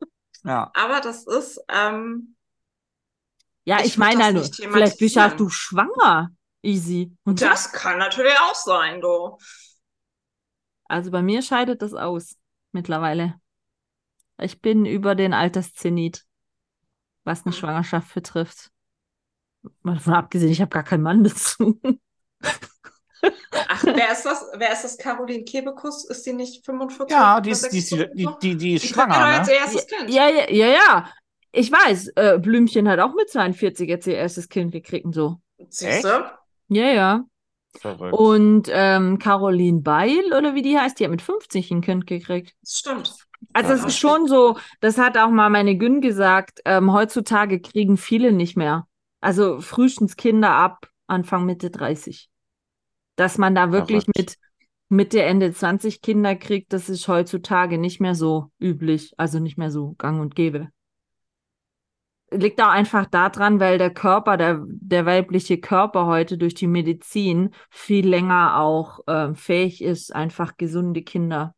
Ja, 0.45 0.71
Aber 0.73 1.01
das 1.01 1.27
ist, 1.27 1.59
ähm, 1.67 2.37
Ja, 3.65 3.79
Ich 3.79 3.85
ich 3.85 3.97
meine 3.97 4.23
halt 4.23 4.35
nicht 4.35 4.55
vielleicht 4.55 4.97
bist 4.99 5.15
thematisieren. 5.15 5.37
du 5.37 5.49
schwanger. 5.49 6.29
Easy. 6.61 7.15
Und 7.23 7.41
das 7.41 7.71
kann 7.71 7.99
natürlich 7.99 8.35
auch 8.49 8.55
sein, 8.55 8.99
du. 9.01 9.37
Also 10.87 11.11
bei 11.11 11.21
mir 11.21 11.41
scheidet 11.41 11.81
das 11.81 11.93
aus 11.93 12.35
mittlerweile. 12.71 13.39
Ich 14.41 14.61
bin 14.61 14.85
über 14.85 15.15
den 15.15 15.33
Alterszenit, 15.33 16.25
was 17.23 17.45
eine 17.45 17.53
Hm. 17.53 17.59
Schwangerschaft 17.59 18.13
betrifft. 18.13 18.71
Mal 19.81 19.95
davon 19.95 20.13
abgesehen, 20.13 20.51
ich 20.51 20.61
habe 20.61 20.69
gar 20.69 20.83
keinen 20.83 21.03
Mann 21.03 21.23
dazu. 21.23 21.79
Ach, 23.67 23.83
wer 23.93 24.11
ist 24.11 24.23
das? 24.25 24.45
Wer 24.55 24.71
ist 24.73 24.83
das? 24.83 24.97
Caroline 24.97 25.43
Kebekus? 25.43 26.05
Ist 26.09 26.25
die 26.25 26.33
nicht 26.33 26.65
45? 26.65 27.11
ja 27.11 27.41
die, 27.41 27.51
ist, 27.51 27.71
die, 27.71 27.77
ist, 27.79 27.91
die, 27.91 27.97
46 27.97 28.39
die, 28.39 28.57
die, 28.57 28.73
ist 28.75 28.89
ja 28.89 28.93
schwanger, 28.93 29.33
jetzt 29.37 29.47
ne? 29.47 29.53
ihr 29.53 29.59
erstes 29.59 29.87
Kind. 29.87 30.09
Ja, 30.09 30.29
ja, 30.29 30.49
ja, 30.49 30.67
ja. 30.67 31.09
Ich 31.51 31.71
weiß, 31.71 32.09
äh, 32.15 32.39
Blümchen 32.39 32.87
hat 32.87 32.99
auch 32.99 33.13
mit 33.15 33.29
42 33.29 33.89
jetzt 33.89 34.07
ihr 34.07 34.15
erstes 34.15 34.49
Kind 34.49 34.71
gekriegt 34.71 35.05
und 35.05 35.13
so. 35.13 35.37
Siehst 35.69 36.03
du? 36.03 36.25
Ja, 36.69 36.91
ja. 36.91 37.25
Verrückt. 37.77 38.13
Und 38.13 38.69
ähm, 38.71 39.19
Caroline 39.19 39.81
Beil, 39.81 40.33
oder 40.35 40.55
wie 40.55 40.61
die 40.61 40.77
heißt, 40.77 40.99
die 40.99 41.03
hat 41.03 41.11
mit 41.11 41.21
50 41.21 41.71
ein 41.71 41.81
Kind 41.81 42.07
gekriegt. 42.07 42.55
Das 42.61 42.73
stimmt. 42.79 43.15
Also 43.53 43.69
Ja, 43.69 43.75
es 43.75 43.81
das 43.81 43.91
ist 43.93 43.99
schon 43.99 44.27
so, 44.27 44.57
das 44.81 44.97
hat 44.97 45.17
auch 45.17 45.29
mal 45.29 45.49
meine 45.49 45.77
Gün 45.77 46.01
gesagt, 46.01 46.61
ähm, 46.65 46.91
heutzutage 46.93 47.59
kriegen 47.61 47.97
viele 47.97 48.31
nicht 48.31 48.57
mehr. 48.57 48.87
Also 49.21 49.61
frühestens 49.61 50.15
Kinder 50.15 50.51
ab 50.51 50.89
Anfang 51.07 51.45
Mitte 51.45 51.69
30. 51.69 52.29
Dass 53.15 53.37
man 53.37 53.55
da 53.55 53.71
wirklich 53.71 54.05
Verrückt. 54.05 54.17
mit 54.17 54.37
Mitte, 54.89 55.21
Ende 55.21 55.53
20 55.53 56.01
Kinder 56.01 56.35
kriegt, 56.35 56.73
das 56.73 56.89
ist 56.89 57.07
heutzutage 57.07 57.77
nicht 57.77 57.99
mehr 58.01 58.15
so 58.15 58.51
üblich, 58.59 59.13
also 59.17 59.39
nicht 59.39 59.57
mehr 59.57 59.71
so 59.71 59.93
gang 59.97 60.19
und 60.19 60.35
gäbe. 60.35 60.69
Liegt 62.31 62.61
auch 62.61 62.69
einfach 62.69 63.07
daran, 63.07 63.59
weil 63.59 63.77
der 63.77 63.91
Körper, 63.91 64.37
der, 64.37 64.63
der 64.67 65.05
weibliche 65.05 65.59
Körper 65.59 66.05
heute 66.05 66.37
durch 66.37 66.53
die 66.53 66.67
Medizin 66.67 67.55
viel 67.69 68.07
länger 68.07 68.59
auch 68.59 68.99
ähm, 69.07 69.35
fähig 69.35 69.83
ist, 69.83 70.13
einfach 70.13 70.57
gesunde 70.57 71.01
Kinder 71.01 71.55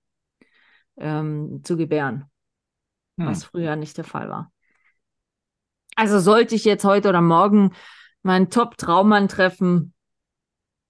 ähm, 0.97 1.61
zu 1.63 1.75
gebären 1.75 2.31
Hm. 3.21 3.27
was 3.27 3.43
früher 3.43 3.75
nicht 3.75 3.97
der 3.97 4.05
Fall 4.05 4.29
war. 4.29 4.51
Also 5.95 6.19
sollte 6.19 6.55
ich 6.55 6.65
jetzt 6.65 6.83
heute 6.83 7.09
oder 7.09 7.21
morgen 7.21 7.73
meinen 8.23 8.49
Top-Traummann 8.49 9.27
treffen, 9.27 9.93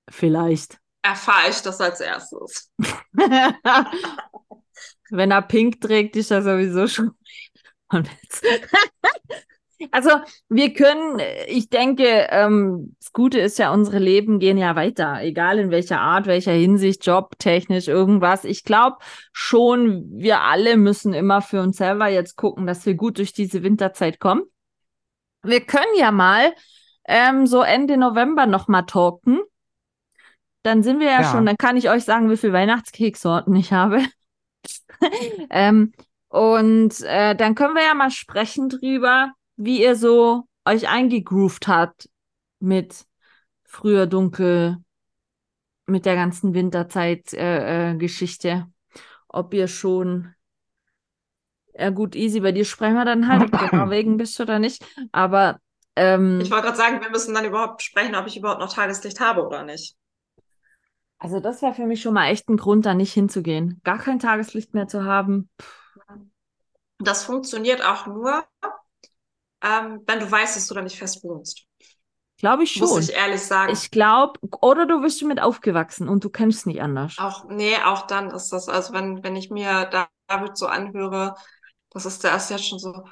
vielleicht. 0.09 0.79
Erfahre 1.01 1.49
ich 1.49 1.61
das 1.61 1.81
als 1.81 1.99
erstes. 1.99 2.71
Wenn 5.09 5.31
er 5.31 5.41
pink 5.41 5.81
trägt, 5.81 6.15
ist 6.15 6.31
er 6.31 6.43
sowieso 6.43 6.87
schon. 6.87 7.11
ein 7.89 8.05
Witz. 8.05 8.41
Also 9.91 10.09
wir 10.49 10.73
können, 10.73 11.19
ich 11.47 11.69
denke, 11.69 12.27
ähm, 12.29 12.95
das 12.99 13.11
Gute 13.13 13.39
ist 13.39 13.57
ja, 13.57 13.73
unsere 13.73 13.99
Leben 13.99 14.39
gehen 14.39 14.57
ja 14.57 14.75
weiter, 14.75 15.21
egal 15.21 15.59
in 15.59 15.71
welcher 15.71 15.99
Art, 15.99 16.27
welcher 16.27 16.51
Hinsicht, 16.51 17.05
Job, 17.05 17.37
technisch, 17.39 17.87
irgendwas. 17.87 18.45
Ich 18.45 18.63
glaube 18.63 18.97
schon, 19.31 20.05
wir 20.13 20.41
alle 20.41 20.77
müssen 20.77 21.13
immer 21.13 21.41
für 21.41 21.61
uns 21.61 21.77
selber 21.77 22.07
jetzt 22.07 22.35
gucken, 22.35 22.67
dass 22.67 22.85
wir 22.85 22.93
gut 22.95 23.17
durch 23.17 23.33
diese 23.33 23.63
Winterzeit 23.63 24.19
kommen. 24.19 24.43
Wir 25.43 25.61
können 25.61 25.95
ja 25.97 26.11
mal 26.11 26.53
ähm, 27.05 27.47
so 27.47 27.61
Ende 27.63 27.97
November 27.97 28.45
nochmal 28.45 28.85
talken. 28.85 29.39
Dann 30.63 30.83
sind 30.83 30.99
wir 30.99 31.07
ja, 31.07 31.21
Ja. 31.21 31.31
schon, 31.31 31.45
dann 31.45 31.57
kann 31.57 31.77
ich 31.77 31.89
euch 31.89 32.03
sagen, 32.03 32.29
wie 32.29 32.37
viele 32.37 32.53
Weihnachtskeksorten 32.53 33.55
ich 33.55 33.73
habe. 33.73 34.03
ähm, 35.49 35.93
und 36.29 37.01
äh, 37.01 37.35
dann 37.35 37.55
können 37.55 37.75
wir 37.75 37.83
ja 37.83 37.93
mal 37.93 38.11
sprechen 38.11 38.69
drüber, 38.69 39.31
wie 39.55 39.81
ihr 39.81 39.95
so 39.95 40.43
euch 40.65 40.87
eingegroovt 40.89 41.67
habt 41.67 42.09
mit 42.59 43.05
früher 43.65 44.05
dunkel, 44.07 44.77
mit 45.85 46.05
der 46.05 46.15
ganzen 46.15 46.53
Winterzeit-Geschichte. 46.53 47.37
Äh, 47.37 47.95
Geschichte. 47.97 48.67
Ob 49.27 49.53
ihr 49.53 49.67
schon, 49.67 50.33
ja 51.73 51.89
gut, 51.89 52.15
easy, 52.15 52.39
bei 52.41 52.51
dir 52.51 52.65
sprechen 52.65 52.95
wir 52.95 53.05
dann 53.05 53.27
halt, 53.27 53.43
ob 53.43 53.51
du 53.57 53.65
in 53.65 53.71
Norwegen 53.77 54.17
bist 54.17 54.39
oder 54.39 54.59
nicht. 54.59 54.85
Aber 55.11 55.59
ähm, 55.95 56.39
Ich 56.41 56.51
wollte 56.51 56.65
gerade 56.65 56.77
sagen, 56.77 57.01
wir 57.01 57.09
müssen 57.09 57.33
dann 57.33 57.45
überhaupt 57.45 57.81
sprechen, 57.81 58.15
ob 58.15 58.27
ich 58.27 58.37
überhaupt 58.37 58.59
noch 58.59 58.73
Tageslicht 58.73 59.19
habe 59.19 59.45
oder 59.45 59.63
nicht. 59.63 59.95
also 61.17 61.39
das 61.39 61.61
wäre 61.61 61.73
für 61.73 61.85
mich 61.85 62.01
schon 62.01 62.13
mal 62.13 62.27
echt 62.27 62.49
ein 62.49 62.57
Grund, 62.57 62.85
da 62.85 62.93
nicht 62.93 63.13
hinzugehen. 63.13 63.79
Gar 63.83 63.99
kein 63.99 64.19
Tageslicht 64.19 64.73
mehr 64.73 64.87
zu 64.87 65.03
haben. 65.05 65.49
Das 66.99 67.23
funktioniert 67.23 67.83
auch 67.83 68.05
nur, 68.07 68.43
ähm, 69.63 70.01
wenn 70.07 70.19
du 70.19 70.31
weißt, 70.31 70.55
dass 70.55 70.67
du 70.67 70.73
da 70.75 70.81
nicht 70.81 70.97
fest 70.97 71.23
wohnst. 71.23 71.65
Glaube 72.37 72.63
ich 72.63 72.73
Muss 72.75 72.91
schon. 72.91 73.03
ich 73.09 73.13
ehrlich 73.13 73.41
sagen. 73.41 73.73
Ich 73.73 73.91
glaube, 73.91 74.39
oder 74.61 74.85
du 74.85 75.01
bist 75.01 75.21
damit 75.21 75.41
aufgewachsen 75.41 76.09
und 76.09 76.23
du 76.23 76.29
kennst 76.29 76.67
nicht 76.67 76.81
anders. 76.81 77.15
Auch, 77.17 77.45
nee, 77.49 77.75
auch 77.77 78.07
dann 78.07 78.31
ist 78.31 78.49
das, 78.51 78.67
also 78.69 78.93
wenn, 78.93 79.23
wenn 79.23 79.35
ich 79.35 79.49
mir 79.51 79.85
David 80.27 80.57
so 80.57 80.67
anhöre, 80.67 81.35
das 81.91 82.05
ist 82.05 82.23
der 82.23 82.35
ist 82.35 82.49
jetzt 82.49 82.67
schon 82.67 82.79
so, 82.79 83.03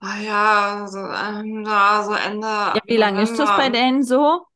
ah 0.00 0.18
ja, 0.18 0.86
so, 0.88 0.98
ähm, 0.98 1.64
ja, 1.66 2.02
so 2.04 2.12
Ende. 2.14 2.46
Ja, 2.72 2.80
wie 2.86 2.96
lange 2.96 3.22
ist 3.22 3.38
das 3.38 3.54
bei 3.56 3.68
denen 3.70 4.02
so? 4.02 4.46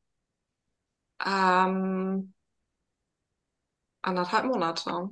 Ähm, 1.25 2.33
anderthalb 4.03 4.45
Monate. 4.47 5.11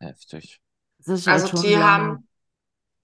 Heftig. 0.00 0.60
Das 0.98 1.08
ist 1.20 1.26
halt 1.26 1.46
Also 1.46 1.48
schon 1.48 1.62
die 1.62 1.76
lange. 1.76 1.82
haben, 1.82 2.28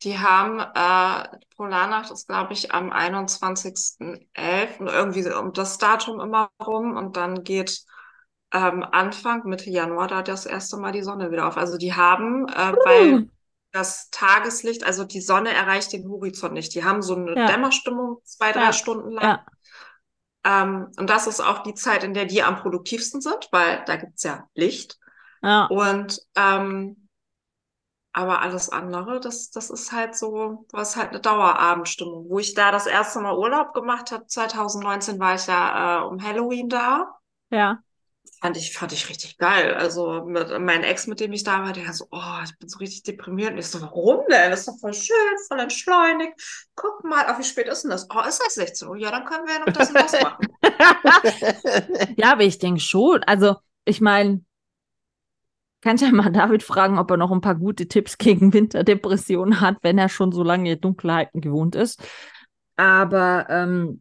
die 0.06 0.18
haben, 0.18 0.60
äh, 0.60 1.38
Polarnacht 1.56 2.12
ist, 2.12 2.28
glaube 2.28 2.54
ich, 2.54 2.72
am 2.72 2.92
21.11. 2.92 4.88
irgendwie 4.88 5.22
so 5.24 5.38
um 5.38 5.52
das 5.54 5.78
Datum 5.78 6.20
immer 6.20 6.50
rum 6.64 6.96
und 6.96 7.16
dann 7.18 7.44
geht 7.44 7.84
ähm, 8.52 8.84
Anfang, 8.84 9.44
Mitte 9.46 9.70
Januar 9.70 10.08
da 10.08 10.22
das 10.22 10.46
erste 10.46 10.78
Mal 10.78 10.92
die 10.92 11.02
Sonne 11.02 11.30
wieder 11.32 11.48
auf. 11.48 11.56
Also 11.58 11.78
die 11.78 11.94
haben, 11.94 12.48
äh, 12.48 12.74
weil 12.84 13.26
das 13.72 14.10
Tageslicht, 14.10 14.84
also 14.84 15.04
die 15.04 15.20
Sonne 15.20 15.52
erreicht 15.52 15.92
den 15.92 16.08
Horizont 16.10 16.54
nicht. 16.54 16.74
Die 16.74 16.84
haben 16.84 17.02
so 17.02 17.16
eine 17.16 17.32
Ja. 17.34 17.46
Dämmerstimmung 17.46 18.20
zwei, 18.24 18.52
drei 18.52 18.66
Ja. 18.66 18.72
Stunden 18.72 19.10
lang. 19.12 19.22
Ja, 19.22 19.46
Ähm, 20.44 20.90
und 20.98 21.10
das 21.10 21.26
ist 21.26 21.40
auch 21.40 21.62
die 21.62 21.74
Zeit, 21.74 22.04
in 22.04 22.14
der 22.14 22.24
die 22.26 22.42
am 22.42 22.56
produktivsten 22.56 23.20
sind, 23.20 23.48
weil 23.50 23.82
da 23.86 23.96
gibt's 23.96 24.22
ja 24.22 24.48
Licht. 24.54 24.98
ja. 25.42 25.66
Und 25.68 26.20
ähm, 26.36 27.05
aber 28.16 28.40
alles 28.40 28.70
andere, 28.70 29.20
das, 29.20 29.50
das 29.50 29.68
ist 29.68 29.92
halt 29.92 30.16
so, 30.16 30.64
was 30.72 30.96
halt 30.96 31.10
eine 31.10 31.20
Dauerabendstimmung. 31.20 32.30
Wo 32.30 32.38
ich 32.38 32.54
da 32.54 32.72
das 32.72 32.86
erste 32.86 33.20
Mal 33.20 33.36
Urlaub 33.36 33.74
gemacht 33.74 34.10
habe, 34.10 34.26
2019 34.26 35.20
war 35.20 35.34
ich 35.34 35.46
ja 35.46 36.00
äh, 36.00 36.06
um 36.06 36.22
Halloween 36.22 36.70
da. 36.70 37.14
Ja. 37.50 37.82
Fand 38.40 38.56
ich, 38.56 38.72
fand 38.72 38.92
ich 38.92 39.10
richtig 39.10 39.36
geil. 39.36 39.74
Also 39.74 40.24
mit 40.24 40.48
mein 40.60 40.82
Ex, 40.82 41.06
mit 41.06 41.20
dem 41.20 41.34
ich 41.34 41.44
da 41.44 41.62
war, 41.62 41.74
der 41.74 41.92
so, 41.92 42.06
oh, 42.10 42.40
ich 42.42 42.56
bin 42.58 42.70
so 42.70 42.78
richtig 42.78 43.02
deprimiert. 43.02 43.52
Und 43.52 43.58
ich 43.58 43.66
so, 43.66 43.82
warum 43.82 44.24
denn? 44.30 44.50
Das 44.50 44.60
ist 44.60 44.68
doch 44.68 44.78
voll 44.80 44.94
schön, 44.94 45.16
voll 45.48 45.60
entschleunigt. 45.60 46.68
Guck 46.74 47.04
mal, 47.04 47.22
ach, 47.26 47.38
wie 47.38 47.44
spät 47.44 47.68
ist 47.68 47.82
denn 47.82 47.90
das? 47.90 48.08
Oh, 48.08 48.22
ist 48.26 48.40
das 48.42 48.54
16 48.54 48.88
Uhr? 48.88 48.96
Ja, 48.96 49.10
dann 49.10 49.26
können 49.26 49.46
wir 49.46 49.52
ja 49.56 49.60
noch 49.60 49.72
das 49.72 49.90
und 49.90 50.00
das 50.00 50.18
machen. 50.18 50.46
Ja, 52.16 52.32
aber 52.32 52.44
ich 52.44 52.58
denke 52.58 52.80
schon. 52.80 53.22
Also, 53.24 53.56
ich 53.84 54.00
meine, 54.00 54.44
kannst 55.86 56.02
ja 56.02 56.10
mal 56.10 56.32
David 56.32 56.64
fragen, 56.64 56.98
ob 56.98 57.12
er 57.12 57.16
noch 57.16 57.30
ein 57.30 57.40
paar 57.40 57.54
gute 57.54 57.86
Tipps 57.86 58.18
gegen 58.18 58.52
Winterdepressionen 58.52 59.60
hat, 59.60 59.76
wenn 59.82 59.98
er 59.98 60.08
schon 60.08 60.32
so 60.32 60.42
lange 60.42 60.76
Dunkelheiten 60.76 61.40
gewohnt 61.40 61.76
ist. 61.76 62.02
Aber 62.76 63.46
ähm, 63.48 64.00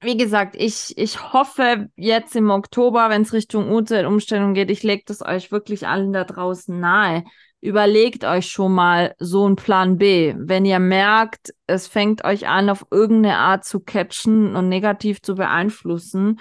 wie 0.00 0.16
gesagt, 0.16 0.56
ich, 0.58 0.98
ich 0.98 1.32
hoffe 1.32 1.88
jetzt 1.94 2.34
im 2.34 2.50
Oktober, 2.50 3.10
wenn 3.10 3.22
es 3.22 3.32
Richtung 3.32 3.70
Uhrzeitumstellung 3.70 4.54
geht, 4.54 4.72
ich 4.72 4.82
lege 4.82 5.04
das 5.06 5.22
euch 5.22 5.52
wirklich 5.52 5.86
allen 5.86 6.12
da 6.12 6.24
draußen 6.24 6.78
nahe. 6.78 7.22
Überlegt 7.60 8.24
euch 8.24 8.50
schon 8.50 8.72
mal 8.72 9.14
so 9.20 9.46
einen 9.46 9.54
Plan 9.54 9.98
B. 9.98 10.34
Wenn 10.36 10.64
ihr 10.64 10.80
merkt, 10.80 11.54
es 11.68 11.86
fängt 11.86 12.24
euch 12.24 12.48
an, 12.48 12.70
auf 12.70 12.86
irgendeine 12.90 13.36
Art 13.36 13.64
zu 13.64 13.78
catchen 13.78 14.56
und 14.56 14.68
negativ 14.68 15.22
zu 15.22 15.36
beeinflussen, 15.36 16.40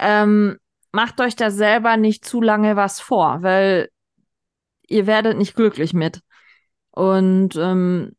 ähm, 0.00 0.56
macht 0.90 1.20
euch 1.20 1.36
da 1.36 1.50
selber 1.52 1.96
nicht 1.96 2.24
zu 2.24 2.40
lange 2.40 2.74
was 2.74 3.00
vor, 3.00 3.42
weil 3.42 3.88
ihr 4.86 5.06
werdet 5.06 5.36
nicht 5.38 5.54
glücklich 5.54 5.92
mit. 5.92 6.20
Und 6.90 7.56
ähm, 7.56 8.12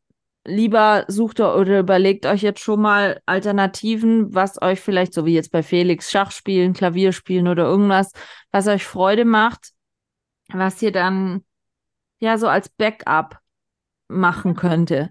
lieber 0.44 1.04
sucht 1.08 1.40
oder 1.40 1.80
überlegt 1.80 2.26
euch 2.26 2.42
jetzt 2.42 2.60
schon 2.60 2.80
mal 2.80 3.20
Alternativen, 3.26 4.34
was 4.34 4.60
euch 4.62 4.80
vielleicht, 4.80 5.12
so 5.12 5.26
wie 5.26 5.34
jetzt 5.34 5.52
bei 5.52 5.62
Felix, 5.62 6.10
Schach 6.10 6.30
spielen, 6.30 6.72
Klavier 6.72 7.12
spielen 7.12 7.48
oder 7.48 7.64
irgendwas, 7.64 8.12
was 8.50 8.66
euch 8.66 8.84
Freude 8.84 9.24
macht, 9.24 9.72
was 10.48 10.80
ihr 10.82 10.92
dann 10.92 11.44
ja 12.20 12.38
so 12.38 12.48
als 12.48 12.68
Backup 12.68 13.38
machen 14.08 14.54
könnte. 14.54 15.10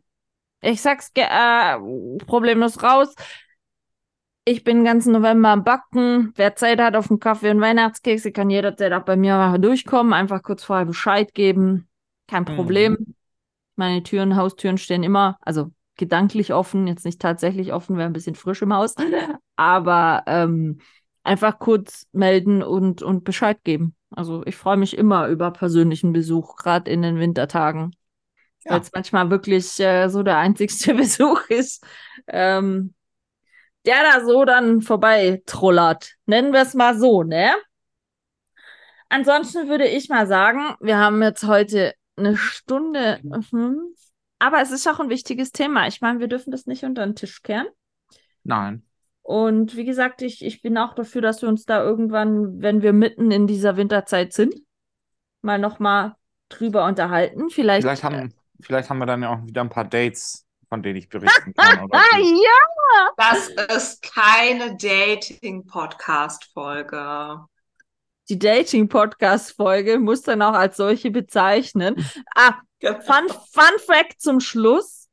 Ich 0.61 0.81
sag's 0.81 1.11
äh, 1.13 1.77
problemlos 2.25 2.81
raus. 2.81 3.13
Ich 4.49 4.63
bin 4.63 4.77
den 4.77 4.85
ganzen 4.85 5.11
November 5.11 5.49
am 5.49 5.65
Backen. 5.65 6.31
Wer 6.37 6.55
Zeit 6.55 6.79
hat 6.79 6.95
auf 6.95 7.11
einen 7.11 7.19
Kaffee 7.19 7.51
und 7.51 7.59
Weihnachtskekse, 7.59 8.31
kann 8.31 8.49
jederzeit 8.49 8.93
auch 8.93 9.03
bei 9.03 9.17
mir 9.17 9.57
durchkommen. 9.59 10.13
Einfach 10.13 10.41
kurz 10.41 10.63
vorher 10.63 10.85
Bescheid 10.85 11.33
geben. 11.33 11.89
Kein 12.27 12.43
Mhm. 12.43 12.55
Problem. 12.55 13.15
Meine 13.75 14.03
Türen, 14.03 14.37
Haustüren 14.37 14.77
stehen 14.77 15.03
immer, 15.03 15.37
also 15.41 15.71
gedanklich 15.97 16.53
offen, 16.53 16.87
jetzt 16.87 17.03
nicht 17.03 17.19
tatsächlich 17.21 17.73
offen, 17.73 17.97
wäre 17.97 18.07
ein 18.07 18.13
bisschen 18.13 18.35
frisch 18.35 18.61
im 18.61 18.73
Haus. 18.73 18.95
Aber 19.57 20.23
ähm, 20.27 20.79
einfach 21.25 21.59
kurz 21.59 22.07
melden 22.13 22.63
und, 22.63 23.01
und 23.01 23.25
Bescheid 23.25 23.61
geben. 23.65 23.97
Also 24.11 24.45
ich 24.45 24.55
freue 24.55 24.77
mich 24.77 24.97
immer 24.97 25.27
über 25.27 25.51
persönlichen 25.51 26.13
Besuch, 26.13 26.55
gerade 26.55 26.89
in 26.89 27.01
den 27.01 27.19
Wintertagen. 27.19 27.93
Ja. 28.63 28.71
Weil 28.71 28.79
es 28.79 28.91
manchmal 28.93 29.29
wirklich 29.29 29.77
äh, 29.81 30.07
so 30.07 30.23
der 30.23 30.37
einzigste 30.37 30.93
Besuch 30.95 31.41
ist, 31.49 31.85
ähm, 32.27 32.93
der 33.87 34.03
da 34.03 34.25
so 34.25 34.45
dann 34.45 34.81
vorbei 34.81 35.41
trullert. 35.45 36.13
Nennen 36.25 36.53
wir 36.53 36.61
es 36.61 36.73
mal 36.73 36.97
so, 36.97 37.23
ne? 37.23 37.55
Ansonsten 39.09 39.69
würde 39.69 39.87
ich 39.87 40.09
mal 40.09 40.27
sagen, 40.27 40.75
wir 40.81 40.97
haben 40.97 41.23
jetzt 41.23 41.45
heute 41.45 41.93
eine 42.17 42.35
Stunde 42.35 43.21
fünf, 43.49 43.97
aber 44.39 44.61
es 44.61 44.71
ist 44.71 44.87
auch 44.87 44.99
ein 44.99 45.09
wichtiges 45.09 45.51
Thema. 45.51 45.87
Ich 45.87 46.01
meine, 46.01 46.19
wir 46.19 46.27
dürfen 46.27 46.51
das 46.51 46.65
nicht 46.65 46.83
unter 46.83 47.05
den 47.05 47.15
Tisch 47.15 47.41
kehren. 47.41 47.67
Nein. 48.43 48.83
Und 49.21 49.75
wie 49.75 49.85
gesagt, 49.85 50.21
ich, 50.21 50.43
ich 50.43 50.61
bin 50.61 50.77
auch 50.77 50.93
dafür, 50.93 51.21
dass 51.21 51.41
wir 51.41 51.49
uns 51.49 51.65
da 51.65 51.83
irgendwann, 51.83 52.61
wenn 52.61 52.81
wir 52.81 52.93
mitten 52.93 53.31
in 53.31 53.47
dieser 53.47 53.77
Winterzeit 53.77 54.33
sind, 54.33 54.55
mal 55.41 55.59
nochmal 55.59 56.15
drüber 56.49 56.85
unterhalten. 56.85 57.49
Vielleicht. 57.49 57.83
Vielleicht 57.83 58.03
haben, 58.03 58.33
vielleicht 58.61 58.89
haben 58.89 58.99
wir 58.99 59.05
dann 59.05 59.21
ja 59.21 59.33
auch 59.33 59.45
wieder 59.45 59.61
ein 59.61 59.69
paar 59.69 59.85
Dates, 59.85 60.46
von 60.69 60.81
denen 60.83 60.97
ich 60.97 61.09
berichten 61.09 61.53
kann. 61.53 61.79
Oder 61.85 61.99
Ah, 61.99 62.17
ja! 62.17 63.11
Das 63.17 63.49
ist 63.77 64.01
keine 64.01 64.75
Dating-Podcast-Folge. 64.77 67.45
Die 68.29 68.39
Dating-Podcast-Folge 68.39 69.99
muss 69.99 70.21
dann 70.21 70.41
auch 70.41 70.53
als 70.53 70.77
solche 70.77 71.11
bezeichnen. 71.11 71.95
Ah, 72.35 72.55
Fun, 72.81 73.27
Fun 73.51 73.79
Fact 73.85 74.21
zum 74.21 74.39
Schluss 74.41 75.07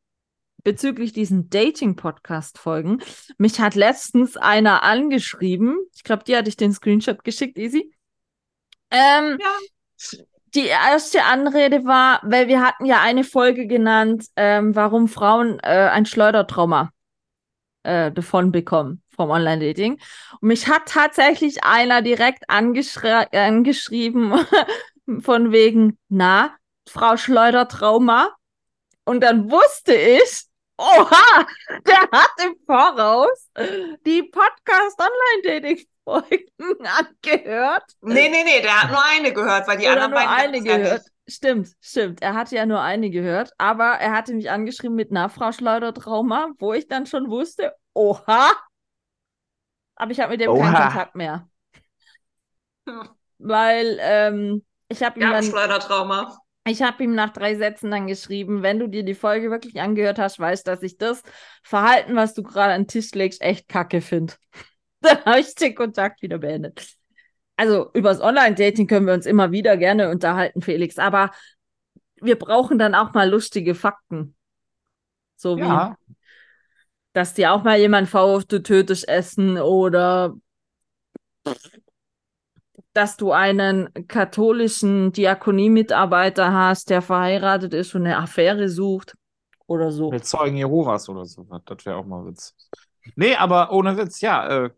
bezüglich 0.64 1.12
diesen 1.12 1.48
Dating-Podcast-Folgen. 1.50 3.02
Mich 3.38 3.60
hat 3.60 3.74
letztens 3.74 4.36
einer 4.36 4.82
angeschrieben. 4.82 5.78
Ich 5.94 6.02
glaube, 6.02 6.24
die 6.24 6.36
hatte 6.36 6.48
ich 6.48 6.56
den 6.56 6.72
Screenshot 6.72 7.22
geschickt, 7.22 7.58
Easy. 7.58 7.94
Ähm, 8.90 9.38
Ja. 9.40 10.18
Die 10.54 10.66
erste 10.66 11.24
Anrede 11.24 11.84
war, 11.84 12.20
weil 12.22 12.46
wir 12.46 12.60
hatten 12.60 12.84
ja 12.84 13.00
eine 13.00 13.24
Folge 13.24 13.66
genannt, 13.66 14.26
ähm, 14.36 14.76
warum 14.76 15.08
Frauen 15.08 15.58
äh, 15.60 15.88
ein 15.90 16.06
Schleudertrauma 16.06 16.90
äh, 17.82 18.12
davon 18.12 18.52
bekommen 18.52 19.02
vom 19.16 19.30
Online-Dating. 19.30 20.00
Und 20.40 20.48
mich 20.48 20.68
hat 20.68 20.86
tatsächlich 20.86 21.64
einer 21.64 22.02
direkt 22.02 22.48
angeschri 22.48 23.10
angeschrieben 23.32 24.34
von 25.22 25.50
wegen, 25.50 25.98
na, 26.08 26.54
Frau 26.88 27.16
Schleudertrauma. 27.16 28.30
Und 29.04 29.22
dann 29.22 29.50
wusste 29.50 29.94
ich, 29.94 30.44
oha, 30.78 31.46
der 31.86 32.00
hat 32.12 32.30
im 32.44 32.54
Voraus 32.64 33.50
die 34.06 34.22
Podcast-Online-Dating-Folgen 36.04 36.86
angehört. 36.86 37.84
Nee, 38.02 38.28
nee, 38.28 38.44
nee, 38.44 38.60
der 38.62 38.82
hat 38.82 38.90
nur 38.90 39.02
eine 39.04 39.32
gehört, 39.32 39.66
weil 39.68 39.78
die 39.78 39.88
Oder 39.88 40.04
anderen 40.04 40.10
nur 40.10 40.20
beiden 40.20 40.54
eine 40.54 40.62
gehört. 40.62 41.02
nicht. 41.02 41.10
Stimmt, 41.26 41.68
stimmt. 41.80 42.22
Er 42.22 42.34
hatte 42.34 42.54
ja 42.56 42.66
nur 42.66 42.80
eine 42.82 43.10
gehört, 43.10 43.50
aber 43.56 43.92
er 43.94 44.12
hatte 44.12 44.34
mich 44.34 44.50
angeschrieben 44.50 44.94
mit 44.94 45.10
einer 45.10 45.30
Frau 45.30 45.52
Schleudertrauma, 45.52 46.50
wo 46.58 46.74
ich 46.74 46.86
dann 46.88 47.06
schon 47.06 47.30
wusste, 47.30 47.74
oha. 47.94 48.52
Aber 49.96 50.10
ich 50.10 50.20
habe 50.20 50.32
mit 50.32 50.40
dem 50.40 50.52
keinen 50.54 50.74
Oha. 50.74 50.82
Kontakt 50.84 51.14
mehr. 51.14 51.48
Hm. 52.88 53.08
Weil 53.38 53.98
ähm, 54.00 54.64
ich 54.88 55.02
habe 55.02 55.20
ihm 55.20 55.30
dann 55.30 55.44
Schleudertrauma. 55.44 56.36
ich 56.66 56.82
habe 56.82 57.02
ihm 57.04 57.14
nach 57.14 57.30
drei 57.32 57.54
Sätzen 57.56 57.90
dann 57.90 58.06
geschrieben, 58.06 58.62
wenn 58.62 58.78
du 58.78 58.88
dir 58.88 59.02
die 59.02 59.14
Folge 59.14 59.50
wirklich 59.50 59.80
angehört 59.80 60.18
hast, 60.18 60.38
weißt, 60.38 60.66
dass 60.66 60.82
ich 60.82 60.98
das 60.98 61.22
Verhalten, 61.62 62.16
was 62.16 62.34
du 62.34 62.42
gerade 62.42 62.74
an 62.74 62.82
den 62.82 62.88
Tisch 62.88 63.12
legst, 63.12 63.40
echt 63.40 63.68
kacke 63.68 64.00
finde. 64.00 64.34
Dann 65.24 65.24
habe 65.24 65.40
ich 65.40 65.54
den 65.54 65.74
Kontakt 65.74 66.22
wieder 66.22 66.38
beendet. 66.38 66.96
Also 67.56 67.90
übers 67.92 68.20
Online-Dating 68.20 68.86
können 68.86 69.06
wir 69.06 69.14
uns 69.14 69.26
immer 69.26 69.52
wieder 69.52 69.76
gerne 69.76 70.10
unterhalten, 70.10 70.60
Felix, 70.60 70.98
aber 70.98 71.30
wir 72.20 72.36
brauchen 72.36 72.78
dann 72.78 72.94
auch 72.94 73.12
mal 73.12 73.30
lustige 73.30 73.74
Fakten. 73.74 74.34
So 75.36 75.56
wie, 75.56 75.60
Ja, 75.60 75.96
dass 77.12 77.34
dir 77.34 77.52
auch 77.52 77.62
mal 77.62 77.78
jemand 77.78 78.08
vorwirft, 78.08 78.50
du 78.52 78.62
tötest 78.62 79.08
Essen 79.08 79.58
oder 79.58 80.34
dass 82.92 83.16
du 83.16 83.32
einen 83.32 83.88
katholischen 84.08 85.12
Diakonie-Mitarbeiter 85.12 86.52
hast, 86.52 86.90
der 86.90 87.02
verheiratet 87.02 87.74
ist 87.74 87.94
und 87.94 88.04
eine 88.04 88.18
Affäre 88.18 88.68
sucht 88.68 89.14
oder 89.66 89.90
so. 89.90 90.10
mit 90.10 90.26
Zeugen 90.26 90.56
Jehovas 90.56 91.08
oder 91.08 91.24
so. 91.24 91.46
Das 91.64 91.86
wäre 91.86 91.96
auch 91.96 92.06
mal 92.06 92.26
Witz. 92.26 92.54
Nee, 93.16 93.36
aber 93.36 93.72
ohne 93.72 93.96
Witz, 93.96 94.20
ja, 94.20 94.64
äh, 94.64 94.70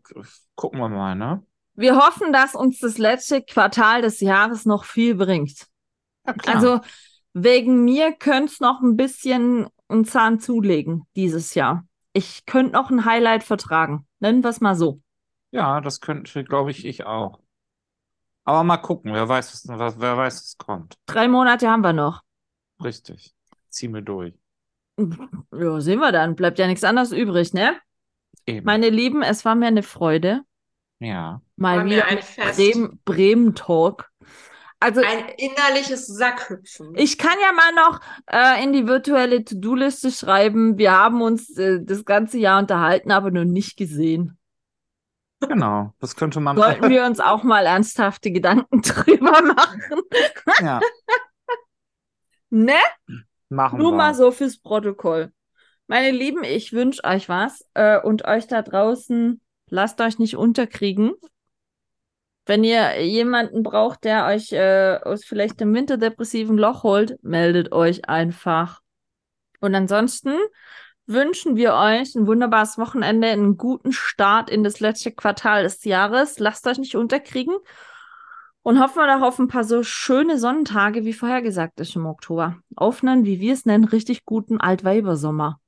gucken 0.55 0.79
wir 0.79 0.89
mal, 0.89 1.15
ne? 1.15 1.43
Wir 1.75 1.95
hoffen, 1.95 2.33
dass 2.33 2.55
uns 2.55 2.79
das 2.79 2.97
letzte 2.97 3.41
Quartal 3.41 4.01
des 4.01 4.19
Jahres 4.19 4.65
noch 4.65 4.83
viel 4.83 5.15
bringt. 5.15 5.67
Ja, 6.25 6.33
klar. 6.33 6.55
Also 6.55 6.81
wegen 7.33 7.85
mir 7.85 8.13
könnte 8.13 8.51
es 8.51 8.59
noch 8.59 8.81
ein 8.81 8.97
bisschen 8.97 9.67
einen 9.87 10.05
Zahn 10.05 10.39
zulegen 10.39 11.05
dieses 11.15 11.53
Jahr. 11.53 11.85
Ich 12.13 12.45
könnte 12.45 12.73
noch 12.73 12.89
ein 12.89 13.05
Highlight 13.05 13.43
vertragen. 13.43 14.07
Nennen 14.19 14.43
wir 14.43 14.49
es 14.49 14.59
mal 14.59 14.75
so. 14.75 15.01
Ja, 15.51 15.81
das 15.81 16.01
könnte, 16.01 16.43
glaube 16.43 16.71
ich, 16.71 16.83
ich 16.83 17.05
auch. 17.05 17.39
Aber 18.43 18.63
mal 18.63 18.77
gucken, 18.77 19.13
wer 19.13 19.27
weiß, 19.29 19.53
was, 19.53 19.77
was, 19.77 19.99
wer 19.99 20.17
weiß, 20.17 20.35
was 20.35 20.57
kommt. 20.57 20.95
Drei 21.05 21.27
Monate 21.27 21.69
haben 21.69 21.81
wir 21.81 21.93
noch. 21.93 22.23
Richtig. 22.83 23.35
Zieh 23.69 23.87
mir 23.87 24.01
durch. 24.01 24.33
Ja, 25.51 25.79
sehen 25.79 25.99
wir 25.99 26.11
dann. 26.11 26.35
Bleibt 26.35 26.57
ja 26.57 26.65
nichts 26.65 26.83
anderes 26.83 27.11
übrig, 27.11 27.53
ne? 27.53 27.77
Eben. 28.47 28.65
Meine 28.65 28.89
Lieben, 28.89 29.21
es 29.21 29.45
war 29.45 29.55
mir 29.55 29.67
eine 29.67 29.83
Freude. 29.83 30.41
ja. 30.99 31.41
Mal 31.59 31.79
War 31.79 31.85
wieder 31.85 32.05
ein. 32.05 32.19
Bremen, 32.55 33.01
Bremen 33.03 33.55
Talk. 33.55 34.09
Also 34.79 35.01
Ein 35.01 35.27
innerliches 35.37 36.05
Sackhüpfen. 36.05 36.93
ich 36.95 37.17
kann 37.17 37.35
ja 37.41 37.51
mal 37.51 37.73
noch 37.73 37.99
äh, 38.31 38.63
in 38.63 38.73
die 38.73 38.85
virtuelle 38.87 39.43
To-Do-Liste 39.43 40.11
schreiben. 40.11 40.77
Wir 40.77 40.91
haben 40.91 41.23
uns 41.23 41.57
äh, 41.57 41.79
das 41.83 42.05
ganze 42.05 42.37
Jahr 42.37 42.59
unterhalten, 42.59 43.09
aber 43.11 43.31
nur 43.31 43.43
nicht 43.45 43.75
gesehen. 43.75 44.37
Genau. 45.39 45.93
Das 45.99 46.15
könnte 46.15 46.39
man. 46.39 46.57
Sollten 46.57 46.89
wir 46.91 47.05
uns 47.05 47.19
auch 47.19 47.41
mal 47.41 47.65
ernsthafte 47.65 48.31
Gedanken 48.31 48.81
drüber 48.83 49.41
machen. 49.41 49.81
ja, 50.61 50.79
Ne? 52.49 52.77
machen 53.49 53.79
Nur 53.79 53.91
wir. 53.93 53.97
mal 53.97 54.13
so 54.15 54.31
fürs 54.31 54.57
Protokoll. 54.59 55.31
Meine 55.87 56.11
Lieben, 56.11 56.43
ich 56.43 56.73
wünsche 56.73 57.03
euch 57.05 57.29
was 57.29 57.65
äh, 57.73 57.97
und 57.99 58.25
euch 58.25 58.45
da 58.47 58.61
draußen, 58.61 59.39
lasst 59.69 60.01
euch 60.01 60.19
nicht 60.19 60.35
unterkriegen. 60.35 61.13
Wenn 62.45 62.65
ihr 62.65 63.01
jemanden 63.01 63.63
braucht, 63.63 64.03
der 64.03 64.25
euch 64.25 64.51
äh, 64.51 64.99
aus 65.01 65.23
vielleicht 65.23 65.61
dem 65.61 65.73
winterdepressiven 65.73 66.57
Loch 66.57 66.83
holt, 66.83 67.17
meldet 67.23 67.71
euch 67.71 68.09
einfach. 68.09 68.81
Und 69.61 69.75
ansonsten 69.75 70.33
wünschen 71.05 71.55
wir 71.55 71.73
euch 71.73 72.15
ein 72.15 72.27
wunderbares 72.27 72.77
Wochenende, 72.77 73.29
einen 73.29 73.55
guten 73.55 73.93
Start 73.93 74.49
in 74.49 74.63
das 74.63 74.81
letzte 74.81 75.13
Quartal 75.13 75.63
des 75.63 75.85
Jahres. 75.85 76.37
Lasst 76.37 76.67
euch 76.67 76.79
nicht 76.79 76.95
unterkriegen 76.95 77.55
und 78.61 78.81
hoffen 78.81 78.97
wir 78.97 79.07
doch 79.07 79.25
auf 79.25 79.39
ein 79.39 79.47
paar 79.47 79.63
so 79.63 79.83
schöne 79.83 80.37
Sonnentage, 80.37 81.05
wie 81.05 81.13
vorhergesagt 81.13 81.79
ist 81.79 81.95
im 81.95 82.05
Oktober. 82.05 82.57
Auf 82.75 83.03
einen, 83.03 83.23
wie 83.23 83.39
wir 83.39 83.53
es 83.53 83.65
nennen, 83.65 83.85
richtig 83.85 84.25
guten 84.25 84.59
Altweibersommer. 84.59 85.61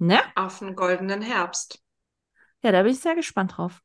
Ne? 0.00 0.18
Auf 0.34 0.62
einen 0.62 0.76
goldenen 0.76 1.20
Herbst. 1.20 1.82
Ja, 2.62 2.72
da 2.72 2.82
bin 2.82 2.92
ich 2.92 3.00
sehr 3.00 3.14
gespannt 3.14 3.56
drauf. 3.56 3.82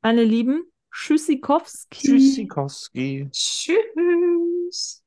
Meine 0.00 0.24
Lieben, 0.24 0.64
Tschüssikowski. 0.90 2.06
Tschüssikowski. 2.08 3.28
Tschüss. 3.30 5.04